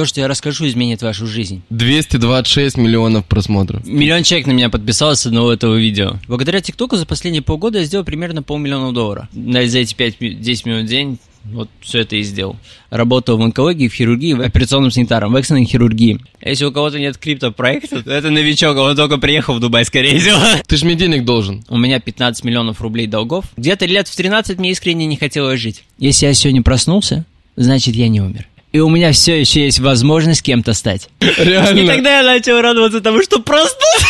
То, 0.00 0.06
что 0.06 0.22
я 0.22 0.28
расскажу, 0.28 0.66
изменит 0.66 1.02
вашу 1.02 1.26
жизнь. 1.26 1.60
226 1.68 2.78
миллионов 2.78 3.26
просмотров. 3.26 3.86
Миллион 3.86 4.22
человек 4.22 4.46
на 4.46 4.52
меня 4.52 4.70
подписалось 4.70 5.20
с 5.20 5.26
одного 5.26 5.52
этого 5.52 5.76
видео. 5.76 6.14
Благодаря 6.26 6.62
ТикТоку 6.62 6.96
за 6.96 7.04
последние 7.04 7.42
полгода 7.42 7.80
я 7.80 7.84
сделал 7.84 8.02
примерно 8.06 8.42
полмиллиона 8.42 8.94
долларов. 8.94 9.26
За 9.34 9.78
эти 9.78 9.94
5-10 9.94 10.62
минут 10.64 10.84
в 10.84 10.88
день 10.88 11.18
вот 11.44 11.68
все 11.82 11.98
это 11.98 12.16
и 12.16 12.22
сделал. 12.22 12.56
Работал 12.88 13.36
в 13.36 13.42
онкологии, 13.42 13.88
в 13.88 13.92
хирургии, 13.92 14.32
в 14.32 14.40
операционном 14.40 14.90
санитаром, 14.90 15.34
в 15.34 15.36
экстренной 15.36 15.66
хирургии. 15.66 16.18
Если 16.42 16.64
у 16.64 16.72
кого-то 16.72 16.98
нет 16.98 17.18
криптопроекта, 17.18 18.02
то 18.02 18.10
это 18.10 18.30
новичок, 18.30 18.78
он 18.78 18.96
только 18.96 19.18
приехал 19.18 19.52
в 19.56 19.60
Дубай, 19.60 19.84
скорее 19.84 20.18
всего. 20.18 20.38
Ты 20.66 20.78
же 20.78 20.86
мне 20.86 20.94
денег 20.94 21.26
должен. 21.26 21.62
У 21.68 21.76
меня 21.76 22.00
15 22.00 22.42
миллионов 22.42 22.80
рублей 22.80 23.06
долгов. 23.06 23.44
Где-то 23.58 23.84
лет 23.84 24.08
в 24.08 24.16
13 24.16 24.58
мне 24.58 24.70
искренне 24.70 25.04
не 25.04 25.18
хотелось 25.18 25.60
жить. 25.60 25.84
Если 25.98 26.24
я 26.24 26.32
сегодня 26.32 26.62
проснулся, 26.62 27.26
значит 27.56 27.94
я 27.94 28.08
не 28.08 28.22
умер. 28.22 28.46
И 28.72 28.78
у 28.78 28.88
меня 28.88 29.12
все 29.12 29.40
еще 29.40 29.64
есть 29.64 29.80
возможность 29.80 30.42
кем-то 30.42 30.74
стать. 30.74 31.08
Реально. 31.20 31.80
И 31.80 31.86
тогда 31.86 32.18
я 32.18 32.22
начал 32.22 32.60
радоваться 32.60 33.00
тому, 33.00 33.22
что 33.22 33.40
проснулся. 33.40 34.06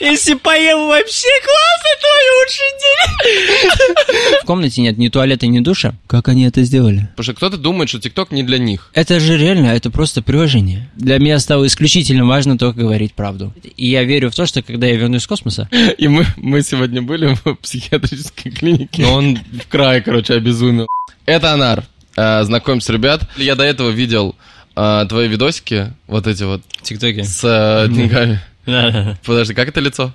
Если 0.00 0.34
поем 0.34 0.88
вообще 0.88 1.28
класс, 1.42 1.82
это 1.96 2.06
лучший 2.38 2.70
день. 2.82 4.40
В 4.42 4.44
комнате 4.44 4.82
нет 4.82 4.98
ни 4.98 5.08
туалета, 5.08 5.46
ни 5.46 5.60
душа. 5.60 5.94
Как 6.06 6.28
они 6.28 6.44
это 6.44 6.62
сделали? 6.64 7.08
Потому 7.16 7.24
что 7.24 7.34
кто-то 7.34 7.56
думает, 7.56 7.88
что 7.88 7.98
ТикТок 7.98 8.30
не 8.30 8.42
для 8.42 8.58
них. 8.58 8.90
Это 8.92 9.20
же 9.20 9.38
реально, 9.38 9.68
это 9.68 9.90
просто 9.90 10.22
приложение. 10.22 10.90
Для 10.96 11.18
меня 11.18 11.38
стало 11.38 11.66
исключительно 11.66 12.26
важно 12.26 12.58
только 12.58 12.80
говорить 12.80 13.14
правду. 13.14 13.54
И 13.76 13.88
я 13.88 14.04
верю 14.04 14.30
в 14.30 14.34
то, 14.34 14.44
что 14.44 14.62
когда 14.62 14.86
я 14.86 14.96
вернусь 14.96 15.22
из 15.22 15.26
космоса... 15.26 15.68
И 15.98 16.08
мы, 16.08 16.26
мы 16.36 16.62
сегодня 16.62 17.00
были 17.00 17.34
в 17.44 17.54
психиатрической 17.54 18.52
клинике. 18.52 19.02
Но 19.02 19.14
он 19.14 19.36
в 19.36 19.66
край, 19.68 20.02
короче, 20.02 20.34
обезумел. 20.34 20.86
Это 21.24 21.52
Анар. 21.52 21.84
Э, 22.16 22.42
Знакомься, 22.44 22.92
ребят. 22.92 23.28
Я 23.36 23.54
до 23.54 23.64
этого 23.64 23.90
видел 23.90 24.34
э, 24.74 25.04
твои 25.08 25.28
видосики, 25.28 25.92
вот 26.06 26.26
эти 26.26 26.44
вот, 26.44 26.62
Тиктоке. 26.82 27.24
с 27.24 27.42
э, 27.44 27.88
деньгами. 27.92 28.40
Подожди, 29.24 29.54
как 29.54 29.68
это 29.68 29.80
лицо? 29.80 30.12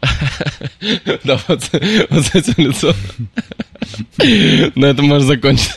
Да, 1.24 1.38
вот, 1.46 1.70
вот 2.10 2.24
с 2.24 2.34
этим 2.34 2.68
лицом. 2.68 2.94
На 4.74 4.86
этом 4.86 5.06
можно 5.06 5.26
закончить. 5.26 5.74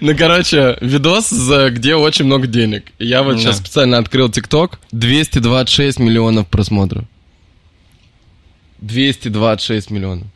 Ну, 0.00 0.16
короче, 0.16 0.76
видос, 0.82 1.32
где 1.70 1.94
очень 1.94 2.26
много 2.26 2.46
денег. 2.46 2.92
Я 2.98 3.22
вот 3.22 3.38
сейчас 3.38 3.58
специально 3.58 3.96
открыл 3.96 4.28
ТикТок. 4.28 4.78
226 4.90 6.00
миллионов 6.00 6.48
просмотров. 6.48 7.04
226 8.80 9.90
миллионов. 9.90 10.26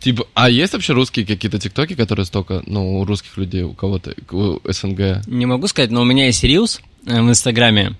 Типа, 0.00 0.26
а 0.34 0.48
есть 0.50 0.72
вообще 0.72 0.92
русские 0.92 1.26
какие-то 1.26 1.58
ТикТоки, 1.58 1.94
которые 1.94 2.26
столько, 2.26 2.62
ну, 2.66 3.00
у 3.00 3.04
русских 3.04 3.36
людей, 3.38 3.62
у 3.62 3.72
кого-то, 3.72 4.14
у 4.30 4.60
СНГ? 4.64 5.26
Не 5.26 5.46
могу 5.46 5.66
сказать, 5.68 5.90
но 5.90 6.02
у 6.02 6.04
меня 6.04 6.26
есть 6.26 6.44
Reels 6.44 6.80
э, 7.06 7.20
в 7.20 7.28
Инстаграме. 7.28 7.94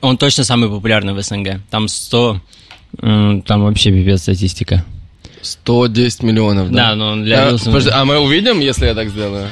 Он 0.00 0.16
точно 0.16 0.44
самый 0.44 0.68
популярный 0.70 1.12
в 1.12 1.22
СНГ. 1.22 1.60
Там 1.70 1.88
100... 1.88 2.40
м, 3.02 3.42
Там 3.42 3.62
вообще 3.62 3.90
пипец 3.92 4.22
статистика. 4.22 4.84
110 5.42 6.22
миллионов, 6.22 6.70
да? 6.70 6.90
Да, 6.90 6.94
но 6.96 7.16
для 7.22 7.48
А, 7.48 7.52
Reels... 7.52 7.64
подожди, 7.66 7.90
а 7.92 8.04
мы 8.04 8.18
увидим, 8.18 8.60
если 8.60 8.86
я 8.86 8.94
так 8.94 9.10
сделаю? 9.10 9.48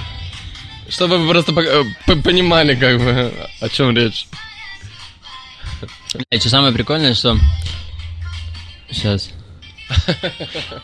Чтобы 0.89 1.19
вы 1.19 1.29
просто 1.29 1.53
э, 1.61 2.17
понимали, 2.23 2.75
как 2.75 2.99
бы, 2.99 3.33
о 3.61 3.69
чем 3.69 3.95
речь. 3.95 4.27
И 6.31 6.39
что 6.39 6.49
самое 6.49 6.73
прикольное, 6.73 7.15
что... 7.15 7.37
Сейчас. 8.91 9.31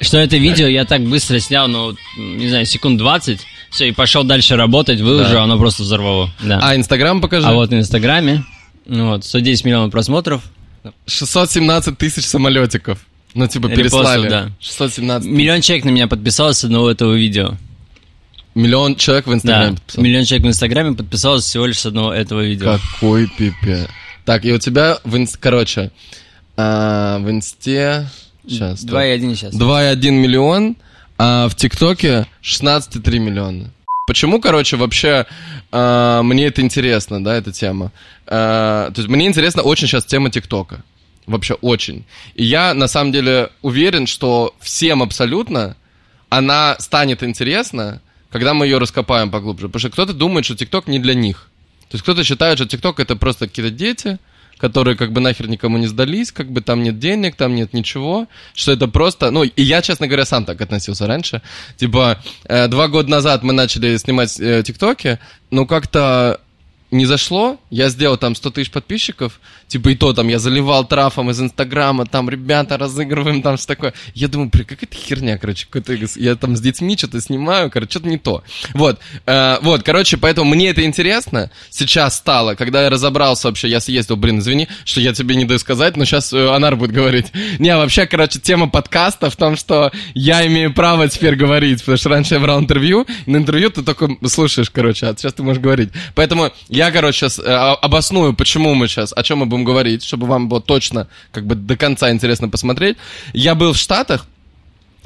Что 0.01 0.19
это 0.19 0.37
видео 0.37 0.67
я 0.67 0.85
так 0.85 1.03
быстро 1.03 1.39
снял, 1.41 1.69
ну, 1.69 1.95
не 2.19 2.49
знаю, 2.49 2.67
секунд 2.67 2.99
20, 2.99 3.41
все, 3.71 3.89
и 3.89 3.93
пошел 3.93 4.25
дальше 4.25 4.57
работать, 4.57 5.01
выложил, 5.01 5.35
Да. 5.35 5.43
оно 5.45 5.59
просто 5.59 5.83
взорвало. 5.83 6.31
Да. 6.41 6.61
А 6.63 6.77
Инстаграм 6.77 7.21
покажи. 7.21 7.47
А 7.47 7.53
вот 7.53 7.71
на 7.71 7.77
Инстаграме, 7.81 8.45
ну 8.87 9.09
вот, 9.11 9.25
110 9.25 9.65
миллионов 9.65 9.91
просмотров, 9.91 10.43
617 11.07 11.97
тысяч 11.99 12.25
самолетиков. 12.25 12.99
Ну, 13.35 13.47
типа, 13.47 13.67
Репостов, 13.67 14.01
переслали. 14.03 14.29
да. 14.29 14.51
617 14.61 15.29
миллион 15.31 15.61
человек 15.61 15.85
на 15.85 15.91
меня 15.91 16.07
подписалось 16.07 16.59
с 16.59 16.65
одного 16.65 16.91
этого 16.91 17.13
видео. 17.15 17.57
Миллион 18.55 18.97
человек 18.97 19.27
в 19.27 19.29
Да, 19.31 19.35
Инстаграме 19.37 19.75
подписал. 19.75 20.05
миллион 20.05 20.25
человек 20.25 20.45
в 20.47 20.49
Инстаграме 20.49 20.97
подписалось 20.97 21.45
всего 21.45 21.67
лишь 21.67 21.79
с 21.79 21.87
одного 21.87 22.15
этого 22.15 22.41
видео. 22.41 22.79
Какой 22.95 23.29
пипец. 23.37 23.89
Так, 24.25 24.45
и 24.47 24.53
у 24.53 24.59
тебя 24.59 24.99
в 25.05 25.15
инст... 25.19 25.37
Короче, 25.37 25.91
а, 26.57 27.19
в 27.19 27.31
Инсте... 27.31 28.09
Сейчас. 28.47 28.85
2,1 28.85 29.35
сейчас. 29.35 29.55
2,1 29.55 30.11
миллион, 30.11 30.77
а 31.19 31.49
в 31.49 31.55
ТикТоке 31.55 32.27
16,3 32.43 33.19
миллиона. 33.19 33.71
Почему, 34.07 34.41
короче, 34.41 34.77
вообще 34.77 35.27
а, 35.73 36.23
мне 36.23 36.47
это 36.47 36.63
интересно, 36.63 37.23
да, 37.23 37.35
эта 37.35 37.51
тема? 37.51 37.91
А, 38.27 38.91
то 38.93 39.01
есть 39.01 39.09
мне 39.09 39.27
интересна 39.27 39.63
очень 39.63 39.89
сейчас 39.89 40.05
тема 40.05 40.31
ТикТока. 40.31 40.85
Вообще 41.27 41.55
очень. 41.55 42.05
И 42.37 42.45
я, 42.45 42.73
на 42.73 42.87
самом 42.87 43.11
деле, 43.11 43.51
уверен, 43.63 44.07
что 44.07 44.55
всем 44.61 45.03
абсолютно 45.03 45.77
она 46.29 46.77
станет 46.79 47.25
интересна, 47.25 48.01
когда 48.31 48.55
мы 48.55 48.67
ее 48.67 48.79
раскопаем 48.79 49.31
поглубже. 49.31 49.69
Потому 49.69 49.81
что 49.81 49.91
кто-то 49.91 50.13
думает, 50.13 50.45
что 50.45 50.57
ТикТок 50.57 50.87
не 50.87 51.01
для 51.01 51.15
них. 51.15 51.49
То 51.89 51.95
есть 51.95 52.03
кто-то 52.03 52.23
считает, 52.23 52.59
что 52.59 52.69
ТикТок 52.69 53.01
это 53.01 53.17
просто 53.17 53.49
какие-то 53.49 53.75
дети, 53.75 54.19
которые 54.59 54.97
как 54.97 55.13
бы 55.13 55.21
нахер 55.21 55.49
никому 55.49 55.79
не 55.79 55.87
сдались, 55.87 56.33
как 56.33 56.51
бы 56.51 56.61
там 56.61 56.83
нет 56.83 56.99
денег, 56.99 57.37
там 57.37 57.55
нет 57.55 57.73
ничего, 57.73 58.27
что 58.55 58.73
это 58.73 58.89
просто, 58.89 59.31
ну, 59.31 59.45
и 59.45 59.63
я, 59.63 59.83
честно 59.83 60.07
говоря, 60.07 60.25
сам 60.25 60.45
так 60.45 60.61
относился 60.61 61.07
раньше. 61.07 61.43
Типа, 61.77 62.19
э, 62.45 62.69
два 62.69 62.89
года 62.89 63.11
назад 63.11 63.43
мы 63.43 63.53
начали 63.53 63.97
снимать 63.97 64.39
э, 64.41 64.63
ТикТоки, 64.65 65.19
но 65.51 65.67
как-то 65.67 66.41
не 66.91 67.05
зашло, 67.05 67.59
я 67.71 67.89
сделал 67.89 68.17
там 68.17 68.35
100 68.35 68.51
тысяч 68.51 68.71
подписчиков, 68.71 69.41
типа 69.69 69.91
и 69.91 69.95
то 69.95 70.13
там 70.13 70.29
я 70.29 70.39
заливал 70.39 70.87
трафом 70.87 71.31
из 71.31 71.41
Инстаграма, 71.41 72.07
там 72.07 72.31
ребята 72.31 72.79
разыгрываем, 72.79 73.43
там 73.43 73.57
что 73.57 73.69
такое. 73.69 73.95
Я 74.15 74.29
думаю, 74.29 74.51
блин, 74.51 74.65
какая-то 74.65 74.95
херня, 74.97 75.39
короче, 75.39 75.67
какой-то, 75.67 75.95
я 76.17 76.37
там 76.37 76.57
с 76.57 76.61
детьми 76.61 76.97
что-то 76.97 77.21
снимаю, 77.21 77.71
короче, 77.71 77.91
что-то 77.91 78.09
не 78.09 78.19
то. 78.19 78.43
Вот, 78.75 79.01
э, 79.27 79.59
вот, 79.63 79.83
короче, 79.83 80.17
поэтому 80.17 80.55
мне 80.55 80.71
это 80.71 80.85
интересно 80.85 81.51
сейчас 81.71 82.17
стало, 82.17 82.55
когда 82.55 82.85
я 82.85 82.91
разобрался 82.91 83.49
вообще, 83.49 83.69
я 83.69 83.81
съездил, 83.81 84.17
блин, 84.17 84.39
извини, 84.39 84.69
что 84.85 85.01
я 85.01 85.13
тебе 85.13 85.35
не 85.35 85.45
даю 85.45 85.59
сказать, 85.59 85.97
но 85.97 86.05
сейчас 86.05 86.33
э, 86.33 86.49
Анар 86.49 86.77
будет 86.77 86.93
говорить. 86.93 87.27
Не, 87.59 87.77
вообще, 87.77 88.07
короче, 88.07 88.39
тема 88.39 88.69
подкаста 88.69 89.31
в 89.31 89.37
том, 89.37 89.57
что 89.57 89.91
я 90.15 90.47
имею 90.47 90.73
право 90.73 91.09
теперь 91.09 91.37
говорить, 91.37 91.81
потому 91.81 91.97
что 91.97 92.09
раньше 92.09 92.35
я 92.35 92.41
брал 92.41 92.61
интервью, 92.61 93.07
на 93.27 93.37
интервью 93.37 93.71
ты 93.71 93.83
только 93.83 94.09
слушаешь, 94.27 94.71
короче, 94.71 95.07
а 95.07 95.17
сейчас 95.17 95.33
ты 95.35 95.43
можешь 95.43 95.63
говорить. 95.63 95.91
Поэтому 96.15 96.53
я, 96.69 96.91
короче, 96.91 97.29
сейчас 97.29 97.41
обосную, 97.45 98.35
почему 98.35 98.75
мы 98.75 98.89
сейчас, 98.89 99.13
о 99.15 99.23
чем 99.23 99.39
мы 99.39 99.47
будем 99.57 99.65
говорить, 99.65 100.05
чтобы 100.05 100.27
вам 100.27 100.49
было 100.49 100.61
точно, 100.61 101.09
как 101.33 101.47
бы 101.47 101.55
до 101.55 101.77
конца 101.77 102.11
интересно 102.11 102.49
посмотреть. 102.49 102.97
Я 103.33 103.55
был 103.55 103.73
в 103.73 103.79
Штатах, 103.79 104.27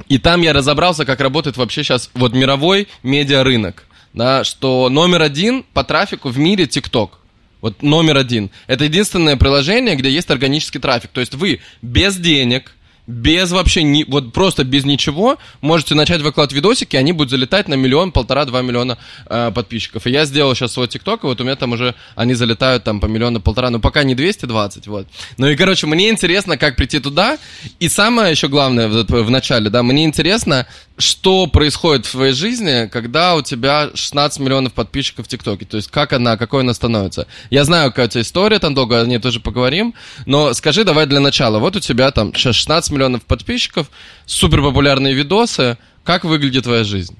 и 0.07 0.17
там 0.17 0.41
я 0.41 0.53
разобрался, 0.53 1.05
как 1.05 1.19
работает 1.21 1.57
вообще 1.57 1.83
сейчас 1.83 2.09
вот 2.13 2.33
мировой 2.33 2.87
медиарынок. 3.03 3.85
Да, 4.13 4.43
что 4.43 4.89
номер 4.89 5.21
один 5.21 5.63
по 5.73 5.85
трафику 5.85 6.29
в 6.29 6.37
мире 6.37 6.67
ТикТок. 6.67 7.19
Вот 7.61 7.81
номер 7.81 8.17
один. 8.17 8.49
Это 8.67 8.83
единственное 8.85 9.37
приложение, 9.37 9.95
где 9.95 10.09
есть 10.09 10.29
органический 10.29 10.81
трафик. 10.81 11.11
То 11.11 11.21
есть 11.21 11.35
вы 11.35 11.61
без 11.81 12.17
денег, 12.17 12.73
без 13.11 13.51
вообще, 13.51 13.83
ни, 13.83 14.05
вот 14.07 14.33
просто 14.33 14.63
без 14.63 14.85
ничего 14.85 15.37
можете 15.59 15.95
начать 15.95 16.21
выкладывать 16.21 16.55
видосики, 16.55 16.95
и 16.95 16.99
они 16.99 17.11
будут 17.11 17.29
залетать 17.29 17.67
на 17.67 17.75
миллион, 17.75 18.11
полтора, 18.11 18.45
два 18.45 18.61
миллиона 18.61 18.97
э, 19.27 19.51
подписчиков. 19.53 20.07
И 20.07 20.11
я 20.11 20.25
сделал 20.25 20.55
сейчас 20.55 20.73
свой 20.73 20.87
ТикТок, 20.87 21.23
и 21.23 21.27
вот 21.27 21.39
у 21.41 21.43
меня 21.43 21.55
там 21.55 21.73
уже, 21.73 21.93
они 22.15 22.33
залетают 22.33 22.83
там 22.83 22.99
по 22.99 23.05
миллиону, 23.07 23.41
полтора, 23.41 23.69
но 23.69 23.79
пока 23.79 24.03
не 24.03 24.15
220, 24.15 24.87
вот. 24.87 25.07
Ну 25.37 25.47
и, 25.47 25.55
короче, 25.55 25.87
мне 25.87 26.09
интересно, 26.09 26.57
как 26.57 26.75
прийти 26.75 26.99
туда. 26.99 27.37
И 27.79 27.89
самое 27.89 28.31
еще 28.31 28.47
главное 28.47 28.87
в, 28.87 29.05
в 29.05 29.29
начале, 29.29 29.69
да, 29.69 29.83
мне 29.83 30.05
интересно, 30.05 30.67
что 30.97 31.47
происходит 31.47 32.05
в 32.05 32.11
твоей 32.11 32.33
жизни, 32.33 32.87
когда 32.87 33.35
у 33.35 33.41
тебя 33.41 33.89
16 33.93 34.39
миллионов 34.39 34.73
подписчиков 34.73 35.25
в 35.25 35.29
ТикТоке? 35.29 35.65
То 35.65 35.77
есть 35.77 35.89
как 35.89 36.13
она, 36.13 36.37
какой 36.37 36.61
она 36.61 36.73
становится? 36.73 37.27
Я 37.49 37.65
знаю, 37.65 37.89
какая 37.89 38.05
у 38.05 38.09
тебя 38.09 38.21
история, 38.21 38.59
там 38.59 38.73
долго 38.73 39.01
о 39.01 39.05
ней 39.05 39.19
тоже 39.19 39.39
поговорим, 39.39 39.93
но 40.25 40.53
скажи 40.53 40.83
давай 40.83 41.07
для 41.07 41.19
начала. 41.19 41.59
Вот 41.59 41.75
у 41.75 41.79
тебя 41.79 42.11
там 42.11 42.33
сейчас 42.33 42.55
16 42.55 42.91
миллионов 42.91 43.00
подписчиков, 43.25 43.89
супер 44.25 44.61
популярные 44.61 45.13
видосы. 45.13 45.77
Как 46.03 46.23
выглядит 46.23 46.63
твоя 46.63 46.83
жизнь? 46.83 47.15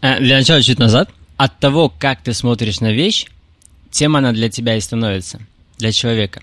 Э, 0.00 0.18
Для 0.20 0.38
начала 0.38 0.62
чуть 0.62 0.78
назад. 0.78 1.10
От 1.36 1.58
того, 1.58 1.88
как 1.88 2.22
ты 2.22 2.34
смотришь 2.34 2.80
на 2.80 2.92
вещь, 2.92 3.26
тем 3.90 4.16
она 4.16 4.32
для 4.32 4.50
тебя 4.50 4.76
и 4.76 4.80
становится, 4.80 5.40
для 5.78 5.92
человека. 5.92 6.42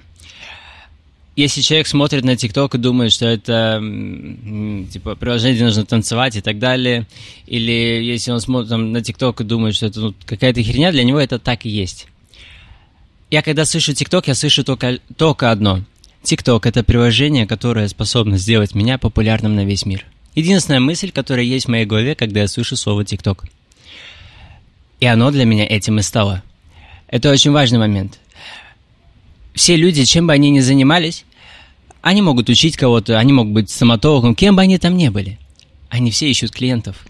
Если 1.35 1.61
человек 1.61 1.85
смотрит 1.85 2.23
на 2.25 2.35
ТикТок 2.35 2.73
и 2.73 2.79
думает, 2.79 3.13
что 3.13 3.27
это 3.27 3.79
типа 4.91 5.15
приложение, 5.15 5.53
где 5.53 5.65
нужно 5.65 5.85
танцевать 5.85 6.35
и 6.35 6.41
так 6.41 6.57
далее, 6.57 7.05
или 7.45 7.71
если 7.71 8.31
он 8.31 8.41
смотрит 8.41 8.69
там, 8.69 8.91
на 8.91 9.03
ТикТок 9.03 9.41
и 9.41 9.43
думает, 9.43 9.75
что 9.75 9.85
это 9.85 9.99
ну, 9.99 10.15
какая-то 10.25 10.63
херня, 10.63 10.91
для 10.91 11.03
него 11.03 11.19
это 11.19 11.37
так 11.37 11.67
и 11.67 11.69
есть. 11.69 12.07
Я 13.29 13.43
когда 13.43 13.65
слышу 13.65 13.93
ТикТок, 13.93 14.27
я 14.27 14.33
слышу 14.33 14.63
только, 14.63 14.97
только 15.15 15.51
одно. 15.51 15.83
ТикТок— 16.23 16.65
это 16.67 16.83
приложение, 16.83 17.45
которое 17.45 17.87
способно 17.87 18.37
сделать 18.37 18.75
меня 18.75 18.97
популярным 18.97 19.55
на 19.55 19.65
весь 19.65 19.85
мир. 19.85 20.05
Единственная 20.35 20.79
мысль, 20.79 21.11
которая 21.11 21.45
есть 21.45 21.65
в 21.65 21.69
моей 21.69 21.85
голове, 21.85 22.15
когда 22.15 22.41
я 22.41 22.47
слышу 22.47 22.75
слово 22.75 23.05
ТикТок. 23.05 23.45
И 24.99 25.05
оно 25.05 25.31
для 25.31 25.45
меня 25.45 25.65
этим 25.65 25.99
и 25.99 26.01
стало. 26.01 26.43
Это 27.07 27.31
очень 27.31 27.51
важный 27.51 27.79
момент. 27.79 28.19
Все 29.53 29.75
люди, 29.75 30.05
чем 30.05 30.27
бы 30.27 30.33
они 30.33 30.49
ни 30.49 30.59
занимались, 30.59 31.25
они 32.01 32.21
могут 32.21 32.49
учить 32.49 32.77
кого-то, 32.77 33.17
они 33.17 33.33
могут 33.33 33.53
быть 33.53 33.69
стоматологом, 33.69 34.35
кем 34.35 34.55
бы 34.55 34.61
они 34.61 34.77
там 34.77 34.95
ни 34.95 35.09
были. 35.09 35.39
Они 35.89 36.11
все 36.11 36.29
ищут 36.29 36.51
клиентов. 36.51 37.05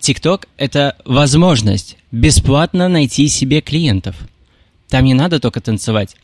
TikTok– 0.00 0.46
это 0.56 0.96
возможность 1.04 1.96
бесплатно 2.12 2.88
найти 2.88 3.28
себе 3.28 3.60
клиентов. 3.60 4.16
Там 4.88 5.04
не 5.04 5.14
надо 5.14 5.40
только 5.40 5.60
танцевать. 5.60 6.16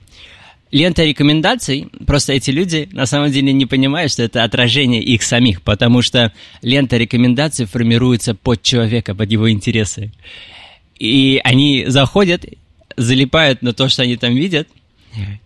Лента 0.72 1.04
рекомендаций, 1.04 1.88
просто 2.06 2.32
эти 2.32 2.50
люди 2.50 2.88
на 2.92 3.04
самом 3.04 3.30
деле 3.30 3.52
не 3.52 3.66
понимают, 3.66 4.10
что 4.10 4.22
это 4.22 4.42
отражение 4.42 5.02
их 5.02 5.22
самих, 5.22 5.60
потому 5.60 6.00
что 6.00 6.32
лента 6.62 6.96
рекомендаций 6.96 7.66
формируется 7.66 8.34
под 8.34 8.62
человека, 8.62 9.14
под 9.14 9.30
его 9.30 9.50
интересы. 9.50 10.12
И 10.98 11.40
они 11.44 11.84
заходят, 11.88 12.46
залипают 12.96 13.60
на 13.60 13.74
то, 13.74 13.90
что 13.90 14.02
они 14.02 14.16
там 14.16 14.34
видят, 14.34 14.66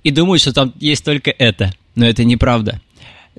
и 0.04 0.12
думают, 0.12 0.42
что 0.42 0.52
там 0.52 0.72
есть 0.78 1.04
только 1.04 1.32
это. 1.36 1.72
Но 1.96 2.06
это 2.06 2.22
неправда. 2.22 2.80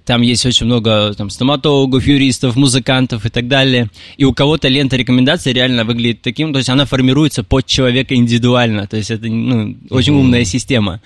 Там 0.03 0.21
есть 0.21 0.45
очень 0.45 0.65
много 0.65 1.13
там, 1.13 1.29
стоматологов, 1.29 2.05
юристов, 2.05 2.55
музыкантов 2.55 3.25
и 3.25 3.29
так 3.29 3.47
далее. 3.47 3.89
И 4.17 4.25
у 4.25 4.33
кого-то 4.33 4.67
лента 4.67 4.95
рекомендаций 4.95 5.53
реально 5.53 5.85
выглядит 5.85 6.21
таким, 6.21 6.53
то 6.53 6.59
есть 6.59 6.69
она 6.69 6.85
формируется 6.85 7.43
под 7.43 7.65
человека 7.65 8.15
индивидуально. 8.15 8.87
То 8.87 8.97
есть 8.97 9.11
это 9.11 9.27
ну, 9.27 9.75
очень 9.89 10.13
умная 10.13 10.43
система. 10.43 11.01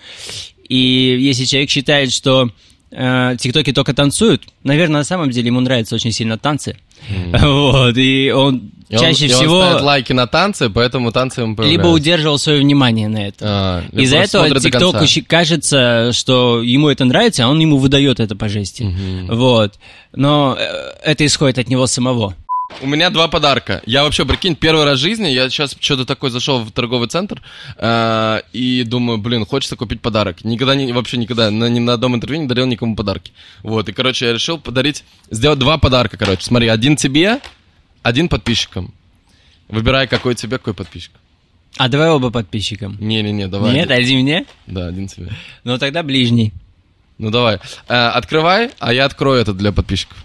И 0.72 1.18
если 1.20 1.44
человек 1.44 1.70
считает, 1.70 2.14
что 2.14 2.50
э, 2.92 3.36
тиктоки 3.38 3.74
только 3.74 3.94
танцуют, 3.94 4.44
наверное, 4.64 5.00
на 5.00 5.04
самом 5.04 5.30
деле 5.30 5.48
ему 5.48 5.60
нравятся 5.60 5.96
очень 5.96 6.14
сильно 6.14 6.38
танцы. 6.38 6.78
Mm. 7.10 7.40
Вот, 7.72 7.98
и 7.98 8.32
он 8.32 8.72
И 8.88 8.96
чаще 8.96 9.26
он, 9.26 9.32
и 9.32 9.34
всего... 9.34 9.58
он 9.58 9.66
ставит 9.66 9.82
лайки 9.82 10.14
на 10.14 10.28
танцы, 10.28 10.70
поэтому 10.70 11.12
танцы 11.12 11.42
ему 11.42 11.62
Либо 11.62 11.88
удерживал 11.88 12.38
свое 12.38 12.62
внимание 12.62 13.10
на 13.10 13.28
это. 13.28 13.46
А, 13.46 13.84
Из-за 13.92 14.20
этого 14.20 14.50
ТикТоку 14.62 15.04
кажется, 15.28 16.12
что 16.14 16.64
ему 16.64 16.88
это 16.88 17.04
нравится, 17.04 17.44
а 17.44 17.50
он 17.50 17.60
ему 17.60 17.76
выдает 17.76 18.22
это 18.22 18.38
по 18.38 18.48
жести. 18.48 18.96
Вот. 19.30 19.74
Но 20.14 20.56
э, 20.58 20.94
это 21.04 21.26
исходит 21.26 21.60
от 21.60 21.68
него 21.68 21.86
самого. 21.86 22.34
У 22.82 22.88
меня 22.88 23.10
два 23.10 23.28
подарка. 23.28 23.82
Я 23.86 24.04
вообще, 24.04 24.26
прикинь, 24.26 24.56
первый 24.56 24.86
раз 24.86 24.98
в 24.98 25.02
жизни, 25.02 25.28
я 25.28 25.50
сейчас 25.50 25.76
что-то 25.80 26.06
такое 26.06 26.32
зашел 26.32 26.64
в 26.64 26.72
торговый 26.72 27.08
центр 27.08 27.42
э, 27.78 28.42
и 28.54 28.84
думаю, 28.84 29.18
блин, 29.18 29.46
хочется 29.46 29.76
купить 29.76 30.02
подарок. 30.02 30.44
Никогда, 30.44 30.76
не, 30.76 30.92
вообще 30.92 31.18
никогда, 31.18 31.52
на, 31.52 31.66
ни 31.66 31.80
на 31.80 31.94
одном 31.94 32.16
интервью 32.16 32.42
не 32.42 32.48
дарил 32.48 32.66
никому 32.66 32.96
подарки. 32.96 33.34
Вот, 33.62 33.90
и, 33.90 33.94
короче, 33.94 34.28
я 34.28 34.34
решил 34.34 34.58
подарить, 34.58 35.04
сделать 35.30 35.60
два 35.60 35.78
подарка, 35.78 36.18
короче. 36.18 36.44
Смотри, 36.44 36.68
один 36.70 36.96
тебе, 36.96 37.40
один 38.04 38.30
подписчикам. 38.30 38.94
Выбирай, 39.68 40.08
какой 40.08 40.36
тебе, 40.36 40.58
какой 40.58 40.74
подписчик. 40.74 41.12
А 41.78 41.88
давай 41.88 42.10
оба 42.10 42.32
подписчикам. 42.32 42.98
Не-не-не, 43.00 43.48
давай. 43.48 43.74
Нет, 43.74 43.92
один. 43.92 44.20
мне? 44.20 44.46
Да, 44.68 44.88
один 44.88 45.08
тебе. 45.08 45.32
Ну 45.64 45.78
тогда 45.78 46.04
ближний. 46.04 46.52
Ну, 47.18 47.30
давай. 47.30 47.60
Э, 47.88 48.08
открывай, 48.08 48.72
а 48.80 48.92
я 48.94 49.06
открою 49.06 49.40
это 49.42 49.54
для 49.54 49.72
подписчиков. 49.72 50.18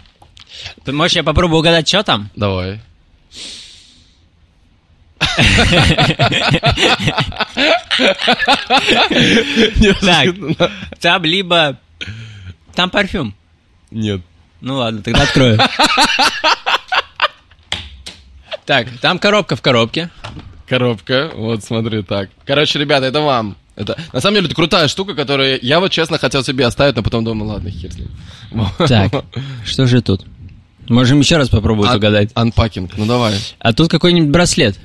Ты 0.84 0.92
можешь 0.92 1.16
я 1.16 1.22
попробую 1.22 1.60
угадать, 1.60 1.88
что 1.88 2.02
там? 2.02 2.30
Давай. 2.36 2.80
Так, 10.00 10.34
там 11.00 11.24
либо... 11.24 11.78
Там 12.74 12.90
парфюм. 12.90 13.34
Нет. 13.90 14.20
Ну 14.60 14.76
ладно, 14.76 15.02
тогда 15.02 15.22
открою. 15.22 15.58
Так, 18.64 18.88
там 19.00 19.18
коробка 19.18 19.56
в 19.56 19.62
коробке. 19.62 20.10
Коробка, 20.66 21.30
вот 21.34 21.62
смотри 21.62 22.02
так. 22.02 22.30
Короче, 22.44 22.78
ребята, 22.78 23.06
это 23.06 23.20
вам. 23.20 23.56
Это, 23.76 23.96
на 24.12 24.20
самом 24.20 24.36
деле, 24.36 24.46
это 24.46 24.56
крутая 24.56 24.88
штука, 24.88 25.14
которую 25.14 25.58
я 25.62 25.80
вот 25.80 25.92
честно 25.92 26.18
хотел 26.18 26.42
себе 26.42 26.66
оставить, 26.66 26.96
но 26.96 27.02
потом 27.02 27.24
думал, 27.24 27.46
ладно, 27.46 27.70
хер 27.70 27.92
с 27.92 27.96
ним. 27.96 28.08
Так, 28.78 29.12
что 29.64 29.86
же 29.86 30.02
тут? 30.02 30.24
Можем 30.88 31.20
еще 31.20 31.36
раз 31.36 31.48
попробовать 31.48 31.90
Ан- 31.90 31.96
угадать. 31.96 32.30
Анпакинг, 32.34 32.96
ну 32.96 33.06
давай. 33.06 33.34
А 33.58 33.72
тут 33.72 33.90
какой-нибудь 33.90 34.30
браслет. 34.30 34.78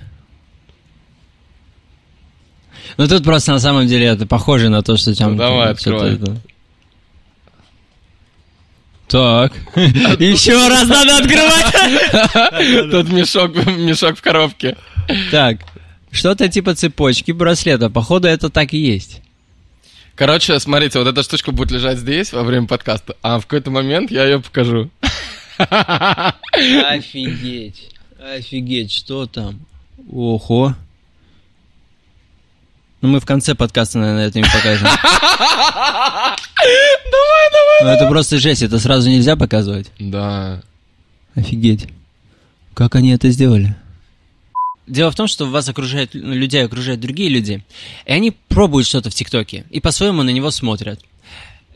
Ну 2.98 3.08
тут 3.08 3.24
просто 3.24 3.52
на 3.54 3.60
самом 3.60 3.88
деле 3.88 4.08
это 4.08 4.26
похоже 4.26 4.70
на 4.70 4.82
то, 4.82 4.98
что 4.98 5.16
там... 5.16 5.32
Ну, 5.34 5.38
давай, 5.38 5.70
открывай. 5.72 6.16
это- 6.16 6.38
Так. 9.08 9.54
Еще 9.76 10.54
раз 10.68 10.88
надо 10.88 11.18
открывать. 11.18 12.92
Тут 12.92 13.10
мешок, 13.12 13.56
мешок 13.66 14.18
в 14.18 14.22
коробке. 14.22 14.78
Так. 15.32 15.58
Что-то 16.12 16.48
типа 16.50 16.76
цепочки 16.76 17.32
браслета. 17.32 17.90
Походу, 17.90 18.28
это 18.28 18.50
так 18.50 18.74
и 18.74 18.78
есть. 18.78 19.22
Короче, 20.16 20.60
смотрите, 20.60 21.00
вот 21.00 21.08
эта 21.08 21.24
штучка 21.24 21.52
будет 21.52 21.72
лежать 21.72 21.98
здесь 21.98 22.32
во 22.34 22.44
время 22.44 22.68
подкаста, 22.68 23.16
а 23.22 23.40
в 23.40 23.44
какой-то 23.48 23.72
момент 23.72 24.12
я 24.12 24.26
ее 24.26 24.40
покажу. 24.40 24.90
Офигеть. 26.88 27.90
Офигеть, 28.20 28.92
что 28.92 29.26
там? 29.26 29.60
Ого. 30.12 30.76
Ну, 33.02 33.10
мы 33.10 33.20
в 33.20 33.26
конце 33.26 33.56
подкаста, 33.56 33.98
наверное, 33.98 34.28
это 34.28 34.40
им 34.40 34.46
покажем. 34.46 34.88
Давай, 34.88 36.38
давай. 37.52 37.84
Ну, 37.84 37.90
это 37.90 38.08
просто 38.08 38.38
жесть, 38.38 38.62
это 38.62 38.78
сразу 38.80 39.10
нельзя 39.10 39.36
показывать. 39.36 39.92
Да. 39.98 40.62
Офигеть. 41.36 41.88
Как 42.74 42.96
они 42.96 43.12
это 43.12 43.30
сделали? 43.32 43.76
Дело 44.88 45.12
в 45.12 45.16
том, 45.16 45.28
что 45.28 45.46
вас 45.46 45.70
окружают, 45.70 46.14
людей 46.14 46.64
окружают 46.64 47.00
другие 47.00 47.30
люди, 47.30 47.64
и 48.06 48.12
они 48.12 48.32
пробуют 48.50 48.88
что-то 48.88 49.10
в 49.10 49.14
ТикТоке, 49.16 49.66
и 49.70 49.80
по-своему 49.80 50.22
на 50.24 50.32
него 50.32 50.52
смотрят. 50.52 51.00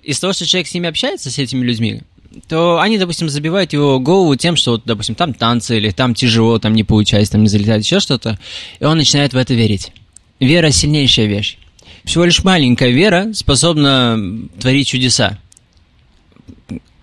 Из 0.04 0.20
того, 0.20 0.34
что 0.34 0.46
человек 0.46 0.68
с 0.68 0.74
ними 0.74 0.90
общается, 0.90 1.32
с 1.32 1.40
этими 1.40 1.64
людьми, 1.64 2.02
то 2.48 2.80
они, 2.80 2.98
допустим, 2.98 3.30
забивают 3.30 3.74
его 3.74 4.00
голову 4.00 4.36
тем, 4.36 4.56
что, 4.56 4.72
вот, 4.72 4.84
допустим, 4.86 5.16
там 5.16 5.34
танцы, 5.34 5.78
или 5.78 5.92
там 5.92 6.14
тяжело, 6.14 6.60
там 6.60 6.74
не 6.74 6.84
получается, 6.84 7.34
там 7.34 7.44
не 7.44 7.50
залетает, 7.50 7.84
еще 7.84 8.00
что-то, 8.00 8.40
и 8.80 8.86
он 8.86 8.98
начинает 8.98 9.34
в 9.34 9.38
это 9.38 9.54
верить. 9.54 9.92
Вера– 10.40 10.70
сильнейшая 10.72 11.28
вещь. 11.28 11.58
Всего 12.04 12.26
лишь 12.26 12.44
маленькая 12.44 12.92
вера 12.92 13.34
способна 13.34 14.20
творить 14.60 14.88
чудеса 14.88 15.40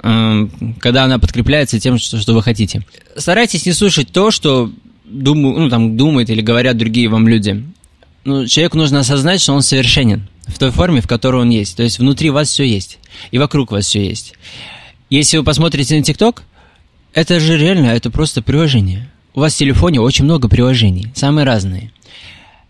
эм, 0.02 0.76
когда 0.78 1.04
она 1.04 1.18
подкрепляется 1.18 1.80
тем, 1.80 1.98
что, 1.98 2.20
что 2.20 2.34
вы 2.34 2.42
хотите. 2.42 2.84
Старайтесь 3.16 3.66
не 3.66 3.72
слушать 3.72 4.12
то, 4.12 4.30
что 4.30 4.70
думаю, 5.04 5.58
ну, 5.58 5.68
там, 5.68 5.96
думают 5.96 6.30
или 6.30 6.40
говорят 6.40 6.76
другие 6.76 7.08
вам 7.08 7.26
люди. 7.26 7.64
Ну, 8.24 8.46
человеку 8.46 8.78
нужно 8.78 9.00
осознать, 9.00 9.40
что 9.40 9.52
он 9.52 9.62
совершенен 9.62 10.28
в 10.46 10.58
той 10.58 10.70
форме, 10.70 11.00
в 11.00 11.08
которой 11.08 11.42
он 11.42 11.50
есть. 11.50 11.76
То 11.76 11.82
есть 11.82 11.98
внутри 11.98 12.30
вас 12.30 12.48
все 12.48 12.64
есть, 12.64 12.98
и 13.30 13.38
вокруг 13.38 13.72
вас 13.72 13.86
все 13.86 14.04
есть. 14.04 14.34
Если 15.12 15.36
вы 15.36 15.44
посмотрите 15.44 15.94
на 15.94 16.02
ТикТок, 16.02 16.42
это 17.12 17.38
же 17.38 17.58
реально, 17.58 17.88
это 17.88 18.10
просто 18.10 18.40
приложение. 18.40 19.10
У 19.34 19.40
вас 19.40 19.52
в 19.52 19.58
телефоне 19.58 20.00
очень 20.00 20.24
много 20.24 20.48
приложений, 20.48 21.08
самые 21.14 21.44
разные. 21.44 21.92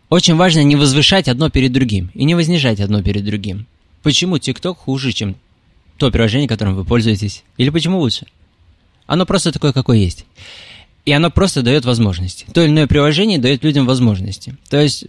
Очень 0.09 0.35
важно 0.35 0.65
не 0.65 0.75
возвышать 0.75 1.29
одно 1.29 1.51
перед 1.51 1.71
другим 1.71 2.11
и 2.15 2.25
не 2.25 2.35
вознижать 2.35 2.81
одно 2.81 3.01
перед 3.01 3.25
другим. 3.25 3.69
Почему 4.03 4.39
ТикТок 4.39 4.77
хуже, 4.77 5.13
чем 5.13 5.37
то 5.99 6.11
приложение, 6.11 6.49
которым 6.49 6.75
вы 6.75 6.85
пользуетесь? 6.85 7.45
Или 7.59 7.71
почему 7.71 8.01
лучше? 8.01 8.27
Оно 9.07 9.25
просто 9.25 9.53
такое, 9.53 9.73
какое 9.73 9.99
есть. 9.99 10.27
И 11.05 11.13
оно 11.13 11.31
просто 11.31 11.63
дает 11.63 11.85
возможности. 11.85 12.47
То 12.53 12.65
или 12.65 12.71
иное 12.71 12.89
приложение 12.89 13.39
дает 13.39 13.63
людям 13.63 13.87
возможности. 13.87 14.57
То 14.69 14.81
есть 14.81 15.05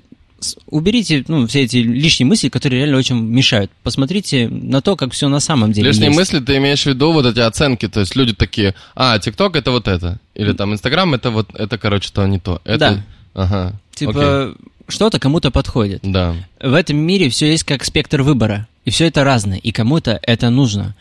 уберите 0.68 1.24
ну, 1.28 1.48
все 1.48 1.64
эти 1.64 1.78
лишние 1.78 2.28
мысли, 2.28 2.50
которые 2.50 2.82
реально 2.82 2.98
очень 2.98 3.16
мешают. 3.20 3.72
Посмотрите 3.84 4.48
на 4.48 4.82
то, 4.82 4.96
как 4.96 5.14
все 5.14 5.28
на 5.30 5.40
самом 5.40 5.72
деле 5.72 5.90
Лишние 5.90 6.08
есть. 6.08 6.20
мысли, 6.20 6.40
ты 6.40 6.58
имеешь 6.58 6.84
в 6.84 6.88
виду 6.88 7.12
вот 7.12 7.26
эти 7.26 7.40
оценки, 7.40 7.88
то 7.88 8.00
есть 8.02 8.16
люди 8.16 8.34
такие, 8.34 8.76
а, 8.96 9.20
ТикТок 9.20 9.56
это 9.56 9.72
вот 9.72 9.88
это, 9.88 10.20
или 10.36 10.54
там 10.54 10.74
Инстаграм 10.74 11.14
это 11.14 11.32
вот, 11.32 11.50
это, 11.54 11.78
короче, 11.78 12.10
то 12.14 12.26
не 12.28 12.40
то. 12.40 12.62
Это... 12.64 12.78
Да. 12.78 13.04
Ага. 13.34 13.74
Типа, 13.96 14.56
что-то 14.88 15.20
кому-то 15.20 15.52
подходит. 15.52 16.00
Да. 16.04 16.36
В 16.62 16.74
этом 16.74 16.98
мире 16.98 17.30
все 17.30 17.50
есть 17.50 17.64
как 17.64 17.84
спектр 17.84 18.22
выбора. 18.22 18.68
И 18.86 18.90
все 18.92 19.08
это 19.08 19.24
разное. 19.24 19.58
И 19.58 19.72
кому-то 19.72 20.20
это 20.22 20.50
нужно. 20.50 20.96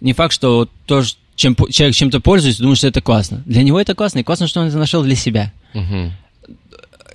Не 0.00 0.12
факт, 0.12 0.32
что 0.32 0.68
то, 0.86 1.02
чем 1.34 1.54
человек 1.70 1.94
чем-то 1.94 2.20
пользуется, 2.20 2.62
думает, 2.62 2.78
что 2.78 2.88
это 2.88 3.00
классно. 3.00 3.42
Для 3.46 3.62
него 3.62 3.80
это 3.80 3.94
классно, 3.94 4.20
и 4.20 4.22
классно, 4.22 4.46
что 4.46 4.60
он 4.60 4.68
это 4.68 4.78
нашел 4.78 5.02
для 5.02 5.16
себя. 5.16 5.52
Мгм. 5.74 6.12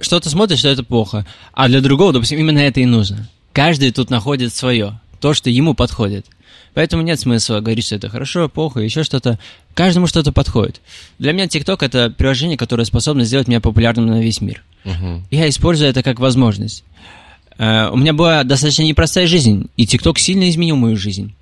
Что-то 0.02 0.30
смотрит, 0.30 0.60
что 0.60 0.70
это 0.70 0.84
плохо. 0.84 1.26
А 1.54 1.68
для 1.68 1.82
другого, 1.82 2.14
допустим, 2.14 2.40
именно 2.40 2.60
это 2.60 2.80
и 2.80 2.86
нужно. 2.86 3.30
Каждый 3.54 3.92
тут 3.92 4.10
находит 4.10 4.54
свое. 4.54 5.00
То, 5.20 5.34
что 5.34 5.50
ему 5.50 5.74
подходит. 5.74 6.26
Поэтому 6.74 7.04
нет 7.04 7.20
смысла 7.20 7.60
говорить, 7.60 7.86
что 7.86 7.96
это 7.96 8.10
хорошо, 8.10 8.48
плохо, 8.48 8.80
еще 8.80 9.04
что-то. 9.04 9.40
Каждому 9.74 10.08
что-то 10.08 10.32
подходит. 10.32 10.82
Для 11.20 11.34
меня 11.34 11.46
TikTok 11.46 11.78
это 11.82 12.10
приложение, 12.10 12.58
которое 12.58 12.86
способно 12.86 13.26
сделать 13.26 13.48
меня 13.48 13.60
популярным 13.60 14.08
на 14.08 14.22
весь 14.22 14.40
мир. 14.42 14.64
Мгм. 14.86 15.26
Я 15.32 15.50
использую 15.50 15.90
это 15.90 16.02
как 16.02 16.20
возможность. 16.20 16.84
Э, 17.58 17.90
У 17.90 17.98
меня 17.98 18.14
была 18.14 18.44
достаточно 18.44 18.84
непростая 18.84 19.28
жизнь, 19.28 19.70
и 19.76 19.86
ТикТок 19.86 20.18
сильно 20.18 20.50
изменил 20.50 20.78
мою 20.78 20.96
жизнь. 20.98 21.36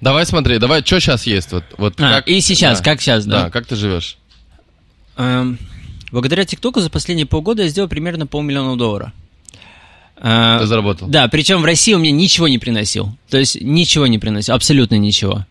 Давай 0.00 0.26
смотри, 0.26 0.58
давай, 0.58 0.82
что 0.84 1.00
сейчас 1.00 1.26
есть? 1.26 1.52
Вот, 1.52 1.64
вот 1.78 2.00
А, 2.00 2.18
и 2.18 2.40
сейчас, 2.40 2.80
как 2.80 3.00
сейчас, 3.00 3.24
да? 3.24 3.44
Да, 3.44 3.50
как 3.50 3.66
ты 3.66 3.76
живешь? 3.76 4.18
Эм, 5.16 5.58
Благодаря 6.12 6.44
ТикТоку 6.44 6.80
за 6.80 6.90
последние 6.90 7.26
полгода 7.26 7.62
я 7.62 7.68
сделал 7.68 7.88
примерно 7.88 8.26
полмиллиона 8.26 8.76
долларов. 8.76 9.10
А, 10.18 10.60
Ты 10.60 10.66
заработал? 10.66 11.08
Да, 11.08 11.28
причем 11.28 11.60
в 11.60 11.64
России 11.64 11.92
он 11.92 12.00
мне 12.00 12.10
ничего 12.10 12.48
не 12.48 12.58
приносил. 12.58 13.10
То 13.28 13.38
есть 13.38 13.60
ничего 13.60 14.06
не 14.06 14.18
приносил, 14.18 14.54
абсолютно 14.54 14.94
ничего. 14.96 15.44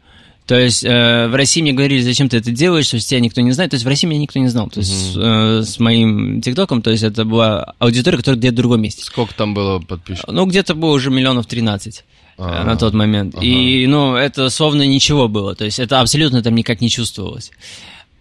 То 0.47 0.59
есть 0.59 0.83
э, 0.83 1.27
в 1.27 1.33
России 1.33 1.62
мне 1.62 1.74
говорили, 1.74 2.01
зачем 2.01 2.29
ты 2.29 2.38
это 2.38 2.51
делаешь, 2.51 2.85
что 2.85 3.00
тебя 3.00 3.19
никто 3.19 3.41
не 3.41 3.51
знает. 3.51 3.71
То 3.71 3.75
есть 3.75 3.85
в 3.85 3.88
России 3.88 4.07
меня 4.07 4.19
никто 4.19 4.39
не 4.39 4.47
знал. 4.47 4.69
То 4.69 4.79
есть 4.79 5.15
э, 5.17 5.62
с 5.63 5.79
моим 5.79 6.39
ТикТоком, 6.41 6.83
то 6.83 6.91
есть 6.91 7.01
это 7.03 7.25
была 7.25 7.74
аудитория, 7.79 8.17
которая 8.17 8.38
где-то 8.38 8.53
в 8.53 8.57
другом 8.57 8.81
месте. 8.81 9.03
Сколько 9.03 9.33
там 9.33 9.55
было 9.55 9.79
подписчиков? 9.79 10.31
Ну, 10.31 10.45
где-то 10.45 10.75
было 10.75 10.91
уже 10.91 11.09
миллионов 11.09 11.47
13 11.47 11.97
э, 11.97 12.01
А, 12.38 12.63
на 12.63 12.75
тот 12.77 12.93
момент. 12.93 13.33
ага. 13.35 13.43
И, 13.43 13.88
ну, 13.88 14.15
это 14.15 14.50
словно 14.51 14.85
ничего 14.85 15.27
было. 15.27 15.55
То 15.55 15.65
есть 15.65 15.79
это 15.79 16.00
абсолютно 16.00 16.43
там 16.43 16.53
никак 16.53 16.79
не 16.79 16.91
чувствовалось. 16.91 17.51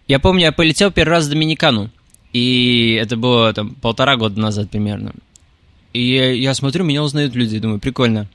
Я 0.08 0.18
помню, 0.18 0.44
я 0.44 0.52
полетел 0.52 0.90
первый 0.90 1.10
раз 1.10 1.26
в 1.26 1.30
Доминикану. 1.30 1.90
И 2.34 2.98
это 3.00 3.16
было 3.16 3.52
там 3.54 3.74
полтора 3.76 4.16
года 4.16 4.38
назад 4.38 4.68
примерно. 4.68 5.14
И 5.92 6.08
я, 6.10 6.52
смотрю, 6.54 6.84
меня 6.84 7.02
узнают 7.02 7.34
люди, 7.36 7.60
думаю, 7.60 7.78
прикольно. 7.78 8.26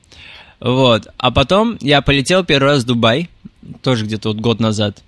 Вот. 0.58 1.06
А 1.18 1.30
потом 1.30 1.76
я 1.82 2.00
полетел 2.00 2.42
первый 2.42 2.64
раз 2.64 2.82
в 2.82 2.86
Дубай, 2.86 3.28
тоже 3.82 4.06
где-то 4.06 4.30
вот 4.30 4.38
год 4.38 4.58
назад. 4.58 5.02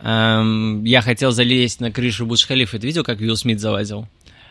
Эм, 0.00 0.84
я 0.84 1.02
хотел 1.02 1.32
залезть 1.32 1.80
на 1.80 1.90
крышу 1.90 2.26
Бурдж-Халифа. 2.26 2.78
Ты 2.78 2.86
видел, 2.86 3.02
как 3.02 3.18
Уилл 3.20 3.36
Смит 3.36 3.58
залазил? 3.58 4.06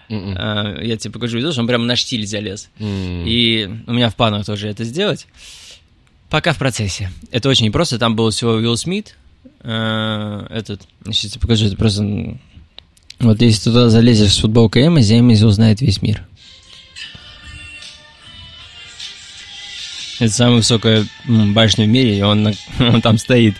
Э, 0.10 0.79
я 0.84 0.98
тебе 0.98 1.13
покажу 1.13 1.38
видео, 1.38 1.53
что 1.53 1.62
он 1.62 1.67
прямо 1.67 1.86
на 1.86 1.96
штиль 1.96 2.27
залез. 2.27 2.70
М. 2.79 3.24
И 3.25 3.70
у 3.88 3.94
меня 3.94 4.10
в 4.10 4.15
планах 4.15 4.46
тоже 4.46 4.67
это 4.67 4.84
сделать. 4.84 5.27
Пока 6.29 6.51
в 6.51 6.58
процессе. 6.58 7.10
Это 7.32 7.48
очень 7.48 7.67
непросто. 7.67 7.98
Там 7.98 8.17
был 8.17 8.29
всего 8.32 8.51
Уилл 8.51 8.75
Смит. 8.75 9.15
э, 9.62 10.48
этот, 10.50 10.82
сейчас 11.06 11.32
тебе 11.32 11.41
покажу, 11.41 11.67
это 11.67 11.77
просто... 11.77 12.38
Вот 13.19 13.41
если 13.41 13.57
ты 13.59 13.63
туда 13.71 13.89
залезешь 13.89 14.33
с 14.33 14.39
футболкой 14.39 14.88
Эмози, 14.88 15.19
Эмози 15.19 15.43
узнает 15.43 15.81
весь 15.81 16.01
мир. 16.01 16.24
Это 20.19 20.33
самая 20.33 20.55
высокая 20.57 21.05
башня 21.25 21.86
в 21.86 21.89
мире, 21.89 22.17
и 22.17 22.21
он, 22.21 22.43
на- 22.43 22.53
он 22.79 23.01
там 23.01 23.17
стоит. 23.17 23.55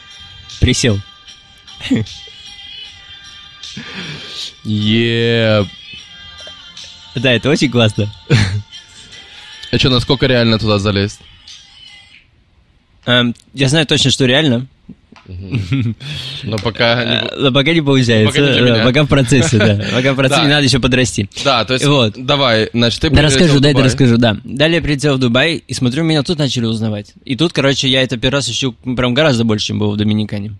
Присел. 0.59 0.99
Е. 4.63 5.65
Да, 7.15 7.31
это 7.31 7.49
очень 7.49 7.69
классно. 7.71 8.11
А 9.71 9.77
что, 9.77 9.89
насколько 9.89 10.25
реально 10.27 10.59
туда 10.59 10.79
залезть? 10.79 11.19
Эм, 13.05 13.35
я 13.53 13.69
знаю 13.69 13.85
точно, 13.85 14.11
что 14.11 14.25
реально. 14.25 14.67
Но 16.43 16.57
пока 16.57 17.03
не... 17.03 17.12
Э, 17.12 17.36
Но 17.38 17.51
пока 17.51 17.74
не 17.74 17.81
получается. 17.81 18.39
Пока 18.39 18.53
не 18.53 18.62
Да. 18.62 18.84
Пока 18.86 19.03
в 19.03 19.07
процессе, 19.07 19.57
да. 19.57 19.84
Пока 19.96 20.13
в 20.13 20.15
процессе, 20.15 20.41
Да. 20.43 20.48
надо 20.48 20.63
еще 20.63 20.79
подрасти. 20.79 21.29
Да, 21.43 21.65
то 21.65 21.74
есть, 21.74 21.86
Вот. 21.86 22.13
давай, 22.17 22.69
значит, 22.74 23.01
ты 23.01 23.10
Да 23.10 23.22
расскажу, 23.22 23.60
дай 23.60 23.74
да 23.74 23.84
расскажу, 23.84 24.17
да. 24.17 24.38
Далее 24.43 24.77
я 24.77 24.81
прилетел 24.81 25.15
в 25.15 25.19
Дубай, 25.19 25.63
и 25.67 25.74
смотрю, 25.74 26.03
меня 26.03 26.24
тут 26.24 26.39
начали 26.39 26.65
узнавать. 26.65 27.13
И 27.25 27.36
тут, 27.36 27.53
короче, 27.53 27.88
я 27.88 28.01
это 28.01 28.17
первый 28.17 28.36
раз 28.36 28.50
ищу 28.50 28.74
прям 28.74 29.13
гораздо 29.13 29.43
больше, 29.43 29.67
чем 29.67 29.79
был 29.79 29.91
в 29.91 29.98
Доминикане. 29.98 30.53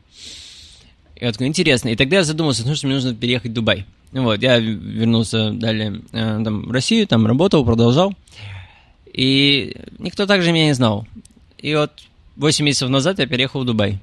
И 1.15 1.25
я 1.25 1.31
такой, 1.31 1.47
интересно. 1.47 1.89
И 1.89 1.95
тогда 1.95 2.17
я 2.17 2.24
задумался, 2.24 2.63
ну 2.65 2.75
что 2.75 2.88
мне 2.88 2.95
нужно 2.95 3.15
переехать 3.15 3.51
в 3.51 3.53
Дубай. 3.53 3.86
Вот, 4.12 4.41
я 4.41 4.57
вернулся 4.59 5.51
далее 5.51 6.01
э, 6.13 6.41
там, 6.43 6.63
в 6.67 6.71
Россию, 6.71 7.07
там 7.07 7.27
работал, 7.27 7.65
продолжал. 7.65 8.13
И 9.13 9.75
никто 10.00 10.25
также 10.25 10.51
меня 10.51 10.65
не 10.65 10.74
знал. 10.74 11.07
И 11.57 11.74
вот 11.75 11.91
8 12.38 12.63
месяцев 12.63 12.89
назад 12.89 13.19
я 13.19 13.25
переехал 13.25 13.62
в 13.62 13.65
Дубай. 13.65 14.00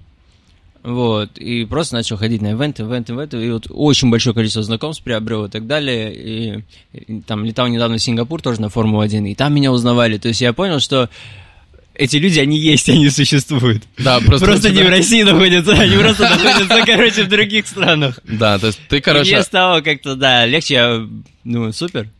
Вот, 0.84 1.38
и 1.38 1.64
просто 1.64 1.94
начал 1.94 2.18
ходить 2.18 2.42
на 2.42 2.50
ивенты, 2.50 2.82
ивенты, 2.82 3.14
ивенты, 3.14 3.42
и 3.42 3.50
вот 3.50 3.68
очень 3.70 4.10
большое 4.10 4.34
количество 4.34 4.62
знакомств 4.62 5.02
приобрел 5.02 5.46
и 5.46 5.48
так 5.48 5.66
далее, 5.66 6.14
и, 6.14 6.62
и 6.92 7.22
там 7.22 7.42
летал 7.42 7.68
недавно 7.68 7.96
в 7.96 8.02
Сингапур 8.02 8.42
тоже 8.42 8.60
на 8.60 8.68
Формулу-1, 8.68 9.30
и 9.30 9.34
там 9.34 9.54
меня 9.54 9.72
узнавали, 9.72 10.18
то 10.18 10.28
есть 10.28 10.42
я 10.42 10.52
понял, 10.52 10.80
что 10.80 11.08
эти 11.94 12.16
люди, 12.16 12.38
они 12.38 12.58
есть, 12.58 12.90
они 12.90 13.08
существуют. 13.08 13.84
Да, 13.96 14.20
просто... 14.20 14.44
Просто 14.44 14.70
не 14.70 14.82
в 14.82 14.88
России 14.90 15.22
находятся, 15.22 15.72
они 15.80 15.96
просто 15.96 16.24
находятся, 16.24 16.82
короче, 16.84 17.22
в 17.24 17.28
других 17.30 17.66
странах. 17.66 18.20
Да, 18.24 18.58
то 18.58 18.66
есть 18.66 18.80
ты, 18.88 19.00
короче... 19.00 19.36
мне 19.36 19.42
стало 19.42 19.80
как-то, 19.80 20.16
да, 20.16 20.44
легче, 20.44 20.74
я 20.74 21.08
думаю, 21.44 21.72
супер. 21.72 22.10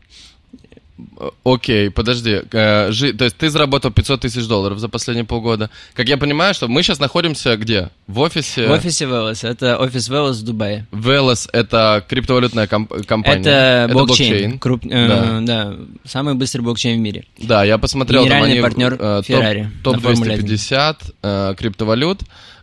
Э, 1.18 1.30
Окей, 1.44 1.90
подожди. 1.90 2.42
Э, 2.52 2.90
жи- 2.92 3.12
То 3.12 3.24
есть 3.24 3.36
ты 3.36 3.50
заработал 3.50 3.90
500 3.90 4.20
тысяч 4.20 4.46
долларов 4.46 4.78
за 4.78 4.88
последние 4.88 5.24
полгода. 5.24 5.68
Как 5.94 6.08
я 6.08 6.16
понимаю, 6.16 6.54
что 6.54 6.68
мы 6.68 6.82
сейчас 6.82 7.00
находимся 7.00 7.56
где? 7.56 7.90
В 8.06 8.20
офисе? 8.20 8.68
В 8.68 8.70
офисе 8.70 9.06
Велос, 9.06 9.42
это 9.44 9.76
офис 9.78 10.08
Велос 10.08 10.38
в 10.38 10.44
Дубае. 10.44 10.86
Velos— 10.92 11.48
это 11.52 12.04
криптовалютная 12.08 12.66
комп- 12.68 13.04
компания. 13.06 13.40
Это 13.40 13.92
блокчейн. 13.92 14.58
Круп- 14.58 14.88
э, 14.88 15.08
Да. 15.08 15.40
да, 15.40 15.76
самый 16.04 16.34
быстрый 16.34 16.60
блокчейн 16.60 16.98
в 16.98 17.00
мире. 17.02 17.24
Да, 17.38 17.64
я 17.64 17.78
посмотрел, 17.78 18.20
там 18.22 18.28
Генеральный 18.28 18.52
они, 18.52 18.60
партнер 18.62 18.94
э, 18.94 19.22
Ferrari 19.26 19.66
топ, 19.82 19.94
на 19.96 20.00
Формуле 20.00 20.36
250 20.36 21.02
э, 21.22 21.54
криптовалют 21.58 22.20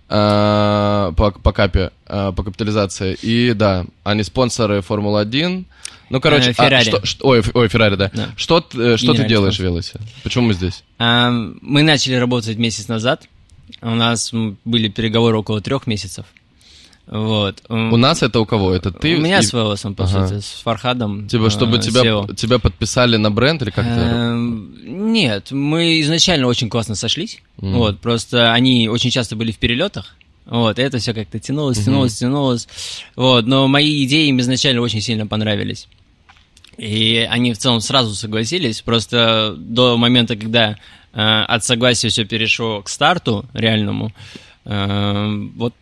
э, 0.10 1.12
по, 1.16 1.32
по 1.32 1.52
капе, 1.52 1.92
э, 2.08 2.32
по 2.36 2.44
капитализации. 2.44 3.18
И 3.22 3.54
да, 3.54 3.86
они 4.04 4.24
спонсоры 4.24 4.82
Формулы-1. 4.82 5.66
Ну, 6.12 6.20
короче, 6.22 6.50
Э, 6.52 6.54
а 6.58 6.70
Ferrari. 6.70 6.84
что- 6.84 7.06
что- 7.06 7.26
ой, 7.28 7.42
ой, 7.54 7.68
Феррари, 7.68 7.96
да. 7.96 8.12
Да. 8.14 8.30
Что, 8.36 8.64
э, 8.74 8.98
что 8.98 9.14
ты 9.14 9.26
делаешь 9.28 9.58
в. 9.58 9.60
Велосе? 9.64 10.00
Почему 10.24 10.48
мы 10.48 10.54
здесь? 10.54 10.84
А, 11.00 11.32
Мы 11.62 11.84
начали 11.84 12.16
работать 12.16 12.58
месяц 12.58 12.88
назад. 12.88 13.28
У 13.82 13.90
нас 13.92 14.32
были 14.66 14.90
переговоры 14.90 15.38
около 15.38 15.62
трех 15.62 15.88
месяцев. 15.88 16.26
Вот. 17.08 17.62
У 17.70 17.98
нас 17.98 18.24
это 18.24 18.40
у 18.40 18.46
кого? 18.46 18.74
Это 18.74 18.92
ты? 18.92 19.16
У 19.18 19.22
меня 19.22 19.40
и- 19.40 19.44
с 19.44 19.52
Велосом, 19.54 19.96
по 19.96 20.04
Ага. 20.06 20.28
сути, 20.28 20.40
с 20.42 20.62
Фархадом. 20.64 21.28
Типа, 21.28 21.50
чтобы 21.50 21.78
э, 21.78 21.82
тебя, 21.82 22.02
SEO. 22.02 22.36
тебя 22.36 22.60
подписали 22.60 23.18
на 23.18 23.32
бренд 23.32 23.62
или 23.64 23.70
как 23.72 23.86
то 23.86 23.92
Эм, 24.00 25.12
Нет, 25.12 25.52
мы 25.52 26.00
изначально 26.02 26.48
очень 26.48 26.70
классно 26.70 26.96
сошлись. 26.96 27.42
Мгм. 27.58 27.74
Вот, 27.74 28.00
просто 28.00 28.54
они 28.54 28.88
очень 28.88 29.10
часто 29.12 29.36
были 29.36 29.52
в 29.52 29.58
перелетах. 29.58 30.16
Вот, 30.46 30.80
это 30.80 30.98
все 31.00 31.14
как-то 31.14 31.40
тянулось, 31.40 31.80
тянулось, 31.84 32.18
тянулось. 32.18 32.68
Вот, 33.16 33.46
но 33.46 33.68
мои 33.68 34.04
идеи 34.06 34.28
им 34.28 34.40
изначально 34.40 34.82
очень 34.82 35.02
сильно 35.02 35.26
понравились. 35.28 35.88
И 36.78 37.28
они 37.30 37.54
в 37.54 37.58
целом 37.58 37.82
сразу 37.82 38.16
согласились, 38.16 38.82
просто 38.82 39.54
до 39.58 39.98
момента, 39.98 40.36
когда 40.36 40.78
э, 41.14 41.20
от 41.22 41.64
согласия 41.64 42.10
все 42.10 42.26
перешло 42.26 42.82
к 42.82 42.90
старту 42.90 43.46
реальному, 43.54 44.14
э, 44.66 45.28
вот 45.56 45.74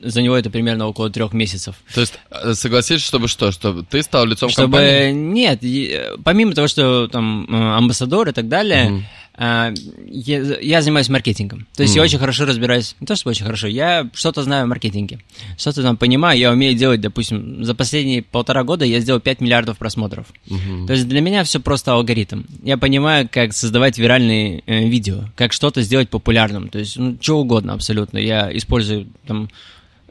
за 0.00 0.22
него 0.22 0.36
это 0.36 0.50
примерно 0.50 0.86
около 0.86 1.10
трех 1.10 1.32
месяцев. 1.32 1.74
То 1.94 2.00
есть 2.00 2.14
э, 2.30 2.54
согласись, 2.54 3.02
чтобы 3.02 3.28
что? 3.28 3.50
Чтобы 3.50 3.82
ты 3.84 4.02
стал 4.02 4.26
лицом 4.26 4.48
Чтобы 4.50 4.78
компании? 4.78 5.12
нет, 5.12 5.64
э, 5.64 6.16
помимо 6.24 6.54
того, 6.54 6.68
что 6.68 7.08
там 7.08 7.46
э, 7.50 7.76
амбассадор 7.76 8.28
и 8.28 8.32
так 8.32 8.48
далее, 8.48 8.90
Мгм. 8.90 9.04
Э, 9.38 9.74
я, 10.06 10.38
я 10.60 10.82
занимаюсь 10.82 11.08
маркетингом. 11.08 11.66
То 11.76 11.82
есть 11.82 11.94
я 11.94 12.00
Мгм. 12.02 12.06
очень 12.06 12.18
хорошо 12.18 12.44
разбираюсь, 12.44 12.96
не 13.00 13.06
то 13.06 13.16
чтобы 13.16 13.32
очень 13.32 13.44
хорошо, 13.44 13.66
я 13.66 14.08
что-то 14.14 14.42
знаю 14.42 14.64
о 14.64 14.66
маркетинге, 14.66 15.20
что-то 15.58 15.82
там 15.82 15.96
понимаю, 15.96 16.38
я 16.38 16.50
умею 16.50 16.74
делать, 16.74 17.00
допустим, 17.00 17.64
за 17.64 17.74
последние 17.74 18.22
полтора 18.22 18.64
года 18.64 18.84
я 18.84 19.00
сделал 19.00 19.20
5 19.20 19.40
миллиардов 19.40 19.78
просмотров. 19.78 20.26
Мгм. 20.48 20.86
То 20.86 20.92
есть 20.94 21.08
для 21.08 21.20
меня 21.20 21.44
все 21.44 21.60
просто 21.60 21.92
алгоритм. 21.92 22.42
Я 22.62 22.76
понимаю, 22.78 23.28
как 23.30 23.52
создавать 23.52 23.98
виральные 23.98 24.62
э, 24.66 24.88
видео, 24.88 25.24
как 25.36 25.52
что-то 25.52 25.82
сделать 25.82 26.08
популярным. 26.10 26.68
То 26.68 26.78
есть, 26.78 26.96
ну, 26.96 27.16
что 27.20 27.38
угодно 27.38 27.72
абсолютно. 27.74 28.18
Я 28.18 28.54
использую 28.56 29.06
там. 29.26 29.48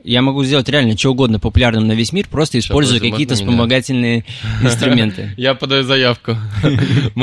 Я 0.06 0.22
могу 0.22 0.44
сделать 0.44 0.70
реально 0.70 0.96
что 0.98 1.12
угодно 1.12 1.40
популярным 1.40 1.88
на 1.88 1.94
весь 1.94 2.14
мир, 2.14 2.28
просто 2.30 2.60
используя 2.60 3.00
какие-то 3.00 3.34
вспомогательные 3.36 4.24
инструменты. 4.62 5.34
Я 5.38 5.56
подаю 5.56 5.84
заявку. 5.84 6.38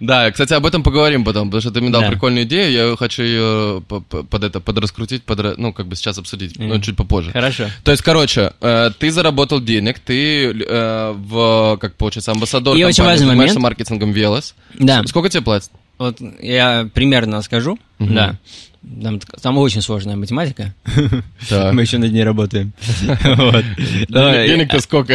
Да, 0.00 0.30
кстати, 0.30 0.52
об 0.54 0.66
этом 0.66 0.82
поговорим 0.82 1.24
потом, 1.24 1.48
потому 1.48 1.60
что 1.60 1.70
ты 1.70 1.80
мне 1.80 1.90
дал 1.90 2.02
Да. 2.02 2.08
прикольную 2.10 2.44
идею, 2.44 2.72
я 2.90 2.96
хочу 2.96 3.22
ее 3.22 3.82
по- 3.88 4.00
по- 4.00 4.22
под 4.22 4.44
это 4.44 4.60
подраскрутить, 4.60 5.22
подра- 5.26 5.54
ну, 5.56 5.72
как 5.72 5.86
бы 5.86 5.96
сейчас 5.96 6.18
обсудить, 6.18 6.58
но 6.58 6.78
чуть 6.80 6.96
попозже. 6.96 7.32
Хорошо. 7.32 7.66
То 7.84 7.90
есть, 7.90 8.02
короче, 8.02 8.52
э, 8.60 8.90
ты 8.98 9.10
заработал 9.10 9.60
денег, 9.60 9.98
ты 9.98 10.46
э, 10.52 11.12
в, 11.16 11.76
как 11.80 11.96
получается, 11.96 12.32
амбассадор 12.32 12.76
И 12.76 12.84
очень 12.84 13.04
важный 13.04 13.26
занимаешься 13.26 13.58
момент. 13.58 13.78
маркетингом 13.78 14.12
Велос. 14.12 14.54
Да. 14.78 15.02
Сколько 15.06 15.28
тебе 15.28 15.42
платят? 15.42 15.70
Вот 15.98 16.18
я 16.40 16.88
примерно 16.92 17.42
скажу. 17.42 17.78
Да. 17.98 18.36
Там, 19.02 19.20
там 19.40 19.58
очень 19.58 19.80
сложная 19.80 20.16
математика. 20.16 20.74
Так. 21.48 21.72
Мы 21.72 21.82
еще 21.82 21.98
над 21.98 22.12
ней 22.12 22.24
работаем. 22.24 22.72
Вот. 23.36 23.64
Денег- 23.78 24.46
Денег-то 24.46 24.80
сколько? 24.80 25.12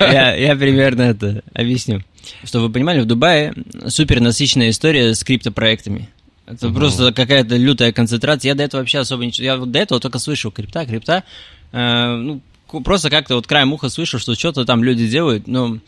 я, 0.00 0.34
я 0.34 0.56
примерно 0.56 1.02
это 1.02 1.42
объясню. 1.52 2.02
Чтобы 2.44 2.66
вы 2.68 2.72
понимали, 2.72 3.00
в 3.00 3.04
Дубае 3.04 3.52
супер 3.88 4.20
насыщенная 4.20 4.70
история 4.70 5.14
с 5.14 5.22
криптопроектами. 5.24 6.08
Это 6.46 6.70
просто 6.70 7.12
какая-то 7.12 7.56
лютая 7.56 7.92
концентрация. 7.92 8.50
Я 8.50 8.54
до 8.54 8.64
этого 8.64 8.80
вообще 8.80 8.98
особо 8.98 9.24
ничего... 9.24 9.44
Я 9.44 9.56
вот 9.56 9.70
до 9.70 9.78
этого 9.78 10.00
только 10.00 10.18
слышал 10.18 10.50
крипта, 10.50 10.84
крипта. 10.86 11.22
Э, 11.72 12.16
ну, 12.16 12.40
просто 12.84 13.10
как-то 13.10 13.36
вот 13.36 13.46
краем 13.46 13.72
уха 13.72 13.88
слышал, 13.88 14.18
что 14.20 14.34
что-то 14.34 14.64
там 14.64 14.82
люди 14.82 15.06
делают. 15.06 15.46
Но 15.46 15.78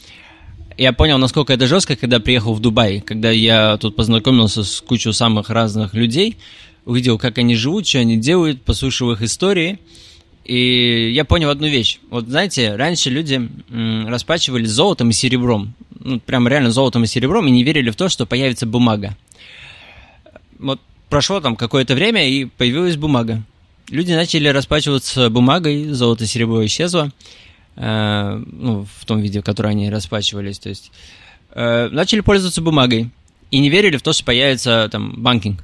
я 0.76 0.92
понял, 0.92 1.18
насколько 1.18 1.52
это 1.52 1.66
жестко, 1.66 1.96
когда 1.96 2.20
приехал 2.20 2.54
в 2.54 2.60
Дубай. 2.60 3.00
Когда 3.00 3.30
я 3.30 3.76
тут 3.78 3.96
познакомился 3.96 4.64
с 4.64 4.80
кучей 4.80 5.12
самых 5.12 5.50
разных 5.50 5.94
людей, 5.94 6.36
увидел, 6.84 7.18
как 7.18 7.38
они 7.38 7.54
живут, 7.54 7.86
что 7.86 7.98
они 7.98 8.16
делают, 8.16 8.62
послушал 8.62 9.12
их 9.12 9.22
истории. 9.22 9.78
И 10.44 11.10
я 11.14 11.24
понял 11.24 11.48
одну 11.48 11.66
вещь. 11.66 12.00
Вот 12.10 12.26
знаете, 12.26 12.76
раньше 12.76 13.08
люди 13.08 13.48
м, 13.70 14.08
расплачивались 14.08 14.70
золотом 14.70 15.10
и 15.10 15.12
серебром. 15.12 15.74
ну, 15.98 16.20
прям 16.20 16.46
реально 16.46 16.70
золотом 16.70 17.04
и 17.04 17.06
серебром, 17.06 17.46
и 17.46 17.50
не 17.50 17.64
верили 17.64 17.88
в 17.88 17.96
то, 17.96 18.10
что 18.10 18.26
появится 18.26 18.66
бумага. 18.66 19.16
Вот 20.58 20.80
прошло 21.08 21.40
там 21.40 21.56
какое-то 21.56 21.94
время, 21.94 22.28
и 22.28 22.44
появилась 22.44 22.96
бумага. 22.96 23.42
Люди 23.88 24.12
начали 24.12 24.48
расплачиваться 24.48 25.30
бумагой, 25.30 25.84
золото 25.92 26.24
и 26.24 26.26
серебро 26.26 26.64
исчезло, 26.66 27.10
э, 27.76 28.42
ну, 28.46 28.86
в 28.98 29.04
том 29.06 29.20
виде, 29.20 29.40
в 29.40 29.44
котором 29.44 29.70
они 29.70 29.90
расплачивались, 29.90 30.58
то 30.58 30.68
есть 30.68 30.90
э, 31.52 31.88
начали 31.90 32.20
пользоваться 32.20 32.60
бумагой 32.60 33.10
и 33.50 33.58
не 33.60 33.70
верили 33.70 33.96
в 33.96 34.02
то, 34.02 34.12
что 34.12 34.24
появится 34.24 34.88
там 34.90 35.22
банкинг. 35.22 35.62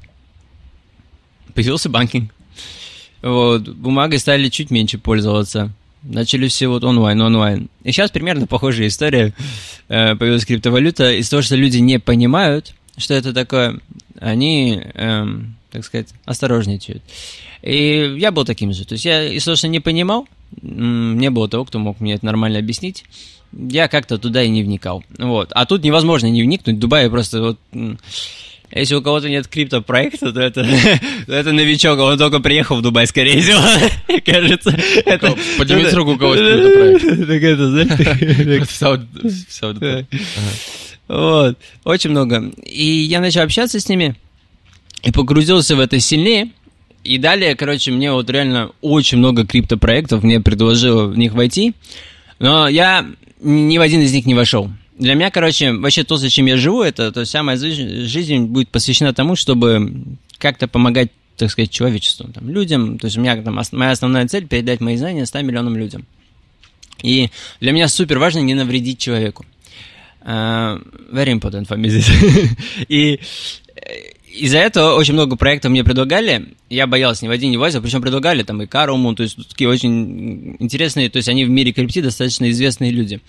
Появился 1.54 1.88
банкинг. 1.88 2.32
Вот, 3.22 3.68
бумагой 3.68 4.18
стали 4.18 4.48
чуть 4.48 4.70
меньше 4.70 4.98
пользоваться. 4.98 5.70
Начали 6.02 6.48
все 6.48 6.68
вот 6.68 6.82
онлайн, 6.82 7.20
онлайн. 7.20 7.68
И 7.84 7.92
сейчас 7.92 8.10
примерно 8.10 8.46
похожая 8.46 8.88
история. 8.88 9.34
Э, 9.88 10.14
появилась 10.16 10.46
криптовалюта. 10.46 11.12
Из 11.12 11.28
того, 11.28 11.42
что 11.42 11.56
люди 11.56 11.78
не 11.78 11.98
понимают, 11.98 12.74
что 12.96 13.12
это 13.12 13.34
такое, 13.34 13.78
они, 14.18 14.80
эм, 14.94 15.56
так 15.70 15.84
сказать, 15.84 16.08
осторожничают. 16.24 17.02
И 17.62 18.16
я 18.16 18.32
был 18.32 18.46
таким 18.46 18.72
же. 18.72 18.86
То 18.86 18.94
есть 18.94 19.04
я 19.04 19.22
из 19.24 19.44
того, 19.44 19.56
что 19.56 19.68
не 19.68 19.80
понимал, 19.80 20.26
не 20.62 21.28
было 21.28 21.48
того, 21.48 21.66
кто 21.66 21.78
мог 21.78 22.00
мне 22.00 22.14
это 22.14 22.24
нормально 22.24 22.58
объяснить. 22.58 23.04
Я 23.52 23.88
как-то 23.88 24.16
туда 24.16 24.42
и 24.42 24.48
не 24.48 24.62
вникал. 24.62 25.04
Вот. 25.18 25.52
А 25.52 25.66
тут 25.66 25.82
невозможно 25.82 26.28
не 26.28 26.42
вникнуть. 26.42 26.76
В 26.76 26.78
Дубае 26.78 27.10
просто 27.10 27.42
вот 27.42 27.58
если 28.72 28.94
у 28.94 29.02
кого-то 29.02 29.28
нет 29.28 29.48
криптопроекта, 29.48 30.32
то 30.32 30.40
это, 30.40 30.62
то 31.26 31.32
это 31.32 31.52
новичок, 31.52 31.98
он 31.98 32.16
только 32.18 32.40
приехал 32.40 32.76
в 32.76 32.82
Дубай, 32.82 33.06
скорее 33.06 33.40
всего, 33.40 33.60
кажется. 34.24 34.76
Это, 35.04 35.36
Поднимите 35.58 35.96
руку, 35.96 36.12
у 36.12 36.16
кого 36.16 36.34
есть 36.34 36.44
криптопроект. 36.44 37.26
Так 37.30 37.42
это, 37.42 37.70
знаешь, 37.70 37.88
Вот, 41.08 41.58
очень 41.84 42.10
много. 42.10 42.52
И 42.64 42.84
я 42.84 43.20
начал 43.20 43.42
общаться 43.42 43.80
с 43.80 43.88
ними, 43.88 44.14
и 45.02 45.10
погрузился 45.10 45.74
в 45.74 45.80
это 45.80 45.98
сильнее. 45.98 46.50
И 47.02 47.18
далее, 47.18 47.56
короче, 47.56 47.90
мне 47.90 48.12
вот 48.12 48.28
реально 48.30 48.70
очень 48.82 49.18
много 49.18 49.46
криптопроектов, 49.46 50.22
мне 50.22 50.38
предложило 50.40 51.06
в 51.06 51.16
них 51.16 51.32
войти, 51.32 51.72
но 52.38 52.68
я 52.68 53.06
ни 53.40 53.78
в 53.78 53.80
один 53.80 54.02
из 54.02 54.12
них 54.12 54.26
не 54.26 54.34
вошел 54.34 54.70
для 55.00 55.14
меня, 55.14 55.30
короче, 55.30 55.72
вообще 55.72 56.04
то, 56.04 56.16
зачем 56.16 56.46
я 56.46 56.58
живу, 56.58 56.82
это 56.82 57.10
то 57.10 57.24
вся 57.24 57.42
моя 57.42 57.56
жизнь 57.56 58.44
будет 58.44 58.68
посвящена 58.68 59.14
тому, 59.14 59.34
чтобы 59.34 60.04
как-то 60.38 60.68
помогать, 60.68 61.10
так 61.36 61.50
сказать, 61.50 61.70
человечеству, 61.70 62.30
там, 62.30 62.50
людям. 62.50 62.98
То 62.98 63.06
есть 63.06 63.16
у 63.16 63.20
меня 63.20 63.42
там 63.42 63.58
моя 63.72 63.92
основная 63.92 64.28
цель 64.28 64.46
передать 64.46 64.80
мои 64.80 64.96
знания 64.96 65.24
100 65.24 65.40
миллионам 65.42 65.76
людям. 65.76 66.04
И 67.02 67.30
для 67.60 67.72
меня 67.72 67.88
супер 67.88 68.18
важно 68.18 68.40
не 68.40 68.54
навредить 68.54 68.98
человеку. 68.98 69.46
Uh, 70.22 70.78
very 71.10 71.32
important 71.32 71.66
for 71.66 71.78
me. 71.78 71.88
И 72.88 73.20
из-за 74.32 74.58
этого 74.58 74.94
очень 74.94 75.14
много 75.14 75.36
проектов 75.36 75.70
мне 75.70 75.84
предлагали. 75.84 76.54
Я 76.68 76.86
боялся 76.86 77.24
ни 77.24 77.28
в 77.28 77.32
один 77.32 77.50
не 77.50 77.56
возил, 77.56 77.82
причем 77.82 78.00
предлагали 78.00 78.42
там 78.42 78.62
и 78.62 78.66
Каруму, 78.66 79.14
то 79.14 79.22
есть 79.22 79.36
такие 79.48 79.68
очень 79.68 80.56
интересные, 80.58 81.10
то 81.10 81.16
есть 81.16 81.28
они 81.28 81.44
в 81.44 81.50
мире 81.50 81.72
крипти 81.72 82.00
достаточно 82.00 82.50
известные 82.50 82.90
люди. 82.90 83.20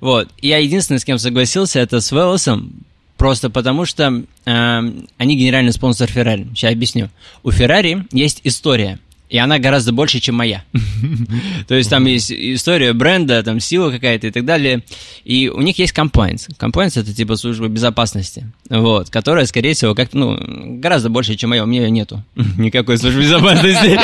Вот. 0.00 0.28
Я 0.40 0.58
единственный, 0.58 0.98
с 0.98 1.04
кем 1.04 1.18
согласился, 1.18 1.80
это 1.80 2.00
с 2.00 2.10
Велосом, 2.10 2.84
просто 3.16 3.50
потому 3.50 3.84
что 3.84 4.24
э, 4.44 4.80
они 5.18 5.36
генеральный 5.36 5.72
спонсор 5.72 6.08
Феррари. 6.08 6.46
Сейчас 6.54 6.72
объясню. 6.72 7.10
У 7.42 7.50
Феррари 7.50 8.06
есть 8.12 8.40
история 8.44 8.98
и 9.28 9.38
она 9.38 9.58
гораздо 9.58 9.92
больше, 9.92 10.20
чем 10.20 10.36
моя. 10.36 10.62
То 11.68 11.74
есть 11.74 11.90
там 11.90 12.04
есть 12.06 12.30
история 12.30 12.92
бренда, 12.92 13.42
там 13.42 13.58
сила 13.58 13.90
какая-то 13.90 14.28
и 14.28 14.30
так 14.30 14.44
далее. 14.44 14.84
И 15.24 15.48
у 15.48 15.60
них 15.62 15.78
есть 15.78 15.94
compliance. 15.94 16.48
Compliance 16.58 17.00
это 17.00 17.12
типа 17.12 17.36
служба 17.36 17.66
безопасности, 17.66 18.46
вот, 18.70 19.10
которая, 19.10 19.46
скорее 19.46 19.74
всего, 19.74 19.94
как 19.94 20.12
ну, 20.12 20.38
гораздо 20.78 21.08
больше, 21.08 21.34
чем 21.34 21.50
моя. 21.50 21.64
У 21.64 21.66
меня 21.66 21.82
ее 21.82 21.90
нету. 21.90 22.22
Никакой 22.58 22.98
службы 22.98 23.20
безопасности. 23.22 23.98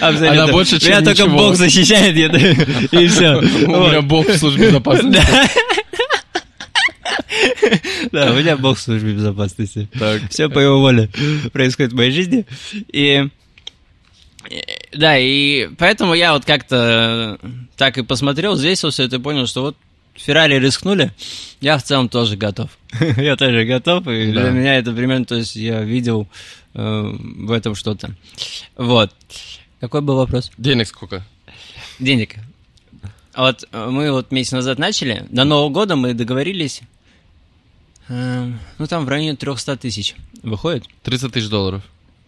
Абсолютно. 0.00 0.42
Она 0.42 0.52
больше, 0.52 0.78
чем 0.78 0.90
Меня 0.90 1.02
только 1.02 1.26
Бог 1.26 1.56
защищает, 1.56 2.16
и 2.92 3.06
все. 3.06 3.38
У 3.38 3.88
меня 3.88 4.02
Бог 4.02 4.28
в 4.28 4.36
службе 4.36 4.66
безопасности. 4.66 5.22
Да, 8.10 8.32
у 8.32 8.34
меня 8.34 8.56
Бог 8.58 8.76
в 8.76 8.80
службе 8.80 9.12
безопасности. 9.14 9.88
Все 10.28 10.48
по 10.50 10.58
его 10.58 10.80
воле 10.80 11.08
происходит 11.52 11.92
в 11.92 11.96
моей 11.96 12.12
жизни. 12.12 12.44
И 12.92 13.28
да, 14.92 15.18
и 15.18 15.68
поэтому 15.78 16.14
я 16.14 16.32
вот 16.32 16.44
как-то 16.44 17.38
так 17.76 17.98
и 17.98 18.02
посмотрел, 18.02 18.54
взвесился 18.54 19.02
это 19.02 19.16
и 19.16 19.20
понял, 19.20 19.46
что 19.46 19.62
вот 19.62 19.76
Феррари 20.14 20.58
рискнули, 20.58 21.12
я 21.60 21.78
в 21.78 21.82
целом 21.82 22.08
тоже 22.08 22.36
готов. 22.36 22.70
я 23.16 23.36
тоже 23.36 23.64
готов, 23.64 24.06
и 24.08 24.32
да. 24.32 24.42
для 24.42 24.50
меня 24.50 24.76
это 24.76 24.92
примерно, 24.92 25.24
то 25.24 25.36
есть 25.36 25.56
я 25.56 25.82
видел 25.82 26.28
э, 26.74 26.80
в 26.80 27.50
этом 27.50 27.74
что-то. 27.74 28.14
Вот. 28.76 29.12
Какой 29.80 30.00
был 30.00 30.16
вопрос? 30.16 30.50
Денег 30.58 30.86
сколько? 30.86 31.24
Денег. 31.98 32.36
Вот 33.34 33.64
э, 33.72 33.86
мы 33.90 34.12
вот 34.12 34.30
месяц 34.30 34.52
назад 34.52 34.78
начали, 34.78 35.26
до 35.30 35.44
Нового 35.44 35.70
года 35.70 35.96
мы 35.96 36.12
договорились, 36.12 36.82
э, 38.08 38.52
ну 38.78 38.86
там 38.86 39.06
в 39.06 39.08
районе 39.08 39.36
300 39.36 39.76
тысяч 39.78 40.14
выходит. 40.42 40.84
30 41.04 41.32
тысяч 41.32 41.48
долларов. 41.48 41.82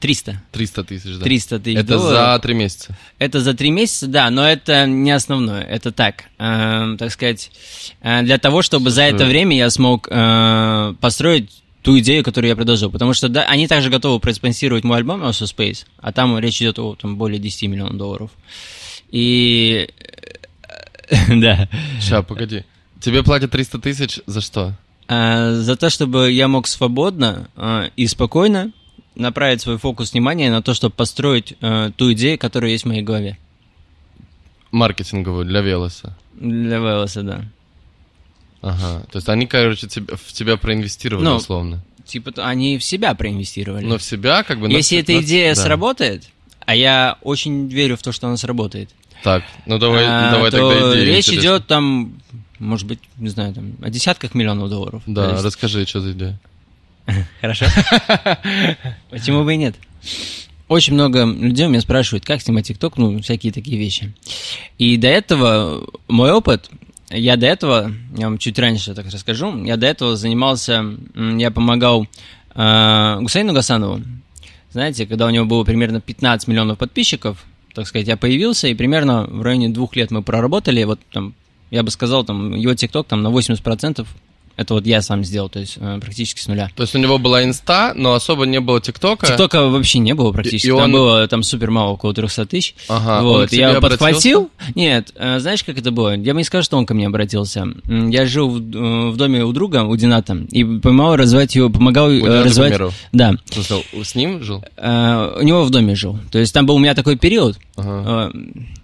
300. 0.05 0.43
300 0.53 0.85
тысяч, 0.85 1.17
да. 1.17 1.25
300 1.25 1.59
тысяч 1.61 1.79
Это 1.79 1.97
долларов. 1.97 2.35
за 2.35 2.39
три 2.41 2.53
месяца? 2.53 2.99
Это 3.19 3.41
за 3.41 3.55
три 3.55 3.71
месяца, 3.71 4.07
да, 4.07 4.29
но 4.29 4.47
это 4.47 4.85
не 4.85 5.11
основное. 5.11 5.63
Это 5.63 5.93
так, 5.93 6.25
э, 6.39 6.97
так 6.99 7.11
сказать, 7.11 7.51
э, 8.03 8.21
для 8.21 8.37
того, 8.37 8.61
чтобы 8.61 8.91
за 8.91 9.01
это 9.05 9.25
время 9.25 9.57
я 9.57 9.71
смог 9.71 10.07
э, 10.11 10.95
построить 11.01 11.63
ту 11.81 11.99
идею, 12.01 12.23
которую 12.23 12.51
я 12.51 12.55
предложил. 12.55 12.91
Потому 12.91 13.15
что 13.15 13.31
да, 13.31 13.45
они 13.45 13.67
также 13.67 13.89
готовы 13.89 14.21
проспонсировать 14.21 14.85
мой 14.85 14.99
альбом 14.99 15.23
Also 15.23 15.47
Space, 15.47 15.87
а 15.97 16.13
там 16.13 16.39
речь 16.39 16.61
идет 16.61 16.79
о 16.79 16.97
там, 16.97 17.17
более 17.17 17.39
10 17.39 17.71
миллионов 17.71 17.97
долларов. 17.97 18.31
И... 19.11 19.89
да. 21.29 21.67
Сейчас, 21.99 22.27
погоди. 22.27 22.65
Тебе 23.01 23.23
платят 23.23 23.53
300 23.53 23.79
тысяч 23.79 24.21
за 24.27 24.43
что? 24.43 24.75
А, 25.09 25.55
за 25.55 25.77
то, 25.77 25.89
чтобы 25.89 26.31
я 26.31 26.47
мог 26.47 26.67
свободно 26.67 27.49
а, 27.57 27.89
и 27.97 28.07
спокойно 28.07 28.71
направить 29.15 29.61
свой 29.61 29.79
фокус 29.79 30.13
внимания 30.13 30.51
на 30.51 30.63
то, 30.63 30.75
чтобы 30.75 30.95
построить 30.95 31.55
э, 31.61 31.91
ту 31.97 32.13
идею, 32.13 32.39
которая 32.39 32.73
есть 32.73 32.85
в 32.85 32.89
моей 32.89 33.03
голове. 33.03 33.39
Маркетинговую 34.71 35.45
для 35.45 35.61
Велоса. 35.61 36.17
Для 36.35 36.79
Велоса, 36.79 37.23
да. 37.23 37.45
Ага. 38.61 39.05
То 39.11 39.19
есть 39.19 39.29
они, 39.29 39.47
короче, 39.47 39.87
тебя, 39.87 40.17
в 40.17 40.33
тебя 40.33 40.57
проинвестировали, 40.57 41.25
ну, 41.25 41.35
условно. 41.37 41.85
Типа 42.05 42.33
они 42.39 42.79
в 42.79 42.85
себя 42.85 43.15
проинвестировали. 43.15 43.85
Но 43.85 43.99
в 43.99 44.03
себя, 44.03 44.43
как 44.43 44.59
бы. 44.59 44.71
Если 44.71 44.99
эта 44.99 45.21
идея 45.21 45.55
да. 45.55 45.63
сработает, 45.63 46.25
а 46.67 46.75
я 46.75 47.19
очень 47.23 47.69
верю 47.69 47.97
в 47.97 48.03
то, 48.03 48.13
что 48.13 48.27
она 48.27 48.37
сработает. 48.37 48.91
Так, 49.23 49.43
ну 49.67 49.79
давай, 49.79 50.05
а, 50.07 50.31
давай 50.31 50.51
то 50.51 50.59
тогда 50.59 50.93
идею. 50.93 51.07
Речь 51.07 51.29
интересно. 51.29 51.41
идет 51.41 51.67
там, 51.67 52.15
может 52.59 52.87
быть, 52.87 53.01
не 53.17 53.29
знаю, 53.29 53.55
там, 53.55 53.73
о 53.83 53.91
десятках 53.91 54.35
миллионов 54.35 54.71
долларов. 54.71 55.03
Да, 55.07 55.43
расскажи, 55.43 55.87
что 55.87 56.01
за 56.01 56.13
идея. 56.13 56.41
Хорошо? 57.41 57.67
Почему 59.11 59.45
бы 59.45 59.55
и 59.55 59.57
нет? 59.57 59.77
Очень 60.69 60.95
много 60.95 61.25
людей 61.25 61.67
меня 61.69 61.81
спрашивают, 61.81 62.25
как 62.25 62.41
снимать 62.41 62.67
ТикТок, 62.67 62.97
ну, 62.97 63.21
всякие 63.21 63.53
такие 63.53 63.79
вещи. 63.79 64.15
И 64.79 64.97
до 64.97 65.09
этого 65.09 65.87
мой 66.09 66.33
опыт, 66.33 66.71
я 67.11 67.37
до 67.37 67.47
этого, 67.47 67.93
я 68.17 68.27
вам 68.27 68.39
чуть 68.39 68.59
раньше 68.59 68.95
так 68.95 69.07
расскажу, 69.07 69.63
я 69.65 69.77
до 69.77 69.87
этого 69.87 70.17
занимался, 70.17 70.85
я 71.15 71.51
помогал 71.51 72.07
э, 72.55 73.19
Гусейну 73.21 73.53
Гасанову. 73.53 74.01
Знаете, 74.73 75.07
когда 75.07 75.27
у 75.27 75.31
него 75.31 75.45
было 75.45 75.65
примерно 75.65 76.01
15 76.01 76.49
миллионов 76.49 76.79
подписчиков, 76.79 77.45
так 77.75 77.87
сказать, 77.87 78.09
я 78.09 78.17
появился, 78.17 78.69
и 78.69 78.75
примерно 78.75 79.25
в 79.25 79.43
районе 79.43 79.69
двух 79.69 79.97
лет 79.97 80.11
мы 80.11 80.23
проработали, 80.23 80.83
вот 80.85 80.99
там, 81.13 81.35
я 81.71 81.83
бы 81.83 81.91
сказал, 81.91 82.25
там, 82.25 82.55
его 82.55 82.75
ТикТок 82.75 83.07
там 83.07 83.23
на 83.23 83.29
80% 83.29 84.07
это 84.57 84.75
вот 84.75 84.87
я 84.87 85.03
сам 85.03 85.25
сделал, 85.25 85.49
то 85.49 85.59
есть 85.59 85.77
э, 85.81 85.99
практически 86.01 86.41
с 86.41 86.47
нуля. 86.47 86.71
То 86.77 86.83
есть 86.83 86.95
у 86.95 86.99
него 86.99 87.19
была 87.19 87.43
инста, 87.45 87.93
но 87.95 88.15
особо 88.15 88.47
не 88.47 88.61
было 88.61 88.81
ТикТока? 88.81 89.27
ТикТока 89.27 89.67
вообще 89.67 89.99
не 89.99 90.15
было 90.15 90.33
практически. 90.33 90.67
И, 90.67 90.71
и 90.71 90.73
там 90.73 90.85
он... 90.85 90.93
было 90.93 91.29
там 91.29 91.43
супер 91.43 91.71
мало, 91.71 91.91
около 91.93 92.15
300 92.15 92.47
тысяч. 92.47 92.75
Ага, 92.89 93.23
вот. 93.23 93.53
я 93.53 93.81
подхватил. 93.81 94.51
Нет, 94.75 95.13
э, 95.17 95.41
знаешь, 95.41 95.65
как 95.65 95.79
это 95.79 95.91
было? 95.91 96.17
Я 96.17 96.35
бы 96.35 96.39
не 96.39 96.45
сказал, 96.45 96.63
что 96.63 96.77
он 96.77 96.87
ко 96.87 96.95
мне 96.95 97.07
обратился. 97.07 97.67
Я 97.87 98.27
жил 98.27 98.49
в, 98.49 98.59
э, 98.59 99.11
в 99.11 99.17
доме 99.17 99.45
у 99.45 99.53
друга, 99.53 99.83
у 99.83 99.97
Дината, 99.97 100.37
и 100.51 100.65
помогал 100.65 101.17
развивать 101.17 101.55
его, 101.55 101.71
помогал 101.71 102.09
у 102.09 102.27
развивать... 102.27 102.95
Да. 103.13 103.35
Смысл, 103.51 103.83
с 104.03 104.15
ним 104.15 104.43
жил? 104.43 104.65
у 104.77 105.43
него 105.43 105.65
в 105.65 105.71
доме 105.71 105.95
жил. 105.95 106.19
То 106.31 106.39
есть 106.39 106.53
там 106.53 106.67
был 106.67 106.77
у 106.77 106.79
меня 106.79 106.95
такой 106.95 107.17
период. 107.17 107.59
Ага. 107.77 108.33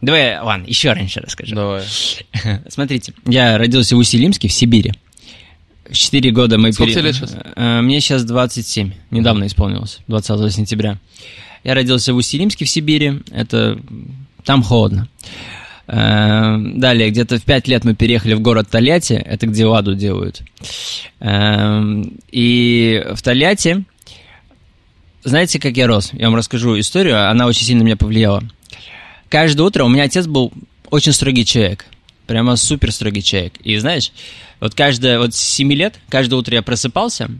Давай, 0.00 0.40
ладно, 0.40 0.64
еще 0.66 0.92
раньше 0.92 1.20
расскажу. 1.20 1.54
Давай. 1.54 1.82
Смотрите, 2.68 3.12
я 3.26 3.58
родился 3.58 3.96
в 3.96 3.98
Усть-Илимске, 3.98 4.48
в 4.48 4.52
Сибири. 4.52 4.92
Четыре 5.92 6.30
года 6.30 6.58
мы... 6.58 6.72
Сколько 6.72 6.94
пере... 6.94 7.06
лет 7.06 7.14
сейчас? 7.14 7.36
Э, 7.56 7.80
мне 7.80 8.00
сейчас 8.00 8.24
27. 8.24 8.92
Недавно 9.10 9.46
исполнилось, 9.46 9.98
20 10.08 10.52
сентября. 10.52 10.98
Я 11.64 11.74
родился 11.74 12.14
в 12.14 12.16
Усть-Илимске 12.16 12.64
в 12.64 12.70
Сибири. 12.70 13.20
Это... 13.30 13.78
Там 14.44 14.62
холодно. 14.62 15.08
Э, 15.92 16.56
далее, 16.56 17.10
где-то 17.10 17.38
в 17.38 17.42
5 17.42 17.68
лет 17.68 17.84
мы 17.84 17.94
переехали 17.94 18.34
в 18.34 18.40
город 18.40 18.68
Тольятти, 18.70 19.14
это 19.14 19.48
где 19.48 19.66
ладу 19.66 19.96
делают. 19.96 20.42
Э, 21.18 21.82
и 22.30 23.04
в 23.12 23.22
Тольятти, 23.22 23.84
знаете, 25.24 25.58
как 25.58 25.76
я 25.76 25.88
рос? 25.88 26.10
Я 26.12 26.26
вам 26.26 26.36
расскажу 26.36 26.78
историю, 26.78 27.28
она 27.28 27.46
очень 27.46 27.66
сильно 27.66 27.82
меня 27.82 27.96
повлияла. 27.96 28.44
Каждое 29.28 29.62
утро 29.64 29.84
у 29.84 29.88
меня 29.88 30.04
отец 30.04 30.26
был 30.26 30.52
очень 30.90 31.12
строгий 31.12 31.44
человек, 31.44 31.86
прямо 32.26 32.54
супер 32.54 32.92
строгий 32.92 33.22
человек. 33.22 33.54
И 33.64 33.76
знаешь, 33.78 34.12
вот 34.60 34.74
каждое, 34.74 35.18
вот 35.18 35.34
с 35.34 35.38
7 35.38 35.72
лет, 35.72 35.98
каждое 36.08 36.36
утро 36.36 36.54
я 36.54 36.62
просыпался, 36.62 37.30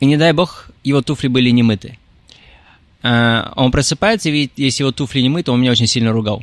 и 0.00 0.06
не 0.06 0.16
дай 0.16 0.32
бог, 0.32 0.70
его 0.82 1.02
туфли 1.02 1.28
были 1.28 1.50
не 1.50 1.62
мыты. 1.62 1.98
Э, 3.02 3.50
он 3.56 3.70
просыпается, 3.70 4.28
и 4.28 4.32
видит, 4.32 4.52
если 4.56 4.82
его 4.82 4.92
туфли 4.92 5.20
не 5.20 5.28
мыты, 5.28 5.50
он 5.50 5.60
меня 5.60 5.70
очень 5.70 5.86
сильно 5.86 6.12
ругал. 6.12 6.42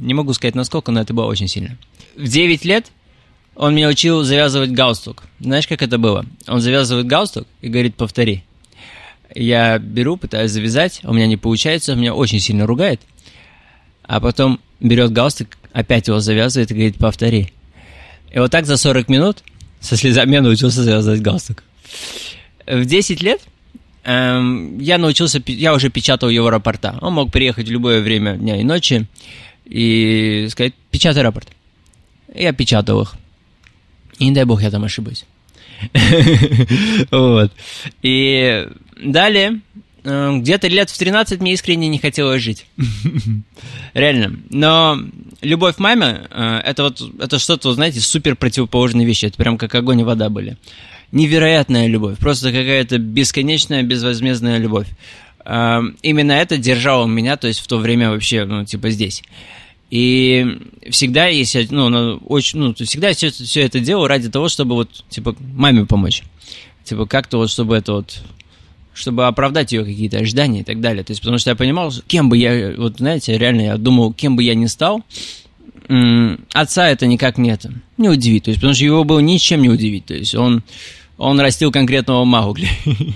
Не 0.00 0.14
могу 0.14 0.32
сказать 0.32 0.54
насколько, 0.54 0.92
но 0.92 1.00
это 1.00 1.12
было 1.12 1.26
очень 1.26 1.48
сильно. 1.48 1.76
В 2.16 2.28
9 2.28 2.64
лет 2.64 2.92
он 3.56 3.74
меня 3.74 3.88
учил 3.88 4.22
завязывать 4.22 4.70
галстук. 4.70 5.24
Знаешь, 5.40 5.66
как 5.66 5.82
это 5.82 5.98
было? 5.98 6.24
Он 6.46 6.60
завязывает 6.60 7.06
галстук 7.06 7.48
и 7.62 7.68
говорит, 7.68 7.96
повтори. 7.96 8.44
Я 9.34 9.78
беру, 9.78 10.16
пытаюсь 10.16 10.52
завязать, 10.52 11.00
у 11.02 11.12
меня 11.12 11.26
не 11.26 11.36
получается, 11.36 11.92
он 11.92 12.00
меня 12.00 12.14
очень 12.14 12.38
сильно 12.38 12.66
ругает. 12.66 13.00
А 14.02 14.20
потом 14.20 14.60
берет 14.78 15.12
галстук, 15.12 15.48
опять 15.72 16.06
его 16.06 16.20
завязывает 16.20 16.70
и 16.70 16.74
говорит, 16.74 16.96
повтори. 16.98 17.52
И 18.32 18.38
вот 18.38 18.50
так 18.50 18.66
за 18.66 18.76
40 18.76 19.08
минут 19.08 19.42
со 19.80 19.96
слезами 19.96 20.34
я 20.34 20.42
научился 20.42 20.82
завязывать 20.82 21.20
галстук. 21.20 21.62
В 22.66 22.84
10 22.84 23.22
лет 23.22 23.40
эм, 24.04 24.78
я 24.78 24.98
научился, 24.98 25.42
я 25.46 25.74
уже 25.74 25.90
печатал 25.90 26.28
его 26.28 26.50
рапорта. 26.50 26.98
Он 27.00 27.14
мог 27.14 27.30
приехать 27.30 27.68
в 27.68 27.70
любое 27.70 28.00
время 28.02 28.36
дня 28.36 28.60
и 28.60 28.64
ночи 28.64 29.06
и 29.64 30.48
сказать, 30.50 30.74
печатай 30.90 31.22
рапорт. 31.22 31.48
Я 32.34 32.52
печатал 32.52 33.02
их. 33.02 33.14
И 34.18 34.26
не 34.26 34.32
дай 34.32 34.44
бог 34.44 34.62
я 34.62 34.70
там 34.70 34.84
ошибусь. 34.84 35.24
Вот. 37.10 37.52
И 38.02 38.66
далее, 39.02 39.60
э, 40.04 40.38
где-то 40.38 40.68
лет 40.68 40.90
в 40.90 40.98
13 40.98 41.40
мне 41.40 41.52
искренне 41.52 41.88
не 41.88 41.98
хотелось 41.98 42.42
жить. 42.42 42.66
Реально. 43.94 44.38
Но 44.50 44.98
любовь 45.40 45.78
маме, 45.78 46.22
э, 46.30 46.60
это 46.64 46.84
вот, 46.84 47.02
это 47.20 47.38
что-то, 47.38 47.72
знаете, 47.72 48.00
супер 48.00 48.36
противоположные 48.36 49.06
вещи. 49.06 49.26
Это 49.26 49.36
прям 49.36 49.58
как 49.58 49.74
огонь 49.74 50.00
и 50.00 50.04
вода 50.04 50.28
были. 50.28 50.56
Невероятная 51.12 51.86
любовь. 51.86 52.18
Просто 52.18 52.48
какая-то 52.48 52.98
бесконечная, 52.98 53.82
безвозмездная 53.82 54.58
любовь. 54.58 54.88
Э, 55.44 55.80
именно 56.02 56.32
это 56.32 56.58
держало 56.58 57.06
меня, 57.06 57.36
то 57.36 57.48
есть 57.48 57.60
в 57.60 57.66
то 57.66 57.78
время 57.78 58.10
вообще, 58.10 58.44
ну, 58.44 58.64
типа 58.64 58.90
здесь. 58.90 59.22
И 59.90 60.58
всегда, 60.90 61.26
если, 61.26 61.66
ну, 61.70 61.88
ну 61.88 62.16
очень, 62.26 62.58
ну, 62.58 62.74
всегда 62.74 63.12
все, 63.12 63.30
все 63.30 63.62
это 63.62 63.78
делал 63.78 64.06
ради 64.08 64.28
того, 64.28 64.48
чтобы 64.48 64.74
вот, 64.74 65.04
типа, 65.08 65.36
маме 65.38 65.86
помочь. 65.86 66.22
Типа, 66.84 67.06
как-то 67.06 67.38
вот, 67.38 67.50
чтобы 67.50 67.76
это 67.76 67.92
вот, 67.92 68.22
чтобы 68.96 69.26
оправдать 69.26 69.72
ее 69.72 69.84
какие-то 69.84 70.18
ожидания 70.18 70.60
и 70.60 70.64
так 70.64 70.80
далее. 70.80 71.04
То 71.04 71.12
есть, 71.12 71.20
потому 71.20 71.38
что 71.38 71.50
я 71.50 71.56
понимал, 71.56 71.92
кем 72.06 72.28
бы 72.28 72.36
я, 72.38 72.74
вот, 72.76 72.98
знаете, 72.98 73.36
реально 73.38 73.60
я 73.62 73.76
думал, 73.76 74.12
кем 74.12 74.36
бы 74.36 74.42
я 74.42 74.54
ни 74.54 74.66
стал, 74.66 75.02
отца 76.52 76.88
это 76.88 77.06
никак 77.06 77.38
не 77.38 77.50
это, 77.50 77.72
не 77.96 78.08
удивит. 78.08 78.44
То 78.44 78.50
есть, 78.50 78.60
потому 78.60 78.74
что 78.74 78.84
его 78.84 79.04
было 79.04 79.20
ничем 79.20 79.62
не 79.62 79.68
удивить. 79.68 80.06
То 80.06 80.14
есть, 80.14 80.34
он 80.34 80.62
он 81.18 81.40
растил 81.40 81.72
конкретного 81.72 82.24
Маугли, 82.24 82.68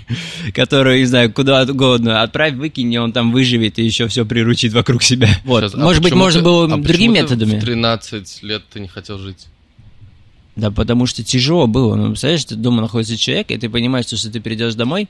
который, 0.54 1.00
не 1.00 1.06
знаю, 1.06 1.32
куда 1.32 1.62
угодно 1.64 2.22
отправь, 2.22 2.54
выкинь, 2.54 2.92
и 2.92 2.98
он 2.98 3.12
там 3.12 3.30
выживет 3.30 3.78
и 3.78 3.84
еще 3.84 4.08
все 4.08 4.24
приручит 4.24 4.72
вокруг 4.72 5.02
себя. 5.02 5.28
Вот. 5.44 5.64
Сейчас, 5.64 5.74
а 5.74 5.78
Может 5.84 6.02
быть, 6.02 6.14
можно 6.14 6.40
было 6.40 6.64
а 6.64 6.78
другими 6.78 7.14
методами. 7.14 7.58
в 7.58 7.60
13 7.60 8.42
лет 8.42 8.62
ты 8.72 8.80
не 8.80 8.88
хотел 8.88 9.18
жить? 9.18 9.48
Да 10.56 10.70
потому 10.70 11.06
что 11.06 11.22
тяжело 11.22 11.66
было. 11.66 11.94
Ну, 11.94 12.08
представляешь, 12.08 12.44
ты 12.44 12.54
дома 12.54 12.82
находится 12.82 13.16
человек, 13.16 13.50
и 13.50 13.58
ты 13.58 13.68
понимаешь, 13.68 14.06
что 14.06 14.30
ты 14.30 14.40
придешь 14.40 14.74
домой, 14.74 15.08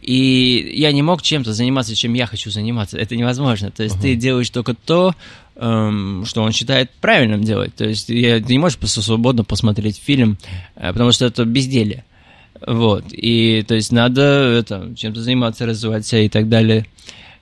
и 0.00 0.72
я 0.74 0.92
не 0.92 1.02
мог 1.02 1.22
чем-то 1.22 1.52
заниматься, 1.52 1.94
чем 1.96 2.14
я 2.14 2.26
хочу 2.26 2.50
заниматься. 2.50 2.98
Это 2.98 3.16
невозможно. 3.16 3.70
То 3.70 3.82
есть 3.82 3.96
uh-huh. 3.96 4.02
ты 4.02 4.14
делаешь 4.14 4.50
только 4.50 4.74
то, 4.74 5.14
эм, 5.56 6.24
что 6.26 6.42
он 6.42 6.52
считает 6.52 6.90
правильным 7.00 7.42
делать. 7.42 7.74
То 7.74 7.86
есть 7.86 8.08
я, 8.08 8.40
ты 8.40 8.52
не 8.52 8.58
можешь 8.58 8.78
просто 8.78 9.02
свободно 9.02 9.42
посмотреть 9.42 10.00
фильм, 10.02 10.38
э, 10.76 10.92
потому 10.92 11.12
что 11.12 11.26
это 11.26 11.44
безделие. 11.44 12.04
Вот. 12.64 13.04
И 13.10 13.64
то 13.66 13.74
есть 13.74 13.90
надо 13.90 14.22
это, 14.22 14.94
чем-то 14.96 15.22
заниматься, 15.22 15.66
развиваться 15.66 16.18
и 16.18 16.28
так 16.28 16.48
далее. 16.48 16.86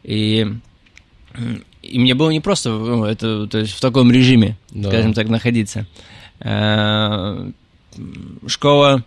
И, 0.02 0.46
и 1.82 1.98
мне 1.98 2.14
было 2.14 2.30
не 2.30 2.40
просто 2.40 2.70
ну, 2.70 3.04
это, 3.04 3.46
то 3.46 3.58
есть 3.58 3.72
в 3.72 3.80
таком 3.80 4.10
режиме, 4.10 4.56
да. 4.70 4.88
скажем 4.88 5.12
так, 5.12 5.28
находиться. 5.28 5.86
Э, 6.40 7.50
школа 8.46 9.04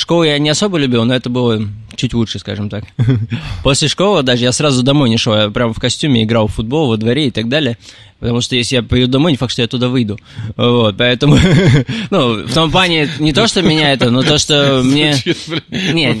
Школу 0.00 0.24
я 0.24 0.38
не 0.38 0.48
особо 0.48 0.78
любил, 0.78 1.04
но 1.04 1.14
это 1.14 1.28
было 1.28 1.62
чуть 1.94 2.14
лучше, 2.14 2.38
скажем 2.38 2.70
так. 2.70 2.84
После 3.62 3.86
школы 3.86 4.22
даже 4.22 4.44
я 4.44 4.52
сразу 4.52 4.82
домой 4.82 5.10
не 5.10 5.18
шел, 5.18 5.34
я 5.34 5.50
прям 5.50 5.74
в 5.74 5.78
костюме 5.78 6.24
играл 6.24 6.46
в 6.46 6.54
футбол 6.54 6.88
во 6.88 6.96
дворе 6.96 7.26
и 7.26 7.30
так 7.30 7.50
далее. 7.50 7.76
Потому 8.18 8.40
что 8.40 8.56
если 8.56 8.76
я 8.76 8.82
поеду 8.82 9.12
домой, 9.12 9.32
не 9.32 9.36
факт, 9.36 9.52
что 9.52 9.60
я 9.60 9.68
туда 9.68 9.88
выйду. 9.88 10.18
Вот, 10.56 10.96
поэтому, 10.96 11.38
ну, 12.10 12.46
в 12.46 12.54
том 12.54 12.70
плане, 12.70 13.10
не 13.18 13.34
то, 13.34 13.46
что 13.46 13.60
меня 13.60 13.92
это, 13.92 14.10
но 14.10 14.22
то, 14.22 14.38
что 14.38 14.80
мне... 14.82 15.14
Не, 15.68 16.18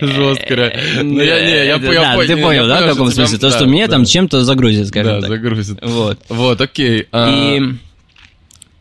жестко. 0.00 0.54
Э, 0.54 1.02
ну, 1.02 1.20
я, 1.20 1.44
не, 1.44 1.66
я, 1.66 1.78
да, 1.78 2.16
ты 2.24 2.36
понял, 2.38 2.66
да, 2.66 2.82
в 2.82 2.90
каком 2.90 3.10
смысле? 3.10 3.38
То, 3.38 3.50
что 3.50 3.66
мне 3.66 3.86
там 3.86 4.06
чем-то 4.06 4.44
загрузит, 4.44 4.88
скажем 4.88 5.20
так. 5.20 5.28
Да, 5.30 5.36
загрузит. 5.36 5.78
Вот. 5.82 6.18
Вот, 6.30 6.60
окей. 6.60 7.06
А 7.12 7.28
и, 7.30 7.74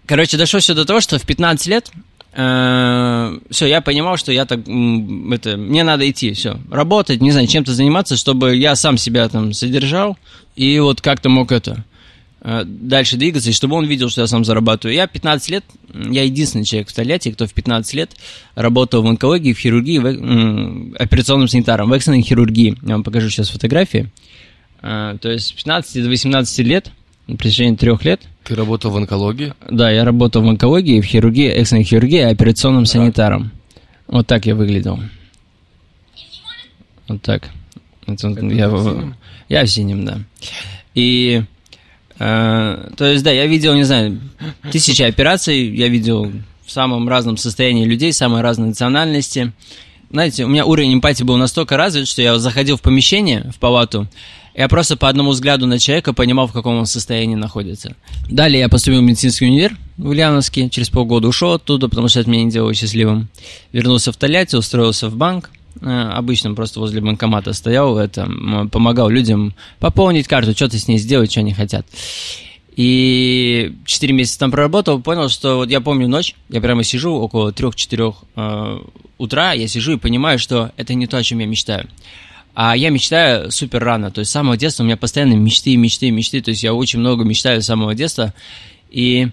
короче, 0.05 0.37
дошло 0.37 0.61
все 0.61 0.73
до 0.73 0.85
того, 0.85 1.01
что 1.01 1.19
в 1.19 1.25
15 1.25 1.67
лет 1.67 1.91
Э, 1.91 2.08
все, 2.39 3.65
я 3.65 3.81
понимал, 3.81 4.15
что 4.15 4.31
я 4.31 4.45
так, 4.45 4.59
это, 4.59 5.57
мне 5.57 5.83
надо 5.83 6.09
идти, 6.09 6.33
все, 6.33 6.57
работать, 6.71 7.21
не 7.21 7.31
знаю, 7.31 7.47
чем-то 7.47 7.73
заниматься, 7.73 8.15
чтобы 8.15 8.55
я 8.55 8.75
сам 8.75 8.97
себя 8.97 9.27
там 9.27 9.51
содержал 9.51 10.17
и 10.59 10.77
вот 10.79 10.99
как-то 10.99 11.29
мог 11.29 11.53
это 11.53 11.85
э, 12.41 12.63
дальше 12.65 13.15
двигаться, 13.15 13.49
и 13.49 13.53
чтобы 13.53 13.77
он 13.77 13.85
видел, 13.85 14.09
что 14.09 14.21
я 14.21 14.27
сам 14.27 14.43
зарабатываю. 14.43 14.93
Я 14.93 15.07
15 15.07 15.49
лет, 15.49 15.63
я 15.93 16.23
единственный 16.23 16.65
человек 16.65 16.89
в 16.89 16.93
Тольятти, 16.93 17.31
кто 17.31 17.47
в 17.47 17.53
15 17.53 17.93
лет 17.93 18.11
работал 18.55 19.01
в 19.01 19.07
онкологии, 19.07 19.53
в 19.53 19.57
хирургии, 19.57 19.99
в, 19.99 20.95
операционным 21.01 21.47
санитаром, 21.47 21.89
в 21.89 21.93
экстренной 21.93 22.23
хирургии. 22.23 22.77
Я 22.81 22.93
вам 22.95 23.03
покажу 23.05 23.29
сейчас 23.29 23.49
фотографии. 23.49 24.09
Э, 24.81 25.17
то 25.21 25.29
есть 25.29 25.47
с 25.47 25.51
15 25.53 26.03
до 26.03 26.09
18 26.09 26.59
лет 26.59 26.91
на 27.27 27.37
протяжении 27.37 27.77
трех 27.77 28.03
лет. 28.03 28.21
Ты 28.49 28.55
работал 28.55 28.89
в 28.89 28.97
онкологии? 28.97 29.53
Да, 29.69 29.91
я 29.91 30.03
работал 30.03 30.41
в 30.41 30.49
онкологии, 30.49 31.01
в 31.01 31.05
хирургии, 31.05 31.49
экстренной 31.49 31.83
хирургии, 31.83 32.21
операционным 32.21 32.87
санитаром. 32.87 33.51
Вот 34.07 34.25
так 34.25 34.47
я 34.47 34.55
выглядел. 34.55 34.99
Вот 37.07 37.21
так. 37.21 37.47
Это, 38.07 38.27
Это 38.27 38.47
я, 38.47 38.69
в 38.69 38.83
синем? 38.83 39.15
я 39.49 39.63
в 39.63 39.67
синем, 39.67 40.03
да. 40.03 40.17
И, 40.95 41.43
э, 42.17 42.89
то 42.97 43.05
есть, 43.05 43.23
да, 43.23 43.29
я 43.29 43.45
видел, 43.45 43.75
не 43.75 43.83
знаю, 43.83 44.19
тысячи 44.71 45.03
операций, 45.03 45.67
я 45.75 45.87
видел 45.87 46.31
в 46.65 46.71
самом 46.71 47.07
разном 47.07 47.37
состоянии 47.37 47.85
людей, 47.85 48.11
самой 48.11 48.41
разной 48.41 48.69
национальности. 48.69 49.53
Знаете, 50.09 50.45
у 50.45 50.47
меня 50.47 50.65
уровень 50.65 50.95
эмпатии 50.95 51.23
был 51.23 51.37
настолько 51.37 51.77
развит, 51.77 52.07
что 52.07 52.23
я 52.23 52.39
заходил 52.39 52.77
в 52.77 52.81
помещение, 52.81 53.51
в 53.53 53.59
палату, 53.59 54.07
я 54.55 54.67
просто 54.67 54.97
по 54.97 55.07
одному 55.09 55.31
взгляду 55.31 55.67
на 55.67 55.79
человека 55.79 56.13
понимал, 56.13 56.47
в 56.47 56.53
каком 56.53 56.77
он 56.77 56.85
состоянии 56.85 57.35
находится. 57.35 57.95
Далее 58.29 58.59
я 58.59 58.69
поступил 58.69 58.99
в 59.01 59.03
медицинский 59.03 59.47
универ 59.47 59.77
в 59.97 60.09
Ульяновске, 60.09 60.69
через 60.69 60.89
полгода 60.89 61.27
ушел 61.27 61.53
оттуда, 61.53 61.89
потому 61.89 62.07
что 62.07 62.19
это 62.19 62.29
меня 62.29 62.43
не 62.43 62.51
делало 62.51 62.73
счастливым. 62.73 63.29
Вернулся 63.71 64.11
в 64.11 64.17
Тольятти, 64.17 64.55
устроился 64.55 65.09
в 65.09 65.15
банк, 65.15 65.51
э, 65.81 65.89
обычно 65.89 66.53
просто 66.53 66.79
возле 66.79 67.01
банкомата 67.01 67.53
стоял, 67.53 67.97
это, 67.97 68.29
помогал 68.71 69.09
людям 69.09 69.53
пополнить 69.79 70.27
карту, 70.27 70.53
что-то 70.53 70.77
с 70.77 70.87
ней 70.87 70.97
сделать, 70.97 71.31
что 71.31 71.41
они 71.41 71.53
хотят. 71.53 71.85
И 72.75 73.73
4 73.85 74.13
месяца 74.13 74.39
там 74.39 74.51
проработал, 74.51 75.01
понял, 75.01 75.27
что 75.27 75.57
вот 75.57 75.69
я 75.69 75.81
помню 75.81 76.07
ночь, 76.07 76.33
я 76.47 76.61
прямо 76.61 76.83
сижу 76.83 77.13
около 77.13 77.51
3-4 77.51 78.15
э, 78.35 78.79
утра, 79.17 79.51
я 79.51 79.67
сижу 79.67 79.93
и 79.93 79.97
понимаю, 79.97 80.39
что 80.39 80.71
это 80.77 80.93
не 80.93 81.05
то, 81.05 81.17
о 81.17 81.23
чем 81.23 81.39
я 81.39 81.45
мечтаю. 81.45 81.89
А 82.53 82.75
я 82.75 82.89
мечтаю 82.89 83.51
супер 83.51 83.83
рано, 83.83 84.11
то 84.11 84.19
есть 84.19 84.31
с 84.31 84.33
самого 84.33 84.57
детства 84.57 84.83
у 84.83 84.85
меня 84.85 84.97
постоянно 84.97 85.33
мечты, 85.33 85.77
мечты, 85.77 86.11
мечты, 86.11 86.41
то 86.41 86.51
есть 86.51 86.63
я 86.63 86.73
очень 86.73 86.99
много 86.99 87.23
мечтаю 87.23 87.61
с 87.61 87.65
самого 87.65 87.95
детства, 87.95 88.33
и 88.89 89.29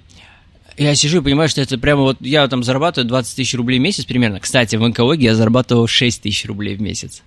я 0.76 0.94
сижу 0.94 1.20
и 1.20 1.24
понимаю, 1.24 1.48
что 1.48 1.60
это 1.60 1.78
прямо 1.78 2.02
вот, 2.02 2.18
я 2.20 2.46
там 2.48 2.62
зарабатываю 2.62 3.08
20 3.08 3.36
тысяч 3.36 3.54
рублей 3.54 3.78
в 3.78 3.82
месяц 3.82 4.04
примерно. 4.04 4.40
Кстати, 4.40 4.76
в 4.76 4.84
онкологии 4.84 5.24
я 5.24 5.34
зарабатывал 5.34 5.86
6 5.86 6.22
тысяч 6.22 6.44
рублей 6.44 6.76
в 6.76 6.82
месяц. 6.82 7.22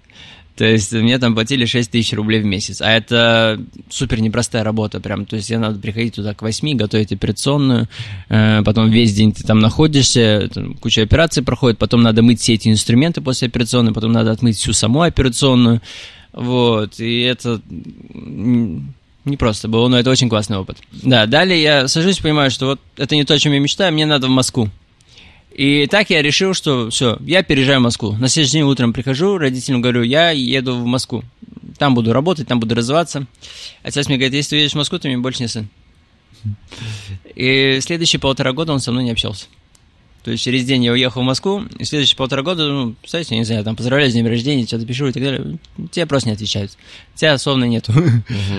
То 0.59 0.65
есть 0.65 0.91
мне 0.91 1.17
там 1.19 1.35
платили 1.35 1.63
6 1.63 1.89
тысяч 1.89 2.11
рублей 2.11 2.41
в 2.41 2.45
месяц. 2.45 2.81
А 2.81 2.91
это 2.91 3.61
супер 3.89 4.19
непростая 4.19 4.61
работа 4.61 4.99
прям. 4.99 5.25
То 5.25 5.37
есть 5.37 5.49
я 5.49 5.57
надо 5.57 5.79
приходить 5.79 6.15
туда 6.15 6.33
к 6.33 6.41
8, 6.41 6.75
готовить 6.75 7.13
операционную, 7.13 7.87
э, 8.27 8.61
потом 8.65 8.91
весь 8.91 9.13
день 9.13 9.31
ты 9.31 9.45
там 9.45 9.59
находишься, 9.59 10.49
там 10.53 10.73
куча 10.73 11.03
операций 11.03 11.43
проходит, 11.43 11.77
потом 11.77 12.01
надо 12.01 12.23
мыть 12.23 12.41
все 12.41 12.55
эти 12.55 12.67
инструменты 12.67 13.21
после 13.21 13.47
операционной, 13.47 13.93
потом 13.93 14.11
надо 14.11 14.31
отмыть 14.31 14.57
всю 14.57 14.73
саму 14.73 15.03
операционную. 15.03 15.81
Вот, 16.33 16.99
и 16.99 17.21
это 17.21 17.61
Не 17.69 19.37
просто 19.37 19.69
было, 19.69 19.87
но 19.87 19.97
это 19.97 20.09
очень 20.09 20.27
классный 20.27 20.57
опыт. 20.57 20.79
Да, 20.91 21.25
далее 21.25 21.61
я 21.61 21.87
сажусь, 21.87 22.19
понимаю, 22.19 22.51
что 22.51 22.65
вот 22.65 22.81
это 22.97 23.15
не 23.15 23.23
то, 23.23 23.33
о 23.33 23.39
чем 23.39 23.53
я 23.53 23.59
мечтаю, 23.59 23.93
мне 23.93 24.05
надо 24.05 24.27
в 24.27 24.31
Москву. 24.31 24.69
И 25.59 25.87
так 25.87 26.09
я 26.09 26.21
решил, 26.21 26.53
что 26.53 26.89
все, 26.89 27.17
я 27.19 27.43
переезжаю 27.43 27.81
в 27.81 27.83
Москву. 27.83 28.13
На 28.13 28.29
следующий 28.29 28.53
день 28.53 28.63
утром 28.63 28.93
прихожу, 28.93 29.37
родителям 29.37 29.81
говорю, 29.81 30.03
я 30.03 30.31
еду 30.31 30.77
в 30.77 30.85
Москву. 30.85 31.21
Там 31.77 31.95
буду 31.95 32.13
работать, 32.13 32.47
там 32.47 32.61
буду 32.61 32.75
развиваться. 32.75 33.27
Отец 33.83 34.07
мне 34.07 34.15
говорит, 34.15 34.35
если 34.35 34.51
ты 34.51 34.55
едешь 34.55 34.71
в 34.71 34.77
Москву, 34.77 34.99
ты 34.99 35.09
мне 35.09 35.17
больше 35.17 35.41
не 35.41 35.49
сын. 35.49 35.67
И 37.35 37.79
следующие 37.81 38.21
полтора 38.21 38.53
года 38.53 38.71
он 38.71 38.79
со 38.79 38.93
мной 38.93 39.03
не 39.03 39.11
общался. 39.11 39.47
То 40.23 40.31
есть 40.31 40.43
через 40.43 40.65
день 40.65 40.83
я 40.83 40.91
уехал 40.91 41.21
в 41.21 41.25
Москву, 41.25 41.63
и 41.77 41.85
следующие 41.85 42.17
полтора 42.17 42.41
года, 42.41 42.67
ну, 42.67 42.95
кстати, 43.03 43.33
не 43.33 43.45
знаю, 43.45 43.63
там 43.63 43.75
поздравляю 43.75 44.11
с 44.11 44.13
днем 44.13 44.27
рождения, 44.27 44.67
что-то 44.67 44.85
пишу 44.85 45.07
и 45.07 45.11
так 45.13 45.23
далее, 45.23 45.57
тебе 45.91 46.05
просто 46.05 46.29
не 46.29 46.35
отвечают. 46.35 46.71
Тебя 47.15 47.37
словно 47.37 47.65
нету. 47.65 47.93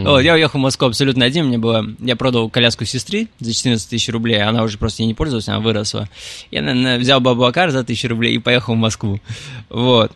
Вот, 0.01 0.21
я 0.21 0.35
уехал 0.35 0.59
в 0.59 0.63
Москву 0.63 0.89
абсолютно 0.89 1.25
один, 1.25 1.47
мне 1.47 1.59
было, 1.59 1.87
я 2.01 2.17
продал 2.17 2.49
коляску 2.49 2.85
сестры 2.85 3.29
за 3.39 3.53
14 3.53 3.89
тысяч 3.89 4.09
рублей, 4.09 4.43
она 4.43 4.63
уже 4.63 4.79
просто 4.79 5.03
не 5.05 5.15
пользовалась, 5.15 5.49
она 5.49 5.61
выросла. 5.61 6.09
Я, 6.51 6.63
наверное, 6.63 6.99
взял 6.99 7.21
бабу 7.21 7.45
Акар 7.45 7.71
за 7.71 7.85
тысячу 7.85 8.09
рублей 8.09 8.35
и 8.35 8.39
поехал 8.39 8.75
в 8.75 8.79
Москву. 8.79 9.21
Вот. 9.69 10.13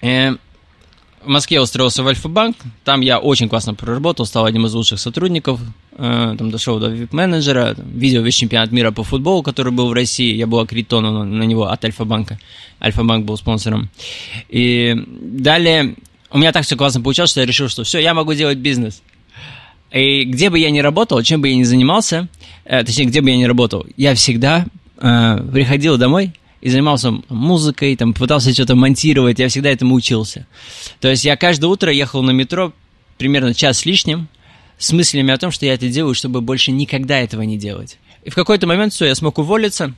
Э, 0.00 0.36
в 1.24 1.28
Москве 1.28 1.60
устроился 1.60 2.02
в 2.02 2.08
Альфа-банк, 2.08 2.56
там 2.84 3.00
я 3.00 3.18
очень 3.18 3.48
классно 3.48 3.74
проработал, 3.74 4.26
стал 4.26 4.44
одним 4.44 4.66
из 4.66 4.74
лучших 4.74 5.00
сотрудников, 5.00 5.58
там 5.96 6.50
дошел 6.50 6.78
до 6.78 6.88
вип-менеджера, 6.88 7.76
видел 7.78 8.22
весь 8.22 8.34
чемпионат 8.34 8.72
мира 8.72 8.90
по 8.90 9.04
футболу, 9.04 9.42
который 9.42 9.72
был 9.72 9.88
в 9.88 9.92
России, 9.92 10.34
я 10.34 10.46
был 10.46 10.58
аккредитован 10.58 11.38
на 11.38 11.42
него 11.44 11.66
от 11.66 11.84
Альфа-банка, 11.84 12.38
Альфа-банк 12.82 13.24
был 13.24 13.36
спонсором. 13.36 13.90
И 14.48 14.96
далее 15.06 15.94
у 16.30 16.38
меня 16.38 16.52
так 16.52 16.64
все 16.64 16.76
классно 16.76 17.00
получалось, 17.00 17.30
что 17.30 17.40
я 17.40 17.46
решил, 17.46 17.68
что 17.68 17.84
все, 17.84 18.00
я 18.00 18.12
могу 18.12 18.34
делать 18.34 18.58
бизнес. 18.58 19.02
И 19.92 20.24
где 20.24 20.50
бы 20.50 20.58
я 20.58 20.70
ни 20.70 20.80
работал, 20.80 21.22
чем 21.22 21.40
бы 21.40 21.48
я 21.48 21.54
ни 21.54 21.62
занимался, 21.62 22.28
э, 22.64 22.82
точнее, 22.82 23.04
где 23.04 23.20
бы 23.20 23.30
я 23.30 23.36
ни 23.36 23.44
работал, 23.44 23.86
я 23.96 24.16
всегда 24.16 24.66
э, 24.98 25.38
приходил 25.52 25.96
домой, 25.96 26.32
и 26.64 26.70
занимался 26.70 27.12
музыкой, 27.28 27.94
там, 27.94 28.14
пытался 28.14 28.50
что-то 28.54 28.74
монтировать, 28.74 29.38
я 29.38 29.48
всегда 29.48 29.70
этому 29.70 29.94
учился. 29.94 30.46
То 30.98 31.08
есть 31.08 31.22
я 31.22 31.36
каждое 31.36 31.66
утро 31.66 31.92
ехал 31.92 32.22
на 32.22 32.30
метро 32.30 32.72
примерно 33.18 33.52
час 33.52 33.80
с 33.80 33.86
лишним 33.86 34.28
с 34.84 34.92
мыслями 34.92 35.32
о 35.32 35.38
том, 35.38 35.50
что 35.50 35.64
я 35.64 35.74
это 35.74 35.88
делаю, 35.88 36.14
чтобы 36.14 36.42
больше 36.42 36.70
никогда 36.70 37.18
этого 37.18 37.40
не 37.40 37.56
делать. 37.56 37.98
И 38.22 38.30
в 38.30 38.34
какой-то 38.34 38.66
момент 38.66 38.92
все, 38.92 39.06
я 39.06 39.14
смог 39.14 39.38
уволиться 39.38 39.94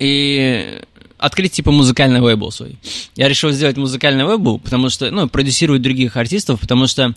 и 0.00 0.80
открыть 1.16 1.52
типа 1.52 1.70
музыкальный 1.70 2.20
лейбл 2.20 2.50
свой. 2.50 2.76
Я 3.14 3.28
решил 3.28 3.52
сделать 3.52 3.76
музыкальный 3.76 4.24
лейбл, 4.24 4.58
потому 4.58 4.88
что, 4.88 5.10
ну, 5.12 5.28
продюсировать 5.28 5.82
других 5.82 6.16
артистов, 6.16 6.60
потому 6.60 6.88
что 6.88 7.14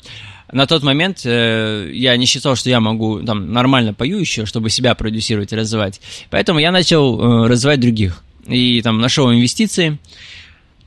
на 0.51 0.67
тот 0.67 0.83
момент 0.83 1.21
э, 1.25 1.89
я 1.93 2.15
не 2.15 2.27
считал, 2.27 2.55
что 2.55 2.69
я 2.69 2.79
могу 2.79 3.21
там 3.21 3.51
нормально 3.51 3.95
пою 3.95 4.19
еще, 4.19 4.45
чтобы 4.45 4.69
себя 4.69 4.93
продюсировать 4.93 5.51
и 5.51 5.55
развивать. 5.55 5.99
Поэтому 6.29 6.59
я 6.59 6.71
начал 6.71 7.19
э, 7.19 7.47
развивать 7.47 7.79
других 7.79 8.23
и 8.45 8.83
там 8.83 8.99
нашел 8.99 9.31
инвестиции, 9.31 9.97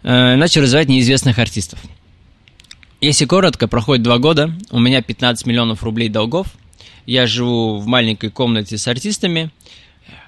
э, 0.05 0.37
начал 0.37 0.63
развивать 0.63 0.89
неизвестных 0.89 1.39
артистов. 1.41 1.81
Если 3.05 3.27
коротко, 3.27 3.69
проходит 3.69 4.03
два 4.03 4.17
года, 4.17 4.51
у 4.71 4.81
меня 4.81 5.03
15 5.03 5.45
миллионов 5.45 5.83
рублей 5.83 6.09
долгов, 6.09 6.47
я 7.05 7.27
живу 7.27 7.77
в 7.77 7.87
маленькой 7.87 8.31
комнате 8.31 8.79
с 8.79 8.89
артистами, 8.89 9.51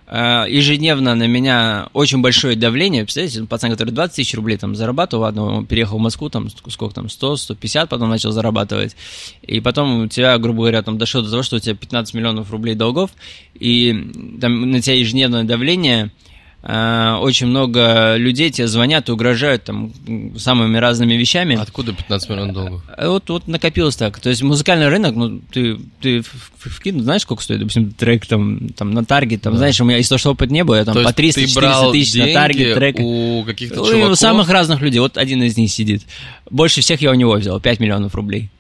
э, 0.07 0.45
ежедневно 0.47 1.15
на 1.15 1.27
меня 1.27 1.89
очень 1.95 2.21
большое 2.21 2.55
давление, 2.55 3.05
представляете, 3.05 3.45
пацан, 3.45 3.71
который 3.71 3.93
20 3.93 4.17
тысяч 4.17 4.35
рублей 4.35 4.59
там 4.59 4.77
зарабатывал, 4.77 5.23
ладно, 5.23 5.45
он 5.45 5.65
переехал 5.65 5.97
в 5.97 6.03
Москву, 6.03 6.29
там, 6.29 6.51
сколько 6.51 6.95
там, 6.95 7.09
100, 7.09 7.37
150, 7.37 7.89
потом 7.89 8.11
начал 8.11 8.31
зарабатывать, 8.31 8.95
и 9.41 9.61
потом 9.61 10.03
у 10.03 10.09
тебя, 10.09 10.37
грубо 10.37 10.59
говоря, 10.59 10.83
там 10.83 10.99
дошло 10.99 11.23
до 11.23 11.31
того, 11.31 11.43
что 11.43 11.57
у 11.57 11.61
тебя 11.61 11.75
15 11.75 12.13
миллионов 12.13 12.51
рублей 12.51 12.75
долгов, 12.75 13.11
и 13.55 14.39
там 14.39 14.71
на 14.71 14.83
тебя 14.83 14.97
ежедневное 14.97 15.45
давление– 15.45 16.11
очень 16.69 17.47
много 17.47 18.17
людей 18.17 18.51
тебе 18.51 18.67
звонят 18.67 19.09
и 19.09 19.13
угрожают 19.13 19.63
там 19.65 19.93
самыми 20.37 20.79
разными 20.79 21.15
вещами. 21.15 21.57
Откуда 21.57 21.93
15 21.93 22.29
миллионов 22.29 22.55
долларов? 22.55 22.83
Э, 22.97 23.09
вот, 23.09 23.29
вот 23.31 23.47
накопилось 23.47 23.95
так. 23.95 24.19
То 24.19 24.31
есть 24.31 24.43
музыкальный 24.43 24.89
рынок, 24.89 25.15
ну, 25.15 25.41
ты, 25.53 25.79
ты 26.01 26.25
вкинул, 26.59 27.03
знаешь, 27.03 27.23
сколько 27.23 27.45
стоит, 27.45 27.61
допустим, 27.61 27.93
трек 27.93 28.27
там, 28.27 28.71
там 28.71 28.91
на 28.91 29.05
таргет, 29.05 29.43
там, 29.43 29.53
да. 29.53 29.59
знаешь, 29.59 29.81
у 29.81 29.85
меня 29.85 29.99
из 29.99 30.09
того, 30.09 30.19
что 30.19 30.33
опыт 30.33 30.51
не 30.51 30.65
было, 30.65 30.75
я 30.75 30.85
там 30.85 30.95
То 30.95 31.05
по 31.05 31.11
300-400 31.11 31.93
тысяч 31.93 32.15
на 32.15 32.33
таргет 32.33 32.75
трек. 32.75 32.97
у 32.99 33.45
каких-то 33.47 33.77
ну, 33.77 33.87
чуваков? 33.87 34.11
У 34.11 34.17
самых 34.17 34.49
разных 34.51 34.81
людей, 34.81 34.99
вот 34.99 35.17
один 35.19 35.45
из 35.45 35.57
них 35.57 35.71
сидит. 35.71 36.03
Больше 36.51 36.81
всех 36.81 37.01
я 37.01 37.13
у 37.13 37.15
него 37.15 37.35
взял, 37.35 37.61
5 37.61 37.79
миллионов 37.79 38.17
рублей. 38.17 38.51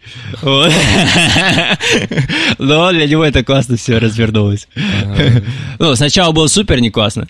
Но 0.42 0.68
для 2.92 3.08
него 3.08 3.24
это 3.24 3.42
классно 3.42 3.76
все 3.76 3.98
развернулось. 3.98 4.68
Ну, 5.80 5.96
сначала 5.96 6.30
было 6.30 6.46
супер 6.46 6.80
не 6.80 6.90
классно. 6.90 7.26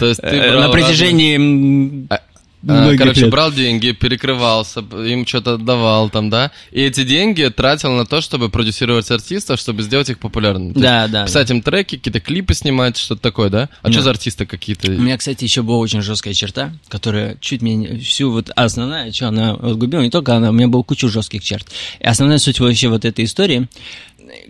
То 0.00 0.06
есть 0.06 0.20
ты 0.20 0.28
э, 0.28 0.60
на 0.60 0.68
протяжении 0.68 2.06
а, 2.10 2.20
а, 2.66 2.96
Короче, 2.96 3.22
лет. 3.22 3.30
брал 3.30 3.52
деньги, 3.52 3.92
перекрывался, 3.92 4.80
им 4.80 5.26
что-то 5.26 5.54
отдавал 5.54 6.10
там, 6.10 6.28
да? 6.28 6.50
И 6.72 6.82
эти 6.82 7.04
деньги 7.04 7.44
тратил 7.48 7.92
на 7.92 8.04
то, 8.04 8.20
чтобы 8.20 8.48
продюсировать 8.48 9.08
артистов, 9.10 9.60
чтобы 9.60 9.82
сделать 9.82 10.10
их 10.10 10.18
популярными. 10.18 10.72
да, 10.72 11.06
да. 11.06 11.26
Писать 11.26 11.48
да. 11.48 11.54
им 11.54 11.62
треки, 11.62 11.96
какие-то 11.96 12.20
клипы 12.20 12.54
снимать, 12.54 12.96
что-то 12.96 13.22
такое, 13.22 13.48
да? 13.48 13.68
А 13.82 13.86
да. 13.86 13.92
что 13.92 14.02
за 14.02 14.10
артисты 14.10 14.44
какие-то? 14.44 14.90
У 14.90 15.00
меня, 15.00 15.16
кстати, 15.16 15.44
еще 15.44 15.62
была 15.62 15.78
очень 15.78 16.02
жесткая 16.02 16.34
черта, 16.34 16.72
которая 16.88 17.36
чуть 17.40 17.62
меня 17.62 17.96
всю 18.00 18.32
вот 18.32 18.50
основная, 18.56 19.12
что 19.12 19.28
она 19.28 19.52
отгубила, 19.52 20.02
не 20.02 20.10
только 20.10 20.34
она, 20.34 20.50
у 20.50 20.52
меня 20.52 20.66
была 20.66 20.82
куча 20.82 21.08
жестких 21.08 21.44
черт. 21.44 21.68
И 22.00 22.04
основная 22.04 22.38
суть 22.38 22.58
вообще 22.58 22.88
вот 22.88 23.04
этой 23.04 23.24
истории, 23.24 23.68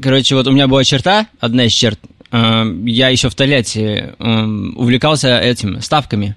короче, 0.00 0.34
вот 0.34 0.46
у 0.46 0.50
меня 0.50 0.66
была 0.66 0.82
черта, 0.82 1.26
одна 1.40 1.64
из 1.64 1.72
черт, 1.72 2.00
я 2.30 3.08
еще 3.08 3.30
в 3.30 3.34
Тольятти 3.34 4.12
эм, 4.18 4.74
увлекался 4.76 5.38
этим, 5.40 5.80
ставками. 5.80 6.36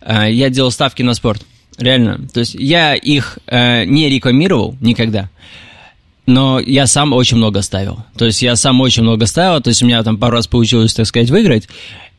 Э, 0.00 0.26
я 0.30 0.50
делал 0.50 0.70
ставки 0.70 1.02
на 1.02 1.14
спорт, 1.14 1.42
реально. 1.78 2.26
То 2.32 2.40
есть 2.40 2.54
я 2.54 2.94
их 2.94 3.38
э, 3.46 3.84
не 3.84 4.08
рекламировал 4.08 4.76
никогда, 4.80 5.30
но 6.26 6.58
я 6.60 6.86
сам 6.86 7.12
очень 7.12 7.36
много 7.36 7.62
ставил. 7.62 8.04
То 8.16 8.26
есть 8.26 8.42
я 8.42 8.56
сам 8.56 8.80
очень 8.80 9.02
много 9.02 9.26
ставил, 9.26 9.60
то 9.60 9.68
есть 9.68 9.82
у 9.82 9.86
меня 9.86 10.02
там 10.02 10.18
пару 10.18 10.36
раз 10.36 10.46
получилось, 10.46 10.94
так 10.94 11.06
сказать, 11.06 11.30
выиграть. 11.30 11.68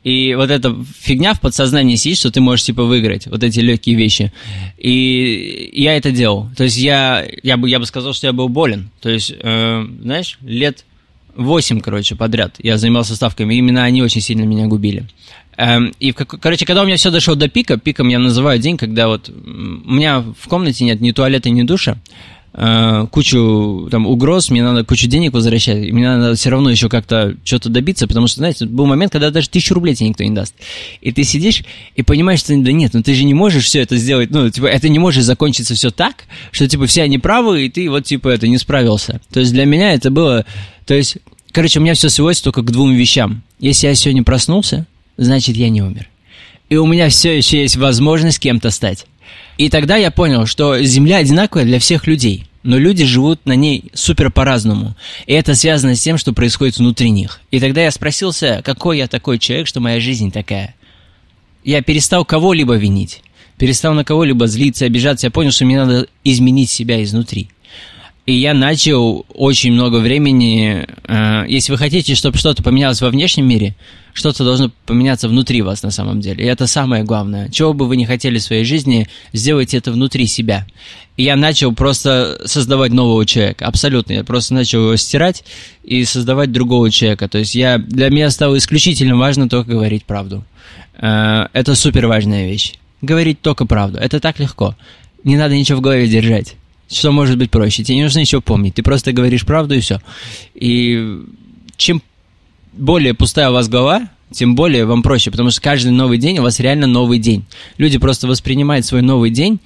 И 0.03 0.35
вот 0.35 0.51
эта 0.51 0.75
фигня 0.99 1.33
в 1.33 1.39
подсознании 1.39 1.95
сидит, 1.95 2.17
что 2.17 2.29
ты 2.29 2.41
можешь, 2.41 2.65
типа, 2.65 2.83
выиграть, 2.83 3.27
вот 3.27 3.41
эти 3.41 3.61
легкие 3.61 3.95
вещи. 3.95 4.33
И 4.77 5.69
я 5.73 5.95
это 5.95 6.11
делал. 6.11 6.49
То 6.57 6.65
есть 6.65 6.77
я, 6.77 7.25
я, 7.41 7.55
бы, 7.55 7.69
я 7.69 7.79
бы 7.79 7.85
сказал, 7.85 8.13
что 8.13 8.27
я 8.27 8.33
был 8.33 8.49
болен. 8.49 8.89
То 9.01 9.09
есть, 9.09 9.33
э, 9.33 9.85
знаешь, 10.01 10.37
лет 10.41 10.83
8, 11.35 11.81
короче, 11.81 12.15
подряд 12.15 12.55
я 12.59 12.77
занимался 12.77 13.15
ставками, 13.15 13.55
именно 13.55 13.83
они 13.83 14.01
очень 14.01 14.21
сильно 14.21 14.43
меня 14.43 14.67
губили. 14.67 15.07
Эм, 15.57 15.91
и, 15.99 16.11
короче, 16.13 16.65
когда 16.65 16.81
у 16.81 16.85
меня 16.85 16.97
все 16.97 17.11
дошло 17.11 17.35
до 17.35 17.47
пика, 17.47 17.77
пиком 17.77 18.07
я 18.07 18.19
называю 18.19 18.59
день, 18.59 18.77
когда 18.77 19.07
вот 19.07 19.29
у 19.29 19.33
меня 19.91 20.21
в 20.21 20.47
комнате 20.47 20.83
нет 20.83 20.99
ни 21.01 21.11
туалета, 21.11 21.49
ни 21.49 21.63
душа, 21.63 21.97
э, 22.53 23.07
кучу 23.11 23.87
там 23.91 24.07
угроз, 24.07 24.49
мне 24.49 24.63
надо 24.63 24.83
кучу 24.83 25.07
денег 25.07 25.33
возвращать, 25.33 25.91
мне 25.91 26.07
надо 26.07 26.35
все 26.35 26.49
равно 26.49 26.69
еще 26.69 26.89
как-то 26.89 27.35
что-то 27.43 27.69
добиться, 27.69 28.07
потому 28.07 28.27
что, 28.27 28.39
знаете, 28.39 28.65
был 28.65 28.85
момент, 28.85 29.11
когда 29.11 29.31
даже 29.31 29.49
тысячу 29.49 29.73
рублей 29.73 29.95
тебе 29.95 30.09
никто 30.09 30.23
не 30.23 30.31
даст. 30.31 30.55
И 31.01 31.11
ты 31.11 31.23
сидишь 31.23 31.63
и 31.95 32.03
понимаешь, 32.03 32.39
что 32.39 32.55
да 32.57 32.71
нет, 32.71 32.93
ну 32.93 33.03
ты 33.03 33.13
же 33.13 33.23
не 33.23 33.33
можешь 33.33 33.65
все 33.65 33.81
это 33.81 33.97
сделать, 33.97 34.31
ну, 34.31 34.49
типа, 34.49 34.67
это 34.67 34.89
не 34.89 34.99
может 34.99 35.23
закончиться 35.23 35.75
все 35.75 35.89
так, 35.89 36.25
что, 36.51 36.67
типа, 36.67 36.85
все 36.85 37.03
они 37.03 37.17
правы, 37.17 37.65
и 37.65 37.69
ты 37.69 37.89
вот, 37.89 38.05
типа, 38.05 38.29
это 38.29 38.47
не 38.47 38.57
справился. 38.57 39.21
То 39.31 39.39
есть 39.39 39.51
для 39.51 39.65
меня 39.65 39.93
это 39.93 40.11
было, 40.11 40.45
то 40.85 40.93
есть, 40.93 41.17
короче, 41.51 41.79
у 41.79 41.81
меня 41.81 41.93
все 41.93 42.09
сводится 42.09 42.45
только 42.45 42.61
к 42.61 42.71
двум 42.71 42.93
вещам. 42.93 43.43
Если 43.59 43.87
я 43.87 43.95
сегодня 43.95 44.23
проснулся, 44.23 44.85
значит, 45.17 45.55
я 45.55 45.69
не 45.69 45.81
умер. 45.81 46.09
И 46.69 46.75
у 46.75 46.85
меня 46.87 47.09
все 47.09 47.37
еще 47.37 47.61
есть 47.61 47.75
возможность 47.75 48.39
кем-то 48.39 48.71
стать. 48.71 49.05
И 49.57 49.69
тогда 49.69 49.97
я 49.97 50.11
понял, 50.11 50.45
что 50.45 50.81
Земля 50.81 51.17
одинаковая 51.17 51.65
для 51.65 51.79
всех 51.79 52.07
людей, 52.07 52.45
но 52.63 52.77
люди 52.77 53.05
живут 53.05 53.45
на 53.45 53.53
ней 53.53 53.85
супер 53.93 54.31
по-разному. 54.31 54.95
И 55.27 55.33
это 55.33 55.53
связано 55.53 55.95
с 55.95 56.01
тем, 56.01 56.17
что 56.17 56.33
происходит 56.33 56.77
внутри 56.77 57.11
них. 57.11 57.41
И 57.51 57.59
тогда 57.59 57.81
я 57.81 57.91
спросился, 57.91 58.61
какой 58.63 58.97
я 58.97 59.07
такой 59.07 59.37
человек, 59.37 59.67
что 59.67 59.79
моя 59.79 59.99
жизнь 59.99 60.31
такая. 60.31 60.75
Я 61.63 61.81
перестал 61.81 62.25
кого-либо 62.25 62.75
винить, 62.75 63.21
перестал 63.57 63.93
на 63.93 64.03
кого-либо 64.03 64.47
злиться, 64.47 64.85
обижаться. 64.85 65.27
Я 65.27 65.31
понял, 65.31 65.51
что 65.51 65.65
мне 65.65 65.77
надо 65.77 66.07
изменить 66.23 66.69
себя 66.69 67.03
изнутри. 67.03 67.49
И 68.25 68.33
я 68.33 68.53
начал 68.53 69.25
очень 69.33 69.73
много 69.73 69.97
времени... 69.97 70.87
Э, 71.07 71.43
если 71.47 71.73
вы 71.73 71.77
хотите, 71.77 72.15
чтобы 72.15 72.37
что-то 72.37 72.63
поменялось 72.63 73.01
во 73.01 73.09
внешнем 73.09 73.47
мире, 73.47 73.75
что-то 74.13 74.43
должно 74.43 74.71
поменяться 74.85 75.27
внутри 75.27 75.61
вас 75.61 75.83
на 75.83 75.91
самом 75.91 76.21
деле. 76.21 76.45
И 76.45 76.47
это 76.47 76.67
самое 76.67 77.03
главное. 77.03 77.49
Чего 77.49 77.73
бы 77.73 77.87
вы 77.87 77.97
не 77.97 78.05
хотели 78.05 78.37
в 78.37 78.43
своей 78.43 78.63
жизни, 78.63 79.07
сделайте 79.33 79.77
это 79.77 79.91
внутри 79.91 80.27
себя. 80.27 80.67
И 81.17 81.23
я 81.23 81.35
начал 81.35 81.73
просто 81.73 82.41
создавать 82.45 82.91
нового 82.91 83.25
человека. 83.25 83.65
Абсолютно. 83.65 84.13
Я 84.13 84.23
просто 84.23 84.53
начал 84.53 84.81
его 84.81 84.95
стирать 84.95 85.43
и 85.83 86.05
создавать 86.05 86.51
другого 86.51 86.89
человека. 86.91 87.27
То 87.27 87.39
есть 87.39 87.55
я, 87.55 87.77
для 87.77 88.09
меня 88.09 88.29
стало 88.29 88.57
исключительно 88.57 89.17
важно 89.17 89.49
только 89.49 89.71
говорить 89.71 90.05
правду. 90.05 90.43
Э, 90.95 91.47
это 91.53 91.75
супер 91.75 92.07
важная 92.07 92.47
вещь. 92.47 92.75
Говорить 93.01 93.41
только 93.41 93.65
правду. 93.65 93.97
Это 93.97 94.19
так 94.19 94.39
легко. 94.39 94.75
Не 95.23 95.37
надо 95.37 95.55
ничего 95.55 95.79
в 95.79 95.81
голове 95.81 96.07
держать. 96.07 96.55
Что 96.89 97.11
может 97.11 97.37
быть 97.37 97.51
проще? 97.51 97.83
Тебе 97.83 97.97
не 97.97 98.03
нужно 98.03 98.19
ничего 98.19 98.41
помнить. 98.41 98.75
Ты 98.75 98.83
просто 98.83 99.11
говоришь 99.11 99.45
правду 99.45 99.75
и 99.75 99.79
все. 99.79 99.99
И 100.53 101.21
чем 101.77 102.01
более 102.73 103.13
пустая 103.13 103.49
у 103.49 103.53
вас 103.53 103.69
голова, 103.69 104.09
тем 104.31 104.55
более 104.55 104.85
вам 104.85 105.03
проще, 105.03 105.31
потому 105.31 105.51
что 105.51 105.61
каждый 105.61 105.91
новый 105.91 106.17
день 106.17 106.39
у 106.39 106.41
вас 106.41 106.59
реально 106.59 106.87
новый 106.87 107.19
день. 107.19 107.45
Люди 107.77 107.97
просто 107.97 108.27
воспринимают 108.27 108.85
свой 108.85 109.01
новый 109.01 109.29
день 109.29 109.59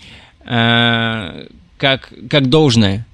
э, 0.46 1.48
как, 1.78 2.14
как 2.30 2.50
должное. 2.50 3.06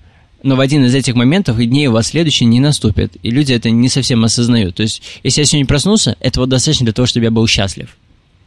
Но 0.42 0.58
в 0.58 0.60
один 0.60 0.84
из 0.84 0.94
этих 0.94 1.16
моментов 1.16 1.58
и 1.60 1.66
дней 1.66 1.88
у 1.88 1.94
вас 1.94 2.08
следующий 2.08 2.44
не 2.46 2.60
наступит. 2.60 3.16
И 3.24 3.32
люди 3.32 3.54
это 3.54 3.70
не 3.70 3.88
совсем 3.88 4.26
осознают. 4.26 4.76
То 4.76 4.84
есть, 4.84 5.02
если 5.24 5.42
я 5.42 5.46
сегодня 5.46 5.68
проснулся, 5.68 6.18
этого 6.20 6.48
достаточно 6.48 6.86
для 6.86 6.94
того, 6.94 7.06
чтобы 7.06 7.26
я 7.26 7.32
был 7.32 7.48
счастлив. 7.48 7.96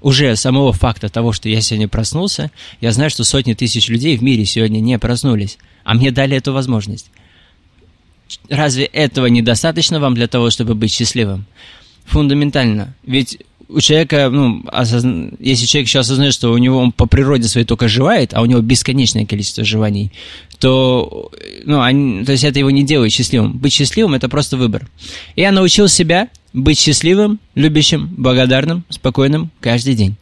Уже 0.03 0.37
самого 0.37 0.75
факта 0.75 1.09
того, 1.09 1.33
что 1.33 1.49
я 1.49 1.63
сегодня 1.63 1.89
проснулся, 1.89 2.51
я 2.83 2.93
знаю, 2.93 3.09
что 3.09 3.25
сотни 3.25 3.55
тысяч 3.55 3.89
людей 3.89 4.17
в 4.19 4.23
мире 4.23 4.45
сегодня 4.45 4.81
не 4.81 4.99
проснулись. 4.99 5.59
А 5.85 5.95
мне 5.95 6.11
дали 6.11 6.37
эту 6.37 6.53
возможность. 6.53 7.11
Разве 8.49 8.85
этого 8.85 9.27
недостаточно 9.27 10.01
вам 10.01 10.15
для 10.15 10.27
того, 10.29 10.51
чтобы 10.51 10.75
быть 10.75 10.93
счастливым? 10.93 11.47
Фундаментально. 12.07 12.95
Ведь 13.05 13.39
у 13.69 13.81
человека, 13.81 14.29
ну, 14.31 14.63
осозна... 14.69 15.33
если 15.41 15.67
человек 15.67 15.89
еще 15.89 15.99
осознает, 16.01 16.33
что 16.33 16.53
у 16.53 16.59
него 16.59 16.79
он 16.79 16.93
по 16.93 17.07
природе 17.07 17.49
своей 17.49 17.67
только 17.67 17.89
жевает, 17.89 18.33
а 18.35 18.43
у 18.43 18.47
него 18.47 18.61
бесконечное 18.61 19.27
количество 19.27 19.65
жеваний, 19.65 20.13
то, 20.59 21.31
ну, 21.65 21.81
они... 21.81 22.25
то 22.25 22.33
есть 22.33 22.45
это 22.45 22.59
его 22.59 22.71
не 22.71 22.85
делает 22.85 23.13
счастливым. 23.13 23.59
Быть 23.59 23.73
счастливым– 23.73 24.15
это 24.15 24.29
просто 24.29 24.57
выбор. 24.57 24.89
Я 25.35 25.51
научил 25.51 25.89
себя 25.89 26.29
быть 26.53 26.79
счастливым, 26.79 27.41
любящим, 27.55 28.09
благодарным, 28.17 28.85
спокойным 28.91 29.51
каждый 29.61 29.95
день 29.95 30.17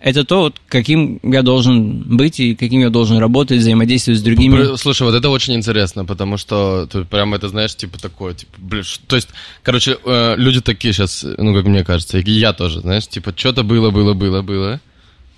это 0.00 0.24
то, 0.24 0.40
вот, 0.42 0.56
каким 0.68 1.18
я 1.22 1.42
должен 1.42 2.16
быть 2.16 2.38
и 2.38 2.54
каким 2.54 2.80
я 2.80 2.90
должен 2.90 3.18
работать, 3.18 3.58
взаимодействовать 3.58 4.20
с 4.20 4.22
другими. 4.22 4.76
Слушай, 4.76 5.02
вот 5.02 5.14
это 5.14 5.28
очень 5.28 5.54
интересно, 5.54 6.04
потому 6.04 6.36
что 6.36 6.86
ты 6.86 7.04
прям 7.04 7.34
это 7.34 7.48
знаешь, 7.48 7.74
типа 7.74 7.98
такое, 8.00 8.34
типа, 8.34 8.52
блин, 8.58 8.84
то 9.06 9.16
есть, 9.16 9.28
короче, 9.62 9.98
э, 10.04 10.34
люди 10.36 10.60
такие 10.60 10.92
сейчас, 10.92 11.24
ну, 11.36 11.52
как 11.54 11.64
мне 11.64 11.84
кажется, 11.84 12.18
и 12.18 12.30
я 12.30 12.52
тоже, 12.52 12.80
знаешь, 12.80 13.08
типа, 13.08 13.34
что-то 13.36 13.64
было, 13.64 13.90
было, 13.90 14.14
было, 14.14 14.42
было, 14.42 14.80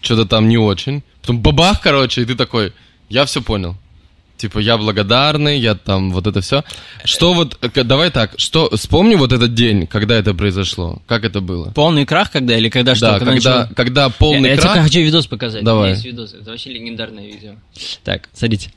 что-то 0.02 0.26
там 0.26 0.48
не 0.48 0.58
очень, 0.58 1.02
потом 1.22 1.40
бабах, 1.40 1.80
короче, 1.80 2.22
и 2.22 2.24
ты 2.26 2.34
такой, 2.34 2.72
я 3.08 3.24
все 3.24 3.40
понял. 3.40 3.76
Типа, 4.40 4.58
я 4.58 4.78
благодарный, 4.78 5.58
я 5.58 5.74
там, 5.74 6.12
вот 6.12 6.26
это 6.26 6.40
все. 6.40 6.64
Что 7.04 7.34
вот, 7.34 7.58
э, 7.60 7.84
давай 7.84 8.10
так, 8.10 8.32
что, 8.38 8.74
вспомни 8.74 9.14
вот 9.14 9.32
этот 9.32 9.52
день, 9.52 9.86
когда 9.86 10.16
это 10.16 10.32
произошло, 10.32 11.02
как 11.06 11.26
это 11.26 11.42
было? 11.42 11.72
Полный 11.72 12.06
крах 12.06 12.30
когда 12.30 12.56
или 12.56 12.70
когда 12.70 12.94
что? 12.94 13.12
Да, 13.12 13.18
когда, 13.18 13.34
когда, 13.34 13.68
когда 13.74 14.08
полный 14.08 14.48
я, 14.48 14.56
крах. 14.56 14.64
Я 14.64 14.72
тебе 14.72 14.82
хочу 14.84 15.00
видос 15.00 15.26
показать. 15.26 15.62
Давай. 15.62 15.90
есть 15.90 16.06
видос, 16.06 16.32
это 16.32 16.52
вообще 16.52 16.70
легендарное 16.70 17.26
видео. 17.26 17.56
Так, 18.02 18.30
смотрите. 18.32 18.72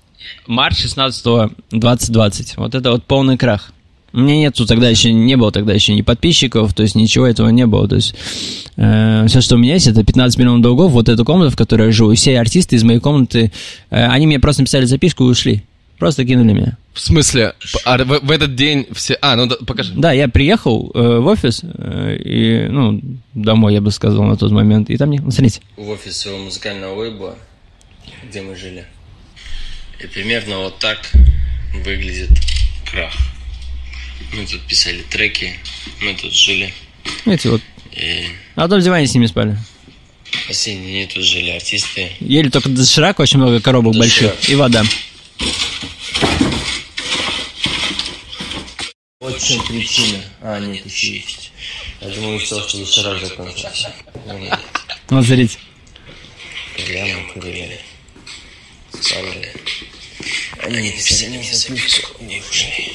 Март 0.47 0.77
16 0.77 1.23
2020, 1.71 2.57
вот 2.57 2.75
это 2.75 2.91
вот 2.91 3.05
полный 3.05 3.37
крах. 3.37 3.71
У 4.13 4.19
меня 4.19 4.37
нету 4.37 4.67
тогда 4.67 4.89
еще, 4.89 5.11
не 5.11 5.35
было 5.35 5.51
тогда 5.51 5.73
еще 5.73 5.95
ни 5.95 6.01
подписчиков, 6.01 6.73
то 6.73 6.83
есть 6.83 6.93
ничего 6.93 7.25
этого 7.25 7.49
не 7.49 7.65
было. 7.65 7.87
То 7.87 7.95
есть 7.95 8.13
э, 8.77 9.25
все, 9.27 9.41
что 9.41 9.55
у 9.55 9.57
меня 9.57 9.73
есть, 9.73 9.87
это 9.87 10.03
15 10.03 10.37
миллионов 10.37 10.61
долгов, 10.61 10.91
вот 10.91 11.09
эту 11.09 11.25
комнату, 11.25 11.51
в 11.51 11.57
которой 11.57 11.87
я 11.87 11.91
живу, 11.91 12.11
и 12.11 12.15
все 12.15 12.39
артисты 12.39 12.75
из 12.75 12.83
моей 12.83 12.99
комнаты, 12.99 13.51
э, 13.89 14.05
они 14.05 14.27
мне 14.27 14.39
просто 14.39 14.61
написали 14.61 14.85
записку 14.85 15.25
и 15.25 15.31
ушли. 15.31 15.63
Просто 15.97 16.25
кинули 16.25 16.53
меня. 16.53 16.77
В 16.93 16.99
смысле? 16.99 17.53
А 17.85 17.97
в, 17.97 18.19
в 18.19 18.29
этот 18.29 18.55
день 18.55 18.87
все... 18.91 19.17
А, 19.21 19.35
ну 19.35 19.47
да, 19.47 19.55
покажи. 19.65 19.93
Да, 19.95 20.11
я 20.11 20.27
приехал 20.27 20.91
э, 20.93 21.17
в 21.19 21.25
офис, 21.25 21.61
э, 21.63 22.17
и, 22.17 22.67
ну, 22.67 23.01
домой, 23.33 23.73
я 23.73 23.81
бы 23.81 23.89
сказал, 23.89 24.23
на 24.23 24.37
тот 24.37 24.51
момент, 24.51 24.91
и 24.91 24.97
там 24.97 25.09
не... 25.09 25.17
Смотрите. 25.17 25.61
В 25.75 25.89
офис 25.89 26.17
своего 26.17 26.39
музыкального 26.39 26.93
лейбла, 27.01 27.35
где 28.29 28.41
мы 28.41 28.55
жили. 28.55 28.85
И 30.03 30.07
примерно 30.07 30.59
вот 30.59 30.77
так 30.77 30.99
выглядит 31.83 32.29
крах. 32.91 33.13
Мы 34.31 34.45
тут 34.47 34.61
писали 34.67 35.01
треки, 35.09 35.59
мы 36.01 36.13
тут 36.15 36.33
жили. 36.33 36.73
Эти 37.25 37.47
вот. 37.47 37.61
И 37.95 38.25
А 38.55 38.61
потом 38.61 38.79
в 38.79 38.83
диване 38.83 39.05
с 39.07 39.13
ними 39.13 39.25
спали. 39.27 39.57
последние 40.47 41.05
дни 41.05 41.13
тут 41.13 41.23
жили 41.23 41.51
артисты. 41.51 42.11
Ели 42.19 42.49
только 42.49 42.69
доширак, 42.69 43.19
очень 43.19 43.37
много 43.39 43.59
коробок 43.61 43.95
больших, 43.95 44.29
Доширак. 44.35 44.49
и 44.49 44.55
вода. 44.55 44.83
Вот 49.19 49.39
в 49.41 49.47
чем 49.47 49.63
причина. 49.65 50.21
А, 50.41 50.59
нет, 50.59 50.85
еще 50.85 51.15
есть. 51.15 51.51
Я 52.01 52.09
думаю, 52.09 52.39
все, 52.39 52.61
что 52.67 52.77
доширак 52.79 53.19
закончился. 53.21 53.93
Ну, 54.25 54.37
нет. 54.39 54.59
Вот, 55.09 55.25
смотрите. 55.25 55.57
Прямо 56.75 57.33
курили. 57.33 57.79
Спали. 58.99 59.53
Они 60.63 60.89
написали 60.89 61.37
мне 61.37 61.53
записку 61.53 62.23
и 62.23 62.39
ушли. 62.39 62.93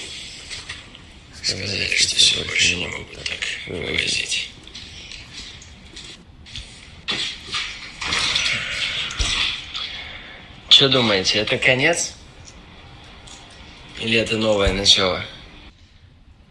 Сказали, 1.48 1.87
что 1.96 2.16
все 2.16 2.44
больше 2.44 2.76
не 2.76 2.87
могут 2.88 3.24
так 3.24 3.38
вывозить. 3.68 4.50
Что 10.68 10.88
думаете, 10.88 11.38
это 11.38 11.56
конец? 11.58 12.14
Или 14.00 14.18
это 14.18 14.37
новое 14.37 14.72
начало? 14.72 15.24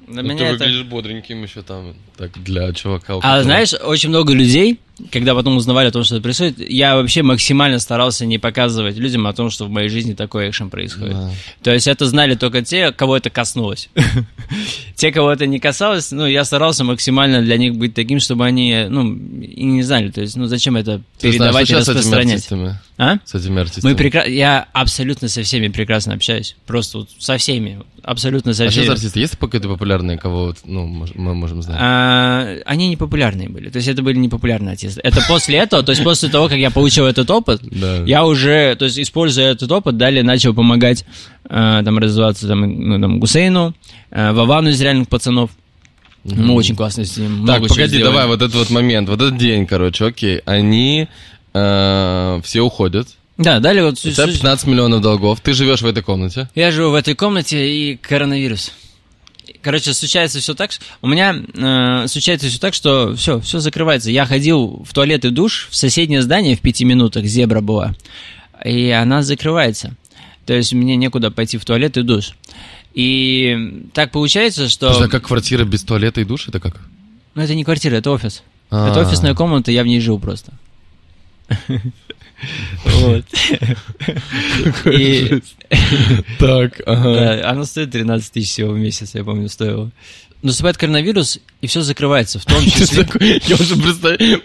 Для 0.07 0.21
Ну, 0.23 0.29
ты 0.29 0.33
меня 0.35 0.49
это... 0.49 0.63
выглядишь 0.65 0.83
бодреньким 0.83 1.43
еще 1.43 1.61
там, 1.61 1.95
так, 2.17 2.31
для 2.43 2.73
чувака. 2.73 3.13
А 3.13 3.17
которого- 3.17 3.43
знаешь, 3.43 3.73
очень 3.73 4.09
много 4.09 4.33
людей, 4.33 4.79
когда 5.11 5.35
потом 5.35 5.57
узнавали 5.57 5.87
о 5.87 5.91
том, 5.91 6.03
что 6.03 6.15
это 6.15 6.23
происходит, 6.23 6.59
я 6.69 6.95
вообще 6.95 7.23
максимально 7.23 7.79
старался 7.79 8.25
не 8.25 8.37
показывать 8.37 8.97
людям 8.97 9.27
о 9.27 9.33
том, 9.33 9.49
что 9.49 9.65
в 9.65 9.69
моей 9.69 9.89
жизни 9.89 10.13
такой 10.13 10.49
экшен 10.49 10.69
происходит. 10.69 11.13
Да. 11.13 11.31
То 11.63 11.73
есть 11.73 11.87
это 11.87 12.05
знали 12.05 12.35
только 12.35 12.61
те, 12.63 12.91
кого 12.91 13.17
это 13.17 13.29
коснулось. 13.29 13.89
Те, 14.95 15.11
кого 15.11 15.31
это 15.31 15.45
не 15.45 15.59
касалось, 15.59 16.11
ну, 16.11 16.25
я 16.25 16.43
старался 16.43 16.83
максимально 16.83 17.43
для 17.43 17.57
них 17.57 17.75
быть 17.75 17.93
таким, 17.93 18.19
чтобы 18.19 18.45
они, 18.45 18.87
ну, 18.89 19.13
и 19.13 19.63
не 19.63 19.83
знали, 19.83 20.09
то 20.09 20.21
есть, 20.21 20.35
ну, 20.35 20.47
зачем 20.47 20.75
это 20.75 21.01
Ты 21.19 21.31
знаешь, 21.31 21.35
передавать 21.37 21.63
и 21.63 21.67
сейчас 21.67 21.85
с 21.85 21.89
этими 21.89 21.97
распространять. 21.99 22.33
артистами? 22.37 22.79
А? 22.97 23.17
С 23.23 23.35
этими 23.35 23.61
артистами. 23.61 23.91
Мы 23.91 23.95
прекра... 23.95 24.25
Я 24.25 24.67
абсолютно 24.73 25.27
со 25.27 25.43
всеми 25.43 25.67
прекрасно 25.67 26.15
общаюсь. 26.15 26.55
Просто 26.65 26.99
вот 26.99 27.09
со 27.19 27.37
всеми. 27.37 27.79
Абсолютно 28.01 28.53
со 28.55 28.63
А 28.63 28.69
сейчас 28.69 28.85
всеми. 28.85 28.93
артисты 28.95 29.19
есть 29.19 29.35
какие-то 29.37 29.67
популярные, 29.67 30.17
кого 30.17 30.45
вот, 30.47 30.57
ну, 30.65 30.87
мы 31.13 31.35
можем 31.35 31.61
знать? 31.61 31.77
А, 31.79 32.55
они 32.65 32.89
не 32.89 32.97
популярные 32.97 33.49
были. 33.49 33.69
То 33.69 33.77
есть 33.77 33.87
это 33.87 34.01
были 34.01 34.17
непопулярные 34.17 34.71
артисты. 34.71 34.86
Это 35.03 35.21
после 35.27 35.57
этого, 35.57 35.83
то 35.83 35.91
есть 35.91 36.03
после 36.03 36.29
того, 36.29 36.47
как 36.49 36.57
я 36.57 36.71
получил 36.71 37.05
этот 37.05 37.29
опыт, 37.31 37.61
Да. 37.63 37.97
я 38.05 38.25
уже, 38.25 38.75
то 38.75 38.85
есть 38.85 38.99
используя 38.99 39.51
этот 39.51 39.71
опыт, 39.71 39.97
далее 39.97 40.23
начал 40.23 40.53
помогать 40.53 41.05
а, 41.49 41.83
там 41.83 41.97
развиваться 41.97 42.47
там, 42.47 42.61
ну, 42.61 42.99
там, 43.01 43.19
Гусейну, 43.19 43.73
а, 44.11 44.33
Вовану 44.33 44.69
из 44.69 44.81
реальных 44.81 45.07
пацанов. 45.09 45.51
Мы 46.23 46.53
очень 46.53 46.75
классно 46.75 47.05
с 47.05 47.15
ним 47.17 47.45
Так, 47.47 47.65
погоди, 47.67 47.99
давай 48.03 48.27
вот 48.27 48.41
этот 48.41 48.55
вот 48.55 48.69
момент, 48.69 49.07
вот 49.07 49.21
этот 49.21 49.37
день, 49.37 49.65
короче, 49.65 50.05
окей. 50.05 50.41
Они 50.45 51.07
э, 51.53 52.41
все 52.43 52.61
уходят. 52.61 53.07
Да, 53.37 53.59
далее 53.59 53.83
вот... 53.85 53.93
У 53.93 53.97
тебя 53.97 54.25
суть- 54.25 54.33
15 54.33 54.67
миллионов 54.67 55.01
долгов. 55.01 55.39
Ты 55.41 55.53
живешь 55.53 55.81
в 55.81 55.85
этой 55.85 56.03
комнате. 56.03 56.49
Я 56.55 56.71
живу 56.71 56.89
в 56.91 56.95
этой 56.95 57.13
комнате 57.15 57.69
и 57.71 57.95
коронавирус. 57.95 58.73
Короче, 59.61 59.93
случается 59.93 60.39
все 60.39 60.53
так, 60.53 60.71
у 61.01 61.07
меня 61.07 61.35
э, 61.35 62.07
случается 62.07 62.47
все 62.47 62.59
так, 62.59 62.73
что 62.73 63.15
все, 63.15 63.39
все 63.39 63.59
закрывается. 63.59 64.11
Я 64.11 64.25
ходил 64.25 64.83
в 64.87 64.93
туалет 64.93 65.25
и 65.25 65.29
душ 65.29 65.67
в 65.69 65.75
соседнее 65.75 66.21
здание 66.21 66.55
в 66.55 66.61
пяти 66.61 66.85
минутах, 66.85 67.25
зебра 67.25 67.61
была, 67.61 67.95
и 68.63 68.89
она 68.89 69.23
закрывается. 69.23 69.95
То 70.45 70.53
есть 70.53 70.73
мне 70.73 70.95
некуда 70.95 71.29
пойти 71.31 71.57
в 71.57 71.65
туалет 71.65 71.97
и 71.97 72.03
душ. 72.03 72.33
И 72.93 73.85
так 73.93 74.11
получается, 74.11 74.69
что... 74.69 74.91
Слушай, 74.91 75.07
а 75.07 75.11
как 75.11 75.27
квартира 75.27 75.65
без 75.65 75.83
туалета 75.83 76.21
и 76.21 76.23
душа? 76.23 76.45
Это 76.49 76.59
как? 76.59 76.79
Ну, 77.35 77.41
это 77.41 77.53
не 77.53 77.63
квартира, 77.63 77.95
это 77.95 78.09
офис. 78.11 78.43
А. 78.69 78.89
Это 78.89 79.01
офисная 79.01 79.35
комната, 79.35 79.71
я 79.71 79.83
в 79.83 79.87
ней 79.87 79.99
живу 79.99 80.19
просто. 80.19 80.53
Вот. 82.85 83.25
И- 84.85 85.41
Так, 86.39 86.81
ага. 86.85 87.13
Да, 87.13 87.49
она 87.49 87.65
стоит 87.65 87.91
13 87.91 88.31
тысяч 88.31 88.49
всего 88.49 88.71
в 88.71 88.77
месяц, 88.77 89.11
я 89.15 89.23
помню, 89.23 89.49
стоила. 89.49 89.91
Наступает 90.43 90.77
коронавирус, 90.77 91.39
и 91.61 91.67
все 91.67 91.81
закрывается, 91.81 92.39
в 92.39 92.45
том 92.45 92.61
числе... 92.65 93.07
Я 93.47 93.55
уже 93.55 93.75
представляю 93.75 94.41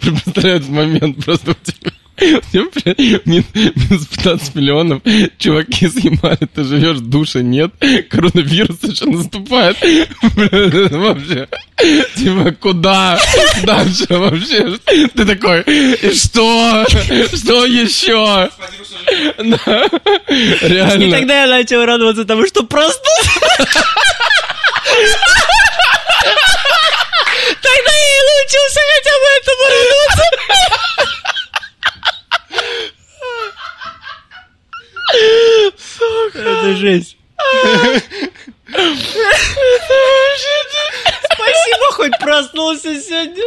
этот 0.56 0.68
момент 0.68 1.24
просто 1.24 1.50
у 1.52 1.54
тебя. 1.54 1.92
Минус 3.24 4.06
15 4.06 4.54
миллионов, 4.54 5.02
чуваки 5.38 5.88
снимали, 5.88 6.46
ты 6.54 6.64
живешь, 6.64 6.98
душа 6.98 7.40
нет, 7.40 7.70
коронавирус 8.10 8.78
еще 8.82 9.06
наступает. 9.06 9.76
Вообще, 10.92 11.48
типа, 12.16 12.52
куда 12.60 13.18
дальше 13.64 14.06
вообще? 14.10 14.78
Ты 15.14 15.24
такой, 15.24 15.62
и 15.62 16.14
что? 16.14 16.84
Что 16.88 17.64
еще? 17.66 18.50
Да, 19.38 19.88
И 20.28 20.68
реально. 20.68 21.16
тогда 21.18 21.42
я 21.42 21.46
начал 21.48 21.84
радоваться 21.84 22.24
тому, 22.24 22.46
что 22.46 22.62
просто... 22.64 23.08
Тогда 27.60 27.92
я 27.92 28.18
и 28.18 28.22
научился 28.28 28.80
хотя 28.92 29.14
бы 29.18 29.26
этому 29.38 29.64
радоваться. 29.72 30.26
Это 36.34 36.76
жесть. 36.76 37.16
Спасибо, 41.32 41.92
хоть 41.92 42.18
проснулся 42.18 43.00
сегодня. 43.00 43.44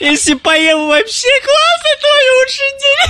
Если 0.00 0.34
поем 0.34 0.88
вообще 0.88 1.28
классно, 1.44 1.90
твой 2.00 2.24
лучший 2.38 2.70
день. 2.82 3.06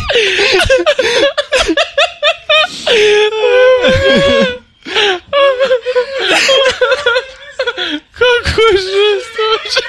Какой 8.12 8.72
жесть 8.76 9.38
вообще. 9.38 9.82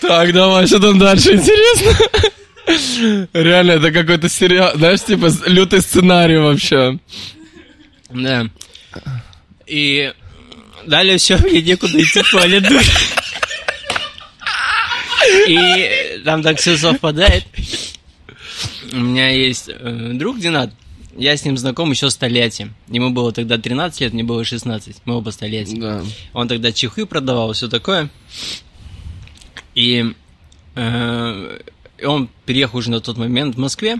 Так, 0.00 0.32
давай, 0.32 0.66
что 0.66 0.80
там 0.80 0.98
дальше 0.98 1.34
интересно? 1.34 1.94
Реально, 3.32 3.72
это 3.72 3.92
какой-то 3.92 4.28
сериал, 4.28 4.72
знаешь, 4.74 5.02
типа 5.02 5.30
лютый 5.46 5.80
сценарий 5.80 6.38
вообще. 6.38 6.98
Да. 8.10 8.46
И 9.66 10.12
далее 10.86 11.18
все, 11.18 11.36
мне 11.36 11.62
некуда 11.62 12.02
идти 12.02 12.22
в 12.22 12.30
туалет. 12.30 12.64
И 15.46 16.20
там 16.24 16.42
так 16.42 16.58
все 16.58 16.76
совпадает. 16.76 17.44
У 18.92 18.96
меня 18.96 19.28
есть 19.30 19.68
э, 19.68 20.10
друг 20.14 20.40
Динат. 20.40 20.70
Я 21.20 21.36
с 21.36 21.44
ним 21.44 21.58
знаком 21.58 21.90
еще 21.90 22.08
столетие. 22.08 22.72
Ему 22.88 23.10
было 23.10 23.30
тогда 23.30 23.58
13 23.58 24.00
лет, 24.00 24.14
мне 24.14 24.24
было 24.24 24.42
16. 24.42 25.02
Мы 25.04 25.16
оба 25.16 25.28
столетия. 25.28 25.78
Да. 25.78 26.02
Он 26.32 26.48
тогда 26.48 26.72
чехы 26.72 27.04
продавал, 27.04 27.52
все 27.52 27.68
такое. 27.68 28.08
И 29.74 30.14
э, 30.76 31.60
он 32.02 32.30
переехал 32.46 32.78
уже 32.78 32.90
на 32.90 33.00
тот 33.00 33.18
момент 33.18 33.56
в 33.56 33.58
Москве. 33.58 33.98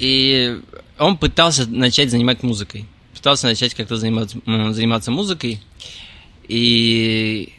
И 0.00 0.58
он 0.98 1.18
пытался 1.18 1.70
начать 1.70 2.10
занимать 2.10 2.42
музыкой. 2.42 2.86
Пытался 3.14 3.46
начать 3.46 3.72
как-то 3.74 3.96
заниматься, 3.96 4.36
заниматься 4.44 5.12
музыкой. 5.12 5.62
И 6.48 7.52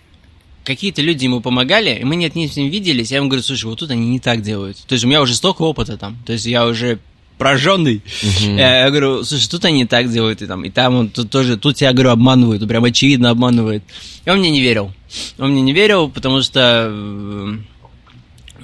какие-то 0.66 1.02
люди 1.02 1.24
ему 1.24 1.40
помогали, 1.40 1.98
и 1.98 2.04
мы 2.04 2.18
нет 2.18 2.36
не 2.36 2.50
с 2.50 2.58
ним 2.58 2.70
виделись. 2.70 3.12
Я 3.12 3.18
ему 3.20 3.30
говорю, 3.30 3.42
слушай, 3.42 3.68
вот 3.68 3.80
тут 3.80 3.92
они 3.92 4.10
не 4.10 4.20
так 4.20 4.42
делают. 4.42 4.80
То 4.86 4.96
есть 4.96 5.06
у 5.06 5.08
меня 5.08 5.22
уже 5.22 5.34
столько 5.34 5.62
опыта 5.62 5.96
там. 5.98 6.18
То 6.26 6.34
есть 6.34 6.46
я 6.46 6.68
уже 6.68 7.00
прожженный. 7.38 8.02
Я, 8.42 8.84
я 8.86 8.90
говорю, 8.90 9.24
слушай, 9.24 9.48
тут 9.50 9.66
они 9.66 9.86
так 9.86 10.12
делают, 10.12 10.42
и 10.42 10.46
там, 10.48 10.64
и 10.66 10.70
там 10.70 10.96
он 10.96 11.10
тут 11.10 11.30
тоже, 11.30 11.58
тут 11.58 11.76
тебя, 11.76 11.94
говорю, 11.94 12.12
обманывают, 12.12 12.68
прям 12.68 12.84
очевидно 12.84 13.30
обманывает. 13.30 13.84
И 14.26 14.30
он 14.30 14.40
мне 14.40 14.50
не 14.52 14.62
верил. 14.62 14.94
Он 15.38 15.52
мне 15.52 15.62
не 15.62 15.74
верил, 15.74 16.10
потому 16.10 16.42
что, 16.42 16.88
э, 16.90 17.58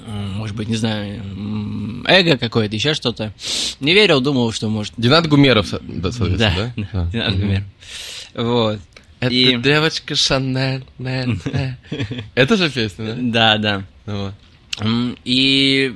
э, 0.06 0.26
может 0.36 0.56
быть, 0.56 0.68
не 0.68 0.76
знаю, 0.76 1.22
эго 2.06 2.36
какое-то, 2.38 2.74
еще 2.74 2.94
что-то. 2.94 3.32
Не 3.80 3.94
верил, 3.94 4.20
думал, 4.20 4.52
что 4.52 4.68
может. 4.68 4.94
Динат 4.96 5.28
Гумеров, 5.28 5.70
да, 5.80 6.12
соответственно, 6.12 6.38
Да, 6.38 6.72
да? 6.76 6.88
да, 6.92 7.10
Динат 7.12 7.38
Гумеров. 7.38 7.64
Вот. 8.34 8.78
Это 9.20 9.32
И- 9.34 9.56
девочка 9.56 10.14
Шанель. 10.16 10.84
нель, 10.98 11.38
нель. 11.44 11.76
Это 12.34 12.56
же 12.56 12.70
песня, 12.70 13.14
да? 13.18 13.56
Да, 13.56 13.84
да. 14.06 14.32
Ну 14.80 15.14
И 15.24 15.94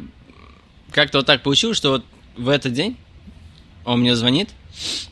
как-то 0.93 1.19
вот 1.19 1.27
так 1.27 1.43
получилось, 1.43 1.77
что 1.77 1.91
вот 1.91 2.05
в 2.37 2.49
этот 2.49 2.73
день 2.73 2.97
он 3.85 4.01
мне 4.01 4.15
звонит 4.17 4.51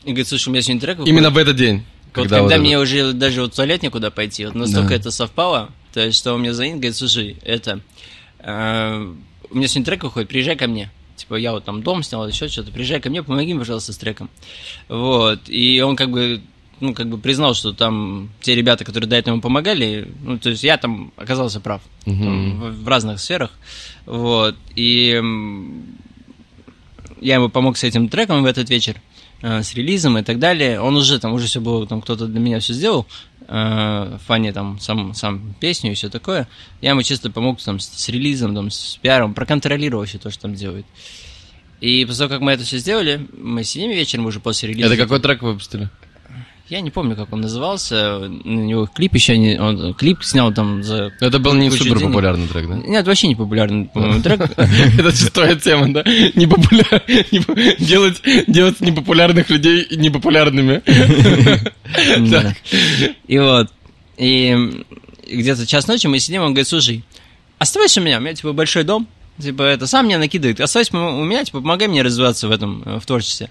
и 0.03 0.07
говорит, 0.09 0.27
слушай, 0.27 0.49
у 0.49 0.51
меня 0.51 0.61
сегодня 0.61 0.81
трек 0.81 0.97
выходит». 0.97 1.13
Именно 1.13 1.29
в 1.31 1.37
этот 1.37 1.55
день. 1.55 1.77
Вот 1.77 2.23
когда 2.23 2.39
когда, 2.39 2.55
вот 2.57 2.61
мне 2.61 2.73
это- 2.73 2.81
уже 2.81 3.13
даже 3.13 3.41
вот 3.41 3.53
в 3.53 3.55
туалет 3.55 3.83
некуда 3.83 4.09
пойти, 4.11 4.45
вот 4.45 4.55
настолько 4.55 4.89
Да. 4.89 4.95
это 4.95 5.11
совпало, 5.11 5.69
то 5.93 5.99
есть, 6.05 6.17
что 6.17 6.33
он 6.33 6.41
мне 6.41 6.53
звонит, 6.53 6.75
говорит, 6.75 6.95
слушай, 6.95 7.37
это, 7.43 7.81
э, 8.39 9.13
у 9.49 9.55
меня 9.55 9.67
сегодня 9.67 9.85
трек 9.85 10.03
выходит, 10.03 10.29
приезжай 10.29 10.55
ко 10.55 10.67
мне. 10.67 10.91
Типа, 11.17 11.35
я 11.35 11.51
вот 11.53 11.63
там 11.65 11.81
дом 11.81 12.03
снял, 12.03 12.27
еще 12.27 12.47
что-то, 12.49 12.71
приезжай 12.71 12.99
ко 12.99 13.09
мне, 13.09 13.23
помоги 13.23 13.53
мне, 13.53 13.59
пожалуйста, 13.61 13.93
с 13.93 13.97
треком. 13.97 14.29
Вот, 14.89 15.39
и 15.47 15.81
он 15.81 15.95
как 15.95 16.09
бы, 16.11 16.41
ну, 16.81 16.93
как 16.93 17.07
бы 17.09 17.17
признал, 17.17 17.53
что 17.53 17.71
там 17.71 18.29
те 18.41 18.53
ребята, 18.55 18.83
которые 18.83 19.09
до 19.09 19.15
этого 19.15 19.33
ему 19.35 19.41
помогали, 19.41 20.09
ну, 20.23 20.37
то 20.37 20.49
есть 20.49 20.63
я 20.63 20.77
там 20.77 21.13
оказался 21.15 21.59
прав 21.61 21.81
там, 22.03 22.59
в, 22.59 22.83
в 22.83 22.87
разных 22.87 23.19
сферах, 23.21 23.51
вот, 24.05 24.55
и 24.75 25.21
я 27.21 27.35
ему 27.35 27.49
помог 27.49 27.77
с 27.77 27.83
этим 27.83 28.09
треком 28.09 28.43
в 28.43 28.45
этот 28.45 28.69
вечер, 28.69 29.01
э, 29.41 29.63
с 29.63 29.73
релизом 29.73 30.17
и 30.17 30.23
так 30.23 30.39
далее. 30.39 30.79
Он 30.79 30.95
уже 30.95 31.19
там, 31.19 31.33
уже 31.33 31.47
все 31.47 31.61
было, 31.61 31.85
там 31.87 32.01
кто-то 32.01 32.27
для 32.27 32.39
меня 32.39 32.59
все 32.59 32.73
сделал, 32.73 33.05
э, 33.47 34.17
плане 34.25 34.53
там 34.53 34.79
сам, 34.79 35.13
сам 35.13 35.55
песню 35.59 35.91
и 35.91 35.95
все 35.95 36.09
такое. 36.09 36.47
Я 36.81 36.91
ему 36.91 37.03
чисто 37.03 37.29
помог 37.29 37.61
там 37.61 37.79
с, 37.79 37.87
с 37.87 38.09
релизом, 38.09 38.55
там, 38.55 38.69
с 38.69 38.97
пиаром, 39.01 39.33
проконтролировал 39.33 40.05
все 40.05 40.17
то, 40.17 40.29
что 40.31 40.43
там 40.43 40.55
делает. 40.55 40.85
И 41.81 42.05
после 42.05 42.25
того, 42.25 42.29
как 42.35 42.41
мы 42.41 42.51
это 42.53 42.63
все 42.63 42.77
сделали, 42.77 43.27
мы 43.37 43.63
сидим 43.63 43.91
вечером 43.91 44.25
уже 44.25 44.39
после 44.39 44.69
релиза. 44.69 44.87
Это 44.87 44.97
какой 44.97 45.19
трек 45.19 45.41
вы 45.41 45.53
выпустили? 45.53 45.89
Я 46.67 46.81
не 46.81 46.89
помню, 46.89 47.15
как 47.15 47.31
он 47.31 47.41
назывался. 47.41 48.27
На 48.27 48.61
него 48.61 48.87
клип 48.87 49.13
еще 49.13 49.37
не... 49.37 49.59
Он 49.59 49.93
клип 49.93 50.23
снял 50.23 50.51
там 50.51 50.81
за... 50.81 51.13
Это 51.19 51.37
был 51.37 51.53
не 51.53 51.69
супер 51.69 51.99
денег. 51.99 52.07
популярный 52.07 52.47
трек, 52.47 52.67
да? 52.67 52.75
Нет, 52.75 53.05
вообще 53.05 53.27
не 53.27 53.35
популярный, 53.35 53.85
по-моему, 53.85 54.23
трек. 54.23 54.41
Это 54.97 55.11
шестая 55.11 55.55
тема, 55.57 55.93
да? 55.93 56.03
Делать, 57.77 58.19
делать 58.47 58.81
непопулярных 58.81 59.51
людей 59.51 59.85
непопулярными. 59.91 60.81
И 63.27 63.37
вот. 63.37 63.71
И 64.17 64.83
где-то 65.29 65.67
час 65.67 65.87
ночи 65.87 66.07
мы 66.07 66.19
сидим, 66.19 66.41
он 66.41 66.53
говорит, 66.53 66.67
слушай, 66.67 67.03
оставайся 67.59 68.01
у 68.01 68.03
меня, 68.03 68.17
у 68.17 68.21
меня, 68.21 68.33
типа, 68.33 68.53
большой 68.53 68.83
дом, 68.83 69.07
типа, 69.39 69.63
это 69.63 69.87
сам 69.87 70.07
меня 70.07 70.17
накидывает, 70.17 70.59
оставайся 70.61 70.97
у 70.97 71.23
меня, 71.23 71.43
типа, 71.43 71.61
помогай 71.61 71.87
мне 71.87 72.01
развиваться 72.01 72.47
в 72.47 72.51
этом, 72.51 72.83
э, 72.85 72.99
в 72.99 73.05
творчестве. 73.05 73.49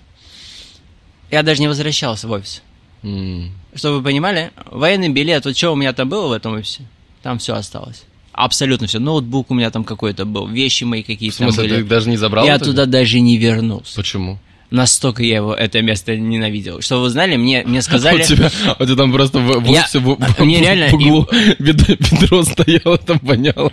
Я 1.31 1.43
даже 1.43 1.61
не 1.61 1.69
возвращался 1.69 2.29
в 2.29 2.33
офис. 2.33 2.63
Чтобы 3.75 3.99
вы 3.99 4.03
понимали, 4.03 4.51
военный 4.71 5.09
билет, 5.09 5.45
вот 5.45 5.57
что 5.57 5.73
у 5.73 5.77
меня 5.77 5.93
там 5.93 6.09
было 6.09 6.29
в 6.29 6.33
этом 6.33 6.55
офисе, 6.55 6.83
там 7.23 7.39
все 7.39 7.55
осталось. 7.55 8.05
Абсолютно 8.33 8.87
все. 8.87 8.99
Ноутбук 8.99 9.51
у 9.51 9.55
меня 9.55 9.71
там 9.71 9.85
какой-то 9.85 10.25
был, 10.25 10.47
вещи 10.49 10.85
мои 10.85 11.03
В 11.03 11.07
какие-то 11.07 11.39
там 11.39 11.49
смысле, 11.53 11.63
ты 11.65 11.75
были. 11.75 11.81
их 11.83 11.89
даже 11.89 12.09
не 12.11 12.17
забрал? 12.17 12.45
Я 12.47 12.57
в 12.59 12.63
туда 12.63 12.87
даже 12.87 13.21
не 13.21 13.37
вернулся. 13.37 13.95
Почему? 13.97 14.39
Настолько 14.71 15.23
я 15.23 15.37
его, 15.37 15.55
это 15.55 15.83
место 15.83 16.17
ненавидел. 16.17 16.81
Что 16.81 17.01
вы 17.01 17.11
знали, 17.11 17.37
мне, 17.37 17.63
мне 17.65 17.79
У 17.81 17.83
сказали... 17.83 18.25
тебя, 18.25 18.51
у 18.79 18.85
тебя 18.85 18.97
там 18.97 19.13
просто 19.13 19.39
в, 19.39 19.61
в 19.61 19.67
Я- 19.69 19.87
в, 19.93 19.95
в- 19.95 20.39
мне 20.45 20.59
в- 20.59 20.63
реально 20.63 20.89
в 20.89 20.95
углу 20.95 21.29
ведро, 21.59 21.95
ведро 21.99 22.43
стояло, 22.43 22.99
там 22.99 23.21
воняло 23.23 23.73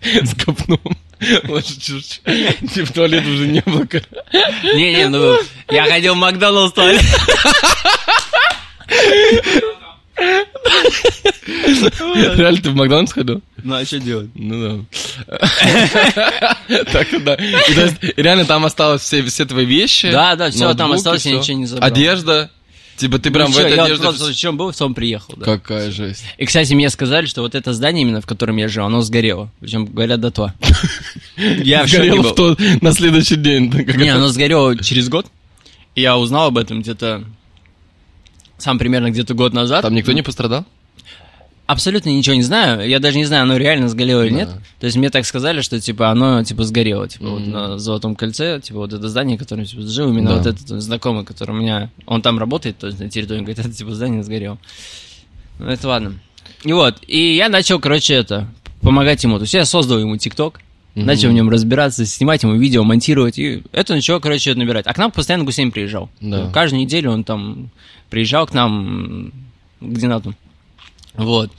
с 0.00 0.34
копном. 0.42 0.80
Типа 1.18 2.92
туалет 2.94 3.26
уже 3.26 3.48
не 3.48 3.60
было. 3.66 3.84
Не-не, 4.74 5.08
ну, 5.08 5.36
я 5.70 5.84
ходил 5.84 6.14
в 6.14 6.18
Макдоналдс 6.18 6.72
туалет. 6.72 7.02
Реально, 11.46 12.60
ты 12.60 12.70
в 12.70 12.74
Макдональдс 12.74 13.12
ходил? 13.12 13.42
Ну, 13.62 13.74
а 13.74 13.84
что 13.84 13.98
делать? 14.00 14.30
Ну 14.34 14.86
да. 14.88 16.76
Так, 16.92 17.08
да. 17.24 17.36
Реально 18.16 18.44
там 18.44 18.64
осталось 18.64 19.02
все, 19.02 19.22
все 19.24 19.44
твои 19.44 19.64
вещи. 19.64 20.10
Да, 20.10 20.36
да, 20.36 20.50
всё, 20.50 20.74
там 20.74 20.92
осталось, 20.92 21.26
я 21.26 21.38
ничего 21.38 21.58
не 21.58 21.66
забрал. 21.66 21.88
Одежда. 21.88 22.50
Типа 22.96 23.20
ты 23.20 23.30
прям 23.30 23.50
Ну 23.50 23.56
в 23.56 23.58
этой 23.60 23.76
я 23.76 23.84
одежде... 23.84 24.02
просто 24.02 24.32
в 24.32 24.34
чем 24.34 24.56
был, 24.56 24.72
в 24.72 24.76
том 24.76 24.92
приехал, 24.92 25.32
да. 25.36 25.44
Какая 25.44 25.92
жесть. 25.92 26.24
И, 26.36 26.44
кстати, 26.44 26.74
мне 26.74 26.90
сказали, 26.90 27.26
что 27.26 27.42
вот 27.42 27.54
это 27.54 27.72
здание 27.72 28.02
именно, 28.02 28.20
в 28.20 28.26
котором 28.26 28.56
я 28.56 28.66
жил, 28.66 28.86
оно 28.86 29.02
сгорело. 29.02 29.52
Причем, 29.60 29.86
говорят, 29.86 30.20
до 30.20 30.32
то. 30.32 30.52
Я 31.36 31.86
Сгорело 31.86 32.22
в 32.22 32.34
тот, 32.34 32.58
на 32.80 32.92
следующий 32.92 33.36
день. 33.36 33.70
Как 33.70 33.96
Не, 33.96 34.08
оно 34.08 34.26
сгорело 34.28 34.76
через 34.82 35.08
год. 35.08 35.26
И 35.94 36.00
я 36.00 36.18
узнал 36.18 36.48
об 36.48 36.58
этом 36.58 36.82
где-то... 36.82 37.22
Сам 38.58 38.78
примерно 38.78 39.10
где-то 39.10 39.34
год 39.34 39.52
назад. 39.52 39.82
Там 39.82 39.94
никто 39.94 40.12
не 40.12 40.22
пострадал? 40.22 40.64
Абсолютно 41.66 42.08
ничего 42.08 42.34
не 42.34 42.42
знаю. 42.42 42.88
Я 42.88 42.98
даже 42.98 43.18
не 43.18 43.26
знаю, 43.26 43.42
оно 43.42 43.58
реально 43.58 43.88
сгорело 43.90 44.22
или 44.24 44.30
Да. 44.32 44.36
нет. 44.40 44.48
То 44.80 44.86
есть 44.86 44.96
мне 44.96 45.10
так 45.10 45.26
сказали, 45.26 45.60
что 45.60 45.78
типа 45.78 46.08
оно 46.10 46.42
типа 46.42 46.64
сгорело. 46.64 47.06
Типа 47.06 47.28
вот 47.28 47.40
Мгм. 47.42 47.50
на 47.50 47.78
Золотом 47.78 48.16
кольце, 48.16 48.58
типа 48.60 48.78
вот 48.78 48.92
это 48.94 49.06
здание, 49.08 49.36
в 49.36 49.40
котором 49.40 49.66
типа, 49.66 49.82
жил, 49.82 50.08
именно 50.08 50.30
Да. 50.30 50.36
вот 50.38 50.46
этот 50.46 50.66
знакомый, 50.82 51.26
который 51.26 51.50
у 51.50 51.58
меня. 51.58 51.90
Он 52.06 52.22
там 52.22 52.38
работает, 52.38 52.78
то 52.78 52.86
есть 52.86 52.98
на 52.98 53.10
территории, 53.10 53.40
он 53.40 53.44
говорит, 53.44 53.58
это 53.64 53.70
типа 53.74 53.90
здание 53.94 54.22
сгорело. 54.22 54.56
Ну 55.58 55.66
это 55.66 55.86
ладно. 55.88 56.14
И 56.64 56.72
вот, 56.72 56.96
и 57.06 57.36
я 57.36 57.50
начал, 57.50 57.78
короче, 57.80 58.14
это, 58.14 58.48
помогать 58.80 59.22
ему. 59.22 59.36
То 59.36 59.42
есть 59.42 59.52
я 59.54 59.66
создал 59.66 59.98
ему 59.98 60.16
ТикТок, 60.16 60.60
Мгм. 60.94 61.04
начал 61.04 61.28
в 61.28 61.32
нем 61.32 61.50
разбираться, 61.50 62.06
снимать 62.06 62.42
ему 62.44 62.54
видео, 62.54 62.82
монтировать, 62.82 63.38
и 63.38 63.62
это 63.72 63.94
начало, 63.94 64.20
короче, 64.20 64.54
набирать. 64.54 64.86
А 64.86 64.94
к 64.94 64.98
нам 64.98 65.10
постоянно 65.12 65.44
Гусейн 65.44 65.70
приезжал. 65.70 66.08
Да. 66.22 66.50
Каждую 66.50 66.80
неделю 66.80 67.10
он 67.12 67.24
там 67.24 67.68
приезжал 68.10 68.46
к 68.46 68.54
нам, 68.54 69.32
к 69.80 69.98
Динату. 69.98 70.34
Вот. 71.14 71.50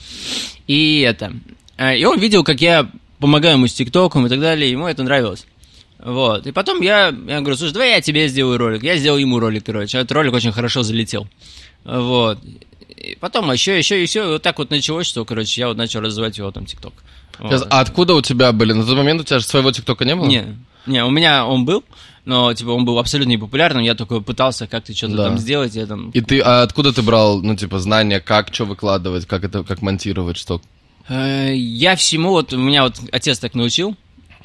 И 0.67 0.99
это. 1.01 1.33
э, 1.77 1.97
И 1.97 2.05
он 2.05 2.19
видел, 2.19 2.43
как 2.43 2.61
я 2.61 2.89
помогаю 3.19 3.55
ему 3.57 3.67
с 3.67 3.73
ТикТоком 3.73 4.25
и 4.25 4.29
так 4.29 4.39
далее, 4.39 4.71
ему 4.71 4.87
это 4.87 5.03
нравилось. 5.03 5.45
Вот. 5.99 6.47
И 6.47 6.51
потом 6.51 6.81
я, 6.81 7.07
я 7.07 7.39
говорю, 7.41 7.57
слушай, 7.57 7.73
давай 7.73 7.91
я 7.91 8.01
тебе 8.01 8.27
сделаю 8.29 8.57
ролик. 8.57 8.83
Я 8.83 8.97
сделал 8.97 9.17
ему 9.17 9.39
ролик, 9.39 9.65
короче. 9.65 9.97
Этот 9.97 10.11
ролик 10.13 10.33
очень 10.33 10.51
хорошо 10.53 10.81
залетел. 10.83 11.27
Вот. 11.83 12.39
и 12.87 13.17
потом 13.19 13.51
еще, 13.51 13.77
еще, 13.77 14.01
и 14.01 14.05
все. 14.05 14.23
И 14.23 14.27
вот 14.33 14.41
так 14.41 14.57
вот 14.59 14.69
началось, 14.69 15.07
что, 15.07 15.25
короче, 15.25 15.59
я 15.61 15.67
вот 15.67 15.77
начал 15.77 15.99
развивать 16.01 16.37
его 16.37 16.51
там 16.51 16.65
ТикТок. 16.65 16.93
Сейчас, 17.37 17.65
А 17.69 17.79
откуда 17.81 18.15
у 18.15 18.21
тебя 18.21 18.51
были? 18.51 18.73
На 18.73 18.85
тот 18.85 18.95
момент 18.97 19.21
у 19.21 19.23
тебя 19.23 19.39
же 19.39 19.45
своего 19.45 19.71
ТикТока 19.71 20.03
не 20.05 20.15
было? 20.15 20.25
Не, 20.25 20.57
не, 20.85 21.03
у 21.05 21.09
меня 21.09 21.45
он 21.45 21.63
был, 21.65 21.83
но 22.29 22.53
типа 22.53 22.69
он 22.69 22.85
был 22.85 22.99
абсолютно 22.99 23.31
непопулярным, 23.31 23.83
я 23.83 23.95
только 23.95 24.19
пытался 24.21 24.67
как-то 24.67 24.95
что-то 24.95 25.15
Да. 25.17 25.23
там 25.25 25.37
сделать, 25.39 25.75
я 25.75 25.85
там... 25.85 26.11
И 26.11 26.21
ты, 26.21 26.39
а 26.39 26.61
откуда 26.61 26.93
ты 26.93 27.01
брал, 27.01 27.41
ну, 27.41 27.55
типа, 27.55 27.79
знания, 27.79 28.19
как 28.19 28.53
что 28.53 28.65
выкладывать, 28.65 29.25
как 29.25 29.43
это, 29.43 29.63
как 29.63 29.81
монтировать, 29.81 30.37
что? 30.37 30.61
Э, 31.09 31.53
Я 31.55 31.95
всему, 31.95 32.29
вот 32.29 32.53
у 32.53 32.57
меня 32.57 32.83
вот 32.83 32.95
отец 33.11 33.39
так 33.39 33.55
научил. 33.55 33.95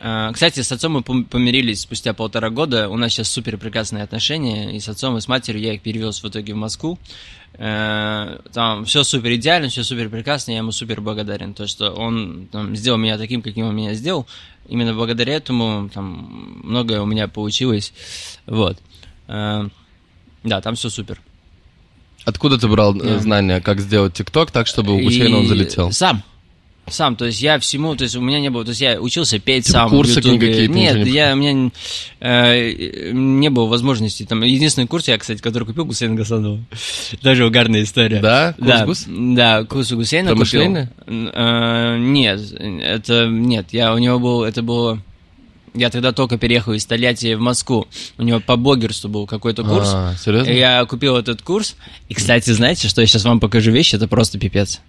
Э, 0.01 0.31
Кстати, 0.33 0.61
с 0.63 0.73
отцом 0.73 0.93
мы 0.93 1.01
пом- 1.01 1.25
помирились 1.25 1.81
спустя 1.83 2.13
полтора 2.15 2.51
года. 2.51 2.89
У 2.89 2.97
нас 2.97 3.13
сейчас 3.13 3.31
супер 3.31 3.59
прекрасные 3.59 4.03
отношения. 4.03 4.75
И 4.77 4.81
с 4.81 4.89
отцом, 4.89 5.17
и 5.17 5.21
с 5.21 5.29
матерью 5.29 5.63
я 5.63 5.75
их 5.75 5.83
перевез 5.83 6.23
в 6.23 6.29
итоге 6.29 6.55
в 6.55 6.57
Москву. 6.57 6.99
Э, 7.59 8.39
Там 8.53 8.85
все 8.85 9.05
супер 9.05 9.35
идеально, 9.35 9.69
все 9.69 9.85
супер 9.85 10.09
прекрасно. 10.09 10.53
Я 10.53 10.59
ему 10.59 10.73
супер 10.73 11.01
благодарен. 11.01 11.55
То, 11.55 11.67
что 11.67 11.91
он 11.93 12.49
там, 12.51 12.75
сделал 12.77 12.99
меня 12.99 13.17
таким, 13.19 13.43
каким 13.43 13.67
он 13.67 13.77
меня 13.77 13.95
сделал. 13.95 14.27
Именно 14.69 14.95
благодаря 14.95 15.35
этому 15.35 15.89
там 15.93 16.61
многое 16.65 17.01
у 17.01 17.07
меня 17.07 17.29
получилось. 17.29 17.93
Вот. 18.47 18.79
Э, 19.29 19.69
Да, 20.43 20.61
там 20.61 20.75
все 20.75 20.91
супер. 20.91 21.21
Откуда 22.25 22.59
ты 22.59 22.67
брал 22.69 22.97
э, 22.97 23.01
Да. 23.03 23.19
знания, 23.19 23.61
как 23.61 23.81
сделать 23.81 24.15
ТикТок 24.15 24.51
так, 24.51 24.67
чтобы 24.67 24.95
у 24.95 25.01
Гусейна 25.03 25.39
он 25.39 25.47
залетел? 25.47 25.93
Сам. 25.93 26.23
Сам, 26.87 27.17
то 27.17 27.25
есть 27.25 27.41
я 27.41 27.59
всему, 27.59 27.97
то 27.97 28.05
есть 28.05 28.15
у 28.15 28.21
меня 28.21 28.41
не 28.41 28.51
было, 28.51 28.63
то 28.63 28.71
есть 28.71 28.81
я 28.83 29.01
учился 29.01 29.39
петь 29.39 29.67
Типа 29.67 29.79
сам. 29.79 29.91
курсы 29.91 30.17
какие-то, 30.17 30.69
Нет, 30.69 31.07
я, 31.07 31.33
у 31.33 31.37
меня 31.37 31.71
э, 32.21 33.11
не 33.13 33.49
было 33.49 33.67
возможности. 33.67 34.25
Там, 34.25 34.43
единственный 34.43 34.87
курс 34.87 35.09
я, 35.09 35.17
кстати, 35.17 35.41
который 35.41 35.65
купил 35.65 35.87
Гусейна 35.87 36.15
Гасанова. 36.15 36.61
Даже 37.23 37.47
угарная 37.47 37.85
история. 37.85 38.21
Да? 38.21 38.53
Курс 38.59 38.69
да, 38.69 38.85
Гус? 38.85 39.05
да, 39.09 39.65
курс 39.65 39.93
у 39.93 39.97
Гусейна 39.97 40.37
Про 40.37 40.45
купил. 40.45 40.77
Э, 41.07 41.97
нет, 41.99 42.41
это, 42.53 43.29
нет, 43.29 43.69
я, 43.73 43.95
у 43.95 43.99
него 43.99 44.19
был, 44.19 44.45
это 44.45 44.63
было... 44.63 45.01
Я 45.73 45.91
тогда 45.91 46.13
только 46.13 46.39
переехал 46.39 46.75
из 46.75 46.85
Тольятти 46.87 47.35
в 47.35 47.41
Москву. 47.41 47.89
У 48.17 48.23
него 48.23 48.39
по 48.39 48.57
блогерству 48.57 49.09
был 49.09 49.27
какой-то 49.27 49.65
курс. 49.65 49.89
А, 49.93 50.15
серьезно? 50.23 50.51
Я 50.53 50.85
купил 50.85 51.17
этот 51.17 51.43
курс. 51.43 51.75
И, 52.09 52.15
кстати, 52.15 52.51
знаете, 52.51 52.87
что 52.87 53.01
я 53.01 53.09
сейчас 53.09 53.25
вам 53.25 53.41
покажу 53.41 53.73
вещи? 53.73 53.97
Это 53.97 54.07
просто 54.07 54.39
пипец. 54.39 54.81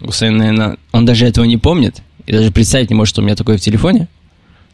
Гусейн, 0.00 0.36
наверное, 0.36 0.76
он 0.92 1.04
даже 1.04 1.26
этого 1.26 1.44
не 1.44 1.56
помнит. 1.56 2.02
И 2.26 2.32
даже 2.32 2.50
представить 2.50 2.90
не 2.90 2.96
может, 2.96 3.14
что 3.14 3.22
у 3.22 3.24
меня 3.24 3.36
такое 3.36 3.58
в 3.58 3.60
телефоне. 3.60 4.08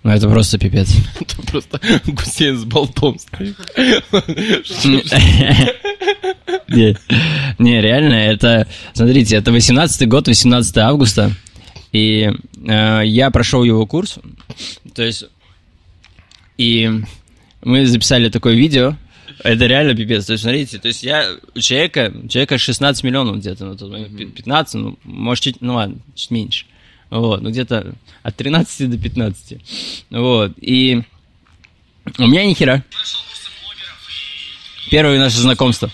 Но 0.02 0.12
это 0.12 0.28
просто 0.28 0.58
пипец. 0.58 0.92
Это 1.20 1.42
просто 1.42 1.80
Гусейн 2.06 2.58
с 2.58 2.64
болтом 2.64 3.18
стоит. 3.18 3.56
Не, 6.68 6.96
не, 7.58 7.80
реально, 7.80 8.14
это... 8.14 8.66
Смотрите, 8.94 9.36
это 9.36 9.52
18 9.52 10.08
год, 10.08 10.26
18 10.26 10.78
августа. 10.78 11.32
И 11.92 12.30
э, 12.66 13.02
я 13.04 13.30
прошел 13.30 13.62
его 13.62 13.86
курс. 13.86 14.18
То 14.94 15.02
есть... 15.02 15.26
И 16.56 16.90
мы 17.62 17.86
записали 17.86 18.30
такое 18.30 18.54
видео. 18.54 18.96
Это 19.44 19.66
реально 19.66 19.94
пипец. 19.96 20.26
То 20.26 20.32
есть, 20.32 20.42
смотрите, 20.42 20.78
то 20.78 20.88
есть 20.88 21.02
я 21.02 21.36
у 21.54 21.60
человека, 21.60 22.12
у 22.14 22.28
человека 22.28 22.58
16 22.58 23.02
миллионов 23.02 23.38
где-то 23.38 23.64
на 23.64 23.76
тот 23.76 23.90
момент, 23.90 24.16
пи- 24.16 24.26
15, 24.26 24.74
ну, 24.74 24.98
может, 25.04 25.42
чуть, 25.44 25.60
ну 25.60 25.74
ладно, 25.74 25.96
чуть 26.14 26.30
меньше. 26.30 26.66
Вот, 27.10 27.42
ну 27.42 27.50
где-то 27.50 27.94
от 28.22 28.36
13 28.36 28.88
до 28.90 28.98
15. 28.98 29.54
Вот, 30.10 30.52
и 30.60 31.02
у 32.18 32.26
меня 32.26 32.44
ни 32.46 32.54
хера. 32.54 32.82
Первое 34.90 35.18
наше 35.18 35.38
знакомство. 35.38 35.90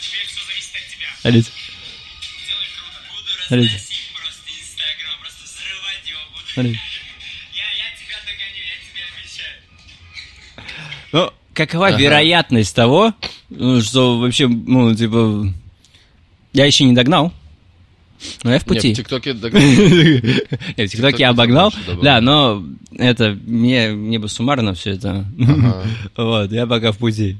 Теперь 0.00 0.26
все 0.26 0.40
зависит 0.46 0.74
от 0.74 0.88
тебя. 0.90 1.08
Смотрите. 1.20 1.50
Делай 2.48 2.66
круто. 2.76 2.98
Буду 3.08 3.30
Смотрите. 3.46 3.74
разносить 3.74 4.10
просто 4.14 4.50
Инстаграм, 4.50 5.14
просто 5.20 5.44
взрывать 5.44 6.08
его 6.08 6.20
буду. 6.32 6.44
Смотрите. 6.52 6.80
Я, 7.54 7.68
я 7.78 7.88
тебя 7.96 8.18
догоню, 8.26 8.62
я 8.66 8.76
тебе 8.82 9.02
обещаю. 9.14 9.56
Ну, 11.12 11.32
какова 11.66 11.88
Ага. 11.88 11.98
вероятность 11.98 12.74
того, 12.74 13.12
ну, 13.50 13.80
что 13.82 14.18
вообще, 14.18 14.46
ну, 14.48 14.94
типа, 14.94 15.52
я 16.52 16.64
еще 16.64 16.84
не 16.84 16.92
догнал, 16.94 17.32
но 18.42 18.52
я 18.52 18.58
в 18.58 18.62
Не, 18.66 18.74
пути. 18.74 18.92
в 18.94 18.96
ТикТоке... 18.96 19.34
так- 19.34 19.52
Я 19.54 19.60
в 20.86 20.88
ТикТоке 20.88 21.18
я 21.24 21.30
обогнал, 21.30 21.72
да, 22.02 22.20
но 22.20 22.62
это 22.96 23.36
мне, 23.46 23.90
мне 23.90 24.18
бы 24.18 24.28
суммарно 24.28 24.74
все 24.74 24.92
это. 24.92 25.24
Вот, 26.16 26.50
я 26.52 26.66
пока 26.66 26.92
в 26.92 26.98
пути. 26.98 27.36